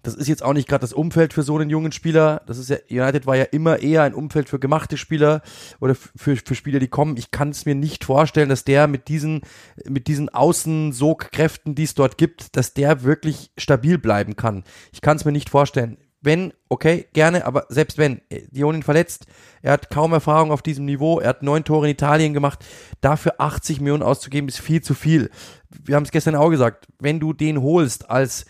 das 0.04 0.16
ist 0.16 0.30
jetzt 0.30 0.44
auch 0.44 0.54
nicht 0.54 0.70
gerade 0.70 0.82
das 0.82 0.94
Umfeld 0.94 1.34
für 1.34 1.44
so 1.44 1.58
einen 1.58 1.70
jungen 1.70 1.92
Spieler. 1.92 2.42
Das 2.46 2.58
ist 2.58 2.70
ja, 2.70 2.78
United 2.90 3.26
war 3.26 3.36
ja 3.36 3.44
immer 3.44 3.80
eher 3.80 4.04
ein 4.04 4.14
Umfeld 4.14 4.48
für 4.48 4.58
gemachte 4.58 4.96
Spieler 4.96 5.42
oder 5.82 5.96
für, 5.96 6.38
für 6.38 6.56
Spieler, 6.56 6.80
die 6.80 6.88
kommen. 6.88 7.18
Ich 7.18 7.32
kann 7.32 7.50
es 7.50 7.66
mir 7.66 7.76
nicht 7.76 8.06
vorstellen, 8.06 8.48
dass 8.48 8.64
der 8.64 8.88
mit 8.88 9.10
diesen, 9.10 9.42
mit 9.86 10.08
diesen 10.08 10.30
Außensogkräften, 10.30 11.76
die 11.76 11.84
es 11.84 11.94
dort 11.94 12.18
gibt, 12.18 12.56
dass 12.56 12.74
der 12.74 13.04
wirklich 13.04 13.52
stabil 13.58 13.98
bleiben 13.98 14.38
kann. 14.38 14.64
Ich 14.94 15.02
kann 15.02 15.18
es 15.18 15.26
mir 15.26 15.34
nicht 15.34 15.50
vorstellen. 15.50 15.98
Wenn, 16.28 16.52
okay, 16.68 17.06
gerne, 17.14 17.46
aber 17.46 17.68
selbst 17.70 17.98
wenn, 17.98 18.20
die 18.30 18.60
ihn 18.60 18.84
verletzt, 18.84 19.28
er 19.62 19.72
hat 19.72 19.90
kaum 19.90 20.12
Erfahrung 20.12 20.52
auf 20.52 20.62
diesem 20.62 20.84
Niveau, 20.84 21.22
er 21.22 21.30
hat 21.30 21.42
neun 21.42 21.64
Tore 21.64 21.88
in 21.88 21.94
Italien 21.94 22.34
gemacht, 22.34 22.66
dafür 23.00 23.36
80 23.38 23.80
Millionen 23.80 24.04
auszugeben, 24.04 24.50
ist 24.50 24.60
viel 24.60 24.82
zu 24.82 24.94
viel. 24.94 25.32
Wir 25.70 25.96
haben 25.96 26.04
es 26.04 26.12
gestern 26.12 26.36
auch 26.36 26.50
gesagt, 26.50 26.86
wenn 27.00 27.22
du 27.22 27.32
den 27.32 27.62
holst 27.62 28.10
als 28.10 28.46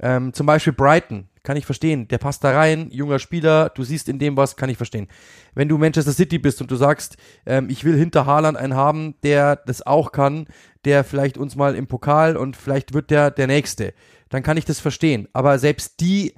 ähm, 0.00 0.34
zum 0.34 0.44
Beispiel 0.44 0.74
Brighton, 0.74 1.28
kann 1.42 1.56
ich 1.56 1.64
verstehen. 1.64 2.08
Der 2.08 2.18
passt 2.18 2.44
da 2.44 2.50
rein, 2.50 2.90
junger 2.90 3.18
Spieler, 3.18 3.70
du 3.70 3.84
siehst 3.84 4.10
in 4.10 4.18
dem 4.18 4.36
was, 4.36 4.56
kann 4.56 4.68
ich 4.68 4.76
verstehen. 4.76 5.08
Wenn 5.54 5.70
du 5.70 5.78
Manchester 5.78 6.12
City 6.12 6.38
bist 6.38 6.60
und 6.60 6.70
du 6.70 6.76
sagst, 6.76 7.16
ähm, 7.46 7.70
ich 7.70 7.84
will 7.84 7.96
hinter 7.96 8.26
Haaland 8.26 8.58
einen 8.58 8.74
haben, 8.74 9.14
der 9.22 9.56
das 9.56 9.80
auch 9.80 10.12
kann, 10.12 10.46
der 10.84 11.04
vielleicht 11.04 11.38
uns 11.38 11.56
mal 11.56 11.74
im 11.74 11.86
Pokal 11.86 12.36
und 12.36 12.54
vielleicht 12.54 12.92
wird 12.92 13.10
der 13.10 13.30
der 13.30 13.46
Nächste, 13.46 13.94
dann 14.28 14.42
kann 14.42 14.58
ich 14.58 14.66
das 14.66 14.78
verstehen. 14.78 15.26
Aber 15.32 15.58
selbst 15.58 16.00
die 16.00 16.34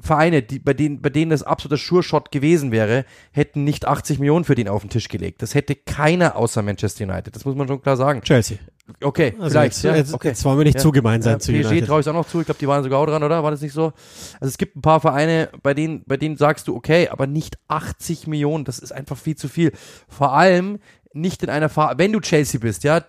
Vereine, 0.00 0.42
die, 0.42 0.58
bei, 0.58 0.74
denen, 0.74 1.00
bei 1.00 1.08
denen 1.08 1.30
das 1.30 1.44
absoluter 1.44 1.76
Sure-Shot 1.80 2.32
gewesen 2.32 2.72
wäre, 2.72 3.04
hätten 3.30 3.62
nicht 3.62 3.86
80 3.86 4.18
Millionen 4.18 4.44
für 4.44 4.56
den 4.56 4.68
auf 4.68 4.80
den 4.82 4.90
Tisch 4.90 5.08
gelegt. 5.08 5.40
Das 5.40 5.54
hätte 5.54 5.76
keiner 5.76 6.34
außer 6.36 6.62
Manchester 6.62 7.04
United. 7.04 7.34
Das 7.36 7.44
muss 7.44 7.54
man 7.54 7.68
schon 7.68 7.80
klar 7.80 7.96
sagen. 7.96 8.20
Chelsea. 8.22 8.58
Okay, 9.02 9.34
Also 9.38 9.50
vielleicht. 9.50 9.72
jetzt, 9.76 9.84
ja, 9.84 9.94
jetzt, 9.96 10.12
okay. 10.12 10.28
jetzt 10.28 10.44
wollen 10.44 10.58
wir 10.58 10.64
nicht 10.64 10.74
Ja. 10.74 10.80
zu 10.82 10.90
gemein 10.90 11.22
sein 11.22 11.34
Ja, 11.34 11.38
zu 11.38 11.52
PSG 11.52 11.82
traue 11.86 12.00
ich 12.00 12.08
auch 12.08 12.12
noch 12.12 12.26
zu. 12.26 12.40
Ich 12.40 12.46
glaube, 12.46 12.58
die 12.58 12.66
waren 12.68 12.82
sogar 12.82 12.98
auch 13.00 13.06
dran, 13.06 13.22
oder? 13.22 13.42
War 13.42 13.50
das 13.52 13.62
nicht 13.62 13.72
so? 13.72 13.92
Also 14.40 14.50
es 14.50 14.58
gibt 14.58 14.76
ein 14.76 14.82
paar 14.82 15.00
Vereine, 15.00 15.48
bei 15.62 15.74
denen, 15.74 16.02
bei 16.06 16.16
denen 16.16 16.36
sagst 16.36 16.66
du, 16.68 16.74
okay, 16.74 17.08
aber 17.08 17.26
nicht 17.26 17.56
80 17.68 18.26
Millionen. 18.26 18.64
Das 18.64 18.80
ist 18.80 18.92
einfach 18.92 19.16
viel 19.16 19.36
zu 19.36 19.48
viel. 19.48 19.72
Vor 20.08 20.34
allem 20.34 20.80
nicht 21.14 21.42
in 21.44 21.48
einer 21.50 21.68
Phase, 21.68 21.94
wenn 21.98 22.12
du 22.12 22.20
Chelsea 22.20 22.58
bist, 22.60 22.82
ja, 22.84 23.02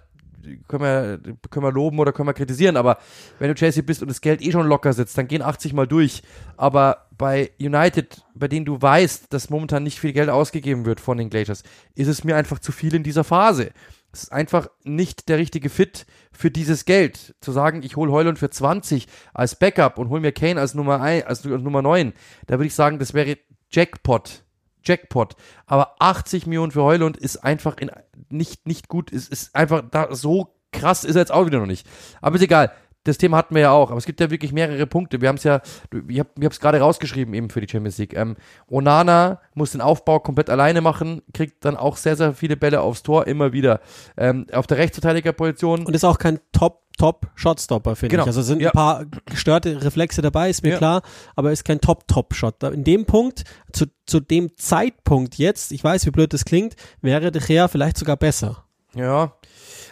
können 0.68 0.84
wir, 0.84 1.20
können 1.50 1.66
wir 1.66 1.72
loben 1.72 2.00
oder 2.00 2.12
können 2.12 2.30
wir 2.30 2.34
kritisieren, 2.34 2.78
aber 2.78 2.98
wenn 3.40 3.50
du 3.50 3.56
Chelsea 3.56 3.84
bist 3.84 4.02
und 4.02 4.08
das 4.08 4.22
Geld 4.22 4.42
eh 4.42 4.52
schon 4.52 4.68
locker 4.68 4.94
sitzt, 4.94 5.18
dann 5.18 5.28
gehen 5.28 5.42
80 5.42 5.74
mal 5.74 5.88
durch. 5.88 6.24
Aber 6.58 7.08
bei 7.18 7.52
United, 7.60 8.24
bei 8.34 8.48
denen 8.48 8.66
du 8.66 8.82
weißt, 8.82 9.34
dass 9.34 9.50
momentan 9.50 9.84
nicht 9.84 10.00
viel 10.00 10.14
Geld 10.14 10.30
ausgegeben 10.30 10.86
wird 10.86 11.00
von 11.00 11.18
den 11.18 11.30
Glaciers, 11.30 11.64
ist 11.96 12.08
es 12.08 12.24
mir 12.24 12.36
einfach 12.36 12.60
zu 12.60 12.72
viel 12.72 12.96
in 12.96 13.04
dieser 13.04 13.24
Phase. 13.24 13.72
Es 14.12 14.24
ist 14.24 14.32
einfach 14.32 14.70
nicht 14.84 15.28
der 15.28 15.38
richtige 15.38 15.70
Fit 15.70 16.06
für 16.32 16.50
dieses 16.50 16.86
Geld. 16.86 17.36
Zu 17.42 17.52
sagen, 17.52 17.84
ich 17.84 17.98
hole 17.98 18.12
Heulund 18.12 18.40
für 18.40 18.50
20 18.50 19.08
als 19.34 19.56
Backup 19.56 19.98
und 19.98 20.10
hol 20.10 20.22
mir 20.22 20.32
Kane 20.32 20.60
als 20.60 20.74
Nummer 20.74 21.02
1, 21.02 21.26
als 21.26 21.44
Nummer 21.44 21.82
9, 21.82 22.14
da 22.48 22.58
würde 22.58 22.68
ich 22.68 22.76
sagen, 22.76 22.98
das 22.98 23.14
wäre 23.14 23.38
Jackpot. 23.70 24.45
Jackpot. 24.86 25.36
Aber 25.66 25.96
80 26.00 26.48
Millionen 26.48 26.72
für 26.72 26.84
Heulund 26.84 27.18
ist 27.18 27.38
einfach 27.38 27.78
in, 27.78 27.92
nicht, 28.30 28.68
nicht 28.68 28.88
gut. 28.88 29.12
Ist, 29.12 29.32
ist 29.32 29.56
einfach 29.56 29.84
da, 29.90 30.14
so 30.14 30.56
krass 30.72 31.04
ist 31.04 31.16
er 31.16 31.22
jetzt 31.22 31.32
auch 31.32 31.46
wieder 31.46 31.60
noch 31.60 31.66
nicht. 31.66 31.88
Aber 32.22 32.36
ist 32.36 32.42
egal. 32.42 32.72
Das 33.06 33.20
Thema 33.20 33.38
hatten 33.38 33.54
wir 33.54 33.62
ja 33.62 33.72
auch. 33.72 33.92
Aber 33.92 34.00
es 34.00 34.06
gibt 34.06 34.20
ja 34.20 34.32
wirklich 34.32 34.52
mehrere 34.52 34.88
Punkte. 34.88 35.22
Wir 35.22 35.30
haben 35.30 35.36
es 35.36 35.44
ja, 35.44 35.62
ich 36.08 36.20
habe 36.20 36.30
es 36.40 36.60
gerade 36.60 36.80
rausgeschrieben 36.80 37.36
eben 37.36 37.52
für 37.52 37.62
die 37.62 37.70
Champions 37.70 38.00
League. 38.00 38.16
Ähm, 38.16 38.36
Onana 38.68 39.42
muss 39.54 39.74
den 39.74 39.82
Aufbau 39.82 40.20
komplett 40.20 40.50
alleine 40.50 40.82
machen, 40.82 41.22
kriegt 41.32 41.64
dann 41.66 41.78
auch 41.78 41.98
sehr, 41.98 42.16
sehr 42.16 42.34
viele 42.34 42.58
Bälle 42.58 42.82
aufs 42.82 43.04
Tor 43.04 43.28
immer 43.28 43.54
wieder. 43.54 43.80
Ähm, 44.18 44.48
auf 44.52 44.66
der 44.66 44.80
Rechtsverteidigerposition 44.80 45.86
Und 45.86 45.96
ist 45.96 46.04
auch 46.04 46.18
kein 46.18 46.40
Top, 46.52 46.85
Top 46.98 47.28
Shotstopper, 47.36 47.96
finde 47.96 48.12
Genau. 48.14 48.24
ich. 48.24 48.28
Also 48.28 48.42
sind 48.42 48.62
Ja. 48.62 48.70
ein 48.70 48.74
paar 48.74 49.06
gestörte 49.26 49.84
Reflexe 49.84 50.22
dabei, 50.22 50.50
ist 50.50 50.64
mir 50.64 50.72
Ja. 50.72 50.78
klar, 50.78 51.02
aber 51.36 51.52
ist 51.52 51.66
kein 51.66 51.82
Top, 51.82 52.08
Top 52.08 52.34
Shot. 52.34 52.56
Da- 52.60 52.70
In 52.70 52.84
dem 52.84 53.06
Punkt, 53.06 53.44
zu, 53.74 53.86
zu 54.06 54.20
dem 54.20 54.56
Zeitpunkt 54.58 55.36
jetzt, 55.38 55.72
ich 55.72 55.84
weiß, 55.84 56.06
wie 56.06 56.12
blöd 56.12 56.34
das 56.34 56.46
klingt, 56.46 56.76
wäre 57.02 57.32
De 57.32 57.42
Gea 57.42 57.68
vielleicht 57.68 57.98
sogar 57.98 58.18
besser. 58.18 58.64
Ja. 58.96 59.34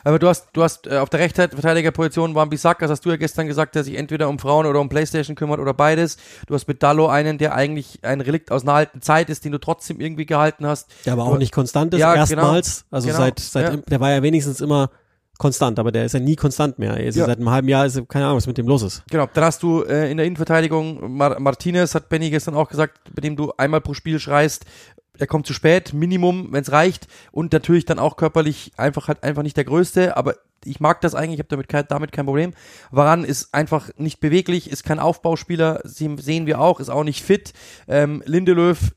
Aber 0.06 0.20
du 0.20 0.28
hast, 0.28 0.48
du 0.54 0.64
hast 0.64 0.88
äh, 0.88 0.98
auf 0.98 1.10
der 1.10 1.20
Rechtsverteidigerposition 1.22 2.36
war 2.36 2.44
ein 2.46 2.50
Bisak, 2.50 2.80
das 2.80 2.90
hast 2.92 3.06
du 3.06 3.10
ja 3.10 3.16
gestern 3.16 3.48
gesagt, 3.48 3.76
der 3.76 3.84
sich 3.84 3.96
entweder 3.98 4.28
um 4.30 4.40
Frauen 4.40 4.66
oder 4.66 4.80
um 4.80 4.90
Playstation 4.90 5.36
kümmert 5.36 5.60
oder 5.60 5.74
beides. 5.74 6.18
Du 6.48 6.54
hast 6.54 6.68
mit 6.68 6.84
Dallo 6.84 7.08
einen, 7.08 7.38
der 7.38 7.56
eigentlich 7.56 8.00
ein 8.04 8.22
Relikt 8.22 8.52
aus 8.52 8.64
einer 8.64 8.74
alten 8.74 9.02
Zeit 9.02 9.30
ist, 9.30 9.46
den 9.46 9.52
du 9.52 9.60
trotzdem 9.60 10.00
irgendwie 10.00 10.26
gehalten 10.26 10.66
hast. 10.68 10.90
Der 11.06 11.14
aber 11.14 11.24
auch 11.24 11.32
Du- 11.34 11.38
nicht 11.38 11.54
konstant 11.54 11.94
ist, 11.94 12.00
Ja, 12.00 12.16
erstmals. 12.16 12.86
Also 12.92 13.08
genau, 13.08 13.20
seit, 13.20 13.40
seit, 13.40 13.74
ja. 13.74 13.78
der 13.78 14.00
war 14.00 14.12
ja 14.12 14.22
wenigstens 14.24 14.62
immer 14.62 14.90
konstant, 15.44 15.78
aber 15.78 15.92
der 15.92 16.06
ist 16.06 16.14
ja 16.14 16.22
nie 16.22 16.38
konstant 16.38 16.80
mehr. 16.80 16.94
Also 16.94 17.20
Ja. 17.20 17.26
Seit 17.26 17.38
einem 17.38 17.50
halben 17.50 17.68
Jahr 17.68 17.86
ist 17.86 18.02
keine 18.08 18.26
Ahnung, 18.26 18.38
was 18.38 18.48
mit 18.48 18.58
dem 18.58 18.66
los 18.66 18.82
ist. 18.82 19.04
Genau, 19.12 19.28
dann 19.34 19.44
hast 19.44 19.62
du 19.62 19.84
äh, 19.84 20.10
in 20.10 20.16
der 20.16 20.26
Innenverteidigung 20.26 21.18
Mar 21.18 21.38
Martinez, 21.42 21.94
hat 21.96 22.08
Benny 22.08 22.30
gestern 22.30 22.56
auch 22.56 22.70
gesagt, 22.70 23.02
bei 23.14 23.20
dem 23.20 23.36
du 23.36 23.52
einmal 23.58 23.82
pro 23.82 23.94
Spiel 23.94 24.20
schreist, 24.20 24.66
er 25.20 25.28
kommt 25.28 25.46
zu 25.46 25.54
spät, 25.54 25.94
Minimum, 25.94 26.48
wenn 26.52 26.62
es 26.62 26.72
reicht. 26.72 27.08
Und 27.34 27.52
natürlich 27.52 27.84
dann 27.84 28.00
auch 28.00 28.16
körperlich 28.16 28.72
einfach 28.78 29.10
halt 29.10 29.22
einfach 29.22 29.44
nicht 29.44 29.58
der 29.58 29.66
Größte, 29.66 30.16
aber 30.16 30.36
ich 30.64 30.80
mag 30.80 31.02
das 31.02 31.14
eigentlich, 31.14 31.34
ich 31.34 31.40
habe 31.40 31.50
damit 31.50 31.68
kein, 31.68 31.86
damit 31.90 32.14
kein 32.14 32.26
Problem. 32.26 32.54
Varan 32.90 33.26
ist 33.26 33.54
einfach 33.54 33.90
nicht 33.98 34.22
beweglich, 34.22 34.72
ist 34.72 34.86
kein 34.86 35.00
Aufbauspieler, 35.00 35.82
sehen 35.84 36.46
wir 36.46 36.62
auch, 36.62 36.80
ist 36.80 36.90
auch 36.90 37.04
nicht 37.04 37.22
fit. 37.22 37.52
Ähm, 37.90 38.24
Lindelöf 38.26 38.94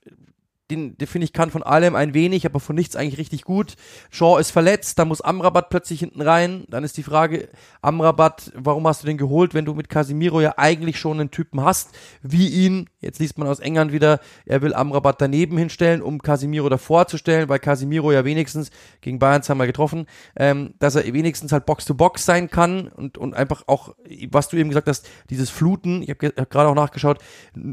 den, 0.71 0.99
den 0.99 1.07
finde 1.07 1.25
ich 1.25 1.33
kann 1.33 1.51
von 1.51 1.63
allem 1.63 1.95
ein 1.95 2.15
wenig, 2.15 2.45
aber 2.45 2.61
von 2.61 2.75
nichts 2.75 2.97
eigentlich 2.97 3.19
richtig 3.19 3.43
gut. 3.43 3.77
Shaw 4.11 4.39
ist 4.39 4.51
verletzt, 4.51 4.99
da 4.99 5.05
muss 5.05 5.21
Amrabat 5.21 5.71
plötzlich 5.71 6.01
hinten 6.01 6.23
rein. 6.23 6.65
Dann 6.69 6.83
ist 6.83 6.97
die 6.97 7.03
Frage, 7.03 7.49
Amrabat, 7.83 8.53
warum 8.55 8.87
hast 8.87 9.03
du 9.03 9.07
den 9.07 9.19
geholt, 9.19 9.55
wenn 9.55 9.65
du 9.65 9.75
mit 9.75 9.89
Casimiro 9.89 10.41
ja 10.41 10.55
eigentlich 10.57 10.99
schon 10.99 11.21
einen 11.21 11.31
Typen 11.31 11.63
hast, 11.63 11.91
wie 12.23 12.49
ihn, 12.49 12.89
jetzt 13.01 13.21
liest 13.21 13.39
man 13.39 13.49
aus 13.49 13.61
England 13.61 13.93
wieder, 13.93 14.21
er 14.45 14.63
will 14.63 14.75
Amrabat 14.75 15.21
daneben 15.21 15.57
hinstellen, 15.57 16.03
um 16.03 16.21
Casimiro 16.21 16.69
davor 16.69 17.07
zu 17.07 17.17
stellen, 17.17 17.49
weil 17.49 17.61
Casimiro 17.61 18.11
ja 18.11 18.25
wenigstens, 18.25 18.71
gegen 19.01 19.19
Bayern 19.19 19.43
zweimal 19.43 19.69
getroffen, 19.69 20.07
ähm, 20.37 20.75
dass 20.81 20.97
er 20.97 21.05
wenigstens 21.13 21.53
halt 21.53 21.67
Box-to-Box 21.67 22.25
sein 22.25 22.51
kann 22.51 22.89
und, 22.89 23.19
und 23.19 23.35
einfach 23.35 23.65
auch, 23.69 23.95
was 24.31 24.49
du 24.49 24.57
eben 24.57 24.71
gesagt 24.71 24.89
hast, 24.89 25.09
dieses 25.31 25.51
Fluten, 25.51 26.03
ich 26.03 26.11
habe 26.11 26.33
hab 26.37 26.51
gerade 26.51 26.69
auch 26.69 26.75
nachgeschaut, 26.75 27.19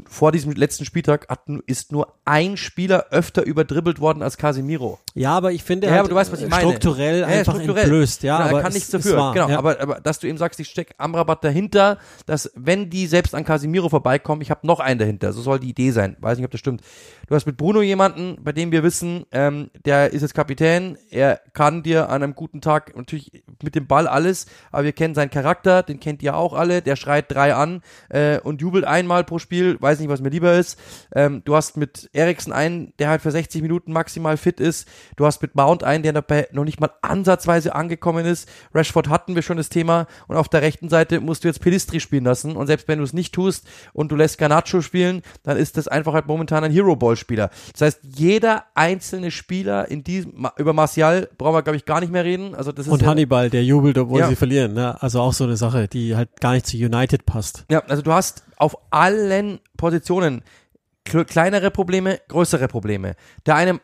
vor 0.06 0.32
diesem 0.32 0.52
letzten 0.52 0.86
Spieltag 0.86 1.28
hat, 1.30 1.42
ist 1.66 1.92
nur 1.92 2.14
ein 2.26 2.56
Spiel 2.56 2.83
Spieler 2.84 3.06
öfter 3.12 3.46
überdribbelt 3.46 4.02
worden 4.02 4.22
als 4.22 4.36
Casemiro. 4.36 5.00
Ja, 5.14 5.32
aber 5.38 5.54
ich 5.54 5.64
finde, 5.64 5.88
ja, 5.88 6.00
aber 6.02 6.10
du 6.10 6.16
weißt, 6.16 6.34
was 6.34 6.42
ich 6.42 6.50
meine. 6.50 6.64
strukturell 6.64 7.22
ja, 7.22 7.28
einfach 7.28 7.54
strukturell. 7.54 7.84
entblößt. 7.84 8.24
Ja, 8.24 8.40
ja 8.40 8.46
aber 8.46 8.58
er 8.58 8.64
kann 8.64 8.74
nichts 8.74 8.90
dafür. 8.90 9.16
Wahr, 9.16 9.34
genau, 9.34 9.48
ja. 9.48 9.58
aber, 9.58 9.80
aber 9.80 10.02
dass 10.02 10.20
du 10.20 10.28
eben 10.28 10.38
sagst, 10.38 10.60
ich 10.60 10.68
stecke 10.68 10.94
Amrabat 10.98 11.46
dahinter, 11.46 11.98
dass 12.26 12.52
wenn 12.56 12.90
die 12.90 13.08
selbst 13.08 13.36
an 13.36 13.46
Casemiro 13.46 13.88
vorbeikommen, 13.88 14.42
ich 14.42 14.52
habe 14.52 14.68
noch 14.68 14.82
einen 14.82 15.00
dahinter. 15.00 15.32
So 15.32 15.42
soll 15.42 15.60
die 15.60 15.70
Idee 15.70 15.92
sein. 15.92 16.18
Weiß 16.20 16.38
nicht, 16.38 16.46
ob 16.46 16.52
das 16.52 16.60
stimmt. 16.60 16.82
Du 17.28 17.36
hast 17.36 17.46
mit 17.46 17.56
Bruno 17.56 17.82
jemanden, 17.82 18.38
bei 18.44 18.52
dem 18.52 18.74
wir 18.74 18.84
wissen, 18.84 19.26
ähm, 19.32 19.70
der 19.86 20.12
ist 20.12 20.24
jetzt 20.24 20.34
Kapitän, 20.34 20.98
er 21.10 21.40
kann 21.54 21.82
dir 21.82 22.10
an 22.10 22.22
einem 22.22 22.36
guten 22.36 22.60
Tag 22.60 22.98
natürlich 22.98 23.44
mit 23.64 23.76
dem 23.76 23.88
Ball 23.88 24.08
alles, 24.08 24.46
aber 24.72 24.84
wir 24.84 24.92
kennen 24.92 25.16
seinen 25.16 25.30
Charakter, 25.30 25.84
den 25.84 26.02
kennt 26.02 26.22
ihr 26.22 26.36
auch 26.36 26.54
alle, 26.54 26.82
der 26.82 26.98
schreit 26.98 27.32
drei 27.32 27.54
an 27.54 27.82
äh, 28.10 28.40
und 28.40 28.62
jubelt 28.62 28.84
einmal 28.84 29.24
pro 29.24 29.40
Spiel, 29.40 29.82
weiß 29.82 30.00
nicht, 30.00 30.10
was 30.10 30.20
mir 30.20 30.30
lieber 30.30 30.54
ist. 30.56 30.78
Ähm, 31.16 31.44
du 31.46 31.56
hast 31.56 31.78
mit 31.78 32.10
Eriksen 32.12 32.52
einen, 32.52 32.73
einen, 32.74 32.94
der 33.00 33.10
halt 33.10 33.22
für 33.22 33.32
60 33.32 33.62
Minuten 33.62 33.94
maximal 33.94 34.38
fit 34.38 34.60
ist. 34.60 34.88
Du 35.16 35.26
hast 35.26 35.42
mit 35.42 35.56
Mount 35.56 35.84
einen, 35.84 36.04
der 36.04 36.14
dabei 36.14 36.48
noch 36.52 36.64
nicht 36.64 36.80
mal 36.80 36.92
ansatzweise 37.02 37.76
angekommen 37.76 38.26
ist. 38.26 38.50
Rashford 38.74 39.10
hatten 39.10 39.36
wir 39.36 39.42
schon 39.42 39.58
das 39.58 39.70
Thema. 39.70 40.08
Und 40.28 40.36
auf 40.36 40.50
der 40.50 40.62
rechten 40.62 40.90
Seite 40.90 41.20
musst 41.20 41.44
du 41.44 41.48
jetzt 41.48 41.62
Pelistri 41.62 42.00
spielen 42.00 42.26
lassen. 42.26 42.56
Und 42.56 42.68
selbst 42.68 42.88
wenn 42.88 43.00
du 43.00 43.04
es 43.04 43.14
nicht 43.14 43.34
tust 43.34 43.68
und 43.94 44.12
du 44.12 44.16
lässt 44.16 44.38
Garnacho 44.38 44.82
spielen, 44.82 45.22
dann 45.44 45.58
ist 45.58 45.78
das 45.78 45.88
einfach 45.88 46.14
halt 46.14 46.28
momentan 46.28 46.64
ein 46.64 46.72
Hero-Ball-Spieler. 46.72 47.50
Das 47.72 47.82
heißt, 47.82 48.00
jeder 48.16 48.66
einzelne 48.76 49.32
Spieler 49.32 49.90
in 49.90 50.04
diesem, 50.04 50.48
über 50.58 50.74
Martial 50.74 51.30
brauchen 51.38 51.56
wir, 51.56 51.62
glaube 51.62 51.78
ich, 51.78 51.86
gar 51.86 52.00
nicht 52.00 52.12
mehr 52.12 52.24
reden. 52.24 52.56
Also 52.56 52.72
das 52.72 52.88
ist 52.88 52.92
und 52.92 53.02
ja, 53.02 53.08
Hannibal, 53.08 53.50
der 53.50 53.64
jubelt, 53.64 53.98
obwohl 53.98 54.20
ja. 54.20 54.28
sie 54.28 54.36
verlieren. 54.36 54.74
Ne? 54.74 55.02
Also 55.02 55.22
auch 55.22 55.34
so 55.34 55.44
eine 55.44 55.58
Sache, 55.58 55.88
die 55.88 56.16
halt 56.16 56.40
gar 56.42 56.54
nicht 56.54 56.66
zu 56.66 56.78
United 56.78 57.26
passt. 57.26 57.66
Ja, 57.70 57.84
also 57.88 58.02
du 58.02 58.12
hast 58.12 58.44
auf 58.58 58.78
allen 58.92 59.60
Positionen 59.78 60.42
kleinere 61.04 61.72
Probleme, 61.72 62.20
größere 62.28 62.68
Probleme. 62.68 63.16
Der 63.46 63.56
eine, 63.56 63.82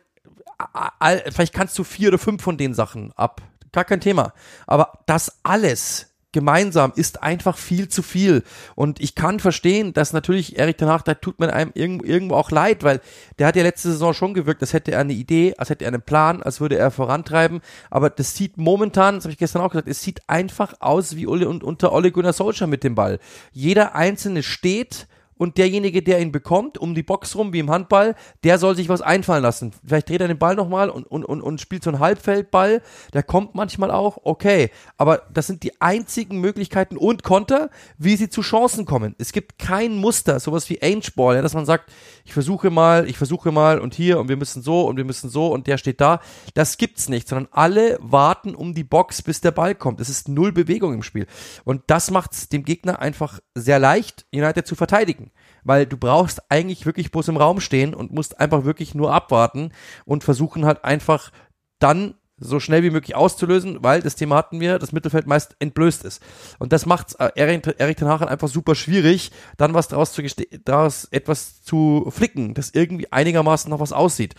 vielleicht 1.31 1.53
kannst 1.53 1.77
du 1.77 1.83
vier 1.83 2.09
oder 2.09 2.17
fünf 2.17 2.41
von 2.41 2.57
den 2.57 2.73
Sachen 2.73 3.11
ab. 3.13 3.41
Gar 3.71 3.85
kein 3.85 4.01
Thema. 4.01 4.33
Aber 4.65 4.99
das 5.05 5.39
alles 5.43 6.09
gemeinsam 6.31 6.93
ist 6.95 7.23
einfach 7.23 7.57
viel 7.57 7.87
zu 7.87 8.03
viel. 8.03 8.43
Und 8.75 8.99
ich 8.99 9.15
kann 9.15 9.39
verstehen, 9.39 9.93
dass 9.93 10.13
natürlich 10.13 10.57
Erik 10.59 10.77
danach, 10.77 11.01
da 11.01 11.15
tut 11.15 11.39
man 11.39 11.49
einem 11.49 11.71
irgendwo 11.73 12.35
auch 12.35 12.51
leid, 12.51 12.83
weil 12.83 13.01
der 13.39 13.47
hat 13.47 13.55
ja 13.55 13.63
letzte 13.63 13.91
Saison 13.91 14.13
schon 14.13 14.33
gewirkt, 14.33 14.61
als 14.61 14.73
hätte 14.73 14.91
er 14.91 14.99
eine 14.99 15.13
Idee, 15.13 15.55
als 15.57 15.69
hätte 15.69 15.85
er 15.85 15.89
einen 15.89 16.01
Plan, 16.01 16.43
als 16.43 16.61
würde 16.61 16.77
er 16.77 16.91
vorantreiben. 16.91 17.61
Aber 17.89 18.09
das 18.09 18.35
sieht 18.35 18.57
momentan, 18.57 19.15
das 19.15 19.25
habe 19.25 19.31
ich 19.31 19.39
gestern 19.39 19.61
auch 19.61 19.71
gesagt, 19.71 19.87
es 19.87 20.01
sieht 20.01 20.21
einfach 20.27 20.75
aus 20.79 21.15
wie 21.15 21.27
Ole 21.27 21.49
und 21.49 21.63
unter 21.63 21.93
Ole 21.93 22.11
Gunnar 22.11 22.33
Solskjaer 22.33 22.67
mit 22.67 22.83
dem 22.83 22.95
Ball. 22.95 23.19
Jeder 23.51 23.95
Einzelne 23.95 24.43
steht, 24.43 25.07
und 25.39 25.57
derjenige, 25.57 26.03
der 26.03 26.19
ihn 26.19 26.33
bekommt, 26.33 26.77
um 26.77 26.93
die 26.93 27.01
Box 27.01 27.35
rum, 27.35 27.53
wie 27.53 27.59
im 27.59 27.71
Handball, 27.71 28.15
der 28.43 28.59
soll 28.59 28.75
sich 28.75 28.89
was 28.89 29.01
einfallen 29.01 29.41
lassen. 29.41 29.71
Vielleicht 29.85 30.09
dreht 30.09 30.19
er 30.19 30.27
den 30.27 30.37
Ball 30.37 30.53
nochmal 30.53 30.89
und, 30.89 31.07
und, 31.07 31.23
und, 31.23 31.41
und 31.41 31.61
spielt 31.61 31.81
so 31.81 31.89
einen 31.89 31.99
Halbfeldball. 31.99 32.81
Der 33.13 33.23
kommt 33.23 33.55
manchmal 33.55 33.89
auch, 33.89 34.17
okay. 34.23 34.69
Aber 34.97 35.21
das 35.33 35.47
sind 35.47 35.63
die 35.63 35.81
einzigen 35.81 36.41
Möglichkeiten 36.41 36.97
und 36.97 37.23
Konter, 37.23 37.69
wie 37.97 38.17
sie 38.17 38.29
zu 38.29 38.41
Chancen 38.41 38.83
kommen. 38.83 39.15
Es 39.17 39.31
gibt 39.31 39.57
kein 39.57 39.95
Muster, 39.95 40.41
sowas 40.41 40.69
wie 40.69 40.81
Angeball, 40.81 41.37
ja, 41.37 41.41
dass 41.41 41.53
man 41.53 41.65
sagt, 41.65 41.89
ich 42.25 42.33
versuche 42.33 42.69
mal, 42.69 43.07
ich 43.07 43.17
versuche 43.17 43.53
mal 43.53 43.79
und 43.79 43.93
hier 43.93 44.19
und 44.19 44.27
wir 44.27 44.35
müssen 44.35 44.61
so 44.61 44.81
und 44.87 44.97
wir 44.97 45.05
müssen 45.05 45.29
so 45.29 45.47
und 45.47 45.67
der 45.67 45.77
steht 45.77 46.01
da. 46.01 46.19
Das 46.53 46.77
gibt's 46.77 47.07
nicht, 47.07 47.29
sondern 47.29 47.47
alle 47.53 47.97
warten 48.01 48.55
um 48.55 48.73
die 48.73 48.83
Box, 48.83 49.21
bis 49.21 49.39
der 49.39 49.51
Ball 49.51 49.73
kommt. 49.73 50.01
Es 50.01 50.09
ist 50.09 50.27
null 50.27 50.51
Bewegung 50.51 50.93
im 50.93 51.01
Spiel. 51.01 51.27
Und 51.63 51.83
das 51.87 52.11
macht 52.11 52.33
es 52.33 52.49
dem 52.49 52.65
Gegner 52.65 52.99
einfach 52.99 53.39
sehr 53.55 53.79
leicht, 53.79 54.25
United 54.33 54.67
zu 54.67 54.75
verteidigen 54.75 55.28
weil 55.63 55.85
du 55.85 55.97
brauchst 55.97 56.51
eigentlich 56.51 56.85
wirklich 56.85 57.11
bloß 57.11 57.27
im 57.27 57.37
Raum 57.37 57.59
stehen 57.59 57.93
und 57.93 58.11
musst 58.11 58.39
einfach 58.39 58.65
wirklich 58.65 58.95
nur 58.95 59.13
abwarten 59.13 59.71
und 60.05 60.23
versuchen 60.23 60.65
halt 60.65 60.83
einfach 60.83 61.31
dann 61.79 62.15
so 62.39 62.59
schnell 62.59 62.83
wie 62.83 62.89
möglich 62.89 63.15
auszulösen, 63.15 63.79
weil 63.81 64.01
das 64.01 64.15
Thema 64.15 64.37
hatten 64.37 64.59
wir, 64.59 64.79
das 64.79 64.91
Mittelfeld 64.91 65.27
meist 65.27 65.55
entblößt 65.59 66.05
ist. 66.05 66.21
Und 66.57 66.71
das 66.73 66.85
macht 66.85 67.19
äh, 67.19 67.29
Erik, 67.35 67.75
Erik 67.77 67.97
Ten 67.97 68.07
Hag 68.07 68.21
einfach 68.21 68.47
super 68.47 68.75
schwierig, 68.75 69.31
dann 69.57 69.73
was 69.73 69.89
daraus, 69.89 70.13
zu 70.13 70.23
daraus 70.63 71.05
etwas 71.11 71.61
zu 71.61 72.07
flicken, 72.09 72.53
das 72.53 72.71
irgendwie 72.71 73.11
einigermaßen 73.11 73.69
noch 73.69 73.79
was 73.79 73.93
aussieht. 73.93 74.35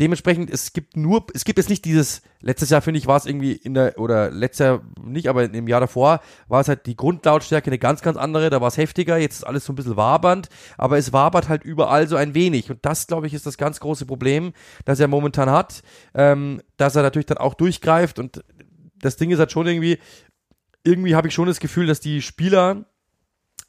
Dementsprechend, 0.00 0.50
es 0.50 0.72
gibt 0.72 0.96
nur, 0.96 1.26
es 1.34 1.44
gibt 1.44 1.58
jetzt 1.58 1.68
nicht 1.68 1.84
dieses, 1.84 2.22
letztes 2.40 2.70
Jahr 2.70 2.82
finde 2.82 2.98
ich, 2.98 3.06
war 3.06 3.16
es 3.16 3.26
irgendwie 3.26 3.52
in 3.52 3.74
der, 3.74 3.98
oder 3.98 4.30
letztes 4.30 4.64
Jahr 4.64 4.82
nicht, 5.02 5.28
aber 5.28 5.44
im 5.44 5.68
Jahr 5.68 5.80
davor 5.80 6.20
war 6.48 6.60
es 6.60 6.68
halt 6.68 6.86
die 6.86 6.96
Grundlautstärke 6.96 7.68
eine 7.68 7.78
ganz, 7.78 8.02
ganz 8.02 8.16
andere, 8.16 8.50
da 8.50 8.60
war 8.60 8.68
es 8.68 8.76
heftiger, 8.76 9.16
jetzt 9.18 9.36
ist 9.36 9.44
alles 9.44 9.64
so 9.64 9.72
ein 9.72 9.76
bisschen 9.76 9.96
wabernd, 9.96 10.48
aber 10.76 10.98
es 10.98 11.12
wabert 11.12 11.48
halt 11.48 11.64
überall 11.64 12.08
so 12.08 12.16
ein 12.16 12.34
wenig. 12.34 12.70
Und 12.70 12.84
das, 12.84 13.06
glaube 13.06 13.26
ich, 13.26 13.34
ist 13.34 13.46
das 13.46 13.58
ganz 13.58 13.80
große 13.80 14.06
Problem, 14.06 14.52
das 14.84 15.00
er 15.00 15.08
momentan 15.08 15.50
hat, 15.50 15.82
ähm, 16.14 16.60
dass 16.76 16.96
er 16.96 17.02
natürlich 17.02 17.26
dann 17.26 17.38
auch 17.38 17.54
durchgreift 17.54 18.18
und 18.18 18.44
das 19.00 19.16
Ding 19.16 19.30
ist 19.30 19.38
halt 19.38 19.52
schon 19.52 19.66
irgendwie, 19.66 19.98
irgendwie 20.82 21.14
habe 21.14 21.28
ich 21.28 21.34
schon 21.34 21.46
das 21.46 21.60
Gefühl, 21.60 21.86
dass 21.86 22.00
die 22.00 22.22
Spieler, 22.22 22.86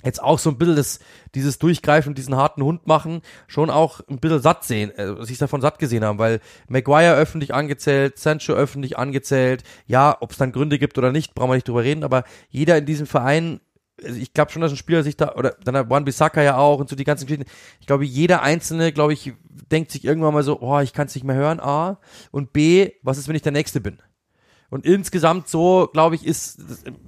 jetzt 0.03 0.21
auch 0.21 0.39
so 0.39 0.49
ein 0.49 0.57
bisschen 0.57 0.75
das, 0.75 0.99
dieses 1.33 1.59
Durchgreifen 1.59 2.13
diesen 2.13 2.35
harten 2.35 2.63
Hund 2.63 2.87
machen, 2.87 3.21
schon 3.47 3.69
auch 3.69 4.01
ein 4.09 4.19
bisschen 4.19 4.41
satt 4.41 4.63
sehen, 4.63 4.91
äh, 4.91 5.25
sich 5.25 5.37
davon 5.37 5.61
satt 5.61 5.79
gesehen 5.79 6.03
haben, 6.03 6.19
weil 6.19 6.39
Maguire 6.67 7.15
öffentlich 7.15 7.53
angezählt, 7.53 8.19
Sancho 8.19 8.53
öffentlich 8.53 8.97
angezählt, 8.97 9.63
ja, 9.87 10.15
ob 10.19 10.31
es 10.31 10.37
dann 10.37 10.51
Gründe 10.51 10.79
gibt 10.79 10.97
oder 10.97 11.11
nicht, 11.11 11.33
brauchen 11.33 11.49
wir 11.49 11.55
nicht 11.55 11.67
drüber 11.67 11.83
reden, 11.83 12.03
aber 12.03 12.23
jeder 12.49 12.77
in 12.77 12.85
diesem 12.85 13.07
Verein 13.07 13.59
also 14.03 14.19
ich 14.19 14.33
glaube 14.33 14.51
schon, 14.51 14.61
dass 14.61 14.71
ein 14.71 14.77
Spieler 14.77 15.03
sich 15.03 15.15
da, 15.15 15.35
oder 15.35 15.55
dann 15.63 15.77
hat 15.77 15.89
Juan 15.89 16.05
Bissaka 16.05 16.41
ja 16.41 16.57
auch 16.57 16.79
und 16.79 16.89
so 16.89 16.95
die 16.95 17.03
ganzen 17.03 17.27
Geschichten. 17.27 17.49
Ich 17.79 17.87
glaube, 17.87 18.05
jeder 18.05 18.41
Einzelne, 18.41 18.91
glaube 18.91 19.13
ich, 19.13 19.33
denkt 19.71 19.91
sich 19.91 20.03
irgendwann 20.03 20.33
mal 20.33 20.43
so, 20.43 20.59
oh, 20.59 20.79
ich 20.79 20.93
kann 20.93 21.07
es 21.07 21.15
nicht 21.15 21.23
mehr 21.23 21.35
hören, 21.35 21.59
A. 21.59 21.99
Und 22.31 22.51
B, 22.51 22.91
was 23.03 23.17
ist, 23.17 23.27
wenn 23.27 23.35
ich 23.35 23.41
der 23.41 23.51
Nächste 23.51 23.79
bin? 23.79 23.99
Und 24.75 24.85
insgesamt 24.85 25.47
so, 25.47 25.89
glaube 25.93 26.15
ich, 26.15 26.25
ist, 26.25 26.59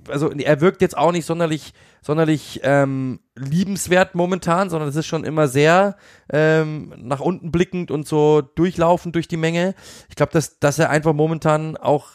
also 0.07 0.31
er 0.31 0.61
wirkt 0.61 0.81
jetzt 0.81 0.97
auch 0.97 1.11
nicht 1.11 1.25
sonderlich, 1.25 1.73
sonderlich 2.01 2.61
ähm, 2.63 3.19
liebenswert 3.35 4.15
momentan, 4.15 4.69
sondern 4.69 4.87
es 4.87 4.95
ist 4.95 5.05
schon 5.05 5.25
immer 5.25 5.49
sehr 5.49 5.97
ähm, 6.31 6.93
nach 6.95 7.19
unten 7.19 7.51
blickend 7.51 7.91
und 7.91 8.07
so 8.07 8.39
durchlaufend 8.39 9.15
durch 9.15 9.27
die 9.27 9.35
Menge. 9.35 9.75
Ich 10.07 10.15
glaube, 10.15 10.31
dass, 10.31 10.59
dass 10.59 10.79
er 10.79 10.89
einfach 10.91 11.11
momentan 11.11 11.75
auch, 11.75 12.11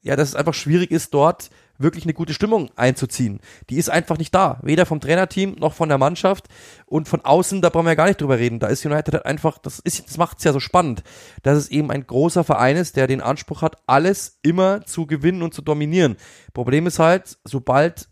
ja, 0.00 0.16
dass 0.16 0.30
es 0.30 0.36
einfach 0.36 0.54
schwierig 0.54 0.90
ist, 0.90 1.12
dort 1.12 1.50
wirklich 1.78 2.04
eine 2.04 2.14
gute 2.14 2.34
Stimmung 2.34 2.70
einzuziehen. 2.76 3.40
Die 3.70 3.76
ist 3.76 3.90
einfach 3.90 4.18
nicht 4.18 4.34
da. 4.34 4.58
Weder 4.62 4.86
vom 4.86 5.00
Trainerteam 5.00 5.56
noch 5.58 5.74
von 5.74 5.88
der 5.88 5.98
Mannschaft. 5.98 6.48
Und 6.86 7.08
von 7.08 7.20
außen, 7.20 7.62
da 7.62 7.70
brauchen 7.70 7.86
wir 7.86 7.92
ja 7.92 7.96
gar 7.96 8.06
nicht 8.06 8.20
drüber 8.20 8.38
reden. 8.38 8.60
Da 8.60 8.68
ist 8.68 8.84
United 8.86 9.14
halt 9.14 9.26
einfach, 9.26 9.58
das 9.58 9.80
ist, 9.80 10.08
das 10.08 10.16
macht 10.16 10.38
es 10.38 10.44
ja 10.44 10.52
so 10.52 10.60
spannend, 10.60 11.02
dass 11.42 11.58
es 11.58 11.68
eben 11.68 11.90
ein 11.90 12.06
großer 12.06 12.44
Verein 12.44 12.76
ist, 12.76 12.96
der 12.96 13.06
den 13.06 13.20
Anspruch 13.20 13.62
hat, 13.62 13.78
alles 13.86 14.38
immer 14.42 14.84
zu 14.86 15.06
gewinnen 15.06 15.42
und 15.42 15.54
zu 15.54 15.62
dominieren. 15.62 16.16
Problem 16.52 16.86
ist 16.86 16.98
halt, 16.98 17.38
sobald 17.44 18.08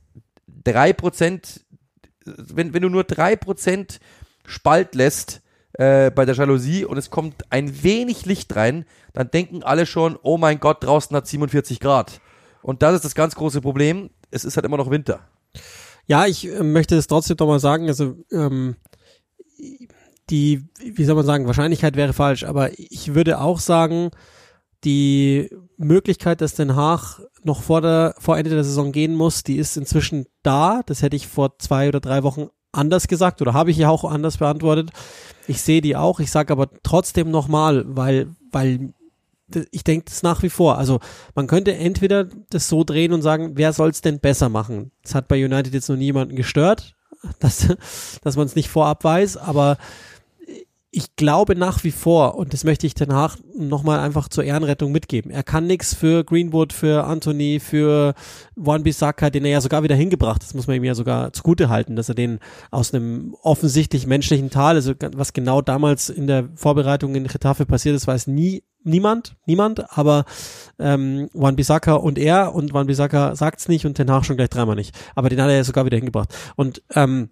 drei 0.47 0.93
Prozent, 0.93 1.65
wenn, 2.25 2.75
wenn 2.75 2.83
du 2.83 2.89
nur 2.89 3.05
drei 3.05 3.37
Prozent 3.37 4.01
Spalt 4.45 4.95
lässt, 4.95 5.43
äh, 5.75 6.11
bei 6.11 6.25
der 6.25 6.35
Jalousie 6.35 6.85
und 6.85 6.99
es 6.99 7.11
kommt 7.11 7.51
ein 7.51 7.83
wenig 7.83 8.27
Licht 8.27 8.55
rein, 8.57 8.85
dann 9.15 9.31
denken 9.31 9.63
alle 9.63 9.87
schon, 9.87 10.19
oh 10.23 10.37
mein 10.37 10.61
Gott, 10.61 10.85
draußen 10.85 11.17
hat 11.17 11.27
47 11.27 11.81
Grad. 11.81 12.21
Und 12.63 12.83
das 12.83 12.97
ist 12.97 13.05
das 13.05 13.15
ganz 13.15 13.35
große 13.35 13.61
Problem. 13.61 14.11
Es 14.31 14.45
ist 14.45 14.57
halt 14.57 14.67
immer 14.67 14.77
noch 14.77 14.91
Winter. 14.91 15.21
Ja, 16.07 16.27
ich 16.27 16.49
äh, 16.49 16.63
möchte 16.63 16.97
es 16.97 17.07
trotzdem 17.07 17.37
doch 17.37 17.47
mal 17.47 17.61
sagen. 17.61 17.89
Also 17.89 18.17
ähm, 18.31 18.77
die, 20.31 20.65
wie 20.81 21.05
soll 21.05 21.17
man 21.17 21.27
sagen, 21.27 21.47
Wahrscheinlichkeit 21.47 21.97
wäre 21.97 22.13
falsch, 22.13 22.45
aber 22.45 22.71
ich 22.79 23.15
würde 23.15 23.41
auch 23.41 23.59
sagen, 23.59 24.11
die 24.85 25.51
Möglichkeit, 25.77 26.41
dass 26.41 26.55
Den 26.55 26.75
Haag 26.75 27.21
noch 27.45 27.63
vor 27.63 27.81
der 27.81 28.15
vor 28.19 28.39
Ende 28.39 28.51
der 28.51 28.65
Saison 28.65 28.93
gehen 28.93 29.15
muss, 29.15 29.43
die 29.43 29.57
ist 29.57 29.77
inzwischen 29.77 30.27
da. 30.43 30.83
Das 30.87 31.03
hätte 31.03 31.17
ich 31.17 31.29
vor 31.29 31.59
zwei 31.59 31.89
oder 31.89 32.01
drei 32.01 32.23
Wochen 32.23 32.49
anders 32.73 33.09
gesagt 33.09 33.43
oder 33.43 33.53
habe 33.53 33.71
ich 33.71 33.77
ja 33.77 33.91
auch 33.91 34.05
anders 34.05 34.39
beantwortet. 34.39 34.91
Ich 35.47 35.61
sehe 35.61 35.81
die 35.83 35.97
auch. 35.97 36.21
Ich 36.21 36.31
sage 36.31 36.53
aber 36.53 36.69
trotzdem 36.83 37.31
nochmal, 37.31 37.85
weil 37.87 38.35
weil 38.51 38.93
ich 39.71 39.85
denke 39.85 40.07
das 40.07 40.23
nach 40.23 40.43
wie 40.43 40.51
vor. 40.51 40.79
Also 40.79 41.01
man 41.35 41.47
könnte 41.47 41.75
entweder 41.75 42.25
das 42.51 42.69
so 42.69 42.85
drehen 42.85 43.13
und 43.13 43.23
sagen, 43.23 43.53
wer 43.55 43.73
soll 43.73 43.91
es 43.91 44.01
denn 44.01 44.21
besser 44.21 44.49
machen? 44.49 44.93
Das 45.03 45.15
hat 45.15 45.29
bei 45.29 45.43
United 45.43 45.73
jetzt 45.73 45.89
noch 45.89 45.97
niemanden 45.97 46.37
gestört, 46.37 46.95
dass, 47.41 47.69
dass 48.23 48.37
man 48.37 48.47
es 48.47 48.57
nicht 48.57 48.69
vorab 48.69 49.05
weiß, 49.05 49.37
aber 49.37 49.79
ich 50.95 51.17
glaube 51.17 51.57
nach 51.57 51.85
wie 51.85 51.91
vor, 51.91 52.37
und 52.37 52.53
das 52.53 52.65
möchte 52.65 52.87
ich 52.87 52.93
danach 52.93 53.39
nochmal 53.57 53.99
einfach 54.01 54.29
zur 54.29 54.45
Ehrenrettung 54.45 54.93
mitgeben, 54.93 55.31
er 55.31 55.43
kann 55.43 55.67
nichts 55.67 55.95
für 55.95 56.23
Greenwood, 56.23 56.75
für 56.75 57.05
Anthony, 57.05 57.61
für 57.61 58.13
Juan 58.57 58.83
Bissaka, 58.83 59.31
den 59.31 59.47
er 59.47 59.53
ja 59.53 59.61
sogar 59.63 59.83
wieder 59.83 59.97
hingebracht, 59.97 60.43
das 60.43 60.53
muss 60.53 60.67
man 60.67 60.77
ihm 60.77 60.85
ja 60.85 60.95
sogar 60.95 61.33
zugute 61.33 61.71
halten, 61.71 61.97
dass 61.97 62.11
er 62.11 62.15
den 62.15 62.41
aus 62.71 62.93
einem 62.93 63.35
offensichtlich 63.41 64.07
menschlichen 64.07 64.51
Tal, 64.51 64.75
also 64.75 64.93
was 65.15 65.33
genau 65.33 65.63
damals 65.63 66.11
in 66.11 66.27
der 66.27 66.51
Vorbereitung 66.57 67.15
in 67.15 67.27
Getafe 67.27 67.65
passiert 67.65 67.97
ist, 67.97 68.07
weiß 68.07 68.27
nie 68.27 68.63
niemand, 68.85 69.37
niemand, 69.47 69.97
aber 69.97 70.25
ähm, 70.79 71.29
Juan 71.35 71.57
Bissaka 71.57 71.95
und 71.95 72.19
er 72.19 72.55
und 72.55 72.73
Juan 72.73 72.87
Bissaka 72.87 73.35
sagt's 73.37 73.69
nicht 73.69 73.87
und 73.87 73.99
danach 73.99 74.25
schon 74.25 74.37
gleich 74.37 74.51
dreimal 74.51 74.77
nicht, 74.77 74.97
aber 75.15 75.29
den 75.29 75.41
hat 75.41 75.49
er 75.49 75.57
ja 75.57 75.65
sogar 75.65 75.85
wieder 75.87 75.97
hingebracht 75.97 76.35
und 76.57 76.83
ähm, 76.95 77.31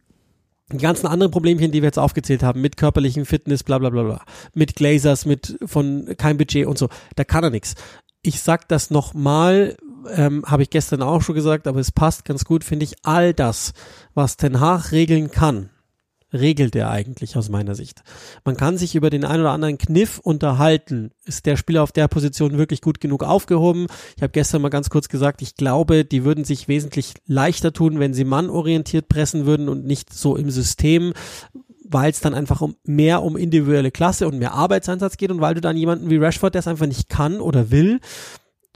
die 0.72 0.78
ganzen 0.78 1.06
anderen 1.06 1.32
Problemchen, 1.32 1.72
die 1.72 1.82
wir 1.82 1.88
jetzt 1.88 1.98
aufgezählt 1.98 2.42
haben, 2.42 2.60
mit 2.60 2.76
körperlichen 2.76 3.24
Fitness, 3.24 3.64
bla 3.64 3.78
bla 3.78 3.90
bla 3.90 4.02
bla, 4.04 4.24
mit 4.54 4.76
Glazers, 4.76 5.26
mit 5.26 5.58
von 5.64 6.14
kein 6.16 6.36
Budget 6.38 6.66
und 6.66 6.78
so, 6.78 6.88
da 7.16 7.24
kann 7.24 7.44
er 7.44 7.50
nichts. 7.50 7.74
Ich 8.22 8.40
sag 8.40 8.68
das 8.68 8.90
nochmal, 8.90 9.76
ähm, 10.14 10.44
habe 10.46 10.62
ich 10.62 10.70
gestern 10.70 11.02
auch 11.02 11.22
schon 11.22 11.34
gesagt, 11.34 11.66
aber 11.66 11.80
es 11.80 11.90
passt 11.90 12.24
ganz 12.24 12.44
gut, 12.44 12.64
finde 12.64 12.84
ich, 12.84 12.94
all 13.02 13.34
das, 13.34 13.72
was 14.14 14.36
Ten 14.36 14.60
Hag 14.60 14.92
regeln 14.92 15.30
kann, 15.30 15.70
regelt 16.32 16.76
er 16.76 16.90
eigentlich 16.90 17.36
aus 17.36 17.48
meiner 17.48 17.74
Sicht. 17.74 18.02
Man 18.44 18.56
kann 18.56 18.78
sich 18.78 18.94
über 18.94 19.10
den 19.10 19.24
ein 19.24 19.40
oder 19.40 19.50
anderen 19.50 19.78
Kniff 19.78 20.18
unterhalten. 20.18 21.10
Ist 21.24 21.46
der 21.46 21.56
Spieler 21.56 21.82
auf 21.82 21.92
der 21.92 22.08
Position 22.08 22.58
wirklich 22.58 22.80
gut 22.80 23.00
genug 23.00 23.24
aufgehoben? 23.24 23.86
Ich 24.16 24.22
habe 24.22 24.32
gestern 24.32 24.62
mal 24.62 24.68
ganz 24.68 24.90
kurz 24.90 25.08
gesagt, 25.08 25.42
ich 25.42 25.54
glaube, 25.56 26.04
die 26.04 26.24
würden 26.24 26.44
sich 26.44 26.68
wesentlich 26.68 27.14
leichter 27.26 27.72
tun, 27.72 27.98
wenn 27.98 28.14
sie 28.14 28.24
mannorientiert 28.24 29.08
pressen 29.08 29.46
würden 29.46 29.68
und 29.68 29.84
nicht 29.84 30.12
so 30.12 30.36
im 30.36 30.50
System 30.50 31.12
weil 31.92 32.10
es 32.10 32.20
dann 32.20 32.34
einfach 32.34 32.60
um 32.60 32.76
mehr 32.84 33.22
um 33.22 33.36
individuelle 33.36 33.90
Klasse 33.90 34.28
und 34.28 34.38
mehr 34.38 34.54
Arbeitseinsatz 34.54 35.16
geht 35.16 35.32
und 35.32 35.40
weil 35.40 35.54
du 35.54 35.60
dann 35.60 35.76
jemanden 35.76 36.08
wie 36.08 36.18
Rashford, 36.18 36.54
der 36.54 36.60
es 36.60 36.68
einfach 36.68 36.86
nicht 36.86 37.08
kann 37.08 37.40
oder 37.40 37.70
will, 37.70 38.00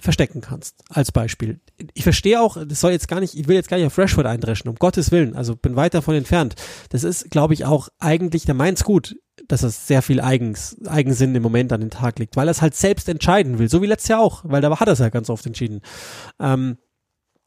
verstecken 0.04 0.40
kannst, 0.40 0.76
als 0.90 1.10
Beispiel. 1.10 1.60
Ich 1.94 2.04
verstehe 2.04 2.40
auch, 2.40 2.56
das 2.64 2.80
soll 2.80 2.92
jetzt 2.92 3.08
gar 3.08 3.20
nicht, 3.20 3.34
ich 3.34 3.48
will 3.48 3.56
jetzt 3.56 3.68
gar 3.68 3.78
nicht 3.78 3.86
auf 3.86 3.98
Rashford 3.98 4.26
eindreschen, 4.26 4.68
um 4.68 4.76
Gottes 4.76 5.10
Willen, 5.10 5.34
also 5.34 5.56
bin 5.56 5.76
weit 5.76 5.94
davon 5.94 6.14
entfernt. 6.14 6.54
Das 6.90 7.04
ist, 7.04 7.30
glaube 7.30 7.54
ich, 7.54 7.64
auch 7.64 7.88
eigentlich, 7.98 8.44
der 8.44 8.54
meint's 8.54 8.84
gut, 8.84 9.16
dass 9.48 9.62
er 9.62 9.70
sehr 9.70 10.02
viel 10.02 10.20
Eigens, 10.20 10.76
Eigensinn 10.86 11.34
im 11.34 11.42
Moment 11.42 11.72
an 11.72 11.80
den 11.80 11.90
Tag 11.90 12.18
legt, 12.18 12.36
weil 12.36 12.48
er 12.48 12.52
es 12.52 12.62
halt 12.62 12.74
selbst 12.74 13.08
entscheiden 13.08 13.58
will, 13.58 13.68
so 13.68 13.82
wie 13.82 13.86
letztes 13.86 14.08
Jahr 14.08 14.20
auch, 14.20 14.44
weil 14.44 14.60
da 14.60 14.78
hat 14.78 14.88
er 14.88 14.92
es 14.92 14.98
ja 15.00 15.08
ganz 15.08 15.30
oft 15.30 15.46
entschieden. 15.46 15.80
Ähm, 16.38 16.76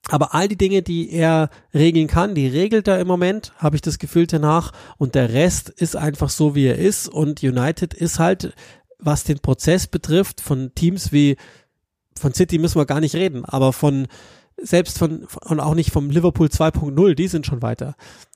aber 0.09 0.33
all 0.33 0.47
die 0.47 0.57
Dinge, 0.57 0.81
die 0.81 1.11
er 1.11 1.49
regeln 1.73 2.07
kann, 2.07 2.33
die 2.33 2.47
regelt 2.47 2.87
er 2.87 2.99
im 2.99 3.07
Moment, 3.07 3.53
habe 3.57 3.75
ich 3.75 3.81
das 3.81 3.99
Gefühl 3.99 4.25
danach. 4.25 4.71
Und 4.97 5.15
der 5.15 5.33
Rest 5.33 5.69
ist 5.69 5.95
einfach 5.97 6.29
so, 6.29 6.55
wie 6.55 6.67
er 6.67 6.77
ist. 6.77 7.09
Und 7.09 7.43
United 7.43 7.93
ist 7.93 8.17
halt, 8.17 8.53
was 8.99 9.25
den 9.25 9.39
Prozess 9.39 9.85
betrifft, 9.87 10.39
von 10.39 10.73
Teams 10.75 11.11
wie 11.11 11.35
von 12.21 12.33
City 12.33 12.57
müssen 12.57 12.79
wir 12.79 12.85
gar 12.85 12.99
nicht 12.99 13.15
reden, 13.15 13.45
aber 13.45 13.73
von 13.73 14.07
selbst 14.59 14.97
von 14.97 15.27
und 15.45 15.59
auch 15.59 15.75
nicht 15.75 15.91
vom 15.91 16.09
Liverpool 16.09 16.47
2.0, 16.47 17.13
die 17.13 17.27
sind 17.27 17.45
schon 17.45 17.61
weiter. 17.61 17.95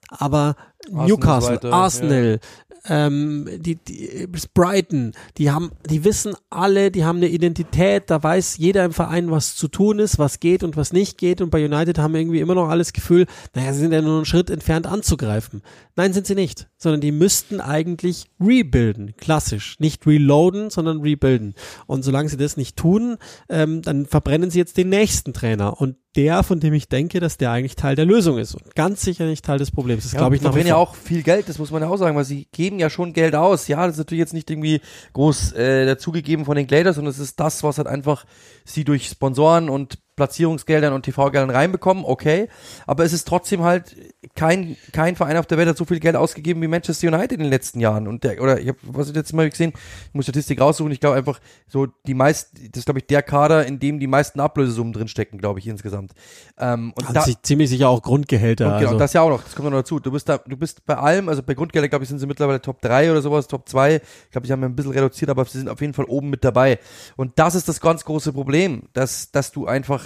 Aber 0.09 0.55
Arsenal 0.85 1.07
Newcastle, 1.07 1.55
weiter, 1.55 1.73
Arsenal, 1.73 2.39
ähm, 2.85 3.47
die, 3.59 3.75
die 3.75 4.27
Brighton, 4.53 5.13
die 5.37 5.51
haben, 5.51 5.71
die 5.89 6.03
wissen 6.03 6.35
alle, 6.49 6.91
die 6.91 7.05
haben 7.05 7.17
eine 7.17 7.27
Identität, 7.27 8.09
da 8.09 8.21
weiß 8.21 8.57
jeder 8.57 8.83
im 8.85 8.91
Verein, 8.91 9.29
was 9.29 9.55
zu 9.55 9.67
tun 9.67 9.99
ist, 9.99 10.17
was 10.17 10.39
geht 10.39 10.63
und 10.63 10.77
was 10.77 10.91
nicht 10.91 11.17
geht. 11.17 11.41
Und 11.41 11.51
bei 11.51 11.63
United 11.63 11.99
haben 11.99 12.15
irgendwie 12.15 12.39
immer 12.39 12.55
noch 12.55 12.69
alles 12.69 12.93
Gefühl, 12.93 13.27
naja, 13.53 13.73
sie 13.73 13.79
sind 13.81 13.93
ja 13.93 14.01
nur 14.01 14.17
einen 14.17 14.25
Schritt 14.25 14.49
entfernt 14.49 14.87
anzugreifen. 14.87 15.61
Nein, 15.95 16.13
sind 16.13 16.25
sie 16.25 16.35
nicht, 16.35 16.69
sondern 16.77 17.01
die 17.01 17.11
müssten 17.11 17.59
eigentlich 17.59 18.27
rebuilden, 18.39 19.15
klassisch. 19.17 19.75
Nicht 19.79 20.05
reloaden, 20.07 20.69
sondern 20.69 21.01
rebuilden. 21.01 21.55
Und 21.85 22.03
solange 22.03 22.29
sie 22.29 22.37
das 22.37 22.57
nicht 22.57 22.77
tun, 22.77 23.17
ähm, 23.49 23.81
dann 23.81 24.05
verbrennen 24.05 24.49
sie 24.49 24.59
jetzt 24.59 24.77
den 24.77 24.89
nächsten 24.89 25.33
Trainer. 25.33 25.79
Und 25.81 25.97
der, 26.15 26.43
von 26.43 26.59
dem 26.59 26.73
ich 26.73 26.89
denke, 26.89 27.19
dass 27.19 27.37
der 27.37 27.51
eigentlich 27.51 27.75
Teil 27.75 27.95
der 27.95 28.05
Lösung 28.05 28.37
ist 28.37 28.53
und 28.53 28.75
ganz 28.75 29.01
sicher 29.01 29.25
nicht 29.25 29.45
Teil 29.45 29.59
des 29.59 29.71
Problems. 29.71 30.03
Das 30.03 30.11
ja, 30.11 30.19
glaube 30.19 30.35
ich 30.35 30.41
noch. 30.41 30.55
Wenn 30.55 30.67
ja 30.67 30.75
auch 30.75 30.95
viel 30.95 31.23
Geld, 31.23 31.47
das 31.47 31.57
muss 31.57 31.71
man 31.71 31.81
ja 31.81 31.89
auch 31.89 31.97
sagen, 31.97 32.17
weil 32.17 32.25
sie 32.25 32.47
geben 32.51 32.79
ja 32.79 32.89
schon 32.89 33.13
Geld 33.13 33.35
aus. 33.35 33.67
Ja, 33.67 33.85
das 33.85 33.93
ist 33.95 33.99
natürlich 33.99 34.19
jetzt 34.19 34.33
nicht 34.33 34.49
irgendwie 34.49 34.81
groß 35.13 35.53
äh, 35.53 35.85
dazugegeben 35.85 36.45
von 36.45 36.57
den 36.57 36.67
Glazers, 36.67 36.95
sondern 36.95 37.11
es 37.11 37.19
ist 37.19 37.39
das, 37.39 37.63
was 37.63 37.77
halt 37.77 37.87
einfach 37.87 38.25
sie 38.65 38.83
durch 38.83 39.07
Sponsoren 39.07 39.69
und 39.69 39.99
Platzierungsgeldern 40.15 40.93
und 40.93 41.03
TV-Geldern 41.03 41.49
reinbekommen, 41.49 42.03
okay. 42.05 42.47
Aber 42.85 43.03
es 43.03 43.13
ist 43.13 43.27
trotzdem 43.27 43.63
halt 43.63 43.95
kein, 44.35 44.77
kein 44.91 45.15
Verein 45.15 45.37
auf 45.37 45.45
der 45.45 45.57
Welt 45.57 45.69
hat 45.69 45.77
so 45.77 45.85
viel 45.85 45.99
Geld 45.99 46.15
ausgegeben 46.15 46.61
wie 46.61 46.67
Manchester 46.67 47.07
United 47.07 47.33
in 47.33 47.39
den 47.39 47.49
letzten 47.49 47.79
Jahren. 47.79 48.07
Und 48.07 48.23
der, 48.23 48.41
oder 48.41 48.59
ich 48.59 48.67
habe 48.67 48.77
was 48.83 49.09
ich 49.09 49.15
jetzt 49.15 49.33
mal 49.33 49.49
gesehen, 49.49 49.73
ich 50.07 50.13
muss 50.13 50.25
Statistik 50.25 50.61
raussuchen, 50.61 50.91
ich 50.91 50.99
glaube 50.99 51.17
einfach 51.17 51.39
so 51.67 51.87
die 52.05 52.13
meisten, 52.13 52.55
das 52.71 52.79
ist 52.79 52.85
glaube 52.85 52.99
ich 52.99 53.07
der 53.07 53.23
Kader, 53.23 53.65
in 53.65 53.79
dem 53.79 53.99
die 53.99 54.07
meisten 54.07 54.39
Ablösesummen 54.39 54.93
drinstecken, 54.93 55.39
glaube 55.39 55.59
ich, 55.59 55.67
insgesamt. 55.67 56.13
Ähm, 56.57 56.93
und 56.95 57.15
da, 57.15 57.25
ziemlich 57.41 57.69
sicher 57.69 57.89
auch 57.89 58.01
Grundgehälter. 58.01 58.65
Und, 58.65 58.79
genau, 58.79 58.89
also. 58.89 58.99
das 58.99 59.13
ja 59.13 59.21
auch 59.21 59.29
noch, 59.29 59.43
das 59.43 59.55
kommt 59.55 59.69
noch 59.69 59.77
dazu. 59.77 59.99
Du 59.99 60.11
bist 60.11 60.29
da, 60.29 60.37
du 60.37 60.57
bist 60.57 60.85
bei 60.85 60.97
allem, 60.97 61.29
also 61.29 61.41
bei 61.41 61.53
Grundgehälter, 61.53 61.89
glaube 61.89 62.03
ich, 62.03 62.09
sind 62.09 62.19
sie 62.19 62.27
mittlerweile 62.27 62.61
Top 62.61 62.81
3 62.81 63.11
oder 63.11 63.21
sowas, 63.21 63.47
Top 63.47 63.67
2. 63.67 63.95
Ich 63.95 64.31
glaube, 64.31 64.45
ich 64.45 64.51
habe 64.51 64.59
mir 64.59 64.67
ein 64.67 64.75
bisschen 64.75 64.91
reduziert, 64.91 65.29
aber 65.29 65.45
sie 65.45 65.57
sind 65.57 65.69
auf 65.69 65.81
jeden 65.81 65.93
Fall 65.93 66.05
oben 66.05 66.29
mit 66.29 66.43
dabei. 66.43 66.79
Und 67.15 67.39
das 67.39 67.55
ist 67.55 67.67
das 67.67 67.81
ganz 67.81 68.05
große 68.05 68.33
Problem, 68.33 68.83
dass, 68.93 69.31
dass 69.31 69.51
du 69.51 69.65
einfach 69.65 70.00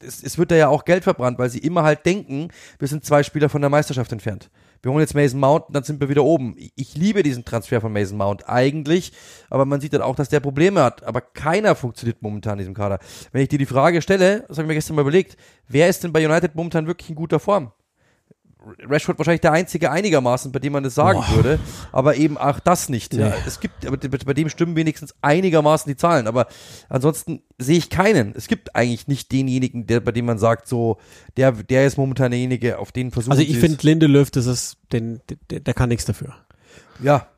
es, 0.00 0.22
es 0.22 0.38
wird 0.38 0.50
da 0.50 0.56
ja 0.56 0.68
auch 0.68 0.84
Geld 0.84 1.04
verbrannt, 1.04 1.38
weil 1.38 1.50
sie 1.50 1.58
immer 1.58 1.82
halt 1.82 2.06
denken, 2.06 2.48
wir 2.78 2.88
sind 2.88 3.04
zwei 3.04 3.22
Spieler 3.22 3.48
von 3.48 3.60
der 3.60 3.70
Meisterschaft 3.70 4.12
entfernt. 4.12 4.50
Wir 4.82 4.92
holen 4.92 5.00
jetzt 5.00 5.14
Mason 5.14 5.40
Mount, 5.40 5.64
dann 5.70 5.82
sind 5.82 6.00
wir 6.00 6.08
wieder 6.08 6.22
oben. 6.22 6.54
Ich 6.76 6.94
liebe 6.94 7.22
diesen 7.22 7.44
Transfer 7.44 7.80
von 7.80 7.92
Mason 7.92 8.16
Mount 8.16 8.48
eigentlich, 8.48 9.12
aber 9.50 9.64
man 9.64 9.80
sieht 9.80 9.92
dann 9.92 10.02
auch, 10.02 10.14
dass 10.14 10.28
der 10.28 10.40
Probleme 10.40 10.82
hat. 10.82 11.02
Aber 11.02 11.20
keiner 11.20 11.74
funktioniert 11.74 12.22
momentan 12.22 12.54
in 12.54 12.58
diesem 12.58 12.74
Kader. 12.74 13.00
Wenn 13.32 13.42
ich 13.42 13.48
dir 13.48 13.58
die 13.58 13.66
Frage 13.66 14.02
stelle, 14.02 14.44
das 14.46 14.56
habe 14.56 14.62
ich 14.62 14.68
mir 14.68 14.74
gestern 14.74 14.94
mal 14.94 15.02
überlegt, 15.02 15.36
wer 15.66 15.88
ist 15.88 16.04
denn 16.04 16.12
bei 16.12 16.24
United 16.24 16.54
momentan 16.54 16.86
wirklich 16.86 17.10
in 17.10 17.16
guter 17.16 17.40
Form? 17.40 17.72
Rashford 18.88 19.18
wahrscheinlich 19.18 19.40
der 19.40 19.52
einzige 19.52 19.90
einigermaßen, 19.90 20.52
bei 20.52 20.58
dem 20.58 20.72
man 20.72 20.82
das 20.82 20.94
sagen 20.94 21.20
Boah. 21.20 21.36
würde, 21.36 21.60
aber 21.92 22.16
eben 22.16 22.36
auch 22.38 22.60
das 22.60 22.88
nicht. 22.88 23.14
Ja. 23.14 23.34
Es 23.46 23.60
gibt, 23.60 23.86
aber 23.86 23.96
bei 23.96 24.34
dem 24.34 24.48
stimmen 24.48 24.76
wenigstens 24.76 25.14
einigermaßen 25.22 25.90
die 25.90 25.96
Zahlen, 25.96 26.26
aber 26.26 26.46
ansonsten 26.88 27.42
sehe 27.58 27.78
ich 27.78 27.90
keinen. 27.90 28.34
Es 28.36 28.48
gibt 28.48 28.74
eigentlich 28.74 29.08
nicht 29.08 29.32
denjenigen, 29.32 29.86
der, 29.86 30.00
bei 30.00 30.12
dem 30.12 30.26
man 30.26 30.38
sagt, 30.38 30.68
so, 30.68 30.98
der, 31.36 31.52
der 31.52 31.86
ist 31.86 31.96
momentan 31.96 32.30
derjenige, 32.30 32.78
auf 32.78 32.92
den 32.92 33.10
versuchen 33.10 33.32
Also 33.32 33.42
ich 33.42 33.58
finde 33.58 33.78
Lindelöf, 33.82 34.30
das 34.30 34.46
ist, 34.46 34.78
den, 34.92 35.20
der, 35.50 35.60
der 35.60 35.74
kann 35.74 35.88
nichts 35.88 36.04
dafür. 36.04 36.34
Ja, 37.00 37.28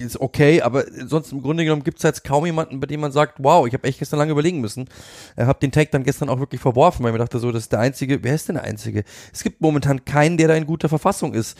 ist 0.00 0.20
okay, 0.20 0.62
aber 0.62 0.84
sonst 1.06 1.32
im 1.32 1.42
Grunde 1.42 1.64
genommen 1.64 1.84
gibt 1.84 1.98
es 1.98 2.02
jetzt 2.02 2.24
kaum 2.24 2.46
jemanden, 2.46 2.80
bei 2.80 2.86
dem 2.86 3.00
man 3.00 3.12
sagt, 3.12 3.36
wow, 3.38 3.66
ich 3.66 3.74
habe 3.74 3.86
echt 3.86 3.98
gestern 3.98 4.18
lange 4.18 4.32
überlegen 4.32 4.60
müssen. 4.60 4.88
Ich 5.36 5.42
habe 5.42 5.58
den 5.58 5.72
Tag 5.72 5.90
dann 5.90 6.04
gestern 6.04 6.28
auch 6.28 6.38
wirklich 6.38 6.60
verworfen, 6.60 7.02
weil 7.02 7.10
ich 7.10 7.12
mir 7.12 7.18
dachte 7.18 7.38
so, 7.38 7.52
das 7.52 7.64
ist 7.64 7.72
der 7.72 7.80
einzige, 7.80 8.22
wer 8.22 8.34
ist 8.34 8.48
denn 8.48 8.56
der 8.56 8.64
einzige? 8.64 9.04
Es 9.32 9.42
gibt 9.42 9.60
momentan 9.60 10.04
keinen, 10.04 10.36
der 10.36 10.48
da 10.48 10.54
in 10.54 10.66
guter 10.66 10.88
Verfassung 10.88 11.34
ist. 11.34 11.56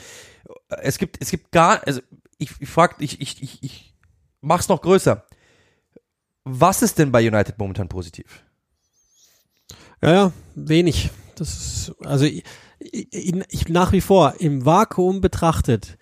Es 0.68 0.98
gibt, 0.98 1.18
es 1.20 1.30
gibt 1.30 1.52
gar, 1.52 1.86
also 1.86 2.00
ich, 2.38 2.50
ich 2.60 2.68
frag, 2.68 2.96
ich, 2.98 3.20
ich, 3.20 3.42
ich, 3.42 3.62
ich 3.62 3.94
mach's 4.40 4.68
noch 4.68 4.82
größer. 4.82 5.24
Was 6.44 6.82
ist 6.82 6.98
denn 6.98 7.12
bei 7.12 7.26
United 7.26 7.58
momentan 7.58 7.88
positiv? 7.88 8.44
Ja, 10.02 10.12
ja, 10.12 10.32
wenig. 10.54 11.10
Das 11.36 11.48
ist, 11.50 11.94
also 12.04 12.24
ich, 12.24 12.44
ich, 12.78 13.34
ich 13.48 13.68
nach 13.68 13.92
wie 13.92 14.00
vor 14.00 14.34
im 14.38 14.64
Vakuum 14.64 15.20
betrachtet 15.20 15.98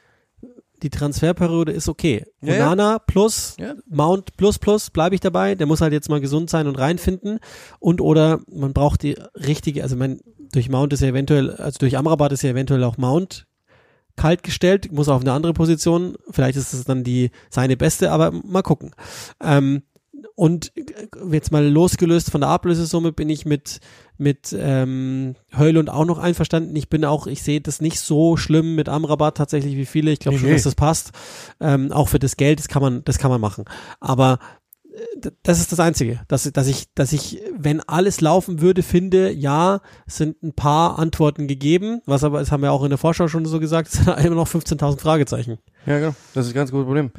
die 0.83 0.91
Transferperiode 0.91 1.72
ist 1.72 1.89
okay. 1.89 2.24
Ja, 2.41 2.55
Onana 2.55 2.93
ja. 2.93 2.99
plus, 2.99 3.57
ja. 3.59 3.74
Mount 3.89 4.37
plus 4.37 4.59
plus, 4.59 4.91
bleibe 4.91 5.14
ich 5.14 5.20
dabei. 5.20 5.55
Der 5.55 5.66
muss 5.66 5.81
halt 5.81 5.93
jetzt 5.93 6.09
mal 6.09 6.20
gesund 6.20 6.51
sein 6.51 6.66
und 6.66 6.79
reinfinden. 6.79 7.41
Und 7.81 8.01
oder 8.01 8.41
man 8.51 8.72
braucht 8.72 9.03
die 9.03 9.16
richtige, 9.35 9.83
also 9.83 9.97
man, 9.97 10.20
durch 10.53 10.68
Mount 10.68 10.93
ist 10.93 11.01
ja 11.01 11.09
eventuell, 11.09 11.51
also 11.51 11.79
durch 11.79 11.97
Amrabat 11.97 12.33
ist 12.33 12.43
ja 12.43 12.51
eventuell 12.51 12.85
auch 12.85 12.97
Mount 12.97 13.47
kalt 14.18 14.43
gestellt, 14.43 14.93
muss 14.93 15.09
auf 15.09 15.22
eine 15.22 15.33
andere 15.33 15.55
Position. 15.55 16.16
Vielleicht 16.31 16.59
ist 16.59 16.74
es 16.74 16.85
dann 16.85 17.05
die 17.05 17.31
seine 17.49 17.76
beste, 17.76 18.11
aber 18.11 18.33
mal 18.33 18.62
gucken. 18.62 18.91
Ähm, 19.41 19.83
und 20.35 20.73
jetzt 21.31 21.53
mal 21.53 21.66
losgelöst 21.66 22.31
von 22.31 22.41
der 22.41 22.51
Ablösesumme 22.51 23.12
bin 23.12 23.29
ich 23.29 23.45
mit 23.45 23.81
mit 24.19 24.55
ähm, 24.59 25.37
Heulund 25.57 25.89
auch 25.89 26.05
noch 26.05 26.19
einverstanden. 26.19 26.75
Ich 26.75 26.89
bin 26.89 27.05
auch, 27.05 27.29
ich 27.29 27.43
sehe 27.43 27.61
das 27.61 27.81
nicht 27.81 28.01
so 28.01 28.37
schlimm 28.37 28.75
mit 28.75 28.89
Amrabat 28.89 29.37
tatsächlich 29.37 29.77
wie 29.77 29.87
viele. 29.87 30.11
Ich 30.11 30.19
glaube 30.19 30.37
nee, 30.37 30.43
schon, 30.43 30.51
dass 30.51 30.64
das 30.64 30.75
passt. 30.75 31.12
Ähm, 31.61 31.93
auch 31.93 32.09
für 32.09 32.19
das 32.19 32.37
Geld, 32.37 32.59
das 32.59 32.69
kann 32.69 32.83
man, 32.83 33.05
das 33.05 33.19
kann 33.19 33.31
man 33.31 33.41
machen. 33.41 33.64
Aber 34.01 34.41
äh, 34.93 35.31
das 35.45 35.61
ist 35.61 35.71
das 35.71 35.79
Einzige, 35.79 36.21
dass, 36.27 36.51
dass 36.53 36.66
ich, 36.66 36.93
dass 36.95 37.12
ich, 37.12 37.41
wenn 37.57 37.81
alles 37.81 38.21
laufen 38.21 38.61
würde, 38.61 38.83
finde, 38.83 39.31
ja, 39.31 39.81
sind 40.09 40.43
ein 40.43 40.53
paar 40.53 40.99
Antworten 40.99 41.47
gegeben, 41.47 42.03
was 42.05 42.25
aber, 42.25 42.41
das 42.41 42.51
haben 42.51 42.62
wir 42.62 42.73
auch 42.73 42.83
in 42.83 42.91
der 42.91 42.99
Vorschau 42.99 43.29
schon 43.29 43.47
so 43.47 43.61
gesagt, 43.61 43.89
es 43.89 43.95
sind 44.05 44.09
immer 44.09 44.35
noch 44.35 44.49
15.000 44.49 44.99
Fragezeichen. 44.99 45.59
Ja, 45.89 45.99
genau. 45.99 46.14
Das 46.34 46.45
ist 46.45 46.53
ein 46.53 46.55
ganz 46.55 46.70
großes 46.70 46.84
Problem. 46.84 47.11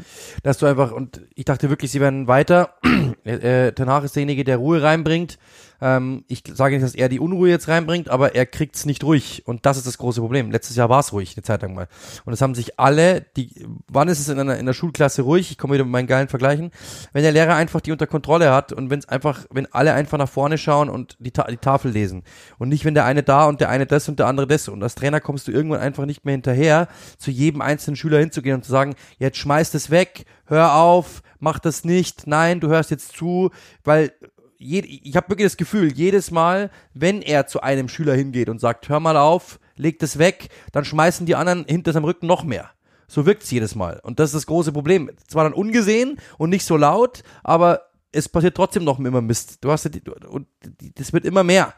Dass 0.43 0.59
du 0.59 0.67
einfach, 0.67 0.91
und 0.91 1.21
ich 1.33 1.45
dachte 1.45 1.71
wirklich, 1.71 1.89
sie 1.89 1.99
werden 1.99 2.27
weiter. 2.27 2.75
äh, 3.23 3.71
Danach 3.73 4.03
ist 4.03 4.15
derjenige, 4.15 4.43
der 4.43 4.57
Ruhe 4.57 4.83
reinbringt. 4.83 5.39
Ähm, 5.81 6.23
ich 6.27 6.43
sage 6.53 6.75
nicht, 6.75 6.83
dass 6.83 6.95
er 6.95 7.09
die 7.09 7.19
Unruhe 7.19 7.49
jetzt 7.49 7.67
reinbringt, 7.67 8.09
aber 8.09 8.35
er 8.35 8.45
kriegt's 8.45 8.85
nicht 8.85 9.03
ruhig. 9.03 9.43
Und 9.45 9.65
das 9.65 9.77
ist 9.77 9.87
das 9.87 9.97
große 9.97 10.21
Problem. 10.21 10.51
Letztes 10.51 10.75
Jahr 10.75 10.89
war 10.89 10.99
es 10.99 11.13
ruhig, 11.13 11.35
eine 11.35 11.43
Zeit 11.43 11.61
lang 11.61 11.73
mal. 11.73 11.87
Und 12.25 12.33
es 12.33 12.41
haben 12.41 12.55
sich 12.55 12.79
alle, 12.79 13.25
die, 13.35 13.65
wann 13.87 14.07
ist 14.07 14.19
es 14.19 14.29
in 14.29 14.39
einer 14.39 14.57
in 14.57 14.65
der 14.65 14.73
Schulklasse 14.73 15.21
ruhig? 15.21 15.51
Ich 15.51 15.57
komme 15.57 15.75
wieder 15.75 15.83
mit 15.83 15.91
meinen 15.91 16.07
geilen 16.07 16.27
Vergleichen. 16.27 16.71
Wenn 17.13 17.23
der 17.23 17.31
Lehrer 17.31 17.55
einfach 17.55 17.81
die 17.81 17.91
unter 17.91 18.07
Kontrolle 18.07 18.51
hat 18.51 18.73
und 18.73 18.89
wenn 18.89 18.99
es 18.99 19.07
einfach, 19.07 19.45
wenn 19.51 19.71
alle 19.73 19.93
einfach 19.93 20.17
nach 20.17 20.29
vorne 20.29 20.57
schauen 20.57 20.89
und 20.89 21.15
die, 21.19 21.31
Ta 21.31 21.43
die 21.49 21.57
Tafel 21.57 21.91
lesen. 21.91 22.23
Und 22.57 22.69
nicht, 22.69 22.85
wenn 22.85 22.93
der 22.93 23.05
eine 23.05 23.23
da 23.23 23.45
und 23.45 23.61
der 23.61 23.69
eine 23.69 23.85
das 23.85 24.09
und 24.09 24.19
der 24.19 24.27
andere 24.27 24.47
das. 24.47 24.67
Und 24.67 24.83
als 24.83 24.95
Trainer 24.95 25.21
kommst 25.21 25.47
du 25.47 25.51
irgendwann 25.51 25.79
einfach 25.79 26.05
nicht 26.05 26.25
mehr 26.25 26.33
hinterher, 26.33 26.87
zu 27.17 27.31
jedem 27.31 27.61
einzelnen 27.61 27.95
Schüler 27.95 28.19
hinzugehen 28.19 28.55
und 28.55 28.63
zu 28.63 28.71
sagen, 28.71 28.95
jetzt 29.17 29.37
schmeißt 29.37 29.75
es 29.75 29.89
weg, 29.89 30.25
hör 30.45 30.75
auf, 30.75 31.21
mach 31.39 31.59
das 31.59 31.83
nicht, 31.83 32.27
nein, 32.27 32.59
du 32.59 32.67
hörst 32.67 32.91
jetzt 32.91 33.15
zu, 33.15 33.51
weil 33.83 34.11
je, 34.59 34.81
ich 34.81 35.15
habe 35.15 35.29
wirklich 35.29 35.47
das 35.47 35.57
Gefühl, 35.57 35.91
jedes 35.91 36.31
Mal, 36.31 36.69
wenn 36.93 37.21
er 37.21 37.47
zu 37.47 37.61
einem 37.61 37.89
Schüler 37.89 38.13
hingeht 38.13 38.49
und 38.49 38.59
sagt, 38.59 38.89
hör 38.89 38.99
mal 38.99 39.17
auf, 39.17 39.59
leg 39.75 39.97
das 39.99 40.19
weg, 40.19 40.49
dann 40.71 40.85
schmeißen 40.85 41.25
die 41.25 41.35
anderen 41.35 41.65
hinter 41.65 41.93
seinem 41.93 42.05
Rücken 42.05 42.27
noch 42.27 42.43
mehr. 42.43 42.69
So 43.07 43.25
wirkt's 43.25 43.49
jedes 43.49 43.73
Mal. 43.73 43.99
Und 44.03 44.19
das 44.19 44.29
ist 44.29 44.35
das 44.35 44.45
große 44.45 44.71
Problem. 44.71 45.09
Zwar 45.27 45.45
dann 45.45 45.53
ungesehen 45.53 46.19
und 46.37 46.51
nicht 46.51 46.65
so 46.65 46.77
laut, 46.77 47.23
aber 47.43 47.89
es 48.11 48.29
passiert 48.29 48.55
trotzdem 48.55 48.83
noch 48.83 48.99
immer 48.99 49.21
Mist. 49.21 49.63
Du 49.63 49.71
hast 49.71 49.85
ja 49.85 49.89
die, 49.89 50.01
und 50.01 50.47
das 50.95 51.13
wird 51.13 51.25
immer 51.25 51.43
mehr. 51.43 51.73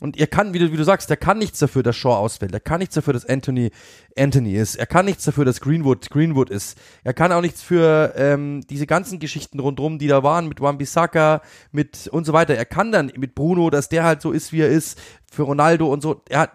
Und 0.00 0.18
er 0.18 0.26
kann, 0.26 0.52
wie 0.52 0.58
du, 0.58 0.72
wie 0.72 0.76
du 0.76 0.84
sagst, 0.84 1.08
der 1.08 1.16
kann 1.16 1.38
nichts 1.38 1.58
dafür, 1.58 1.82
dass 1.82 1.96
Shaw 1.96 2.16
ausfällt. 2.16 2.52
Er 2.52 2.60
kann 2.60 2.80
nichts 2.80 2.94
dafür, 2.94 3.14
dass 3.14 3.24
Anthony 3.24 3.70
Anthony 4.18 4.54
ist. 4.54 4.76
Er 4.76 4.86
kann 4.86 5.06
nichts 5.06 5.24
dafür, 5.24 5.44
dass 5.44 5.60
Greenwood 5.60 6.10
Greenwood 6.10 6.50
ist. 6.50 6.78
Er 7.04 7.14
kann 7.14 7.32
auch 7.32 7.40
nichts 7.40 7.62
für 7.62 8.14
ähm, 8.16 8.62
diese 8.68 8.86
ganzen 8.86 9.18
Geschichten 9.18 9.58
rundherum, 9.58 9.98
die 9.98 10.06
da 10.06 10.22
waren 10.22 10.48
mit 10.48 10.60
Wan-Bissaka, 10.60 11.42
mit 11.72 12.08
und 12.08 12.26
so 12.26 12.32
weiter. 12.32 12.54
Er 12.54 12.66
kann 12.66 12.92
dann 12.92 13.12
mit 13.16 13.34
Bruno, 13.34 13.70
dass 13.70 13.88
der 13.88 14.04
halt 14.04 14.20
so 14.20 14.32
ist, 14.32 14.52
wie 14.52 14.60
er 14.60 14.68
ist, 14.68 14.98
für 15.30 15.42
Ronaldo 15.42 15.90
und 15.90 16.02
so. 16.02 16.22
Er 16.28 16.40
hat 16.40 16.52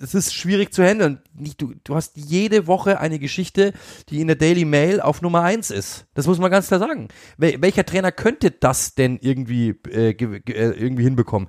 es 0.00 0.14
ist 0.14 0.34
schwierig 0.34 0.72
zu 0.72 0.84
handeln. 0.84 1.20
Du, 1.58 1.74
du 1.84 1.94
hast 1.94 2.16
jede 2.16 2.66
Woche 2.66 3.00
eine 3.00 3.18
Geschichte, 3.18 3.72
die 4.08 4.20
in 4.20 4.26
der 4.26 4.36
Daily 4.36 4.64
Mail 4.64 5.00
auf 5.00 5.22
Nummer 5.22 5.42
eins 5.42 5.70
ist. 5.70 6.06
Das 6.14 6.26
muss 6.26 6.38
man 6.38 6.50
ganz 6.50 6.68
klar 6.68 6.80
sagen. 6.80 7.08
Wel 7.38 7.60
welcher 7.60 7.84
Trainer 7.84 8.12
könnte 8.12 8.50
das 8.50 8.94
denn 8.94 9.18
irgendwie, 9.20 9.74
äh, 9.88 10.10
äh 10.10 10.40
irgendwie 10.50 11.04
hinbekommen? 11.04 11.48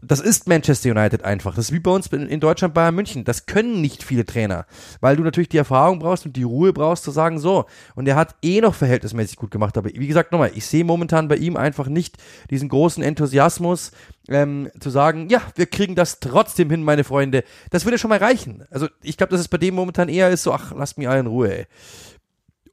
Das 0.00 0.20
ist 0.20 0.46
Manchester 0.46 0.90
United 0.90 1.24
einfach. 1.24 1.56
Das 1.56 1.66
ist 1.66 1.72
wie 1.72 1.80
bei 1.80 1.90
uns 1.90 2.06
in 2.06 2.38
Deutschland 2.38 2.72
Bayern 2.72 2.94
München. 2.94 3.24
Das 3.24 3.46
können 3.46 3.80
nicht 3.80 4.04
viele 4.04 4.24
Trainer, 4.24 4.64
weil 5.00 5.16
du 5.16 5.24
natürlich 5.24 5.48
die 5.48 5.56
Erfahrung 5.56 5.98
brauchst 5.98 6.24
und 6.24 6.36
die 6.36 6.44
Ruhe 6.44 6.72
brauchst 6.72 7.02
zu 7.02 7.10
sagen 7.10 7.40
so. 7.40 7.64
Und 7.96 8.06
er 8.06 8.14
hat 8.14 8.36
eh 8.42 8.60
noch 8.60 8.74
verhältnismäßig 8.74 9.36
gut 9.36 9.50
gemacht. 9.50 9.76
Aber 9.76 9.90
wie 9.92 10.06
gesagt 10.06 10.30
nochmal, 10.30 10.52
ich 10.54 10.66
sehe 10.66 10.84
momentan 10.84 11.26
bei 11.26 11.36
ihm 11.36 11.56
einfach 11.56 11.88
nicht 11.88 12.16
diesen 12.50 12.68
großen 12.68 13.02
Enthusiasmus 13.02 13.90
ähm, 14.28 14.70
zu 14.78 14.90
sagen, 14.90 15.28
ja, 15.30 15.42
wir 15.56 15.66
kriegen 15.66 15.96
das 15.96 16.20
trotzdem 16.20 16.70
hin, 16.70 16.84
meine 16.84 17.02
Freunde. 17.02 17.42
Das 17.70 17.84
würde 17.84 17.98
schon 17.98 18.10
mal 18.10 18.18
reichen. 18.18 18.64
Also 18.70 18.86
ich 19.02 19.16
glaube, 19.16 19.32
dass 19.32 19.40
es 19.40 19.48
bei 19.48 19.58
dem 19.58 19.74
momentan 19.74 20.08
eher 20.08 20.30
ist 20.30 20.44
so, 20.44 20.52
ach, 20.52 20.72
lasst 20.76 20.98
mich 20.98 21.08
alle 21.08 21.20
in 21.20 21.26
Ruhe. 21.26 21.52
Ey. 21.52 21.66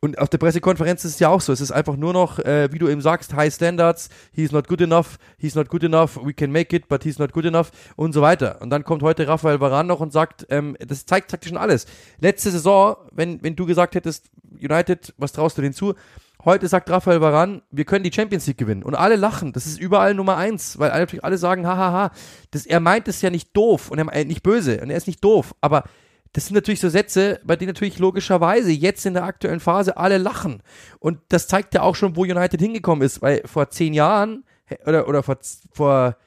Und 0.05 0.19
auf 0.19 0.29
der 0.29 0.37
Pressekonferenz 0.37 1.03
ist 1.03 1.13
es 1.13 1.19
ja 1.19 1.29
auch 1.29 1.41
so. 1.41 1.51
Es 1.51 1.61
ist 1.61 1.71
einfach 1.71 1.95
nur 1.95 2.13
noch, 2.13 2.37
äh, 2.37 2.71
wie 2.71 2.77
du 2.77 2.87
eben 2.87 3.01
sagst, 3.01 3.33
High 3.33 3.51
Standards, 3.51 4.09
he's 4.31 4.51
not 4.51 4.67
good 4.67 4.79
enough, 4.79 5.17
he's 5.39 5.55
not 5.55 5.67
good 5.67 5.83
enough, 5.83 6.19
we 6.23 6.31
can 6.31 6.51
make 6.51 6.75
it, 6.75 6.87
but 6.87 7.01
he's 7.01 7.17
not 7.17 7.33
good 7.33 7.45
enough 7.45 7.71
und 7.95 8.13
so 8.13 8.21
weiter. 8.21 8.61
Und 8.61 8.69
dann 8.69 8.83
kommt 8.83 9.01
heute 9.01 9.27
Rafael 9.27 9.59
Varane 9.59 9.87
noch 9.87 10.01
und 10.01 10.13
sagt, 10.13 10.45
ähm, 10.51 10.77
das 10.79 11.07
zeigt 11.07 11.29
praktisch 11.29 11.49
schon 11.49 11.57
alles. 11.57 11.87
Letzte 12.19 12.51
Saison, 12.51 12.97
wenn, 13.13 13.41
wenn 13.41 13.55
du 13.55 13.65
gesagt 13.65 13.95
hättest, 13.95 14.29
United, 14.61 15.11
was 15.17 15.31
traust 15.31 15.57
du 15.57 15.63
denen 15.63 15.73
zu? 15.73 15.95
Heute 16.43 16.67
sagt 16.67 16.87
Rafael 16.91 17.19
Varane, 17.19 17.63
wir 17.71 17.85
können 17.85 18.03
die 18.03 18.13
Champions 18.13 18.45
League 18.45 18.59
gewinnen. 18.59 18.83
Und 18.83 18.93
alle 18.93 19.15
lachen. 19.15 19.53
Das 19.53 19.65
ist 19.65 19.79
überall 19.79 20.13
Nummer 20.13 20.37
eins, 20.37 20.77
weil 20.77 20.91
alle, 20.91 21.07
alle 21.23 21.39
sagen, 21.39 21.65
hahaha. 21.65 22.11
Das, 22.51 22.67
er 22.67 22.79
meint 22.79 23.07
es 23.07 23.23
ja 23.23 23.31
nicht 23.31 23.57
doof 23.57 23.89
und 23.89 23.97
er, 23.97 24.13
äh, 24.13 24.23
nicht 24.23 24.43
böse 24.43 24.79
und 24.83 24.91
er 24.91 24.97
ist 24.97 25.07
nicht 25.07 25.23
doof, 25.23 25.55
aber 25.61 25.85
das 26.35 26.47
sind 26.47 26.55
natürlich 26.55 26.81
so 26.81 26.89
Sätze, 26.89 27.39
bei 27.45 27.55
denen 27.55 27.69
natürlich 27.69 27.97
logischerweise 27.97 28.69
jetzt 28.69 29.05
in 29.05 29.13
der 29.13 29.23
aktuellen 29.23 29.61
Phase 29.61 29.95
alle 29.95 30.17
lachen. 30.17 30.61
Und 30.99 31.19
das 31.29 31.47
zeigt 31.47 31.73
ja 31.73 31.81
auch 31.81 31.95
schon, 31.95 32.17
wo 32.17 32.23
United 32.23 32.59
hingekommen 32.59 33.05
ist, 33.05 33.21
weil 33.21 33.41
vor 33.45 33.69
zehn 33.69 33.93
Jahren 33.93 34.43
oder, 34.85 35.07
oder 35.07 35.23
vor, 35.23 35.37
vor 35.71 36.17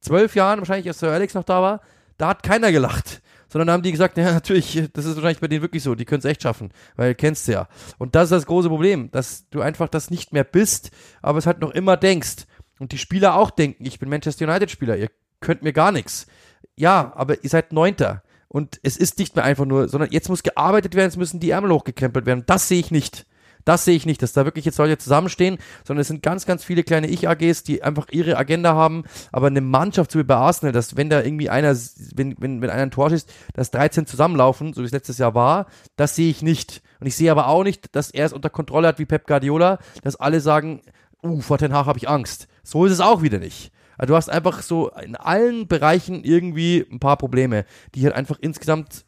zwölf 0.00 0.34
Jahren, 0.34 0.58
wahrscheinlich 0.58 0.88
als 0.88 0.98
Sir 0.98 1.12
Alex 1.12 1.34
noch 1.34 1.44
da 1.44 1.62
war, 1.62 1.80
da 2.18 2.26
hat 2.30 2.42
keiner 2.42 2.72
gelacht. 2.72 3.22
Sondern 3.48 3.68
da 3.68 3.72
haben 3.74 3.84
die 3.84 3.92
gesagt, 3.92 4.18
ja, 4.18 4.32
natürlich, 4.32 4.88
das 4.94 5.04
ist 5.04 5.14
wahrscheinlich 5.14 5.38
bei 5.38 5.46
denen 5.46 5.62
wirklich 5.62 5.84
so, 5.84 5.94
die 5.94 6.06
können 6.06 6.18
es 6.18 6.24
echt 6.24 6.42
schaffen, 6.42 6.72
weil 6.96 7.14
kennst 7.14 7.46
du 7.46 7.52
ja. 7.52 7.68
Und 7.98 8.16
das 8.16 8.24
ist 8.24 8.32
das 8.32 8.46
große 8.46 8.68
Problem, 8.68 9.12
dass 9.12 9.48
du 9.50 9.60
einfach 9.60 9.88
das 9.88 10.10
nicht 10.10 10.32
mehr 10.32 10.42
bist, 10.42 10.90
aber 11.20 11.38
es 11.38 11.46
halt 11.46 11.60
noch 11.60 11.70
immer 11.70 11.96
denkst. 11.96 12.46
Und 12.80 12.90
die 12.90 12.98
Spieler 12.98 13.36
auch 13.36 13.50
denken, 13.50 13.84
ich 13.86 14.00
bin 14.00 14.08
Manchester 14.08 14.48
United-Spieler, 14.48 14.96
ihr 14.96 15.10
könnt 15.38 15.62
mir 15.62 15.72
gar 15.72 15.92
nichts. 15.92 16.26
Ja, 16.74 17.12
aber 17.14 17.44
ihr 17.44 17.50
seid 17.50 17.72
Neunter. 17.72 18.24
Und 18.52 18.78
es 18.82 18.98
ist 18.98 19.18
nicht 19.18 19.34
mehr 19.34 19.46
einfach 19.46 19.64
nur, 19.64 19.88
sondern 19.88 20.10
jetzt 20.10 20.28
muss 20.28 20.42
gearbeitet 20.42 20.94
werden, 20.94 21.08
es 21.08 21.16
müssen 21.16 21.40
die 21.40 21.48
Ärmel 21.48 21.72
hochgekrempelt 21.72 22.26
werden. 22.26 22.44
Das 22.46 22.68
sehe 22.68 22.80
ich 22.80 22.90
nicht. 22.90 23.24
Das 23.64 23.86
sehe 23.86 23.96
ich 23.96 24.04
nicht, 24.04 24.20
dass 24.20 24.34
da 24.34 24.44
wirklich 24.44 24.66
jetzt 24.66 24.76
Leute 24.76 24.98
zusammenstehen, 24.98 25.56
sondern 25.86 26.02
es 26.02 26.08
sind 26.08 26.22
ganz, 26.22 26.44
ganz 26.44 26.62
viele 26.62 26.82
kleine 26.82 27.06
Ich-AGs, 27.06 27.62
die 27.62 27.82
einfach 27.82 28.08
ihre 28.10 28.36
Agenda 28.36 28.74
haben. 28.74 29.04
Aber 29.30 29.46
eine 29.46 29.62
Mannschaft, 29.62 30.10
so 30.10 30.18
wie 30.18 30.24
bei 30.24 30.34
Arsenal, 30.34 30.72
dass 30.72 30.98
wenn 30.98 31.08
da 31.08 31.22
irgendwie 31.22 31.48
einer, 31.48 31.74
wenn, 32.14 32.34
wenn, 32.40 32.60
wenn 32.60 32.68
einer 32.68 32.82
ein 32.82 32.90
Tor 32.90 33.08
schießt, 33.08 33.32
dass 33.54 33.70
13 33.70 34.04
zusammenlaufen, 34.04 34.74
so 34.74 34.82
wie 34.82 34.86
es 34.86 34.92
letztes 34.92 35.16
Jahr 35.16 35.34
war, 35.34 35.64
das 35.96 36.14
sehe 36.14 36.28
ich 36.28 36.42
nicht. 36.42 36.82
Und 37.00 37.06
ich 37.06 37.16
sehe 37.16 37.30
aber 37.30 37.46
auch 37.46 37.64
nicht, 37.64 37.96
dass 37.96 38.10
er 38.10 38.26
es 38.26 38.34
unter 38.34 38.50
Kontrolle 38.50 38.88
hat 38.88 38.98
wie 38.98 39.06
Pep 39.06 39.26
Guardiola, 39.26 39.78
dass 40.02 40.16
alle 40.16 40.42
sagen, 40.42 40.82
uh, 41.22 41.40
vor 41.40 41.56
Den 41.56 41.72
Haag 41.72 41.86
habe 41.86 41.98
ich 41.98 42.06
Angst. 42.06 42.48
So 42.62 42.84
ist 42.84 42.92
es 42.92 43.00
auch 43.00 43.22
wieder 43.22 43.38
nicht. 43.38 43.72
Also 43.98 44.12
du 44.12 44.16
hast 44.16 44.30
einfach 44.30 44.62
so 44.62 44.90
in 44.90 45.16
allen 45.16 45.68
Bereichen 45.68 46.24
irgendwie 46.24 46.86
ein 46.90 47.00
paar 47.00 47.16
Probleme, 47.16 47.64
die 47.94 48.04
halt 48.04 48.14
einfach 48.14 48.38
insgesamt 48.40 49.04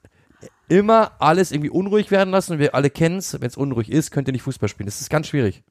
immer 0.69 1.13
alles 1.19 1.53
irgendwie 1.53 1.71
unruhig 1.71 2.11
werden 2.11 2.31
lassen. 2.31 2.59
Wir 2.59 2.75
alle 2.75 2.91
kennen 2.91 3.19
es, 3.19 3.35
wenn 3.41 3.49
es 3.49 3.57
unruhig 3.57 3.91
ist, 3.91 4.11
könnt 4.11 4.29
ihr 4.29 4.33
nicht 4.33 4.43
Fußball 4.43 4.69
spielen. 4.69 4.87
Das 4.87 5.01
ist 5.01 5.11
ganz 5.11 5.29
schwierig. 5.29 5.63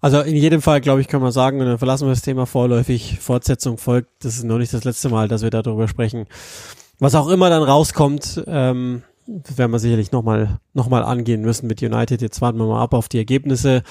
Also 0.00 0.20
in 0.20 0.34
jedem 0.36 0.62
Fall, 0.62 0.80
glaube 0.80 1.00
ich, 1.00 1.08
kann 1.08 1.20
man 1.20 1.32
sagen, 1.32 1.60
und 1.60 1.66
dann 1.66 1.78
verlassen 1.78 2.06
wir 2.06 2.12
das 2.12 2.22
Thema 2.22 2.46
vorläufig, 2.46 3.18
Fortsetzung 3.20 3.78
folgt. 3.78 4.10
Das 4.24 4.36
ist 4.36 4.44
noch 4.44 4.58
nicht 4.58 4.72
das 4.72 4.84
letzte 4.84 5.08
Mal, 5.08 5.28
dass 5.28 5.42
wir 5.42 5.50
darüber 5.50 5.88
sprechen. 5.88 6.26
Was 6.98 7.14
auch 7.14 7.28
immer 7.28 7.48
dann 7.48 7.62
rauskommt, 7.62 8.42
ähm, 8.46 9.02
werden 9.26 9.70
wir 9.70 9.78
sicherlich 9.78 10.10
nochmal 10.10 10.58
noch 10.72 10.88
mal 10.88 11.04
angehen 11.04 11.42
müssen 11.42 11.66
mit 11.66 11.82
United. 11.82 12.22
Jetzt 12.22 12.40
warten 12.40 12.58
wir 12.58 12.66
mal 12.66 12.82
ab 12.82 12.94
auf 12.94 13.08
die 13.08 13.18
Ergebnisse. 13.18 13.82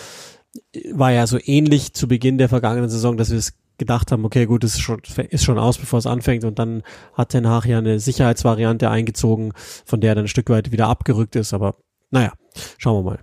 War 0.91 1.11
ja 1.11 1.27
so 1.27 1.38
ähnlich 1.41 1.93
zu 1.93 2.07
Beginn 2.07 2.38
der 2.38 2.49
vergangenen 2.49 2.89
Saison, 2.89 3.17
dass 3.17 3.29
wir 3.29 3.38
es 3.38 3.53
gedacht 3.78 4.11
haben, 4.11 4.25
okay, 4.25 4.45
gut, 4.45 4.63
es 4.63 4.75
ist 4.75 4.82
schon, 4.82 5.01
ist 5.30 5.43
schon 5.43 5.59
aus, 5.59 5.78
bevor 5.78 5.99
es 5.99 6.05
anfängt 6.05 6.43
und 6.43 6.59
dann 6.59 6.84
hat 7.13 7.30
Ten 7.30 7.47
Hag 7.47 7.65
ja 7.65 7.78
eine 7.78 7.99
Sicherheitsvariante 7.99 8.89
eingezogen, 8.89 9.53
von 9.86 10.01
der 10.01 10.11
er 10.11 10.15
dann 10.15 10.25
ein 10.25 10.30
Stück 10.30 10.49
weit 10.49 10.71
wieder 10.71 10.88
abgerückt 10.88 11.36
ist, 11.36 11.53
aber 11.53 11.75
naja, 12.09 12.34
schauen 12.78 13.03
wir 13.05 13.11
mal. 13.11 13.19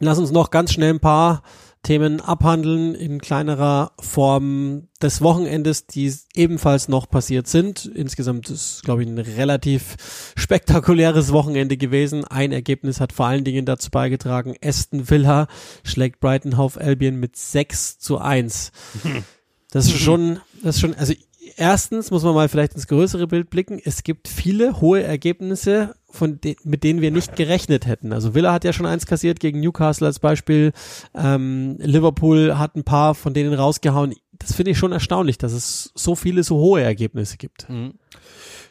Lass 0.00 0.18
uns 0.18 0.32
noch 0.32 0.50
ganz 0.50 0.72
schnell 0.72 0.94
ein 0.94 1.00
paar 1.00 1.42
Themen 1.84 2.22
abhandeln 2.22 2.94
in 2.94 3.20
kleinerer 3.20 3.92
Form 4.00 4.88
des 5.02 5.20
Wochenendes, 5.20 5.86
die 5.86 6.12
ebenfalls 6.34 6.88
noch 6.88 7.08
passiert 7.08 7.46
sind. 7.46 7.84
Insgesamt 7.84 8.48
ist, 8.48 8.82
glaube 8.84 9.02
ich, 9.02 9.08
ein 9.08 9.18
relativ 9.18 10.32
spektakuläres 10.34 11.30
Wochenende 11.30 11.76
gewesen. 11.76 12.24
Ein 12.24 12.52
Ergebnis 12.52 13.00
hat 13.00 13.12
vor 13.12 13.26
allen 13.26 13.44
Dingen 13.44 13.66
dazu 13.66 13.90
beigetragen. 13.90 14.56
Aston 14.64 15.10
Villa 15.10 15.46
schlägt 15.84 16.20
Brighton 16.20 16.56
Hove 16.56 16.80
Albion 16.80 17.16
mit 17.16 17.36
6 17.36 17.98
zu 17.98 18.18
1. 18.18 18.72
Das 19.74 19.86
ist 19.86 19.98
schon, 19.98 20.38
das 20.62 20.76
ist 20.76 20.80
schon, 20.80 20.94
also 20.94 21.12
erstens 21.56 22.10
muss 22.10 22.22
man 22.22 22.34
mal 22.34 22.48
vielleicht 22.48 22.74
ins 22.74 22.86
größere 22.86 23.26
Bild 23.26 23.50
blicken. 23.50 23.80
Es 23.84 24.04
gibt 24.04 24.28
viele 24.28 24.80
hohe 24.80 25.02
Ergebnisse, 25.02 25.94
von 26.10 26.40
de 26.40 26.56
mit 26.62 26.84
denen 26.84 27.00
wir 27.00 27.10
nicht 27.10 27.36
gerechnet 27.36 27.86
hätten. 27.86 28.12
Also 28.12 28.34
Villa 28.34 28.52
hat 28.52 28.64
ja 28.64 28.72
schon 28.72 28.86
eins 28.86 29.04
kassiert 29.04 29.40
gegen 29.40 29.60
Newcastle 29.60 30.06
als 30.06 30.20
Beispiel. 30.20 30.72
Ähm, 31.14 31.76
Liverpool 31.80 32.56
hat 32.56 32.76
ein 32.76 32.84
paar 32.84 33.14
von 33.14 33.34
denen 33.34 33.52
rausgehauen. 33.52 34.14
Das 34.32 34.54
finde 34.54 34.70
ich 34.70 34.78
schon 34.78 34.92
erstaunlich, 34.92 35.38
dass 35.38 35.52
es 35.52 35.90
so 35.94 36.14
viele 36.14 36.44
so 36.44 36.56
hohe 36.56 36.82
Ergebnisse 36.82 37.36
gibt. 37.36 37.68
Mhm. 37.68 37.94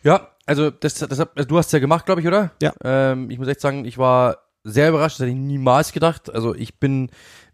Ja, 0.04 0.30
also 0.46 0.72
das, 0.72 0.96
das, 0.96 1.20
also 1.20 1.26
du 1.46 1.58
hast 1.58 1.68
es 1.68 1.72
ja 1.74 1.80
gemacht, 1.80 2.06
glaube 2.06 2.22
ich, 2.22 2.28
oder? 2.28 2.52
Ja. 2.62 2.74
Ähm, 2.84 3.30
ich 3.30 3.40
muss 3.40 3.48
echt 3.48 3.62
sagen, 3.62 3.86
ich 3.86 3.98
war 3.98 4.38
sehr 4.64 4.90
überrascht, 4.90 5.16
das 5.16 5.26
hätte 5.26 5.38
ich 5.38 5.44
niemals 5.44 5.92
gedacht. 5.92 6.34
Also 6.34 6.56
ich 6.56 6.80
bin 6.80 7.10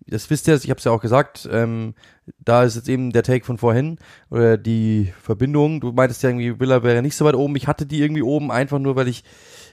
das 0.10 0.30
wisst 0.30 0.48
ihr, 0.48 0.56
ich 0.56 0.70
habe 0.70 0.78
es 0.78 0.84
ja 0.84 0.92
auch 0.92 1.02
gesagt, 1.02 1.48
ähm, 1.52 1.94
da 2.38 2.64
ist 2.64 2.76
jetzt 2.76 2.90
eben 2.90 3.12
der 3.12 3.24
Take 3.24 3.46
von 3.46 3.58
vorhin 3.58 3.98
oder 4.30 4.58
die 4.58 5.14
Verbindung. 5.22 5.82
Du 5.82 5.92
meintest 5.92 6.24
ja 6.24 6.30
irgendwie, 6.30 6.60
Villa 6.60 6.84
wäre 6.84 7.02
nicht 7.02 7.16
so 7.16 7.26
weit 7.26 7.36
oben. 7.36 7.56
Ich 7.56 7.68
hatte 7.68 7.86
die 7.86 8.02
irgendwie 8.02 8.22
oben 8.22 8.52
einfach 8.52 8.80
nur, 8.80 8.96
weil 8.96 9.08
ich 9.08 9.24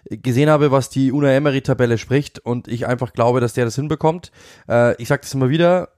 gesehen 0.09 0.49
habe, 0.49 0.71
was 0.71 0.89
die 0.89 1.13
Una 1.13 1.33
Emery 1.33 1.63
Tabelle 1.63 1.99
spricht 1.99 2.39
und 2.39 2.69
ich 2.69 2.87
einfach 2.87 3.13
glaube, 3.13 3.41
dass 3.41 3.55
der 3.55 3.65
das 3.65 3.75
hinbekommt. 3.75 4.31
Äh, 4.69 5.01
ich 5.01 5.09
sage 5.09 5.23
das 5.23 5.35
immer 5.35 5.49
wieder. 5.49 5.91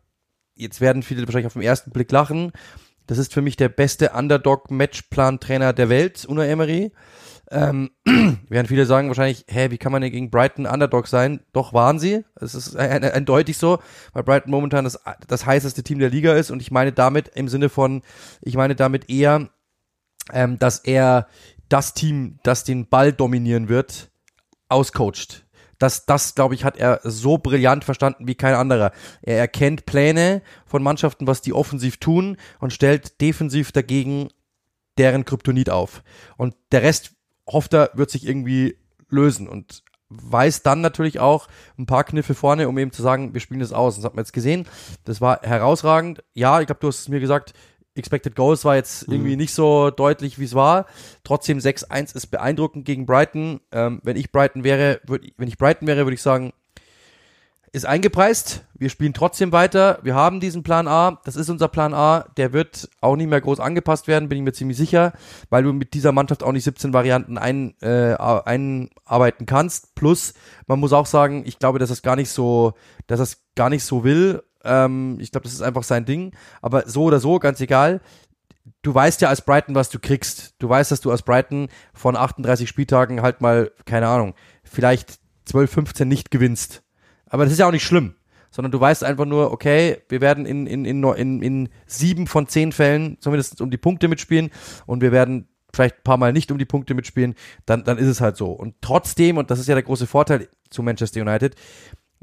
Jetzt 0.55 0.80
werden 0.80 1.03
viele 1.03 1.26
wahrscheinlich 1.26 1.47
auf 1.47 1.53
den 1.53 1.62
ersten 1.62 1.91
Blick 1.91 2.11
lachen. 2.11 2.53
Das 3.07 3.18
ist 3.18 3.32
für 3.32 3.43
mich 3.43 3.57
der 3.57 3.68
beste 3.68 4.11
Underdog-Matchplan-Trainer 4.11 5.72
der 5.72 5.89
Welt, 5.89 6.26
Una 6.28 6.45
Emery. 6.45 6.93
Ähm, 7.51 7.90
werden 8.49 8.66
viele 8.66 8.84
sagen 8.84 9.09
wahrscheinlich, 9.09 9.44
hä, 9.49 9.70
wie 9.70 9.78
kann 9.78 9.92
man 9.92 10.03
denn 10.03 10.12
gegen 10.12 10.30
Brighton 10.30 10.66
Underdog 10.66 11.07
sein? 11.07 11.40
Doch 11.53 11.72
waren 11.72 11.99
sie. 11.99 12.24
Es 12.34 12.55
ist 12.55 12.76
eindeutig 12.76 13.57
so, 13.57 13.78
weil 14.12 14.22
Brighton 14.22 14.51
momentan 14.51 14.84
das, 14.84 15.01
das 15.26 15.46
heißeste 15.46 15.82
Team 15.82 15.99
der 15.99 16.11
Liga 16.11 16.34
ist 16.34 16.51
und 16.51 16.61
ich 16.61 16.70
meine 16.70 16.92
damit 16.92 17.28
im 17.28 17.49
Sinne 17.49 17.68
von, 17.68 18.03
ich 18.42 18.57
meine 18.57 18.74
damit 18.74 19.09
eher, 19.09 19.49
ähm, 20.32 20.59
dass 20.59 20.80
er 20.80 21.26
das 21.68 21.94
Team, 21.94 22.38
das 22.42 22.64
den 22.64 22.88
Ball 22.88 23.12
dominieren 23.12 23.68
wird, 23.68 24.11
auscoacht. 24.68 25.46
Das, 25.78 26.07
das, 26.07 26.34
glaube 26.34 26.55
ich, 26.55 26.64
hat 26.64 26.76
er 26.76 27.01
so 27.05 27.38
brillant 27.38 27.84
verstanden 27.84 28.26
wie 28.26 28.34
kein 28.34 28.55
anderer. 28.55 28.90
Er 29.22 29.38
erkennt 29.38 29.86
Pläne 29.86 30.42
von 30.66 30.82
Mannschaften, 30.82 31.26
was 31.26 31.40
die 31.40 31.53
offensiv 31.53 31.99
tun 31.99 32.36
und 32.59 32.72
stellt 32.72 33.20
defensiv 33.20 33.70
dagegen 33.70 34.28
deren 34.99 35.24
Kryptonit 35.24 35.70
auf. 35.70 36.03
Und 36.36 36.57
der 36.72 36.82
Rest, 36.82 37.12
hofft 37.49 37.74
er, 37.74 37.90
wird 37.94 38.11
sich 38.11 38.26
irgendwie 38.26 38.76
lösen 39.09 39.49
und 39.49 39.82
weiß 40.11 40.62
dann 40.62 40.80
natürlich 40.80 41.20
auch 41.20 41.49
ein 41.78 41.86
paar 41.86 42.05
Kniffe 42.05 42.34
vorne, 42.34 42.68
um 42.68 42.78
eben 42.78 42.92
zu 42.92 43.03
sagen, 43.03 43.34
wir 43.34 43.40
spielen 43.40 43.61
das 43.61 43.72
aus. 43.72 43.96
Das 43.96 44.05
hat 44.05 44.14
man 44.14 44.24
jetzt 44.24 44.32
gesehen. 44.32 44.66
Das 45.05 45.20
war 45.20 45.40
herausragend. 45.42 46.24
Ja, 46.34 46.61
ich 46.61 46.66
glaube, 46.66 46.80
du 46.80 46.88
hast 46.88 47.01
es 47.01 47.09
mir 47.09 47.20
gesagt, 47.20 47.53
Expected 47.94 48.36
Goals 48.36 48.64
war 48.64 48.76
jetzt 48.76 49.03
irgendwie 49.09 49.32
mhm. 49.32 49.38
nicht 49.38 49.53
so 49.53 49.90
deutlich, 49.90 50.38
wie 50.38 50.44
es 50.44 50.55
war. 50.55 50.86
Trotzdem 51.24 51.59
6-1 51.59 52.14
ist 52.14 52.28
beeindruckend 52.28 52.84
gegen 52.84 53.07
Brighton. 53.07 53.61
Ähm, 53.72 54.01
wenn 54.03 54.16
ich 54.16 54.32
Brighton 54.32 54.64
wäre, 54.64 55.01
würd, 55.05 55.32
wenn 55.36 55.49
ich 55.49 55.59
Brighton 55.59 55.88
wäre, 55.88 56.07
würde 56.07 56.14
ich 56.14 56.22
sagen, 56.22 56.53
ist 57.72 57.86
eingepreist. 57.86 58.64
Wir 58.74 58.88
spielen 58.88 59.14
trotzdem 59.14 59.52
weiter. 59.52 59.98
Wir 60.02 60.14
haben 60.14 60.40
diesen 60.40 60.62
Plan 60.62 60.88
A. 60.88 61.20
Das 61.24 61.36
ist 61.36 61.50
unser 61.50 61.68
Plan 61.68 61.94
A. 61.94 62.26
Der 62.36 62.52
wird 62.52 62.88
auch 63.00 63.16
nicht 63.16 63.28
mehr 63.28 63.40
groß 63.40 63.60
angepasst 63.60 64.08
werden, 64.08 64.28
bin 64.28 64.38
ich 64.38 64.44
mir 64.44 64.52
ziemlich 64.52 64.76
sicher, 64.76 65.12
weil 65.50 65.62
du 65.62 65.72
mit 65.72 65.94
dieser 65.94 66.12
Mannschaft 66.12 66.42
auch 66.42 66.52
nicht 66.52 66.64
17 66.64 66.92
Varianten 66.92 67.38
ein, 67.38 67.74
äh, 67.80 68.14
einarbeiten 68.14 69.46
kannst. 69.46 69.94
Plus, 69.94 70.34
man 70.66 70.80
muss 70.80 70.92
auch 70.92 71.06
sagen, 71.06 71.42
ich 71.46 71.58
glaube, 71.58 71.78
dass 71.78 71.90
es 71.90 72.02
gar 72.02 72.16
nicht 72.16 72.30
so, 72.30 72.74
dass 73.06 73.20
es 73.20 73.42
gar 73.54 73.70
nicht 73.70 73.84
so 73.84 74.04
will 74.04 74.42
ähm, 74.64 75.18
ich 75.20 75.30
glaube, 75.30 75.44
das 75.44 75.54
ist 75.54 75.62
einfach 75.62 75.82
sein 75.82 76.04
Ding. 76.04 76.32
Aber 76.62 76.88
so 76.88 77.04
oder 77.04 77.20
so, 77.20 77.38
ganz 77.38 77.60
egal. 77.60 78.00
Du 78.82 78.94
weißt 78.94 79.20
ja 79.20 79.28
als 79.28 79.42
Brighton, 79.42 79.74
was 79.74 79.88
du 79.88 79.98
kriegst. 79.98 80.54
Du 80.58 80.68
weißt, 80.68 80.90
dass 80.90 81.00
du 81.00 81.10
als 81.10 81.22
Brighton 81.22 81.68
von 81.94 82.16
38 82.16 82.68
Spieltagen 82.68 83.22
halt 83.22 83.40
mal, 83.40 83.72
keine 83.86 84.08
Ahnung, 84.08 84.34
vielleicht 84.62 85.18
12, 85.46 85.70
15 85.70 86.08
nicht 86.08 86.30
gewinnst. 86.30 86.82
Aber 87.28 87.44
das 87.44 87.52
ist 87.52 87.58
ja 87.58 87.66
auch 87.66 87.72
nicht 87.72 87.84
schlimm. 87.84 88.14
Sondern 88.50 88.72
du 88.72 88.80
weißt 88.80 89.04
einfach 89.04 89.26
nur, 89.26 89.52
okay, 89.52 89.98
wir 90.08 90.22
werden 90.22 90.46
in, 90.46 90.66
in, 90.66 90.84
in, 90.86 91.04
in, 91.04 91.42
in 91.42 91.68
sieben 91.86 92.26
von 92.26 92.48
zehn 92.48 92.72
Fällen 92.72 93.18
zumindest 93.20 93.60
um 93.60 93.70
die 93.70 93.76
Punkte 93.76 94.08
mitspielen 94.08 94.50
und 94.86 95.02
wir 95.02 95.12
werden 95.12 95.48
vielleicht 95.74 95.96
ein 95.96 96.04
paar 96.04 96.16
Mal 96.16 96.32
nicht 96.32 96.50
um 96.50 96.56
die 96.56 96.64
Punkte 96.64 96.94
mitspielen, 96.94 97.34
dann, 97.66 97.84
dann 97.84 97.98
ist 97.98 98.06
es 98.06 98.20
halt 98.22 98.36
so. 98.36 98.50
Und 98.50 98.76
trotzdem, 98.80 99.36
und 99.36 99.50
das 99.50 99.58
ist 99.58 99.68
ja 99.68 99.74
der 99.74 99.82
große 99.82 100.06
Vorteil 100.06 100.48
zu 100.70 100.82
Manchester 100.82 101.20
United, 101.20 101.56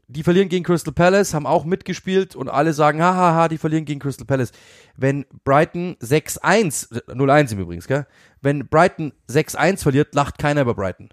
die 0.07 0.23
verlieren 0.23 0.49
gegen 0.49 0.63
Crystal 0.63 0.93
Palace, 0.93 1.33
haben 1.33 1.47
auch 1.47 1.65
mitgespielt 1.65 2.35
und 2.35 2.49
alle 2.49 2.73
sagen, 2.73 3.01
hahaha, 3.01 3.47
die 3.47 3.57
verlieren 3.57 3.85
gegen 3.85 3.99
Crystal 3.99 4.25
Palace. 4.25 4.51
Wenn 4.95 5.25
Brighton 5.43 5.95
6-1, 6.01 7.07
0-1 7.07 7.53
im 7.53 7.59
Übrigens, 7.59 7.87
gell? 7.87 8.05
Wenn 8.41 8.67
Brighton 8.67 9.13
6-1 9.29 9.81
verliert, 9.81 10.13
lacht 10.13 10.37
keiner 10.37 10.61
über 10.61 10.75
Brighton. 10.75 11.09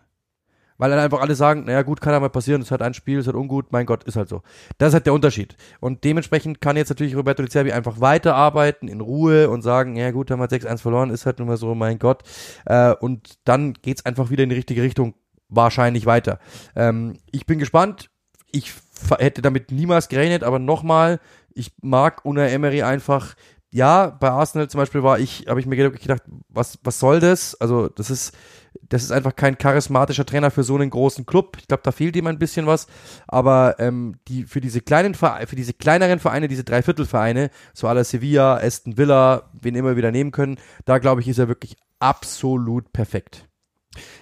Weil 0.79 0.91
dann 0.91 0.99
einfach 0.99 1.21
alle 1.21 1.35
sagen, 1.35 1.65
naja 1.65 1.83
gut, 1.83 2.01
kann 2.01 2.13
ja 2.13 2.21
mal 2.21 2.31
passieren, 2.31 2.63
es 2.63 2.71
halt 2.71 2.83
ein 2.83 2.95
Spiel, 2.95 3.19
es 3.19 3.27
halt 3.27 3.37
ungut, 3.37 3.73
mein 3.73 3.87
Gott, 3.87 4.05
ist 4.05 4.17
halt 4.17 4.29
so. 4.29 4.43
Das 4.79 4.89
ist 4.89 4.95
halt 4.95 5.07
der 5.07 5.13
Unterschied. 5.13 5.57
Und 5.81 6.05
dementsprechend 6.05 6.61
kann 6.61 6.77
jetzt 6.77 6.89
natürlich 6.89 7.17
Roberto 7.17 7.43
Di 7.43 7.49
Cerbi 7.49 7.73
einfach 7.73 8.01
weiterarbeiten, 8.01 8.89
in 8.89 9.01
Ruhe 9.01 9.49
und 9.51 9.63
sagen, 9.63 9.97
ja 9.97 10.11
gut, 10.11 10.31
haben 10.31 10.41
wir 10.41 10.49
6-1 10.49 10.79
verloren, 10.79 11.11
ist 11.11 11.27
halt 11.27 11.39
nun 11.39 11.49
mal 11.49 11.57
so, 11.57 11.75
mein 11.75 11.99
Gott. 11.99 12.23
Äh, 12.67 12.95
und 12.95 13.39
dann 13.45 13.75
geht's 13.75 14.05
einfach 14.05 14.31
wieder 14.31 14.43
in 14.45 14.49
die 14.49 14.57
richtige 14.57 14.83
Richtung, 14.83 15.15
wahrscheinlich 15.49 16.07
weiter. 16.07 16.39
Ähm, 16.75 17.19
ich 17.31 17.47
bin 17.47 17.59
gespannt, 17.59 18.11
ich 18.53 18.73
hätte 19.19 19.43
damit 19.43 19.73
niemals 19.73 20.09
gerechnet, 20.09 20.45
aber 20.45 20.59
nochmal, 20.59 21.21
ich 21.55 21.73
mag 21.83 22.25
Una 22.25 22.49
Emery 22.49 22.83
einfach. 22.83 23.35
Ja, 23.71 24.09
bei 24.09 24.31
Arsenal 24.31 24.69
zum 24.69 24.79
Beispiel 24.79 25.03
war 25.03 25.19
ich, 25.19 25.47
habe 25.49 25.59
ich 25.59 25.67
mir 25.67 25.77
gedacht, 25.77 26.23
was, 26.49 26.79
was 26.85 26.99
soll 26.99 27.21
das? 27.21 27.59
Also, 27.59 27.89
das 27.89 28.11
ist, 28.11 28.37
das 28.81 29.03
ist 29.03 29.11
einfach 29.11 29.37
kein 29.37 29.59
charismatischer 29.59 30.27
Trainer 30.27 30.51
für 30.51 30.65
so 30.65 30.75
einen 30.75 30.91
großen 30.91 31.27
Club. 31.27 31.57
Ich 31.61 31.69
glaube, 31.69 31.83
da 31.83 31.93
fehlt 31.93 32.17
ihm 32.17 32.27
ein 32.27 32.39
bisschen 32.39 32.67
was. 32.67 32.87
Aber 33.27 33.77
ähm, 33.79 34.17
die, 34.29 34.45
für 34.45 34.61
diese 34.61 34.81
kleinen 34.81 35.15
für 35.15 35.57
diese 35.57 35.73
kleineren 35.73 36.19
Vereine, 36.19 36.49
diese 36.49 36.65
Dreiviertelvereine, 36.65 37.51
so 37.75 37.89
aller 37.89 38.05
Sevilla, 38.05 38.57
Aston 38.57 38.97
Villa, 38.97 39.51
wen 39.61 39.75
immer 39.75 39.97
wieder 39.97 40.11
nehmen 40.11 40.31
können, 40.31 40.59
da 40.85 40.99
glaube 40.99 41.21
ich, 41.21 41.29
ist 41.29 41.39
er 41.39 41.49
wirklich 41.49 41.77
absolut 42.01 42.93
perfekt. 42.93 43.49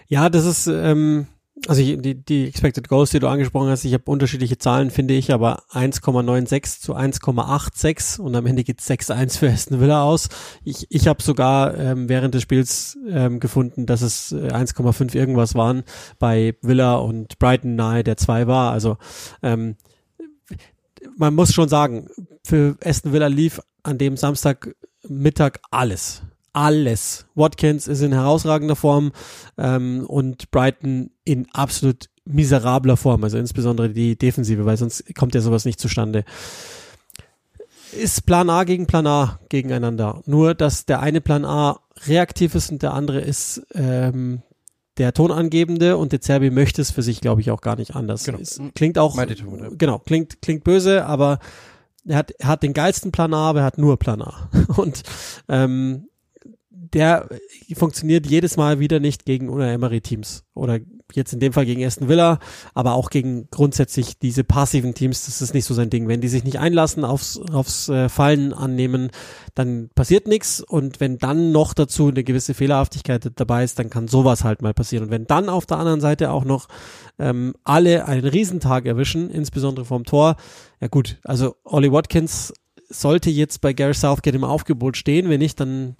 Ja, 0.08 0.28
das 0.28 0.44
ist, 0.44 0.66
ähm, 0.66 1.26
also 1.66 1.82
ich, 1.82 2.00
die, 2.00 2.14
die 2.14 2.48
Expected 2.48 2.88
Goals, 2.88 3.10
die 3.10 3.18
du 3.18 3.28
angesprochen 3.28 3.68
hast, 3.68 3.84
ich 3.84 3.92
habe 3.92 4.10
unterschiedliche 4.10 4.58
Zahlen, 4.58 4.90
finde 4.90 5.14
ich, 5.14 5.32
aber 5.32 5.62
1,96 5.70 6.80
zu 6.80 6.96
1,86 6.96 8.20
und 8.20 8.34
am 8.34 8.46
Ende 8.46 8.64
geht 8.64 8.80
6-1 8.80 9.38
für 9.38 9.50
Aston 9.50 9.80
Villa 9.80 10.02
aus. 10.02 10.28
Ich, 10.64 10.86
ich 10.90 11.06
habe 11.06 11.22
sogar 11.22 11.76
ähm, 11.76 12.08
während 12.08 12.34
des 12.34 12.42
Spiels 12.42 12.98
ähm, 13.08 13.40
gefunden, 13.40 13.86
dass 13.86 14.00
es 14.02 14.32
1,5 14.32 15.14
äh, 15.14 15.18
irgendwas 15.18 15.54
waren 15.54 15.82
bei 16.18 16.56
Villa 16.62 16.96
und 16.96 17.38
Brighton 17.38 17.76
nahe 17.76 18.04
der 18.04 18.16
2 18.16 18.46
war. 18.46 18.72
Also 18.72 18.96
ähm, 19.42 19.76
man 21.16 21.34
muss 21.34 21.52
schon 21.52 21.68
sagen, 21.68 22.08
für 22.44 22.76
Aston 22.84 23.12
Villa 23.12 23.26
lief 23.26 23.60
an 23.82 23.98
dem 23.98 24.16
Samstagmittag 24.16 25.58
alles 25.70 26.22
alles. 26.52 27.26
Watkins 27.34 27.88
ist 27.88 28.02
in 28.02 28.12
herausragender 28.12 28.76
Form 28.76 29.12
ähm, 29.58 30.04
und 30.06 30.50
Brighton 30.50 31.10
in 31.24 31.46
absolut 31.52 32.08
miserabler 32.24 32.96
Form, 32.96 33.24
also 33.24 33.38
insbesondere 33.38 33.90
die 33.90 34.16
Defensive, 34.16 34.64
weil 34.64 34.76
sonst 34.76 35.14
kommt 35.14 35.34
ja 35.34 35.40
sowas 35.40 35.64
nicht 35.64 35.80
zustande. 35.80 36.24
Ist 37.92 38.24
Plan 38.26 38.50
A 38.50 38.64
gegen 38.64 38.86
Plan 38.86 39.06
A 39.06 39.40
gegeneinander. 39.48 40.22
Nur, 40.26 40.54
dass 40.54 40.86
der 40.86 41.00
eine 41.00 41.20
Plan 41.20 41.44
A 41.44 41.80
reaktiv 42.06 42.54
ist 42.54 42.70
und 42.70 42.82
der 42.82 42.94
andere 42.94 43.20
ist 43.20 43.66
ähm, 43.74 44.42
der 44.96 45.12
Tonangebende 45.12 45.96
und 45.96 46.12
der 46.12 46.20
Zerbi 46.20 46.50
möchte 46.50 46.82
es 46.82 46.90
für 46.90 47.02
sich, 47.02 47.20
glaube 47.20 47.40
ich, 47.40 47.50
auch 47.50 47.62
gar 47.62 47.76
nicht 47.76 47.96
anders. 47.96 48.24
Genau. 48.24 48.38
Es 48.38 48.60
klingt 48.74 48.98
auch, 48.98 49.16
genau, 49.78 49.98
klingt, 49.98 50.42
klingt 50.42 50.62
böse, 50.62 51.06
aber 51.06 51.38
er 52.06 52.18
hat, 52.18 52.30
er 52.32 52.48
hat 52.48 52.62
den 52.62 52.74
geilsten 52.74 53.12
Plan 53.12 53.34
A, 53.34 53.50
aber 53.50 53.60
er 53.60 53.64
hat 53.64 53.78
nur 53.78 53.98
Plan 53.98 54.22
A. 54.22 54.50
Und 54.76 55.02
ähm, 55.48 56.09
der 56.70 57.28
funktioniert 57.74 58.26
jedes 58.26 58.56
Mal 58.56 58.78
wieder 58.78 59.00
nicht 59.00 59.24
gegen 59.24 59.48
Unai 59.48 59.74
Emery 59.74 60.00
Teams 60.00 60.44
oder 60.54 60.78
jetzt 61.12 61.32
in 61.32 61.40
dem 61.40 61.52
Fall 61.52 61.66
gegen 61.66 61.84
Aston 61.84 62.08
Villa, 62.08 62.38
aber 62.74 62.94
auch 62.94 63.10
gegen 63.10 63.48
grundsätzlich 63.50 64.18
diese 64.18 64.44
passiven 64.44 64.94
Teams, 64.94 65.26
das 65.26 65.42
ist 65.42 65.54
nicht 65.54 65.64
so 65.64 65.74
sein 65.74 65.90
Ding. 65.90 66.06
Wenn 66.06 66.20
die 66.20 66.28
sich 66.28 66.44
nicht 66.44 66.60
einlassen, 66.60 67.04
aufs, 67.04 67.40
aufs 67.52 67.88
äh, 67.88 68.08
Fallen 68.08 68.52
annehmen, 68.52 69.10
dann 69.54 69.90
passiert 69.96 70.28
nichts 70.28 70.60
und 70.60 71.00
wenn 71.00 71.18
dann 71.18 71.50
noch 71.50 71.74
dazu 71.74 72.08
eine 72.08 72.22
gewisse 72.22 72.54
Fehlerhaftigkeit 72.54 73.32
dabei 73.34 73.64
ist, 73.64 73.78
dann 73.80 73.90
kann 73.90 74.06
sowas 74.06 74.44
halt 74.44 74.62
mal 74.62 74.74
passieren. 74.74 75.06
Und 75.06 75.10
wenn 75.10 75.26
dann 75.26 75.48
auf 75.48 75.66
der 75.66 75.78
anderen 75.78 76.00
Seite 76.00 76.30
auch 76.30 76.44
noch 76.44 76.68
ähm, 77.18 77.54
alle 77.64 78.06
einen 78.06 78.26
Riesentag 78.26 78.86
erwischen, 78.86 79.30
insbesondere 79.30 79.84
vom 79.84 80.04
Tor, 80.04 80.36
ja 80.80 80.86
gut, 80.86 81.18
also 81.24 81.56
Ollie 81.64 81.92
Watkins 81.92 82.52
sollte 82.88 83.30
jetzt 83.30 83.60
bei 83.60 83.72
Gary 83.72 83.94
Southgate 83.94 84.34
im 84.34 84.44
Aufgebot 84.44 84.96
stehen, 84.96 85.28
wenn 85.28 85.40
nicht, 85.40 85.60
dann 85.60 85.96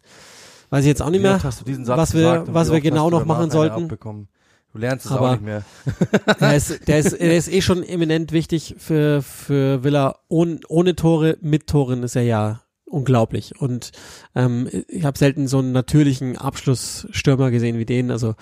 weiß 0.71 0.81
ich 0.85 0.89
jetzt 0.89 1.03
auch 1.03 1.11
nicht 1.11 1.23
mehr, 1.23 1.41
was 1.43 2.15
wir, 2.15 2.45
was 2.49 2.73
wir 2.73 2.81
genau 2.81 3.11
noch 3.11 3.25
machen 3.25 3.51
sollten. 3.51 3.89
Du 4.73 4.79
lernst 4.79 5.07
es 5.07 5.13
Aber 5.13 5.31
auch 5.31 5.33
nicht 5.33 5.43
mehr. 5.43 5.65
der, 6.41 6.57
ist, 6.57 6.87
der, 6.87 6.99
ist, 7.01 7.19
der 7.19 7.37
ist 7.37 7.53
eh 7.53 7.61
schon 7.61 7.83
eminent 7.83 8.31
wichtig 8.31 8.77
für, 8.79 9.21
für 9.21 9.83
Villa. 9.83 10.21
Ohne, 10.29 10.61
ohne 10.69 10.95
Tore, 10.95 11.39
mit 11.41 11.67
Toren 11.67 12.05
ist 12.05 12.15
er 12.15 12.23
ja 12.23 12.63
unglaublich. 12.91 13.61
Und 13.61 13.93
ähm, 14.35 14.69
ich 14.89 15.05
habe 15.05 15.19
selten 15.19 15.49
so 15.49 15.59
einen 15.59 15.73
natürlichen 15.73 16.37
Abschlussstürmer 16.37 17.51
gesehen 17.51 17.79
wie 17.79 17.87
den. 17.87 18.11
Also 18.11 18.35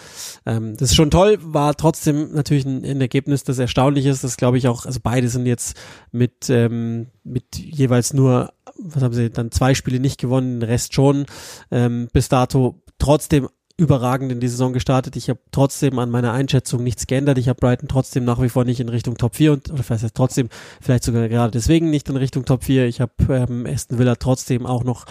ähm, 0.46 0.76
das 0.76 0.90
ist 0.90 0.96
schon 0.96 1.11
toll, 1.11 1.38
war 1.40 1.76
trotzdem 1.76 2.32
natürlich 2.32 2.64
ein, 2.64 2.84
ein 2.84 3.01
Ergebnis, 3.01 3.44
das 3.44 3.59
erstaunlich 3.59 4.07
ist. 4.07 4.24
Das 4.24 4.36
glaube 4.36 4.59
ich 4.59 4.68
auch, 4.68 4.86
also 4.86 5.01
beide 5.03 5.28
sind 5.28 5.46
jetzt 5.46 5.76
mit, 6.11 6.49
ähm, 6.51 7.09
mit 7.24 7.57
jeweils 7.57 8.12
nur 8.12 8.53
was 8.78 9.03
haben 9.03 9.14
sie 9.14 9.30
dann 9.30 9.51
zwei 9.51 9.74
Spiele 9.74 9.99
nicht 10.01 10.20
gewonnen, 10.20 10.61
den 10.61 10.68
Rest 10.68 10.94
schon. 10.94 11.26
Ähm, 11.70 12.09
bis 12.12 12.28
dato 12.28 12.80
trotzdem 12.99 13.49
überragend 13.78 14.32
in 14.32 14.40
die 14.40 14.48
Saison 14.48 14.72
gestartet. 14.72 15.16
Ich 15.16 15.30
habe 15.30 15.38
trotzdem 15.52 15.98
an 16.00 16.10
meiner 16.10 16.32
Einschätzung 16.32 16.82
nichts 16.82 17.06
geändert. 17.06 17.38
Ich 17.38 17.48
habe 17.48 17.60
Brighton 17.60 17.88
trotzdem 17.88 18.24
nach 18.24 18.42
wie 18.42 18.48
vor 18.48 18.64
nicht 18.64 18.80
in 18.80 18.88
Richtung 18.88 19.16
Top 19.16 19.36
4 19.36 19.52
und 19.52 19.70
oder 19.70 19.84
vielleicht 19.84 20.14
trotzdem, 20.14 20.48
vielleicht 20.80 21.04
sogar 21.04 21.28
gerade 21.28 21.52
deswegen 21.52 21.88
nicht 21.88 22.08
in 22.08 22.16
Richtung 22.16 22.44
Top 22.44 22.64
4. 22.64 22.86
Ich 22.86 23.00
habe 23.00 23.12
ähm, 23.30 23.66
Aston 23.66 23.98
Villa 23.98 24.16
trotzdem 24.16 24.66
auch 24.66 24.82
noch 24.82 25.06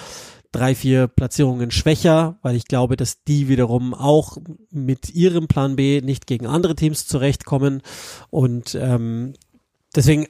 drei, 0.51 0.75
vier 0.75 1.07
Platzierungen 1.07 1.71
schwächer, 1.71 2.37
weil 2.41 2.55
ich 2.57 2.65
glaube, 2.65 2.97
dass 2.97 3.23
die 3.23 3.47
wiederum 3.47 3.93
auch 3.93 4.37
mit 4.69 5.09
ihrem 5.15 5.47
Plan 5.47 5.77
B 5.77 6.01
nicht 6.01 6.27
gegen 6.27 6.45
andere 6.45 6.75
Teams 6.75 7.07
zurechtkommen. 7.07 7.81
Und 8.29 8.75
ähm, 8.75 9.33
deswegen 9.95 10.27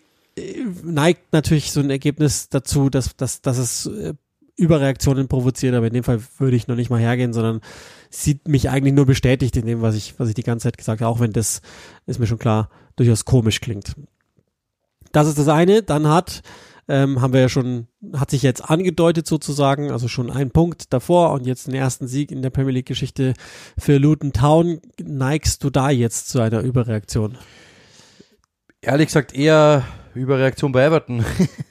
neigt 0.83 1.33
natürlich 1.33 1.71
so 1.71 1.79
ein 1.79 1.89
Ergebnis 1.89 2.49
dazu, 2.49 2.91
dass, 2.91 3.15
dass, 3.15 3.41
dass 3.41 3.57
es 3.57 3.87
äh, 3.87 4.13
Überreaktionen 4.55 5.27
provoziert, 5.27 5.75
aber 5.75 5.87
in 5.87 5.93
dem 5.93 6.03
Fall 6.03 6.19
würde 6.39 6.55
ich 6.55 6.67
noch 6.67 6.75
nicht 6.75 6.89
mal 6.89 6.99
hergehen, 6.99 7.33
sondern 7.33 7.61
sieht 8.09 8.47
mich 8.47 8.69
eigentlich 8.69 8.93
nur 8.93 9.05
bestätigt 9.05 9.55
in 9.57 9.65
dem, 9.65 9.81
was 9.81 9.95
ich, 9.95 10.19
was 10.19 10.29
ich 10.29 10.35
die 10.35 10.43
ganze 10.43 10.63
Zeit 10.63 10.77
gesagt 10.77 11.01
habe, 11.01 11.09
auch 11.09 11.19
wenn 11.19 11.33
das, 11.33 11.61
ist 12.05 12.19
mir 12.19 12.27
schon 12.27 12.39
klar, 12.39 12.69
durchaus 12.95 13.25
komisch 13.25 13.61
klingt. 13.61 13.95
Das 15.11 15.27
ist 15.27 15.37
das 15.37 15.47
eine. 15.47 15.83
Dann 15.83 16.07
hat, 16.07 16.41
ähm, 16.87 17.21
haben 17.21 17.33
wir 17.33 17.41
ja 17.41 17.49
schon, 17.49 17.87
hat 18.13 18.31
sich 18.31 18.41
jetzt 18.41 18.69
angedeutet 18.69 19.27
sozusagen, 19.27 19.91
also 19.91 20.07
schon 20.07 20.29
ein 20.29 20.51
Punkt 20.51 20.93
davor 20.93 21.31
und 21.31 21.45
jetzt 21.45 21.67
den 21.67 21.73
ersten 21.73 22.07
Sieg 22.07 22.31
in 22.31 22.41
der 22.41 22.49
Premier 22.49 22.73
League 22.73 22.85
Geschichte 22.85 23.33
für 23.77 23.97
Luton 23.97 24.33
Town. 24.33 24.81
Neigst 25.01 25.63
du 25.63 25.69
da 25.69 25.89
jetzt 25.89 26.29
zu 26.29 26.39
einer 26.39 26.61
Überreaktion? 26.61 27.37
Ehrlich 28.81 29.07
gesagt 29.07 29.33
eher 29.33 29.85
Überreaktion 30.13 30.71
bei 30.71 30.83
Everton, 30.83 31.25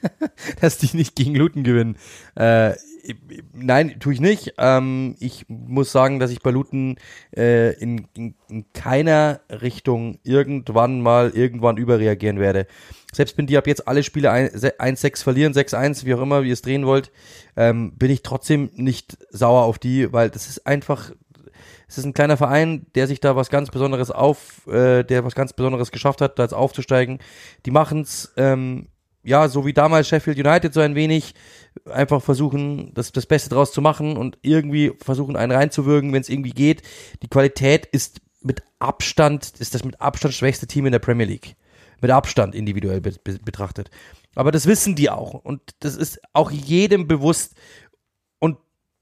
dass 0.61 0.77
die 0.77 0.95
nicht 0.95 1.15
gegen 1.15 1.35
Luton 1.35 1.63
gewinnen. 1.63 1.97
Äh, 2.35 2.73
nein, 3.53 3.99
tue 3.99 4.13
ich 4.13 4.21
nicht. 4.21 4.53
Ähm, 4.57 5.15
ich 5.19 5.45
muss 5.47 5.91
sagen, 5.91 6.19
dass 6.19 6.31
ich 6.31 6.41
bei 6.41 6.51
Luton 6.51 6.97
äh, 7.35 7.73
in, 7.73 8.07
in, 8.15 8.35
in, 8.49 8.65
keiner 8.73 9.41
Richtung 9.49 10.19
irgendwann 10.23 11.01
mal 11.01 11.31
irgendwann 11.31 11.77
überreagieren 11.77 12.39
werde. 12.39 12.67
Selbst 13.13 13.37
wenn 13.37 13.47
die 13.47 13.57
ab 13.57 13.67
jetzt 13.67 13.87
alle 13.87 14.03
Spiele 14.03 14.31
1-6 14.31 15.23
verlieren, 15.23 15.53
6-1, 15.53 16.05
wie 16.05 16.13
auch 16.13 16.21
immer, 16.21 16.43
wie 16.43 16.47
ihr 16.47 16.53
es 16.53 16.61
drehen 16.61 16.85
wollt, 16.85 17.11
ähm, 17.55 17.93
bin 17.97 18.11
ich 18.11 18.21
trotzdem 18.21 18.69
nicht 18.73 19.17
sauer 19.29 19.63
auf 19.63 19.79
die, 19.79 20.11
weil 20.11 20.29
das 20.29 20.47
ist 20.47 20.67
einfach, 20.67 21.11
es 21.87 21.97
ist 21.97 22.05
ein 22.05 22.13
kleiner 22.13 22.37
Verein, 22.37 22.85
der 22.95 23.07
sich 23.07 23.19
da 23.19 23.35
was 23.35 23.49
ganz 23.49 23.71
Besonderes 23.71 24.11
auf, 24.11 24.67
äh, 24.67 25.03
der 25.03 25.23
was 25.23 25.35
ganz 25.35 25.53
Besonderes 25.53 25.91
geschafft 25.91 26.21
hat, 26.21 26.37
da 26.37 26.43
jetzt 26.43 26.53
aufzusteigen. 26.53 27.19
Die 27.65 27.71
machen 27.71 28.01
es, 28.01 28.33
ähm, 28.37 28.87
ja, 29.27 29.49
so 29.49 29.65
wie 29.65 29.73
damals 29.73 30.07
Sheffield 30.07 30.39
United 30.39 30.73
so 30.73 30.79
ein 30.79 30.95
wenig, 30.95 31.33
einfach 31.91 32.21
versuchen, 32.23 32.93
das, 32.93 33.11
das 33.11 33.25
Beste 33.25 33.49
draus 33.49 33.73
zu 33.73 33.81
machen 33.81 34.15
und 34.15 34.37
irgendwie 34.41 34.93
versuchen, 35.03 35.35
einen 35.35 35.51
reinzuwürgen, 35.51 36.13
wenn 36.13 36.21
es 36.21 36.29
irgendwie 36.29 36.51
geht. 36.51 36.81
Die 37.21 37.27
Qualität 37.27 37.85
ist 37.87 38.21
mit 38.41 38.63
Abstand, 38.79 39.59
ist 39.59 39.75
das 39.75 39.83
mit 39.83 39.99
Abstand 39.99 40.33
schwächste 40.33 40.65
Team 40.65 40.85
in 40.85 40.93
der 40.93 40.99
Premier 40.99 41.25
League. 41.25 41.57
Mit 41.99 42.09
Abstand 42.09 42.55
individuell 42.55 43.01
be 43.01 43.11
betrachtet. 43.43 43.89
Aber 44.35 44.51
das 44.51 44.65
wissen 44.65 44.95
die 44.95 45.09
auch. 45.09 45.33
Und 45.33 45.61
das 45.79 45.97
ist 45.97 46.21
auch 46.31 46.49
jedem 46.49 47.07
bewusst. 47.07 47.55
Und 48.39 48.57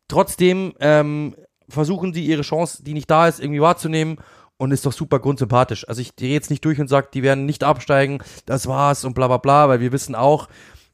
trotzdem 0.08 0.74
ähm, 0.80 1.36
versuchen 1.70 2.14
die 2.14 2.26
ihre 2.26 2.42
Chance, 2.42 2.84
die 2.84 2.94
nicht 2.94 3.12
da 3.12 3.28
ist, 3.28 3.40
irgendwie 3.40 3.62
wahrzunehmen 3.62 4.18
und 4.58 4.72
ist 4.72 4.86
doch 4.86 4.94
super 4.94 5.20
grundsympathisch. 5.20 5.88
Also 5.88 6.02
ich 6.02 6.16
gehe 6.16 6.34
jetzt 6.34 6.50
nicht 6.50 6.64
durch 6.64 6.80
und 6.80 6.88
sage, 6.88 7.10
die 7.14 7.24
werden 7.24 7.46
nicht 7.46 7.64
absteigen, 7.64 8.20
das 8.46 8.68
war's 8.68 9.06
und 9.06 9.14
bla 9.14 9.28
bla 9.28 9.38
bla, 9.38 9.70
weil 9.70 9.80
wir 9.80 9.92
wissen 9.92 10.16
auch, 10.16 10.48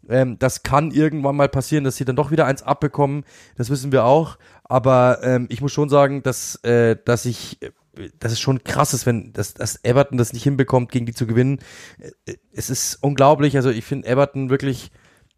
ähm, 0.09 0.39
das 0.39 0.63
kann 0.63 0.91
irgendwann 0.91 1.35
mal 1.35 1.49
passieren, 1.49 1.83
dass 1.83 1.95
sie 1.95 2.05
dann 2.05 2.15
doch 2.15 2.31
wieder 2.31 2.45
eins 2.45 2.63
abbekommen. 2.63 3.23
Das 3.55 3.69
wissen 3.69 3.91
wir 3.91 4.03
auch. 4.05 4.37
Aber 4.63 5.19
ähm, 5.23 5.47
ich 5.49 5.61
muss 5.61 5.71
schon 5.71 5.89
sagen, 5.89 6.23
dass, 6.23 6.55
äh, 6.63 6.97
dass 7.05 7.25
ich 7.25 7.59
dass 8.19 8.31
es 8.31 8.39
schon 8.39 8.63
krass 8.63 8.93
ist, 8.93 9.05
wenn 9.05 9.33
das, 9.33 9.53
dass 9.53 9.83
Everton 9.83 10.17
das 10.17 10.33
nicht 10.33 10.43
hinbekommt, 10.43 10.91
gegen 10.91 11.05
die 11.05 11.13
zu 11.13 11.27
gewinnen. 11.27 11.59
Äh, 12.25 12.35
es 12.53 12.69
ist 12.69 12.99
unglaublich. 13.01 13.55
Also 13.55 13.69
ich 13.69 13.85
finde 13.85 14.07
Everton 14.07 14.49
wirklich, 14.49 14.91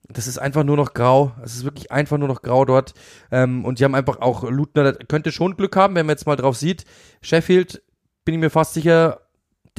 das 0.07 0.27
ist 0.27 0.37
einfach 0.37 0.63
nur 0.63 0.77
noch 0.77 0.93
grau. 0.93 1.33
Es 1.43 1.55
ist 1.55 1.63
wirklich 1.63 1.91
einfach 1.91 2.17
nur 2.17 2.27
noch 2.27 2.41
grau 2.41 2.65
dort. 2.65 2.93
Ähm, 3.31 3.65
und 3.65 3.79
die 3.79 3.83
haben 3.83 3.95
einfach 3.95 4.21
auch 4.21 4.43
Lutner 4.43 4.93
könnte 4.93 5.31
schon 5.31 5.57
Glück 5.57 5.75
haben, 5.75 5.95
wenn 5.95 6.05
man 6.05 6.13
jetzt 6.13 6.27
mal 6.27 6.35
drauf 6.35 6.57
sieht. 6.57 6.85
Sheffield 7.21 7.81
bin 8.25 8.35
ich 8.35 8.41
mir 8.41 8.49
fast 8.49 8.73
sicher, 8.73 9.21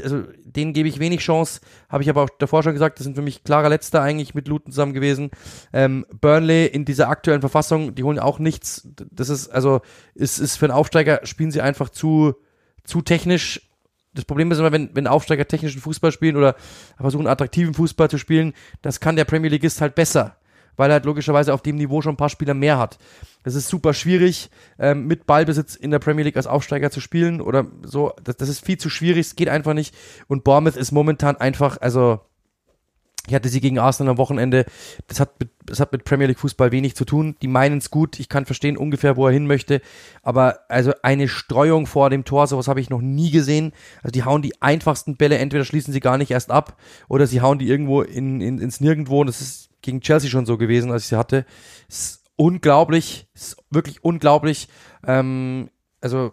also 0.03 0.23
denen 0.45 0.73
gebe 0.73 0.89
ich 0.89 0.99
wenig 0.99 1.21
Chance, 1.21 1.61
habe 1.89 2.03
ich 2.03 2.11
aber 2.11 2.23
auch 2.23 2.31
davor 2.39 2.63
schon 2.63 2.73
gesagt, 2.73 2.99
das 2.99 3.05
sind 3.05 3.15
für 3.15 3.23
mich 3.23 3.45
klarer 3.45 3.69
Letzter 3.69 4.03
eigentlich 4.03 4.35
mit 4.35 4.49
Luton 4.49 4.73
zusammen 4.73 4.93
gewesen. 4.93 5.31
Ähm, 5.73 6.05
Burnley 6.21 6.67
in 6.67 6.85
dieser 6.85 7.09
aktuellen 7.09 7.41
Verfassung, 7.41 7.95
die 7.95 8.03
holen 8.03 8.19
auch 8.19 8.39
nichts. 8.39 8.89
Das 9.11 9.29
ist, 9.29 9.49
also, 9.49 9.81
ist, 10.15 10.39
ist 10.39 10.57
für 10.57 10.67
einen 10.67 10.75
Aufsteiger, 10.75 11.21
spielen 11.25 11.51
sie 11.51 11.61
einfach 11.61 11.91
zu, 11.91 12.35
zu 12.83 13.03
technisch. 13.03 13.71
Das 14.15 14.25
Problem 14.25 14.51
ist 14.53 14.59
immer, 14.59 14.73
wenn, 14.73 14.91
wenn 14.95 15.07
Aufsteiger 15.07 15.47
technischen 15.47 15.81
Fußball 15.81 16.13
spielen 16.13 16.37
oder 16.37 16.55
versuchen, 16.97 17.27
attraktiven 17.27 17.75
Fußball 17.75 18.11
zu 18.11 18.19
spielen, 18.19 18.53
das 18.83 19.01
kann 19.01 19.17
der 19.17 19.25
Premier 19.25 19.51
Leagueist 19.51 19.81
halt 19.81 19.95
besser 19.95 20.37
weil 20.77 20.91
er 20.91 20.95
halt 20.95 21.05
logischerweise 21.05 21.55
auf 21.55 21.63
dem 21.63 21.77
Niveau 21.77 22.03
schon 22.03 22.15
ein 22.15 22.19
paar 22.19 22.29
Spieler 22.29 22.55
mehr 22.55 22.79
hat. 22.79 22.99
Es 23.45 23.55
ist 23.55 23.69
super 23.69 23.93
schwierig, 23.93 24.51
ähm, 24.79 25.07
mit 25.07 25.27
Ballbesitz 25.27 25.75
in 25.75 25.91
der 25.91 25.99
Premier 25.99 26.25
League 26.25 26.37
als 26.37 26.47
Aufsteiger 26.47 26.91
zu 26.91 27.01
spielen 27.01 27.41
oder 27.41 27.67
so. 27.83 28.13
Das, 28.23 28.37
das 28.37 28.49
ist 28.49 28.65
viel 28.65 28.79
zu 28.79 28.89
schwierig, 28.89 29.27
es 29.27 29.37
geht 29.37 29.49
einfach 29.49 29.75
nicht. 29.75 29.95
Und 30.29 30.45
Bournemouth 30.45 30.77
ist 30.77 30.93
momentan 30.93 31.37
einfach, 31.37 31.79
also 31.81 32.21
ich 33.27 33.35
hatte 33.35 33.49
sie 33.49 33.61
gegen 33.61 33.79
Arsenal 33.79 34.13
am 34.13 34.19
Wochenende. 34.19 34.67
Das 35.07 35.19
hat 35.19 35.41
mit, 35.41 35.49
das 35.65 35.81
hat 35.81 35.93
mit 35.93 36.05
Premier 36.05 36.27
League 36.27 36.39
Fußball 36.39 36.73
wenig 36.73 36.95
zu 36.95 37.07
tun. 37.07 37.37
Die 37.41 37.49
meinen 37.49 37.79
es 37.79 37.91
gut. 37.91 38.21
Ich 38.21 38.29
kann 38.29 38.45
verstehen 38.45 38.77
ungefähr, 38.77 39.17
wo 39.17 39.27
er 39.27 39.33
hin 39.33 39.47
möchte. 39.47 39.81
Aber 40.23 40.61
also 40.69 40.93
eine 41.03 41.27
Streuung 41.27 41.87
vor 41.87 42.11
dem 42.11 42.27
Tor, 42.27 42.47
sowas 42.47 42.69
habe 42.69 42.81
ich 42.81 42.91
noch 42.91 43.01
nie 43.01 43.31
gesehen. 43.31 43.73
Also 44.03 44.13
die 44.13 44.25
hauen 44.25 44.43
die 44.43 44.61
einfachsten 44.61 45.17
Bälle. 45.17 45.39
Entweder 45.39 45.65
schließen 45.65 45.93
sie 45.93 46.01
gar 46.01 46.19
nicht 46.19 46.33
erst 46.33 46.51
ab 46.51 46.77
oder 47.09 47.27
sie 47.27 47.41
hauen 47.41 47.59
die 47.59 47.69
irgendwo 47.69 48.03
in, 48.03 48.43
in, 48.43 48.59
ins 48.59 48.81
Nirgendwo. 48.81 49.21
Und 49.21 49.29
das 49.29 49.41
ist 49.41 49.71
gegen 49.85 50.01
Chelsea 50.01 50.31
schon 50.31 50.47
so 50.47 50.57
gewesen, 50.57 50.91
als 50.91 51.05
ich 51.05 51.09
sie 51.11 51.17
hatte. 51.17 51.45
Ist 51.89 52.25
unglaublich, 52.37 53.27
ist 53.35 53.57
wirklich 53.71 54.03
unglaublich. 54.03 54.69
Ähm, 55.07 55.71
also 56.01 56.33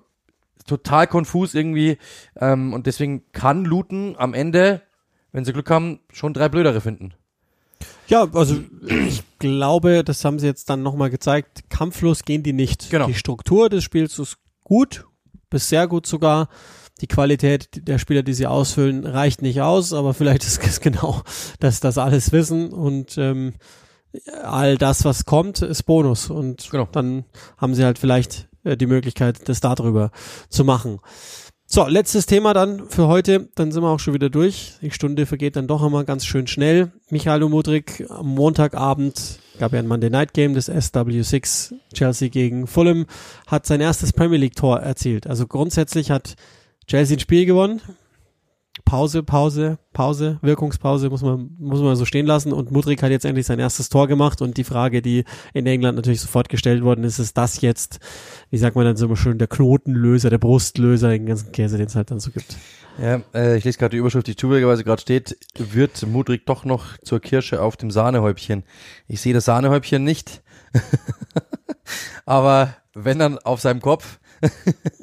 total 0.66 1.08
konfus 1.08 1.54
irgendwie. 1.54 1.98
Ähm, 2.40 2.74
und 2.74 2.88
deswegen 2.88 3.32
kann 3.32 3.66
Luton 3.66 4.16
am 4.18 4.34
Ende, 4.34 4.82
wenn 5.32 5.46
sie 5.46 5.54
Glück 5.54 5.70
haben, 5.70 6.00
schon 6.12 6.34
drei 6.34 6.50
Blödere 6.50 6.82
finden. 6.82 7.14
Ja, 8.08 8.28
also 8.34 8.60
ich 9.08 9.24
glaube, 9.40 10.04
das 10.04 10.24
haben 10.26 10.40
sie 10.40 10.46
jetzt 10.46 10.70
dann 10.70 10.84
nochmal 10.84 11.10
gezeigt. 11.10 11.70
Kampflos 11.70 12.24
gehen 12.24 12.44
die 12.44 12.54
nicht. 12.54 12.90
Genau. 12.90 13.08
Die 13.08 13.14
Struktur 13.14 13.70
des 13.70 13.84
Spiels 13.84 14.20
ist 14.20 14.38
gut, 14.64 15.06
bis 15.50 15.70
sehr 15.70 15.88
gut 15.88 16.06
sogar 16.06 16.50
die 17.02 17.08
Qualität 17.08 17.88
der 17.88 17.98
Spieler, 17.98 18.24
die 18.24 18.34
sie 18.34 18.48
ausfüllen, 18.48 19.06
reicht 19.06 19.42
nicht 19.42 19.62
aus, 19.62 19.92
aber 19.92 20.14
vielleicht 20.14 20.44
ist 20.46 20.64
es 20.66 20.80
genau, 20.80 21.22
dass 21.60 21.80
das 21.80 21.98
alles 21.98 22.32
wissen 22.32 22.72
und 22.72 23.18
ähm, 23.18 23.54
all 24.44 24.78
das, 24.78 25.06
was 25.06 25.26
kommt, 25.26 25.62
ist 25.62 25.84
Bonus 25.84 26.30
und 26.30 26.70
genau. 26.70 26.88
dann 26.92 27.26
haben 27.58 27.76
sie 27.76 27.84
halt 27.84 27.98
vielleicht 27.98 28.50
äh, 28.64 28.78
die 28.78 28.88
Möglichkeit, 28.88 29.48
das 29.50 29.62
darüber 29.62 30.12
zu 30.50 30.64
machen. 30.64 31.00
So, 31.74 31.88
letztes 31.88 32.26
Thema 32.26 32.54
dann 32.54 32.90
für 32.90 33.08
heute, 33.08 33.48
dann 33.56 33.72
sind 33.72 33.82
wir 33.82 33.88
auch 33.88 34.00
schon 34.00 34.14
wieder 34.14 34.30
durch. 34.30 34.74
Die 34.82 34.92
Stunde 34.92 35.26
vergeht 35.26 35.56
dann 35.56 35.68
doch 35.68 35.82
immer 35.82 36.04
ganz 36.04 36.26
schön 36.26 36.46
schnell. 36.46 36.92
Michael 37.10 37.48
Mudrik 37.48 38.06
am 38.10 38.28
Montagabend 38.28 39.40
gab 39.58 39.72
ja 39.72 39.80
ein 39.80 39.88
Monday 39.88 40.10
Night 40.10 40.34
Game 40.34 40.54
des 40.54 40.70
SW6 40.70 41.74
Chelsea 41.94 42.28
gegen 42.28 42.68
Fulham, 42.68 43.06
hat 43.48 43.66
sein 43.66 43.80
erstes 43.80 44.12
Premier 44.12 44.38
League 44.38 44.58
Tor 44.58 44.82
erzielt. 44.82 45.28
Also 45.28 45.48
grundsätzlich 45.48 46.12
hat 46.12 46.36
Chelsea 46.88 47.18
ein 47.18 47.20
Spiel 47.20 47.46
gewonnen. 47.46 47.82
Pause, 48.86 49.22
Pause, 49.22 49.80
Pause, 49.94 50.40
Wirkungspause 50.42 51.10
muss 51.10 51.22
man, 51.22 51.52
muss 51.60 51.82
man 51.82 51.96
so 51.96 52.06
stehen 52.06 52.26
lassen. 52.26 52.54
Und 52.54 52.72
Mudrik 52.72 53.04
hat 53.04 53.12
jetzt 53.12 53.26
endlich 53.26 53.46
sein 53.46 53.60
erstes 53.60 53.90
Tor 53.90 54.08
gemacht. 54.08 54.42
Und 54.42 54.58
die 54.58 54.64
Frage, 54.64 55.02
die 55.02 55.26
in 55.54 55.68
England 55.68 55.98
natürlich 55.98 56.22
sofort 56.22 56.50
gestellt 56.50 56.84
worden 56.84 57.04
ist, 57.04 57.20
ist 57.20 57.38
das 57.38 57.62
jetzt, 57.62 58.00
wie 58.50 58.58
sagt 58.58 58.76
man 58.76 58.86
dann 58.86 58.96
so 58.96 59.06
immer 59.06 59.18
schön, 59.18 59.38
der 59.38 59.48
Knotenlöser, 59.48 60.30
der 60.30 60.38
Brustlöser, 60.38 61.10
den 61.10 61.26
ganzen 61.26 61.52
Käse, 61.52 61.78
den 61.78 61.88
es 61.88 61.96
halt 61.96 62.12
dann 62.12 62.20
so 62.20 62.32
gibt. 62.32 62.58
Ja, 63.02 63.22
äh, 63.34 63.58
ich 63.58 63.64
lese 63.64 63.78
gerade 63.78 63.92
die 63.92 63.98
Überschrift, 63.98 64.28
die 64.28 64.36
zufälligerweise 64.36 64.84
gerade 64.84 65.02
steht, 65.02 65.38
wird 65.58 66.06
Mudrik 66.08 66.46
doch 66.46 66.66
noch 66.66 66.98
zur 67.00 67.20
Kirsche 67.20 67.62
auf 67.62 67.78
dem 67.78 67.92
Sahnehäubchen. 67.92 68.64
Ich 69.08 69.22
sehe 69.22 69.34
das 69.34 69.46
Sahnehäubchen 69.46 70.04
nicht. 70.04 70.42
Aber 72.26 72.76
wenn 72.94 73.20
dann 73.20 73.38
auf 73.38 73.60
seinem 73.62 73.82
Kopf. 73.82 74.20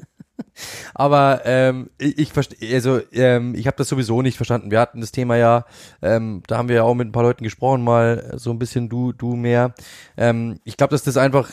Aber 0.94 1.42
ähm, 1.44 1.90
ich, 1.98 2.18
ich 2.18 2.32
verstehe, 2.32 2.74
also 2.74 3.00
ähm, 3.12 3.54
ich 3.54 3.66
habe 3.66 3.76
das 3.76 3.88
sowieso 3.88 4.22
nicht 4.22 4.36
verstanden. 4.36 4.70
Wir 4.70 4.80
hatten 4.80 5.00
das 5.00 5.12
Thema 5.12 5.36
ja, 5.36 5.64
ähm, 6.02 6.42
da 6.46 6.58
haben 6.58 6.68
wir 6.68 6.76
ja 6.76 6.82
auch 6.82 6.94
mit 6.94 7.08
ein 7.08 7.12
paar 7.12 7.22
Leuten 7.22 7.44
gesprochen, 7.44 7.82
mal 7.82 8.34
so 8.36 8.50
ein 8.50 8.58
bisschen 8.58 8.88
du, 8.88 9.12
du 9.12 9.34
mehr. 9.34 9.74
Ähm, 10.16 10.58
ich 10.64 10.76
glaube, 10.76 10.90
dass 10.90 11.02
das 11.02 11.16
einfach, 11.16 11.50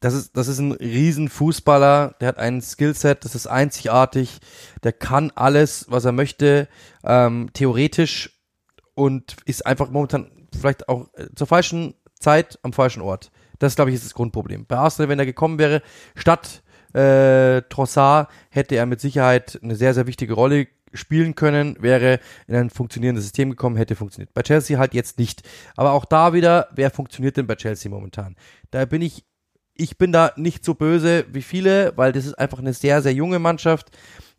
das 0.00 0.14
ist, 0.14 0.36
das 0.36 0.48
ist 0.48 0.58
ein 0.58 0.72
Riesenfußballer, 0.72 2.14
der 2.20 2.28
hat 2.28 2.38
ein 2.38 2.62
Skillset, 2.62 3.24
das 3.24 3.34
ist 3.34 3.46
einzigartig, 3.46 4.38
der 4.82 4.92
kann 4.92 5.32
alles, 5.34 5.86
was 5.88 6.04
er 6.04 6.12
möchte, 6.12 6.68
ähm, 7.04 7.50
theoretisch 7.52 8.38
und 8.94 9.36
ist 9.44 9.66
einfach 9.66 9.90
momentan 9.90 10.30
vielleicht 10.58 10.88
auch 10.88 11.08
äh, 11.14 11.26
zur 11.34 11.46
falschen 11.46 11.94
Zeit 12.18 12.58
am 12.62 12.72
falschen 12.72 13.02
Ort. 13.02 13.30
Das, 13.58 13.74
glaube 13.74 13.90
ich, 13.90 13.96
ist 13.96 14.04
das 14.04 14.14
Grundproblem. 14.14 14.66
Bei 14.66 14.76
Arsenal, 14.76 15.08
wenn 15.08 15.18
er 15.18 15.26
gekommen 15.26 15.58
wäre, 15.58 15.82
statt 16.14 16.62
äh, 16.94 17.62
Trossard 17.68 18.30
hätte 18.50 18.76
er 18.76 18.86
mit 18.86 19.00
Sicherheit 19.00 19.58
eine 19.62 19.76
sehr, 19.76 19.94
sehr 19.94 20.06
wichtige 20.06 20.34
Rolle 20.34 20.68
spielen 20.92 21.34
können, 21.34 21.76
wäre 21.80 22.20
in 22.46 22.54
ein 22.54 22.70
funktionierendes 22.70 23.24
System 23.24 23.50
gekommen, 23.50 23.76
hätte 23.76 23.96
funktioniert. 23.96 24.32
Bei 24.34 24.42
Chelsea 24.42 24.78
halt 24.78 24.94
jetzt 24.94 25.18
nicht. 25.18 25.42
Aber 25.76 25.92
auch 25.92 26.04
da 26.04 26.32
wieder, 26.32 26.68
wer 26.74 26.90
funktioniert 26.90 27.36
denn 27.36 27.46
bei 27.46 27.56
Chelsea 27.56 27.90
momentan? 27.90 28.36
Da 28.70 28.84
bin 28.84 29.02
ich, 29.02 29.24
ich 29.74 29.98
bin 29.98 30.12
da 30.12 30.32
nicht 30.36 30.64
so 30.64 30.74
böse 30.74 31.26
wie 31.30 31.42
viele, 31.42 31.92
weil 31.96 32.12
das 32.12 32.26
ist 32.26 32.38
einfach 32.38 32.58
eine 32.58 32.72
sehr, 32.72 33.02
sehr 33.02 33.12
junge 33.12 33.38
Mannschaft. 33.38 33.90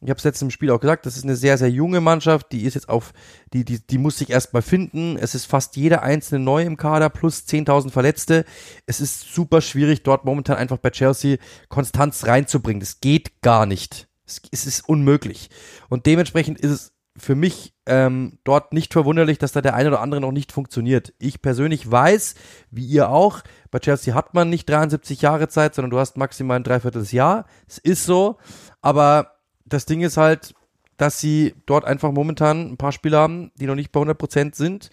Ich 0.01 0.09
habe 0.09 0.17
es 0.17 0.23
letztens 0.23 0.47
im 0.47 0.51
Spiel 0.51 0.71
auch 0.71 0.79
gesagt, 0.79 1.05
das 1.05 1.17
ist 1.17 1.23
eine 1.23 1.35
sehr, 1.35 1.57
sehr 1.57 1.69
junge 1.69 1.99
Mannschaft, 1.99 2.51
die 2.51 2.63
ist 2.63 2.75
jetzt 2.75 2.87
auf, 2.87 3.11
die, 3.53 3.65
die, 3.65 3.85
die 3.85 3.97
muss 3.97 4.17
sich 4.17 4.29
erstmal 4.29 4.61
finden. 4.61 5.17
Es 5.17 5.35
ist 5.35 5.45
fast 5.45 5.75
jeder 5.75 6.03
einzelne 6.03 6.43
neu 6.43 6.63
im 6.63 6.77
Kader 6.77 7.09
plus 7.09 7.45
10.000 7.47 7.91
Verletzte. 7.91 8.45
Es 8.85 9.01
ist 9.01 9.33
super 9.33 9.61
schwierig, 9.61 10.03
dort 10.03 10.23
momentan 10.23 10.55
einfach 10.57 10.77
bei 10.77 10.89
Chelsea 10.89 11.37
Konstanz 11.67 12.25
reinzubringen. 12.25 12.79
Das 12.79 13.01
geht 13.01 13.41
gar 13.41 13.65
nicht. 13.65 14.07
Es, 14.25 14.41
es 14.51 14.65
ist 14.65 14.87
unmöglich. 14.87 15.49
Und 15.89 16.05
dementsprechend 16.05 16.59
ist 16.59 16.71
es 16.71 16.93
für 17.17 17.35
mich 17.35 17.73
ähm, 17.85 18.39
dort 18.43 18.73
nicht 18.73 18.93
verwunderlich, 18.93 19.37
dass 19.37 19.51
da 19.51 19.61
der 19.61 19.75
eine 19.75 19.89
oder 19.89 20.01
andere 20.01 20.21
noch 20.21 20.31
nicht 20.31 20.51
funktioniert. 20.51 21.13
Ich 21.19 21.41
persönlich 21.41 21.89
weiß, 21.89 22.35
wie 22.71 22.85
ihr 22.85 23.09
auch, 23.09 23.41
bei 23.71 23.79
Chelsea 23.79 24.13
hat 24.13 24.33
man 24.33 24.49
nicht 24.49 24.69
73 24.69 25.21
Jahre 25.21 25.49
Zeit, 25.49 25.75
sondern 25.75 25.91
du 25.91 25.99
hast 25.99 26.17
maximal 26.17 26.57
ein 26.57 26.63
Dreivierteljahr. 26.63 27.45
Es 27.67 27.77
ist 27.77 28.05
so, 28.05 28.37
aber 28.81 29.38
das 29.73 29.85
Ding 29.85 30.01
ist 30.01 30.17
halt, 30.17 30.53
dass 30.97 31.19
sie 31.19 31.55
dort 31.65 31.85
einfach 31.85 32.11
momentan 32.11 32.71
ein 32.71 32.77
paar 32.77 32.91
Spieler 32.91 33.19
haben, 33.19 33.51
die 33.55 33.65
noch 33.65 33.75
nicht 33.75 33.91
bei 33.91 34.01
100% 34.01 34.55
sind. 34.55 34.89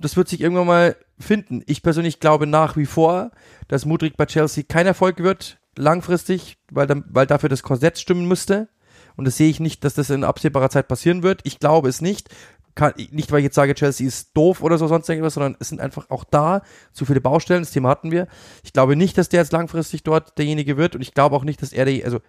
Das 0.00 0.16
wird 0.16 0.28
sich 0.28 0.40
irgendwann 0.40 0.66
mal 0.66 0.96
finden. 1.18 1.62
Ich 1.66 1.82
persönlich 1.82 2.20
glaube 2.20 2.46
nach 2.46 2.76
wie 2.76 2.86
vor, 2.86 3.30
dass 3.68 3.84
Mudrik 3.84 4.16
bei 4.16 4.26
Chelsea 4.26 4.64
kein 4.66 4.86
Erfolg 4.86 5.18
wird, 5.18 5.58
langfristig, 5.76 6.58
weil, 6.70 6.86
dann, 6.86 7.04
weil 7.08 7.26
dafür 7.26 7.48
das 7.48 7.62
Korsett 7.62 7.98
stimmen 7.98 8.26
müsste. 8.26 8.68
Und 9.16 9.26
das 9.26 9.36
sehe 9.36 9.50
ich 9.50 9.60
nicht, 9.60 9.84
dass 9.84 9.94
das 9.94 10.10
in 10.10 10.24
absehbarer 10.24 10.70
Zeit 10.70 10.88
passieren 10.88 11.22
wird. 11.22 11.40
Ich 11.44 11.58
glaube 11.58 11.88
es 11.88 12.00
nicht. 12.00 12.28
Kann, 12.74 12.92
nicht, 13.10 13.32
weil 13.32 13.40
ich 13.40 13.44
jetzt 13.44 13.56
sage, 13.56 13.74
Chelsea 13.74 14.06
ist 14.06 14.36
doof 14.36 14.62
oder 14.62 14.78
so 14.78 14.86
sonst 14.86 15.08
irgendwas, 15.08 15.34
sondern 15.34 15.56
es 15.58 15.68
sind 15.68 15.80
einfach 15.80 16.10
auch 16.10 16.22
da 16.22 16.62
zu 16.92 17.04
viele 17.04 17.20
Baustellen. 17.20 17.62
Das 17.62 17.72
Thema 17.72 17.88
hatten 17.88 18.12
wir. 18.12 18.28
Ich 18.62 18.72
glaube 18.72 18.94
nicht, 18.94 19.18
dass 19.18 19.28
der 19.28 19.40
jetzt 19.40 19.52
langfristig 19.52 20.04
dort 20.04 20.38
derjenige 20.38 20.76
wird 20.76 20.94
und 20.94 21.00
ich 21.00 21.14
glaube 21.14 21.34
auch 21.34 21.42
nicht, 21.42 21.60
dass 21.62 21.72
er 21.72 21.84
der, 21.84 22.04
also 22.04 22.20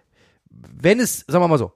wenn 0.49 0.99
es, 0.99 1.25
sagen 1.27 1.43
wir 1.43 1.47
mal 1.47 1.57
so, 1.57 1.71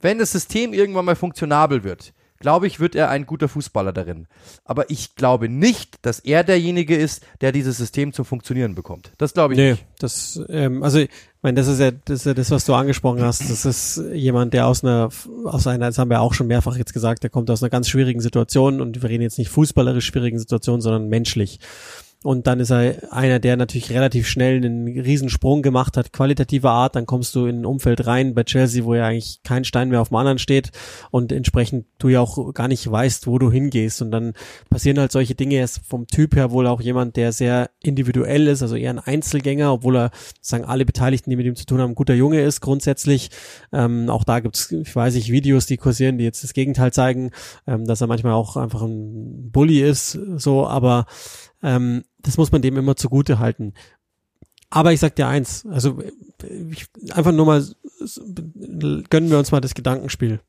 wenn 0.00 0.18
das 0.18 0.32
System 0.32 0.72
irgendwann 0.72 1.04
mal 1.04 1.16
funktionabel 1.16 1.84
wird, 1.84 2.12
glaube 2.42 2.66
ich, 2.66 2.80
wird 2.80 2.94
er 2.94 3.08
ein 3.08 3.24
guter 3.24 3.48
Fußballer 3.48 3.92
darin. 3.92 4.26
Aber 4.64 4.90
ich 4.90 5.14
glaube 5.14 5.48
nicht, 5.48 6.04
dass 6.04 6.18
er 6.18 6.44
derjenige 6.44 6.96
ist, 6.96 7.24
der 7.40 7.52
dieses 7.52 7.78
System 7.78 8.12
zum 8.12 8.24
Funktionieren 8.24 8.74
bekommt. 8.74 9.12
Das 9.16 9.32
glaube 9.32 9.54
ich 9.54 9.58
nee, 9.58 9.70
nicht. 9.70 9.86
Das, 10.00 10.42
ähm, 10.48 10.82
also 10.82 10.98
ich 10.98 11.08
meine, 11.40 11.54
das 11.54 11.68
ist 11.68 11.78
ja 11.78 11.92
das, 11.92 12.20
ist 12.20 12.26
ja 12.26 12.34
das, 12.34 12.50
was 12.50 12.66
du 12.66 12.74
angesprochen 12.74 13.22
hast. 13.22 13.48
Das 13.48 13.64
ist 13.64 14.02
jemand, 14.12 14.52
der 14.52 14.66
aus 14.66 14.84
einer, 14.84 15.08
aus 15.44 15.66
einer, 15.66 15.86
das 15.86 15.98
haben 15.98 16.10
wir 16.10 16.20
auch 16.20 16.34
schon 16.34 16.48
mehrfach 16.48 16.76
jetzt 16.76 16.92
gesagt, 16.92 17.22
der 17.22 17.30
kommt 17.30 17.48
aus 17.48 17.62
einer 17.62 17.70
ganz 17.70 17.88
schwierigen 17.88 18.20
Situation 18.20 18.80
und 18.80 19.00
wir 19.02 19.08
reden 19.08 19.22
jetzt 19.22 19.38
nicht 19.38 19.48
fußballerisch 19.48 20.04
schwierigen 20.04 20.38
Situation, 20.38 20.80
sondern 20.80 21.08
menschlich. 21.08 21.60
Und 22.22 22.46
dann 22.46 22.60
ist 22.60 22.70
er 22.70 23.12
einer, 23.12 23.38
der 23.40 23.56
natürlich 23.56 23.90
relativ 23.90 24.28
schnell 24.28 24.56
einen 24.56 24.86
Riesensprung 24.86 25.62
gemacht 25.62 25.96
hat, 25.96 26.12
qualitativer 26.12 26.70
Art. 26.70 26.94
Dann 26.94 27.06
kommst 27.06 27.34
du 27.34 27.46
in 27.46 27.62
ein 27.62 27.66
Umfeld 27.66 28.06
rein 28.06 28.34
bei 28.34 28.44
Chelsea, 28.44 28.84
wo 28.84 28.94
ja 28.94 29.06
eigentlich 29.06 29.40
kein 29.42 29.64
Stein 29.64 29.88
mehr 29.88 30.00
auf 30.00 30.08
dem 30.08 30.16
anderen 30.16 30.38
steht 30.38 30.70
und 31.10 31.32
entsprechend 31.32 31.86
du 31.98 32.08
ja 32.08 32.20
auch 32.20 32.54
gar 32.54 32.68
nicht 32.68 32.90
weißt, 32.90 33.26
wo 33.26 33.38
du 33.38 33.50
hingehst. 33.50 34.02
Und 34.02 34.12
dann 34.12 34.34
passieren 34.70 34.98
halt 34.98 35.12
solche 35.12 35.34
Dinge. 35.34 35.56
Er 35.56 35.64
ist 35.64 35.80
vom 35.86 36.06
Typ 36.06 36.36
her 36.36 36.50
wohl 36.52 36.66
auch 36.66 36.80
jemand, 36.80 37.16
der 37.16 37.32
sehr 37.32 37.70
individuell 37.82 38.46
ist, 38.46 38.62
also 38.62 38.76
eher 38.76 38.90
ein 38.90 38.98
Einzelgänger, 38.98 39.72
obwohl 39.72 39.96
er 39.96 40.10
sagen 40.40 40.64
alle 40.64 40.84
Beteiligten, 40.84 41.30
die 41.30 41.36
mit 41.36 41.46
ihm 41.46 41.56
zu 41.56 41.66
tun 41.66 41.80
haben, 41.80 41.94
guter 41.94 42.14
Junge 42.14 42.40
ist 42.40 42.60
grundsätzlich. 42.60 43.30
Ähm, 43.72 44.08
auch 44.08 44.24
da 44.24 44.40
gibt's, 44.40 44.70
ich 44.70 44.94
weiß 44.94 45.14
nicht, 45.14 45.32
Videos, 45.32 45.66
die 45.66 45.76
kursieren, 45.76 46.18
die 46.18 46.24
jetzt 46.24 46.44
das 46.44 46.54
Gegenteil 46.54 46.92
zeigen, 46.92 47.30
ähm, 47.66 47.86
dass 47.86 48.00
er 48.00 48.06
manchmal 48.06 48.32
auch 48.32 48.56
einfach 48.56 48.82
ein 48.82 49.50
Bully 49.50 49.80
ist, 49.80 50.18
so, 50.36 50.66
aber 50.66 51.06
ähm, 51.62 52.04
das 52.20 52.36
muss 52.36 52.52
man 52.52 52.62
dem 52.62 52.76
immer 52.76 52.96
zugute 52.96 53.38
halten. 53.38 53.74
Aber 54.70 54.92
ich 54.92 55.00
sag 55.00 55.16
dir 55.16 55.28
eins, 55.28 55.66
also 55.66 56.02
ich, 56.70 56.86
einfach 57.12 57.32
nur 57.32 57.46
mal 57.46 57.64
gönnen 59.10 59.30
wir 59.30 59.38
uns 59.38 59.52
mal 59.52 59.60
das 59.60 59.74
Gedankenspiel. 59.74 60.40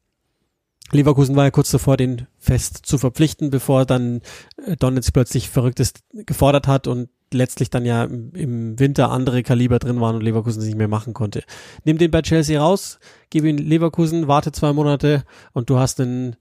Leverkusen 0.92 1.36
war 1.36 1.46
ja 1.46 1.52
kurz 1.52 1.72
davor, 1.72 1.98
den 1.98 2.28
fest 2.38 2.86
zu 2.86 2.98
verpflichten, 2.98 3.50
bevor 3.50 3.86
dann 3.86 4.22
äh, 4.66 4.78
Donitz 4.78 5.12
plötzlich 5.12 5.50
Verrücktes 5.50 5.94
gefordert 6.14 6.68
hat 6.68 6.88
und 6.88 7.10
letztlich 7.32 7.70
dann 7.70 7.84
ja 7.84 8.04
im 8.04 8.80
Winter 8.80 9.10
andere 9.10 9.44
Kaliber 9.44 9.80
drin 9.80 10.00
waren 10.00 10.16
und 10.16 10.22
Leverkusen 10.22 10.62
sich 10.62 10.70
nicht 10.70 10.78
mehr 10.78 10.88
machen 10.88 11.14
konnte. 11.14 11.44
Nimm 11.84 11.98
den 11.98 12.12
bei 12.12 12.22
Chelsea 12.22 12.62
raus, 12.62 13.00
gib 13.30 13.44
ihn 13.44 13.58
Leverkusen, 13.58 14.28
warte 14.28 14.52
zwei 14.52 14.72
Monate 14.72 15.24
und 15.52 15.70
du 15.70 15.80
hast 15.80 16.00
einen 16.00 16.36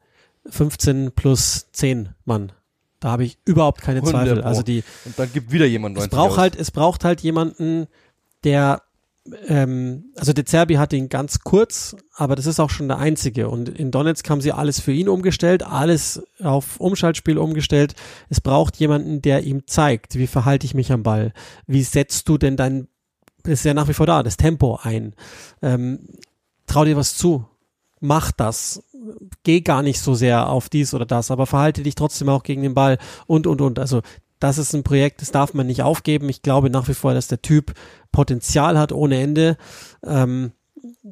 15 0.47 1.13
plus 1.13 1.69
10 1.73 2.11
Mann 2.25 2.53
da 3.03 3.11
habe 3.11 3.25
ich 3.25 3.39
überhaupt 3.45 3.83
keine 3.83 4.03
Zweifel. 4.03 4.43
Also 4.43 4.63
die 4.63 4.85
und 5.05 5.19
dann 5.19 5.31
gibt 5.33 5.51
wieder 5.51 5.67
jemand 5.67 5.99
Es 5.99 6.09
braucht 6.09 6.39
halt, 6.39 6.57
es 6.57 6.71
braucht 6.71 7.05
halt 7.05 7.21
jemanden, 7.21 7.89
der 8.45 8.83
ähm, 9.49 10.13
also 10.17 10.33
De 10.33 10.45
Zerbi 10.45 10.75
hat 10.75 10.93
ihn 10.93 11.09
ganz 11.09 11.41
kurz, 11.41 11.97
aber 12.15 12.35
das 12.37 12.47
ist 12.47 12.61
auch 12.61 12.71
schon 12.71 12.89
der 12.89 12.99
einzige. 12.99 13.49
Und 13.49 13.69
in 13.69 13.91
Donetsk 13.91 14.29
haben 14.31 14.41
sie 14.41 14.53
alles 14.53 14.81
für 14.81 14.93
ihn 14.93 15.09
umgestellt, 15.09 15.65
alles 15.65 16.23
auf 16.41 16.81
Umschaltspiel 16.81 17.39
umgestellt. 17.39 17.95
Es 18.29 18.41
braucht 18.41 18.77
jemanden, 18.77 19.23
der 19.23 19.43
ihm 19.43 19.67
zeigt, 19.67 20.17
wie 20.17 20.27
verhalte 20.27 20.67
ich 20.67 20.75
mich 20.75 20.93
am 20.93 21.03
Ball, 21.03 21.33
wie 21.67 21.83
setzt 21.83 22.29
du 22.29 22.39
denn 22.39 22.57
dein, 22.57 22.89
das 23.43 23.55
ist 23.55 23.65
ja 23.65 23.75
nach 23.75 23.89
wie 23.89 23.95
vor 23.95 24.07
da, 24.07 24.23
das 24.23 24.37
Tempo 24.37 24.79
ein. 24.83 25.15
Ähm, 25.61 26.09
trau 26.67 26.85
dir 26.85 26.97
was 26.97 27.17
zu, 27.17 27.47
mach 28.01 28.33
das 28.33 28.83
geh 29.43 29.61
gar 29.61 29.83
nicht 29.83 30.01
so 30.01 30.15
sehr 30.15 30.49
auf 30.49 30.69
dies 30.69 30.95
oder 30.95 31.07
das, 31.07 31.31
aber 31.31 31.47
verhalte 31.47 31.83
dich 31.83 31.95
trotzdem 31.95 32.29
auch 32.29 32.43
gegen 32.43 32.63
den 32.63 32.75
Ball 32.75 32.99
und, 33.27 33.47
und, 33.47 33.61
und. 33.61 33.79
Also 33.79 34.03
das 34.39 34.59
ist 34.59 34.75
ein 34.75 34.83
Projekt, 34.83 35.23
das 35.23 35.31
darf 35.31 35.55
man 35.55 35.67
nicht 35.67 35.83
aufgeben. 35.83 36.29
Ich 36.29 36.43
glaube 36.43 36.71
nach 36.71 36.89
wie 36.89 36.95
vor, 36.95 37.15
dass 37.15 37.29
der 37.29 37.43
Typ 37.43 37.75
Potenzial 38.11 38.79
hat 38.79 38.93
ohne 38.93 39.21
Ende. 39.21 39.57
Ähm, 40.05 40.53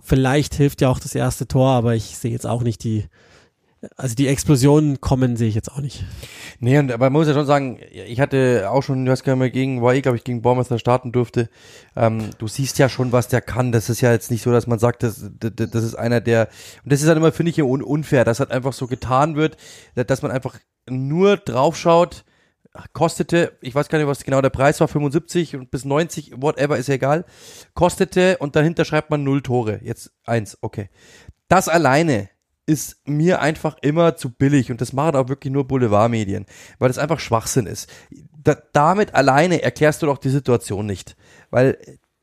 vielleicht 0.00 0.54
hilft 0.54 0.80
ja 0.80 0.88
auch 0.88 0.98
das 0.98 1.14
erste 1.14 1.46
Tor, 1.46 1.70
aber 1.70 1.94
ich 1.94 2.18
sehe 2.18 2.32
jetzt 2.32 2.46
auch 2.46 2.62
nicht 2.62 2.82
die, 2.84 3.06
also 3.96 4.14
die 4.14 4.28
Explosionen 4.28 5.00
kommen, 5.00 5.36
sehe 5.36 5.48
ich 5.48 5.54
jetzt 5.54 5.72
auch 5.72 5.80
nicht. 5.80 6.04
Nee, 6.58 6.78
und 6.78 6.92
aber 6.92 7.06
man 7.06 7.14
muss 7.14 7.28
ja 7.28 7.34
schon 7.34 7.46
sagen, 7.46 7.78
ich 7.90 8.20
hatte 8.20 8.68
auch 8.70 8.82
schon, 8.82 9.06
du 9.06 9.10
hast 9.10 9.24
gar 9.24 9.36
nicht 9.36 9.54
gegen, 9.54 9.80
war 9.80 9.94
eh, 9.94 10.02
glaube 10.02 10.18
ich, 10.18 10.24
gegen 10.24 10.42
Bournemouth 10.42 10.78
starten 10.78 11.12
durfte. 11.12 11.48
Ähm, 11.96 12.30
du 12.38 12.46
siehst 12.46 12.78
ja 12.78 12.90
schon, 12.90 13.12
was 13.12 13.28
der 13.28 13.40
kann. 13.40 13.72
Das 13.72 13.88
ist 13.88 14.02
ja 14.02 14.12
jetzt 14.12 14.30
nicht 14.30 14.42
so, 14.42 14.52
dass 14.52 14.66
man 14.66 14.78
sagt, 14.78 15.02
das, 15.02 15.30
das, 15.38 15.52
das 15.54 15.84
ist 15.84 15.94
einer, 15.94 16.20
der, 16.20 16.48
und 16.84 16.92
das 16.92 17.00
ist 17.00 17.08
halt 17.08 17.16
immer, 17.16 17.32
finde 17.32 17.50
ich, 17.50 17.62
unfair, 17.62 18.24
dass 18.24 18.40
halt 18.40 18.50
einfach 18.50 18.74
so 18.74 18.86
getan 18.86 19.36
wird, 19.36 19.56
dass 19.94 20.20
man 20.20 20.30
einfach 20.30 20.58
nur 20.88 21.38
draufschaut, 21.38 22.24
kostete, 22.92 23.56
ich 23.60 23.74
weiß 23.74 23.88
gar 23.88 23.98
nicht, 23.98 24.06
was 24.06 24.24
genau 24.24 24.42
der 24.42 24.50
Preis 24.50 24.78
war, 24.80 24.88
75 24.88 25.56
und 25.56 25.70
bis 25.70 25.84
90, 25.84 26.34
whatever, 26.36 26.76
ist 26.76 26.88
ja 26.88 26.94
egal, 26.94 27.24
kostete 27.74 28.36
und 28.38 28.56
dahinter 28.56 28.84
schreibt 28.84 29.10
man 29.10 29.24
null 29.24 29.42
Tore. 29.42 29.80
Jetzt 29.82 30.12
eins, 30.24 30.58
okay. 30.60 30.90
Das 31.48 31.68
alleine 31.68 32.28
ist 32.70 33.00
mir 33.04 33.40
einfach 33.40 33.76
immer 33.82 34.14
zu 34.14 34.30
billig 34.30 34.70
und 34.70 34.80
das 34.80 34.92
machen 34.92 35.16
auch 35.16 35.28
wirklich 35.28 35.52
nur 35.52 35.66
Boulevardmedien, 35.66 36.46
weil 36.78 36.88
das 36.88 36.98
einfach 36.98 37.18
Schwachsinn 37.18 37.66
ist. 37.66 37.90
Da, 38.44 38.56
damit 38.72 39.12
alleine 39.14 39.60
erklärst 39.62 40.02
du 40.02 40.06
doch 40.06 40.18
die 40.18 40.30
Situation 40.30 40.86
nicht, 40.86 41.16
weil 41.50 41.76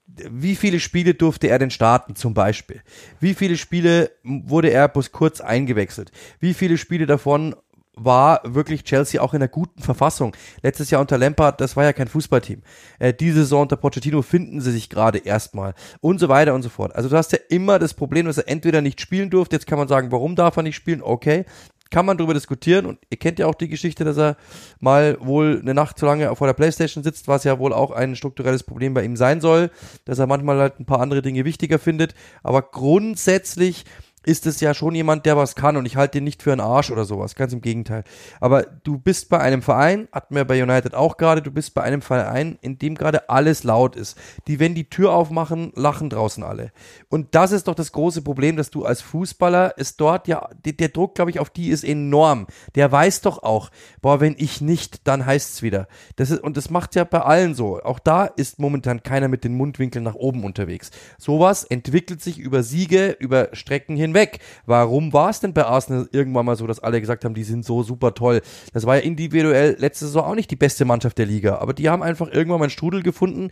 wie 0.07 0.55
viele 0.55 0.79
Spiele 0.79 1.15
durfte 1.15 1.49
er 1.49 1.59
denn 1.59 1.69
starten 1.69 2.15
zum 2.15 2.33
Beispiel? 2.33 2.81
Wie 3.19 3.33
viele 3.33 3.57
Spiele 3.57 4.11
wurde 4.23 4.69
er 4.69 4.87
bloß 4.87 5.11
kurz 5.11 5.41
eingewechselt? 5.41 6.11
Wie 6.39 6.53
viele 6.53 6.77
Spiele 6.77 7.05
davon 7.05 7.53
war 7.97 8.41
wirklich 8.43 8.83
Chelsea 8.83 9.21
auch 9.21 9.33
in 9.33 9.41
einer 9.41 9.47
guten 9.47 9.81
Verfassung. 9.81 10.35
Letztes 10.61 10.89
Jahr 10.89 11.01
unter 11.01 11.17
Lampard, 11.17 11.59
das 11.59 11.75
war 11.75 11.83
ja 11.83 11.93
kein 11.93 12.07
Fußballteam. 12.07 12.61
Äh, 12.99 13.13
diese 13.13 13.39
Saison 13.39 13.63
unter 13.63 13.75
Pochettino 13.75 14.21
finden 14.21 14.61
sie 14.61 14.71
sich 14.71 14.89
gerade 14.89 15.19
erstmal 15.19 15.73
und 15.99 16.19
so 16.19 16.29
weiter 16.29 16.53
und 16.53 16.61
so 16.61 16.69
fort. 16.69 16.95
Also 16.95 17.09
du 17.09 17.17
hast 17.17 17.31
ja 17.31 17.39
immer 17.49 17.79
das 17.79 17.93
Problem, 17.93 18.25
dass 18.25 18.37
er 18.37 18.47
entweder 18.47 18.81
nicht 18.81 19.01
spielen 19.01 19.29
durfte, 19.29 19.55
jetzt 19.55 19.67
kann 19.67 19.79
man 19.79 19.87
sagen, 19.87 20.11
warum 20.11 20.35
darf 20.35 20.57
er 20.57 20.63
nicht 20.63 20.75
spielen? 20.75 21.01
Okay, 21.01 21.45
kann 21.89 22.05
man 22.05 22.17
darüber 22.17 22.33
diskutieren 22.33 22.85
und 22.85 22.99
ihr 23.09 23.17
kennt 23.17 23.39
ja 23.39 23.47
auch 23.47 23.55
die 23.55 23.69
Geschichte, 23.69 24.03
dass 24.03 24.17
er 24.17 24.37
mal 24.79 25.17
wohl 25.19 25.59
eine 25.61 25.73
Nacht 25.73 25.97
zu 25.97 26.05
lange 26.05 26.33
vor 26.35 26.47
der 26.47 26.53
Playstation 26.53 27.03
sitzt, 27.03 27.27
was 27.27 27.43
ja 27.43 27.59
wohl 27.59 27.73
auch 27.73 27.91
ein 27.91 28.15
strukturelles 28.15 28.63
Problem 28.63 28.93
bei 28.93 29.03
ihm 29.03 29.15
sein 29.15 29.41
soll, 29.41 29.71
dass 30.05 30.19
er 30.19 30.27
manchmal 30.27 30.59
halt 30.59 30.79
ein 30.79 30.85
paar 30.85 31.01
andere 31.01 31.21
Dinge 31.21 31.45
wichtiger 31.45 31.79
findet, 31.79 32.13
aber 32.43 32.61
grundsätzlich 32.61 33.85
ist 34.27 34.45
es 34.45 34.59
ja 34.59 34.73
schon 34.73 34.93
jemand, 34.93 35.25
der 35.25 35.37
was 35.37 35.55
kann 35.55 35.77
und 35.77 35.85
ich 35.85 35.95
halte 35.95 36.17
den 36.17 36.25
nicht 36.25 36.43
für 36.43 36.51
einen 36.51 36.59
Arsch 36.59 36.91
oder 36.91 37.05
sowas, 37.05 37.35
ganz 37.35 37.53
im 37.53 37.61
Gegenteil. 37.61 38.03
Aber 38.41 38.63
du 38.63 38.97
bist 38.97 39.29
bei 39.29 39.39
einem 39.39 39.61
Verein, 39.61 40.09
hatten 40.11 40.35
wir 40.35 40.43
bei 40.43 40.61
United 40.61 40.93
auch 40.95 41.15
gerade, 41.15 41.41
du 41.41 41.49
bist 41.49 41.73
bei 41.73 41.81
einem 41.81 42.01
Verein, 42.01 42.59
in 42.61 42.77
dem 42.77 42.95
gerade 42.95 43.29
alles 43.29 43.63
laut 43.63 43.95
ist. 43.95 44.17
Die, 44.47 44.59
wenn 44.59 44.75
die 44.75 44.89
Tür 44.89 45.13
aufmachen, 45.13 45.71
lachen 45.75 46.09
draußen 46.09 46.43
alle. 46.43 46.73
Und 47.07 47.35
das 47.35 47.53
ist 47.53 47.69
doch 47.69 47.75
das 47.75 47.93
große 47.93 48.21
Problem, 48.21 48.57
dass 48.57 48.69
du 48.69 48.83
als 48.83 49.01
Fußballer 49.01 49.77
ist 49.77 50.01
dort 50.01 50.27
ja, 50.27 50.49
der, 50.65 50.89
Druck, 50.89 51.15
glaube 51.15 51.31
ich, 51.31 51.39
auf 51.39 51.49
die 51.49 51.69
ist 51.69 51.85
enorm. 51.85 52.47
Der 52.75 52.91
weiß 52.91 53.21
doch 53.21 53.43
auch, 53.43 53.71
boah, 54.01 54.19
wenn 54.19 54.35
ich 54.37 54.59
nicht, 54.59 55.07
dann 55.07 55.25
heißt's 55.25 55.61
wieder. 55.61 55.87
Das 56.17 56.31
ist, 56.31 56.43
und 56.43 56.57
das 56.57 56.69
macht 56.69 56.95
ja 56.95 57.05
bei 57.05 57.21
allen 57.21 57.55
so. 57.55 57.79
Auch 57.81 57.99
da 57.99 58.25
ist 58.25 58.59
momentan 58.59 59.03
keiner 59.03 59.29
mit 59.29 59.45
den 59.45 59.55
Mundwinkeln 59.55 60.03
nach 60.03 60.15
oben 60.15 60.43
unterwegs. 60.43 60.91
Sowas 61.17 61.63
entwickelt 61.63 62.21
sich 62.21 62.39
über 62.39 62.61
Siege, 62.61 63.15
über 63.19 63.51
Strecken 63.53 63.95
hinweg 63.95 64.16
weg. 64.17 64.39
Warum 64.65 65.13
war 65.13 65.29
es 65.29 65.39
denn 65.39 65.53
bei 65.53 65.63
Arsenal 65.63 66.09
irgendwann 66.11 66.45
mal 66.45 66.57
so, 66.57 66.67
dass 66.67 66.81
alle 66.81 66.99
gesagt 66.99 67.23
haben, 67.23 67.35
die 67.35 67.43
sind 67.43 67.63
so 67.63 67.83
super 67.83 68.13
toll? 68.13 68.41
Das 68.73 68.85
war 68.85 68.97
ja 68.97 69.03
individuell 69.03 69.77
letzte 69.79 70.05
Saison 70.05 70.25
auch 70.25 70.35
nicht 70.35 70.51
die 70.51 70.55
beste 70.57 70.83
Mannschaft 70.83 71.17
der 71.17 71.25
Liga, 71.25 71.59
aber 71.59 71.73
die 71.73 71.89
haben 71.89 72.03
einfach 72.03 72.27
irgendwann 72.27 72.59
mal 72.59 72.65
einen 72.65 72.71
Strudel 72.71 73.03
gefunden, 73.03 73.51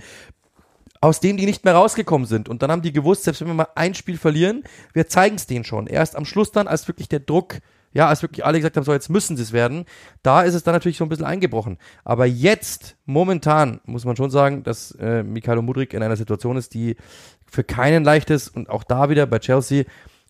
aus 1.01 1.19
dem 1.19 1.37
die 1.37 1.45
nicht 1.45 1.63
mehr 1.63 1.75
rausgekommen 1.75 2.27
sind. 2.27 2.49
Und 2.49 2.63
dann 2.63 2.71
haben 2.71 2.81
die 2.81 2.91
gewusst, 2.91 3.23
selbst 3.23 3.41
wenn 3.41 3.47
wir 3.47 3.53
mal 3.53 3.67
ein 3.75 3.93
Spiel 3.93 4.17
verlieren, 4.17 4.63
wir 4.93 5.07
zeigen 5.07 5.35
es 5.35 5.45
denen 5.45 5.63
schon. 5.63 5.87
Erst 5.87 6.15
am 6.15 6.25
Schluss 6.25 6.51
dann, 6.51 6.67
als 6.67 6.87
wirklich 6.87 7.07
der 7.07 7.19
Druck, 7.19 7.59
ja, 7.93 8.09
als 8.09 8.21
wirklich 8.21 8.43
alle 8.43 8.57
gesagt 8.57 8.75
haben, 8.75 8.83
so 8.83 8.91
jetzt 8.91 9.09
müssen 9.09 9.37
sie 9.37 9.43
es 9.43 9.53
werden, 9.53 9.85
da 10.21 10.41
ist 10.41 10.53
es 10.53 10.63
dann 10.63 10.73
natürlich 10.73 10.97
so 10.97 11.05
ein 11.05 11.09
bisschen 11.09 11.25
eingebrochen. 11.25 11.77
Aber 12.03 12.25
jetzt, 12.25 12.97
momentan, 13.05 13.79
muss 13.85 14.03
man 14.03 14.15
schon 14.15 14.31
sagen, 14.31 14.63
dass 14.63 14.91
äh, 14.99 15.23
Mikhailo 15.23 15.61
Mudrik 15.61 15.93
in 15.93 16.03
einer 16.03 16.17
Situation 16.17 16.57
ist, 16.57 16.73
die 16.73 16.97
für 17.45 17.63
keinen 17.63 18.03
leicht 18.03 18.31
ist 18.31 18.49
und 18.49 18.69
auch 18.69 18.83
da 18.83 19.09
wieder 19.09 19.25
bei 19.27 19.39
Chelsea, 19.39 19.85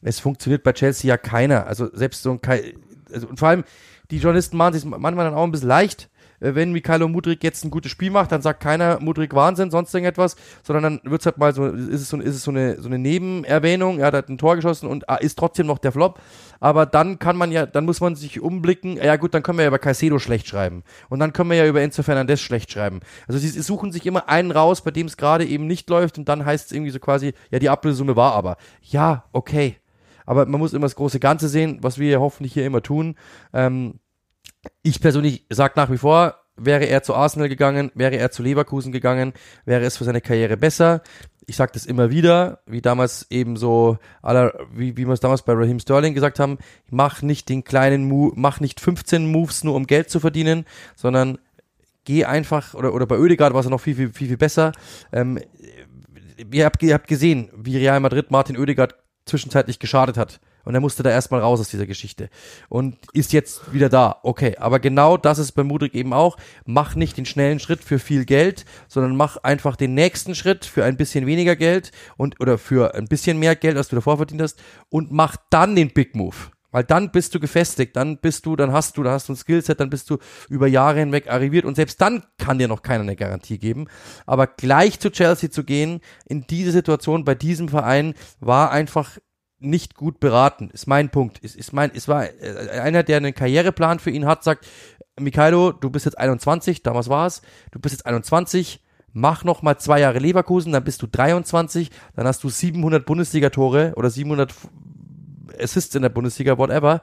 es 0.05 0.19
funktioniert 0.19 0.63
bei 0.63 0.73
Chelsea 0.73 1.09
ja 1.09 1.17
keiner. 1.17 1.67
Also 1.67 1.89
selbst 1.93 2.23
so 2.23 2.31
ein, 2.31 2.41
Kai, 2.41 2.75
also, 3.11 3.27
und 3.27 3.39
vor 3.39 3.49
allem, 3.49 3.63
die 4.11 4.17
Journalisten 4.17 4.55
machen 4.55 4.73
sich 4.73 4.85
manchmal 4.85 5.25
dann 5.25 5.33
auch 5.33 5.43
ein 5.43 5.51
bisschen 5.51 5.67
leicht, 5.67 6.09
äh, 6.39 6.53
wenn 6.53 6.71
Mikhailo 6.71 7.07
Mudrik 7.07 7.43
jetzt 7.43 7.63
ein 7.63 7.71
gutes 7.71 7.91
Spiel 7.91 8.11
macht, 8.11 8.31
dann 8.31 8.41
sagt 8.41 8.61
keiner 8.61 8.99
Mudrik 8.99 9.33
Wahnsinn, 9.33 9.71
sonst 9.71 9.93
irgendetwas, 9.93 10.35
sondern 10.63 10.83
dann 10.83 11.11
wird's 11.11 11.25
halt 11.25 11.37
mal 11.37 11.53
so, 11.53 11.65
ist 11.65 12.01
es 12.01 12.09
so, 12.09 12.17
ist 12.17 12.35
es 12.35 12.43
so 12.43 12.51
eine, 12.51 12.79
so 12.79 12.87
eine 12.87 12.99
Nebenerwähnung, 12.99 13.99
er 13.99 14.11
hat 14.11 14.29
ein 14.29 14.37
Tor 14.37 14.55
geschossen 14.55 14.87
und 14.87 15.09
ah, 15.09 15.15
ist 15.15 15.39
trotzdem 15.39 15.65
noch 15.65 15.79
der 15.79 15.91
Flop, 15.91 16.19
aber 16.59 16.85
dann 16.85 17.17
kann 17.17 17.35
man 17.35 17.51
ja, 17.51 17.65
dann 17.65 17.85
muss 17.85 18.01
man 18.01 18.15
sich 18.15 18.39
umblicken, 18.39 18.97
ja 18.97 19.15
gut, 19.15 19.33
dann 19.33 19.43
können 19.43 19.57
wir 19.57 19.63
ja 19.63 19.69
über 19.69 19.79
Caicedo 19.79 20.19
schlecht 20.19 20.47
schreiben 20.47 20.83
und 21.09 21.19
dann 21.19 21.33
können 21.33 21.49
wir 21.49 21.57
ja 21.57 21.65
über 21.65 21.81
Enzo 21.81 22.03
Fernandez 22.03 22.41
schlecht 22.41 22.71
schreiben. 22.71 22.99
Also 23.27 23.39
sie 23.39 23.49
suchen 23.49 23.91
sich 23.91 24.05
immer 24.05 24.29
einen 24.29 24.51
raus, 24.51 24.81
bei 24.81 24.91
dem 24.91 25.07
es 25.07 25.17
gerade 25.17 25.45
eben 25.45 25.67
nicht 25.67 25.89
läuft 25.89 26.17
und 26.17 26.29
dann 26.29 26.45
heißt 26.45 26.67
es 26.67 26.71
irgendwie 26.71 26.91
so 26.91 26.99
quasi, 26.99 27.33
ja 27.49 27.59
die 27.59 27.69
Ablösesumme 27.69 28.15
war 28.15 28.33
aber. 28.33 28.57
Ja, 28.81 29.25
okay. 29.31 29.77
Aber 30.25 30.45
man 30.45 30.59
muss 30.59 30.73
immer 30.73 30.85
das 30.85 30.95
große 30.95 31.19
Ganze 31.19 31.49
sehen, 31.49 31.79
was 31.81 31.99
wir 31.99 32.19
hoffentlich 32.19 32.53
hier 32.53 32.65
immer 32.65 32.81
tun. 32.81 33.15
Ähm, 33.53 33.99
ich 34.81 35.01
persönlich 35.01 35.45
sage 35.49 35.73
nach 35.75 35.91
wie 35.91 35.97
vor, 35.97 36.35
wäre 36.57 36.85
er 36.85 37.03
zu 37.03 37.13
Arsenal 37.13 37.49
gegangen, 37.49 37.91
wäre 37.95 38.15
er 38.15 38.31
zu 38.31 38.41
Leverkusen 38.43 38.91
gegangen, 38.91 39.33
wäre 39.65 39.83
es 39.83 39.97
für 39.97 40.03
seine 40.03 40.21
Karriere 40.21 40.57
besser. 40.57 41.01
Ich 41.47 41.57
sage 41.57 41.73
das 41.73 41.85
immer 41.85 42.09
wieder, 42.09 42.61
wie 42.65 42.81
damals 42.81 43.27
eben 43.29 43.55
so, 43.57 43.97
wie, 44.73 44.97
wie 44.97 45.05
wir 45.05 45.13
es 45.13 45.19
damals 45.19 45.43
bei 45.43 45.53
Raheem 45.53 45.79
Sterling 45.79 46.13
gesagt 46.13 46.39
haben, 46.39 46.57
mach 46.89 47.21
nicht 47.21 47.49
den 47.49 47.63
kleinen 47.63 48.07
Move, 48.07 48.33
mach 48.35 48.59
nicht 48.59 48.79
15 48.79 49.31
Moves 49.31 49.63
nur 49.63 49.75
um 49.75 49.85
Geld 49.85 50.09
zu 50.09 50.19
verdienen, 50.19 50.65
sondern 50.95 51.37
geh 52.05 52.25
einfach, 52.25 52.73
oder, 52.73 52.93
oder 52.93 53.05
bei 53.05 53.19
Oedegaard 53.19 53.53
war 53.53 53.59
es 53.59 53.69
noch 53.69 53.81
viel, 53.81 53.95
viel, 53.95 54.13
viel, 54.13 54.29
viel 54.29 54.37
besser. 54.37 54.71
Ähm, 55.11 55.39
ihr, 56.51 56.65
habt, 56.65 56.81
ihr 56.81 56.93
habt 56.93 57.07
gesehen, 57.07 57.49
wie 57.55 57.77
Real 57.77 57.99
Madrid 57.99 58.31
Martin 58.31 58.57
Oedegaard 58.57 58.95
zwischenzeitlich 59.25 59.79
geschadet 59.79 60.17
hat. 60.17 60.39
Und 60.65 60.73
er 60.73 60.81
musste 60.81 61.03
da 61.03 61.11
erstmal 61.11 61.41
raus 61.41 61.59
aus 61.59 61.69
dieser 61.69 61.85
Geschichte. 61.85 62.29
Und 62.69 62.97
ist 63.13 63.33
jetzt 63.33 63.71
wieder 63.71 63.87
da. 63.87 64.19
Okay, 64.23 64.57
aber 64.57 64.79
genau 64.79 65.15
das 65.15 65.37
ist 65.37 65.51
bei 65.51 65.63
Mudrik 65.63 65.93
eben 65.93 66.11
auch. 66.11 66.37
Mach 66.65 66.95
nicht 66.95 67.17
den 67.17 67.25
schnellen 67.25 67.59
Schritt 67.59 67.83
für 67.83 67.99
viel 67.99 68.25
Geld, 68.25 68.65
sondern 68.87 69.15
mach 69.15 69.37
einfach 69.37 69.75
den 69.75 69.93
nächsten 69.93 70.33
Schritt 70.33 70.65
für 70.65 70.83
ein 70.83 70.97
bisschen 70.97 71.27
weniger 71.27 71.55
Geld 71.55 71.91
und 72.17 72.39
oder 72.41 72.57
für 72.57 72.95
ein 72.95 73.07
bisschen 73.07 73.37
mehr 73.37 73.55
Geld, 73.55 73.77
als 73.77 73.89
du 73.89 73.95
davor 73.95 74.17
verdient 74.17 74.41
hast, 74.41 74.59
und 74.89 75.11
mach 75.11 75.37
dann 75.51 75.75
den 75.75 75.93
Big 75.93 76.15
Move. 76.15 76.35
Weil 76.75 76.83
dann 76.83 77.09
bist 77.09 77.33
du 77.33 77.39
gefestigt, 77.39 77.95
dann 77.95 78.17
bist 78.17 78.45
du, 78.45 78.57
dann 78.57 78.73
hast 78.73 78.97
du, 78.97 79.03
dann 79.03 79.13
hast 79.13 79.29
du 79.29 79.33
ein 79.33 79.37
Skillset, 79.37 79.79
dann 79.79 79.89
bist 79.89 80.09
du 80.09 80.17
über 80.49 80.67
Jahre 80.67 80.99
hinweg 80.99 81.29
arriviert 81.31 81.63
und 81.63 81.75
selbst 81.75 82.01
dann 82.01 82.25
kann 82.37 82.59
dir 82.59 82.67
noch 82.67 82.81
keiner 82.81 83.03
eine 83.03 83.15
Garantie 83.15 83.59
geben. 83.59 83.87
Aber 84.25 84.45
gleich 84.45 84.99
zu 84.99 85.09
Chelsea 85.09 85.49
zu 85.49 85.63
gehen, 85.63 86.01
in 86.25 86.47
diese 86.47 86.73
Situation 86.73 87.23
bei 87.23 87.33
diesem 87.33 87.69
Verein, 87.69 88.13
war 88.41 88.71
einfach 88.71 89.19
nicht 89.57 89.95
gut 89.95 90.19
beraten, 90.19 90.69
ist 90.69 90.85
mein 90.85 91.11
Punkt. 91.11 91.39
Ist, 91.39 91.55
ist 91.55 91.71
mein, 91.71 91.91
es 91.95 92.09
war 92.09 92.25
äh, 92.25 92.77
einer, 92.81 93.03
der 93.03 93.17
einen 93.17 93.33
Karriereplan 93.33 93.99
für 93.99 94.11
ihn 94.11 94.25
hat, 94.25 94.43
sagt, 94.43 94.67
Mikhailo, 95.17 95.71
du 95.71 95.89
bist 95.89 96.03
jetzt 96.05 96.17
21, 96.17 96.83
damals 96.83 97.07
war 97.07 97.25
es, 97.25 97.41
du 97.71 97.79
bist 97.79 97.93
jetzt 97.95 98.05
21, 98.05 98.83
mach 99.13 99.45
noch 99.45 99.61
mal 99.61 99.77
zwei 99.77 100.01
Jahre 100.01 100.19
Leverkusen, 100.19 100.73
dann 100.73 100.83
bist 100.83 101.01
du 101.01 101.07
23, 101.07 101.89
dann 102.17 102.27
hast 102.27 102.43
du 102.43 102.49
700 102.49 103.05
Bundesliga-Tore 103.05 103.93
oder 103.95 104.09
700 104.09 104.53
Assists 105.59 105.95
in 105.95 106.01
der 106.01 106.09
Bundesliga, 106.09 106.57
whatever, 106.57 107.01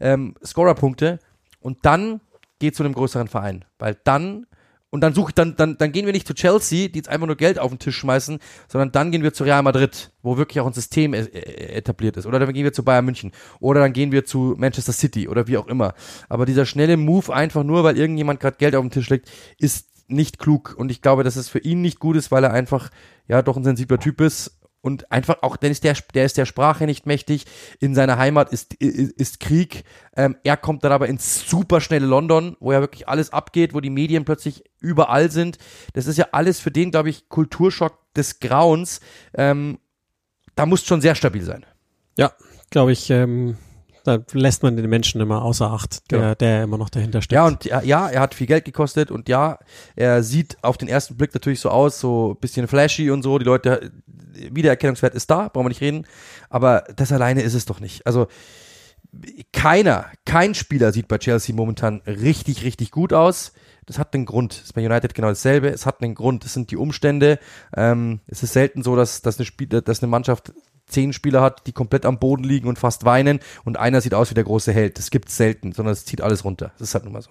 ähm, 0.00 0.34
Scorer-Punkte 0.44 1.18
und 1.60 1.78
dann 1.82 2.20
geh 2.58 2.72
zu 2.72 2.82
einem 2.82 2.94
größeren 2.94 3.28
Verein, 3.28 3.64
weil 3.78 3.96
dann 4.04 4.46
und 4.94 5.00
dann 5.00 5.12
suche 5.12 5.32
dann, 5.34 5.56
dann, 5.56 5.76
dann 5.76 5.90
gehen 5.90 6.06
wir 6.06 6.12
nicht 6.12 6.24
zu 6.24 6.34
Chelsea, 6.34 6.86
die 6.86 6.98
jetzt 6.98 7.08
einfach 7.08 7.26
nur 7.26 7.34
Geld 7.34 7.58
auf 7.58 7.68
den 7.68 7.80
Tisch 7.80 7.96
schmeißen, 7.96 8.38
sondern 8.68 8.92
dann 8.92 9.10
gehen 9.10 9.24
wir 9.24 9.32
zu 9.32 9.42
Real 9.42 9.60
Madrid, 9.60 10.12
wo 10.22 10.36
wirklich 10.36 10.60
auch 10.60 10.68
ein 10.68 10.72
System 10.72 11.14
e, 11.14 11.18
e, 11.18 11.74
etabliert 11.74 12.16
ist. 12.16 12.26
Oder 12.26 12.38
dann 12.38 12.52
gehen 12.52 12.62
wir 12.62 12.72
zu 12.72 12.84
Bayern 12.84 13.04
München. 13.04 13.32
Oder 13.58 13.80
dann 13.80 13.92
gehen 13.92 14.12
wir 14.12 14.24
zu 14.24 14.54
Manchester 14.56 14.92
City 14.92 15.26
oder 15.26 15.48
wie 15.48 15.56
auch 15.56 15.66
immer. 15.66 15.94
Aber 16.28 16.46
dieser 16.46 16.64
schnelle 16.64 16.96
Move 16.96 17.34
einfach 17.34 17.64
nur, 17.64 17.82
weil 17.82 17.98
irgendjemand 17.98 18.38
gerade 18.38 18.56
Geld 18.56 18.76
auf 18.76 18.82
dem 18.82 18.92
Tisch 18.92 19.10
legt, 19.10 19.28
ist 19.58 19.88
nicht 20.06 20.38
klug. 20.38 20.76
Und 20.78 20.92
ich 20.92 21.02
glaube, 21.02 21.24
dass 21.24 21.34
es 21.34 21.48
für 21.48 21.58
ihn 21.58 21.82
nicht 21.82 21.98
gut 21.98 22.14
ist, 22.14 22.30
weil 22.30 22.44
er 22.44 22.52
einfach, 22.52 22.90
ja, 23.26 23.42
doch 23.42 23.56
ein 23.56 23.64
sensibler 23.64 23.98
Typ 23.98 24.20
ist 24.20 24.56
und 24.84 25.10
einfach 25.10 25.38
auch, 25.40 25.56
denn 25.56 25.72
ist 25.72 25.82
der, 25.82 25.96
der 26.12 26.26
ist 26.26 26.36
der 26.36 26.44
Sprache 26.44 26.84
nicht 26.84 27.06
mächtig. 27.06 27.46
In 27.80 27.94
seiner 27.94 28.18
Heimat 28.18 28.52
ist, 28.52 28.74
ist, 28.74 29.40
Krieg. 29.40 29.84
Ähm, 30.14 30.36
er 30.44 30.58
kommt 30.58 30.84
dann 30.84 30.92
aber 30.92 31.08
ins 31.08 31.48
superschnelle 31.48 32.04
London, 32.04 32.54
wo 32.60 32.70
ja 32.70 32.82
wirklich 32.82 33.08
alles 33.08 33.32
abgeht, 33.32 33.72
wo 33.72 33.80
die 33.80 33.88
Medien 33.88 34.26
plötzlich 34.26 34.62
überall 34.80 35.30
sind. 35.30 35.56
Das 35.94 36.06
ist 36.06 36.18
ja 36.18 36.26
alles 36.32 36.60
für 36.60 36.70
den, 36.70 36.90
glaube 36.90 37.08
ich, 37.08 37.30
Kulturschock 37.30 37.98
des 38.12 38.40
Grauens. 38.40 39.00
Ähm, 39.32 39.78
da 40.54 40.66
muss 40.66 40.84
schon 40.84 41.00
sehr 41.00 41.14
stabil 41.14 41.42
sein. 41.42 41.64
Ja, 42.18 42.32
glaube 42.68 42.92
ich, 42.92 43.08
ähm, 43.08 43.56
da 44.04 44.18
lässt 44.32 44.62
man 44.62 44.76
den 44.76 44.88
Menschen 44.88 45.20
immer 45.20 45.42
außer 45.42 45.70
Acht, 45.70 46.10
der, 46.10 46.18
genau. 46.18 46.34
der 46.34 46.62
immer 46.64 46.78
noch 46.78 46.90
dahinter 46.90 47.22
steht. 47.22 47.36
Ja, 47.36 47.46
und 47.46 47.64
ja, 47.64 47.82
ja, 47.82 48.08
er 48.08 48.20
hat 48.20 48.34
viel 48.34 48.46
Geld 48.46 48.64
gekostet 48.64 49.10
und 49.10 49.28
ja, 49.28 49.58
er 49.96 50.22
sieht 50.22 50.58
auf 50.62 50.76
den 50.76 50.88
ersten 50.88 51.16
Blick 51.16 51.32
natürlich 51.34 51.60
so 51.60 51.70
aus, 51.70 52.00
so 52.00 52.32
ein 52.32 52.40
bisschen 52.40 52.68
flashy 52.68 53.10
und 53.10 53.22
so. 53.22 53.38
Die 53.38 53.46
Leute, 53.46 53.90
Wiedererkennungswert 54.06 55.14
ist 55.14 55.30
da, 55.30 55.48
brauchen 55.48 55.64
wir 55.64 55.70
nicht 55.70 55.80
reden. 55.80 56.06
Aber 56.50 56.84
das 56.94 57.12
alleine 57.12 57.42
ist 57.42 57.54
es 57.54 57.64
doch 57.64 57.80
nicht. 57.80 58.06
Also, 58.06 58.26
keiner, 59.52 60.06
kein 60.24 60.54
Spieler 60.54 60.92
sieht 60.92 61.08
bei 61.08 61.18
Chelsea 61.18 61.54
momentan 61.54 62.02
richtig, 62.06 62.62
richtig 62.62 62.90
gut 62.90 63.12
aus. 63.12 63.52
Das 63.86 63.98
hat 63.98 64.14
einen 64.14 64.26
Grund. 64.26 64.54
Das 64.54 64.64
ist 64.64 64.72
bei 64.72 64.84
United 64.84 65.14
genau 65.14 65.28
dasselbe. 65.28 65.68
Es 65.68 65.86
hat 65.86 66.02
einen 66.02 66.14
Grund. 66.14 66.44
Das 66.44 66.52
sind 66.52 66.70
die 66.70 66.76
Umstände. 66.76 67.38
Ähm, 67.76 68.20
es 68.26 68.42
ist 68.42 68.52
selten 68.52 68.82
so, 68.82 68.96
dass, 68.96 69.22
dass, 69.22 69.38
eine, 69.38 69.46
Spiel, 69.46 69.68
dass 69.68 70.02
eine 70.02 70.10
Mannschaft 70.10 70.52
zehn 70.86 71.12
Spieler 71.12 71.42
hat, 71.42 71.66
die 71.66 71.72
komplett 71.72 72.06
am 72.06 72.18
Boden 72.18 72.44
liegen 72.44 72.68
und 72.68 72.78
fast 72.78 73.04
weinen 73.04 73.40
und 73.64 73.78
einer 73.78 74.00
sieht 74.00 74.14
aus 74.14 74.30
wie 74.30 74.34
der 74.34 74.44
große 74.44 74.72
Held. 74.72 74.98
Das 74.98 75.10
gibt's 75.10 75.36
selten, 75.36 75.72
sondern 75.72 75.92
es 75.92 76.04
zieht 76.04 76.20
alles 76.20 76.44
runter. 76.44 76.72
Das 76.78 76.88
ist 76.88 76.94
halt 76.94 77.04
nun 77.04 77.12
mal 77.12 77.22
so. 77.22 77.30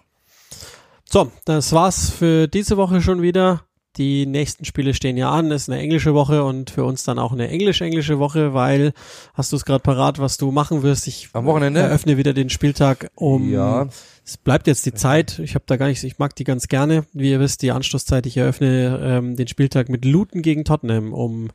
So, 1.10 1.32
das 1.46 1.74
war's 1.74 2.10
für 2.10 2.48
diese 2.48 2.78
Woche 2.78 3.02
schon 3.02 3.22
wieder. 3.22 3.66
Die 3.98 4.26
nächsten 4.26 4.66
Spiele 4.66 4.96
stehen 4.96 5.18
ja 5.18 5.30
an, 5.30 5.52
es 5.52 5.64
ist 5.64 5.70
eine 5.70 5.80
englische 5.80 6.16
Woche 6.16 6.44
und 6.44 6.72
für 6.72 6.84
uns 6.84 7.04
dann 7.04 7.20
auch 7.20 7.32
eine 7.32 7.48
englisch-englische 7.50 8.18
Woche, 8.18 8.56
weil, 8.56 8.94
hast 9.36 9.52
du 9.52 9.56
es 9.56 9.66
gerade 9.66 9.84
parat, 9.84 10.18
was 10.18 10.38
du 10.38 10.52
machen 10.52 10.82
wirst? 10.82 11.08
Ich 11.08 11.30
Am 11.34 11.46
Wochenende? 11.46 11.82
eröffne 11.82 12.18
wieder 12.18 12.34
den 12.34 12.50
Spieltag 12.50 13.12
um, 13.14 13.52
ja. 13.52 13.88
es 14.26 14.38
bleibt 14.38 14.66
jetzt 14.66 14.88
die 14.88 14.96
Zeit, 14.96 15.38
ich 15.38 15.54
habe 15.54 15.66
da 15.68 15.78
gar 15.78 15.88
nichts, 15.88 16.04
ich 16.04 16.18
mag 16.18 16.36
die 16.36 16.44
ganz 16.44 16.68
gerne, 16.70 17.06
wie 17.14 17.30
ihr 17.30 17.40
wisst, 17.40 17.62
die 17.62 17.72
Anschlusszeit, 17.72 18.26
ich 18.26 18.36
eröffne 18.36 19.00
ähm, 19.04 19.36
den 19.36 19.48
Spieltag 19.48 19.90
mit 19.90 20.06
Luton 20.06 20.42
gegen 20.42 20.66
Tottenham 20.66 21.14
um 21.14 21.52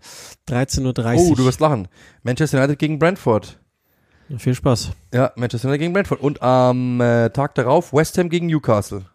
13.30 0.49 1.16
Uhr. 1.16 1.30
Oh, 1.32 1.34
du 1.34 1.45
wirst 1.45 1.59
lachen. 1.59 1.89
Manchester 2.22 2.59
United 2.59 2.78
gegen 2.78 3.01
Brentford. 3.01 3.59
Na, 4.28 4.39
viel 4.39 4.55
Spaß. 4.55 4.93
Ja, 5.12 5.32
Manchester 5.34 5.66
United 5.68 5.80
gegen 5.80 5.93
Brentford 5.93 6.20
und 6.20 6.41
am 6.41 7.01
äh, 7.01 7.30
Tag 7.30 7.57
darauf 7.57 7.93
West 7.93 8.16
Ham 8.16 8.28
gegen 8.28 8.47
Newcastle. 8.47 9.07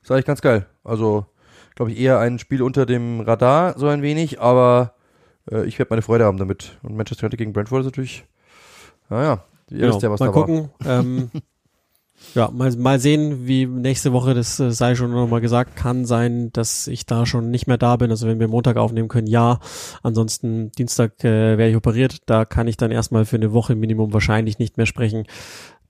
Ist 0.00 0.12
eigentlich 0.12 0.26
ganz 0.26 0.40
geil. 0.40 0.66
Also 0.84 1.26
glaube 1.80 1.92
ich, 1.92 1.98
eher 1.98 2.18
ein 2.18 2.38
Spiel 2.38 2.60
unter 2.60 2.84
dem 2.84 3.20
Radar, 3.20 3.78
so 3.78 3.86
ein 3.86 4.02
wenig, 4.02 4.38
aber 4.38 4.92
äh, 5.50 5.64
ich 5.64 5.78
werde 5.78 5.88
meine 5.88 6.02
Freude 6.02 6.26
haben 6.26 6.36
damit. 6.36 6.78
Und 6.82 6.94
Manchester 6.94 7.24
United 7.24 7.38
gegen 7.38 7.54
Brentford 7.54 7.80
ist 7.80 7.86
natürlich, 7.86 8.24
naja, 9.08 9.44
ihr 9.70 9.78
genau. 9.78 9.94
wisst 9.94 10.02
ja, 10.02 10.10
was 10.10 10.20
mal 10.20 10.26
da 10.26 10.32
gucken. 10.32 10.68
Ähm, 10.84 11.30
ja, 12.34 12.50
mal, 12.50 12.70
mal 12.76 13.00
sehen, 13.00 13.46
wie 13.46 13.64
nächste 13.64 14.12
Woche, 14.12 14.34
das 14.34 14.60
äh, 14.60 14.72
sei 14.72 14.94
schon 14.94 15.10
nochmal 15.10 15.40
gesagt, 15.40 15.74
kann 15.74 16.04
sein, 16.04 16.52
dass 16.52 16.86
ich 16.86 17.06
da 17.06 17.24
schon 17.24 17.50
nicht 17.50 17.66
mehr 17.66 17.78
da 17.78 17.96
bin. 17.96 18.10
Also 18.10 18.26
wenn 18.26 18.40
wir 18.40 18.48
Montag 18.48 18.76
aufnehmen 18.76 19.08
können, 19.08 19.26
ja. 19.26 19.58
Ansonsten 20.02 20.72
Dienstag 20.72 21.24
äh, 21.24 21.56
wäre 21.56 21.70
ich 21.70 21.76
operiert. 21.76 22.18
Da 22.26 22.44
kann 22.44 22.68
ich 22.68 22.76
dann 22.76 22.90
erstmal 22.90 23.24
für 23.24 23.36
eine 23.36 23.54
Woche 23.54 23.74
Minimum 23.74 24.12
wahrscheinlich 24.12 24.58
nicht 24.58 24.76
mehr 24.76 24.84
sprechen. 24.84 25.24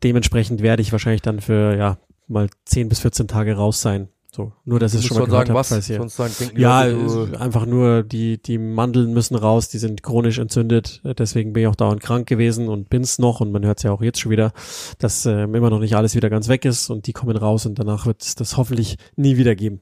Dementsprechend 0.05 0.63
werde 0.63 0.83
ich 0.83 0.93
wahrscheinlich 0.93 1.23
dann 1.23 1.41
für, 1.41 1.77
ja, 1.77 1.99
mal 2.29 2.49
10 2.67 2.89
bis 2.89 3.01
14 3.01 3.27
Tage 3.27 3.57
raus 3.57 3.83
sein. 3.83 4.07
So, 4.33 4.53
nur 4.65 4.79
dass 4.79 4.95
es 4.95 5.05
schon 5.05 5.19
mal 5.19 5.27
gehört 5.27 5.49
sagen, 5.49 5.59
habt, 5.59 5.71
was? 5.71 5.87
Sonst 5.87 6.17
sagen, 6.17 6.57
ja, 6.57 6.85
Leute, 6.85 7.41
einfach 7.41 7.67
nur 7.67 8.05
die 8.05 8.41
die 8.41 8.59
Mandeln 8.59 9.13
müssen 9.13 9.35
raus, 9.35 9.69
die 9.69 9.79
sind 9.79 10.05
chronisch 10.05 10.39
entzündet. 10.39 11.03
Deswegen 11.19 11.53
bin 11.53 11.65
ich 11.65 11.67
auch 11.67 11.75
dauernd 11.75 12.01
krank 12.01 12.29
gewesen 12.29 12.69
und 12.69 12.91
bin's 12.91 13.19
noch 13.19 13.41
und 13.41 13.51
man 13.51 13.65
hört 13.65 13.79
es 13.79 13.83
ja 13.83 13.91
auch 13.91 14.03
jetzt 14.03 14.21
schon 14.21 14.31
wieder, 14.31 14.53
dass 14.99 15.27
äh, 15.27 15.43
immer 15.43 15.71
noch 15.71 15.81
nicht 15.81 15.97
alles 15.97 16.15
wieder 16.15 16.31
ganz 16.31 16.47
weg 16.47 16.65
ist 16.65 16.91
und 16.91 17.09
die 17.09 17.13
kommen 17.13 17.37
raus 17.37 17.67
und 17.67 17.79
danach 17.79 18.07
wird 18.07 18.23
es 18.23 18.37
das 18.37 18.57
hoffentlich 18.57 18.99
nie 19.17 19.37
wieder 19.37 19.57
geben. 19.57 19.81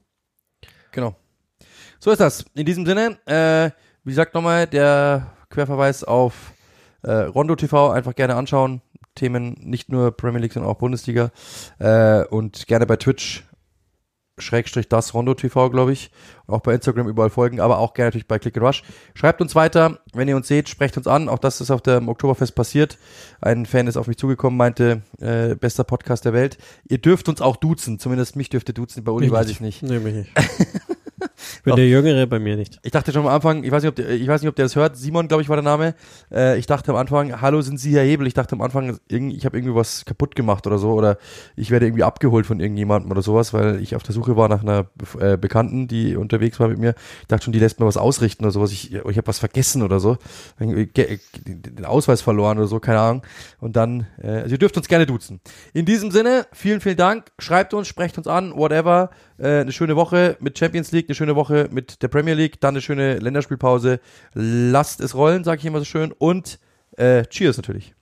Genau. 0.91 1.15
So 1.99 2.09
ist 2.09 2.19
das. 2.19 2.45
In 2.55 2.65
diesem 2.65 2.87
Sinne, 2.87 3.19
äh, 3.27 3.69
wie 4.03 4.11
gesagt 4.11 4.33
nochmal 4.33 4.65
der 4.65 5.31
Querverweis 5.49 6.03
auf 6.03 6.53
äh, 7.03 7.11
Rondo 7.11 7.55
TV 7.55 7.91
einfach 7.91 8.15
gerne 8.15 8.35
anschauen. 8.35 8.81
Themen 9.13 9.57
nicht 9.59 9.89
nur 9.89 10.15
Premier 10.15 10.39
League, 10.39 10.53
sondern 10.53 10.71
auch 10.71 10.77
Bundesliga 10.77 11.31
äh, 11.79 12.23
und 12.25 12.67
gerne 12.67 12.85
bei 12.85 12.95
Twitch 12.95 13.43
Schrägstrich 14.41 14.87
das 14.87 15.13
Rondo 15.13 15.33
TV, 15.33 15.69
glaube 15.69 15.91
ich. 15.93 16.11
Auch 16.47 16.61
bei 16.61 16.73
Instagram 16.73 17.07
überall 17.07 17.29
folgen, 17.29 17.59
aber 17.59 17.77
auch 17.77 17.93
gerne 17.93 18.07
natürlich 18.07 18.27
bei 18.27 18.39
Click 18.39 18.57
and 18.57 18.65
Rush. 18.65 18.83
Schreibt 19.13 19.41
uns 19.41 19.55
weiter, 19.55 19.99
wenn 20.13 20.27
ihr 20.27 20.35
uns 20.35 20.47
seht, 20.47 20.67
sprecht 20.69 20.97
uns 20.97 21.07
an. 21.07 21.29
Auch 21.29 21.39
das 21.39 21.61
ist 21.61 21.71
auf 21.71 21.81
dem 21.81 22.09
Oktoberfest 22.09 22.55
passiert. 22.55 22.97
Ein 23.41 23.65
Fan 23.65 23.87
ist 23.87 23.97
auf 23.97 24.07
mich 24.07 24.17
zugekommen, 24.17 24.57
meinte, 24.57 25.01
äh, 25.19 25.55
bester 25.55 25.83
Podcast 25.83 26.25
der 26.25 26.33
Welt. 26.33 26.57
Ihr 26.87 26.97
dürft 26.97 27.29
uns 27.29 27.41
auch 27.41 27.55
duzen, 27.55 27.99
zumindest 27.99 28.35
mich 28.35 28.49
dürft 28.49 28.69
ihr 28.69 28.73
duzen, 28.73 29.03
bei 29.03 29.11
Uli 29.11 29.31
weiß 29.31 29.49
ich 29.49 29.61
nicht. 29.61 29.83
Nee, 29.83 29.99
mich 29.99 30.15
nicht. 30.15 30.31
Bin 31.63 31.75
der 31.75 31.87
Jüngere 31.87 32.27
bei 32.27 32.39
mir 32.39 32.55
nicht. 32.55 32.79
Ich 32.83 32.91
dachte 32.91 33.11
schon 33.11 33.25
am 33.25 33.33
Anfang, 33.33 33.63
ich 33.63 33.71
weiß 33.71 33.83
nicht, 33.83 33.89
ob 33.89 33.95
der, 33.95 34.09
ich 34.09 34.27
weiß 34.27 34.41
nicht, 34.41 34.49
ob 34.49 34.55
der 34.55 34.65
das 34.65 34.75
hört. 34.75 34.97
Simon, 34.97 35.27
glaube 35.27 35.43
ich, 35.43 35.49
war 35.49 35.55
der 35.55 35.63
Name. 35.63 35.95
Äh, 36.31 36.57
ich 36.57 36.65
dachte 36.65 36.91
am 36.91 36.97
Anfang, 36.97 37.41
hallo, 37.41 37.61
sind 37.61 37.79
Sie 37.79 37.93
Herr 37.93 38.03
Hebel? 38.03 38.27
Ich 38.27 38.33
dachte 38.33 38.55
am 38.55 38.61
Anfang, 38.61 38.99
ich 39.07 39.45
habe 39.45 39.57
irgendwie 39.57 39.75
was 39.75 40.05
kaputt 40.05 40.35
gemacht 40.35 40.67
oder 40.67 40.77
so 40.77 40.93
oder 40.93 41.17
ich 41.55 41.71
werde 41.71 41.85
irgendwie 41.85 42.03
abgeholt 42.03 42.45
von 42.45 42.59
irgendjemandem 42.59 43.11
oder 43.11 43.21
sowas, 43.21 43.53
weil 43.53 43.81
ich 43.81 43.95
auf 43.95 44.03
der 44.03 44.13
Suche 44.13 44.35
war 44.35 44.49
nach 44.49 44.61
einer 44.61 44.87
äh, 45.19 45.37
Bekannten, 45.37 45.87
die 45.87 46.15
unterwegs 46.15 46.59
war 46.59 46.67
mit 46.67 46.79
mir. 46.79 46.95
Ich 47.21 47.27
dachte 47.27 47.45
schon, 47.45 47.53
die 47.53 47.59
lässt 47.59 47.79
mir 47.79 47.85
was 47.85 47.97
ausrichten 47.97 48.43
oder 48.43 48.51
sowas. 48.51 48.71
Ich, 48.71 48.93
ich 48.93 49.17
habe 49.17 49.27
was 49.27 49.39
vergessen 49.39 49.83
oder 49.83 49.99
so, 49.99 50.17
den 50.59 51.85
Ausweis 51.85 52.21
verloren 52.21 52.57
oder 52.57 52.67
so, 52.67 52.79
keine 52.79 52.99
Ahnung. 52.99 53.23
Und 53.59 53.75
dann, 53.75 54.07
äh, 54.21 54.41
also 54.41 54.51
ihr 54.51 54.57
dürft 54.59 54.77
uns 54.77 54.87
gerne 54.87 55.05
duzen. 55.05 55.39
In 55.73 55.85
diesem 55.85 56.11
Sinne, 56.11 56.47
vielen, 56.51 56.81
vielen 56.81 56.97
Dank. 56.97 57.31
Schreibt 57.39 57.73
uns, 57.73 57.87
sprecht 57.87 58.17
uns 58.17 58.27
an, 58.27 58.55
whatever. 58.55 59.09
Äh, 59.39 59.61
eine 59.61 59.71
schöne 59.71 59.95
Woche 59.95 60.37
mit 60.39 60.57
Champions 60.57 60.91
League, 60.91 61.05
eine 61.07 61.15
schöne 61.15 61.35
Woche 61.35 61.69
mit 61.71 62.01
der 62.03 62.09
Premier 62.09 62.33
League, 62.33 62.59
dann 62.59 62.75
eine 62.75 62.81
schöne 62.81 63.19
Länderspielpause. 63.19 63.99
Lasst 64.33 64.99
es 64.99 65.15
rollen, 65.15 65.43
sage 65.43 65.59
ich 65.59 65.65
immer 65.65 65.79
so 65.79 65.85
schön. 65.85 66.11
Und 66.11 66.59
äh, 66.97 67.23
Cheers 67.25 67.57
natürlich. 67.57 67.93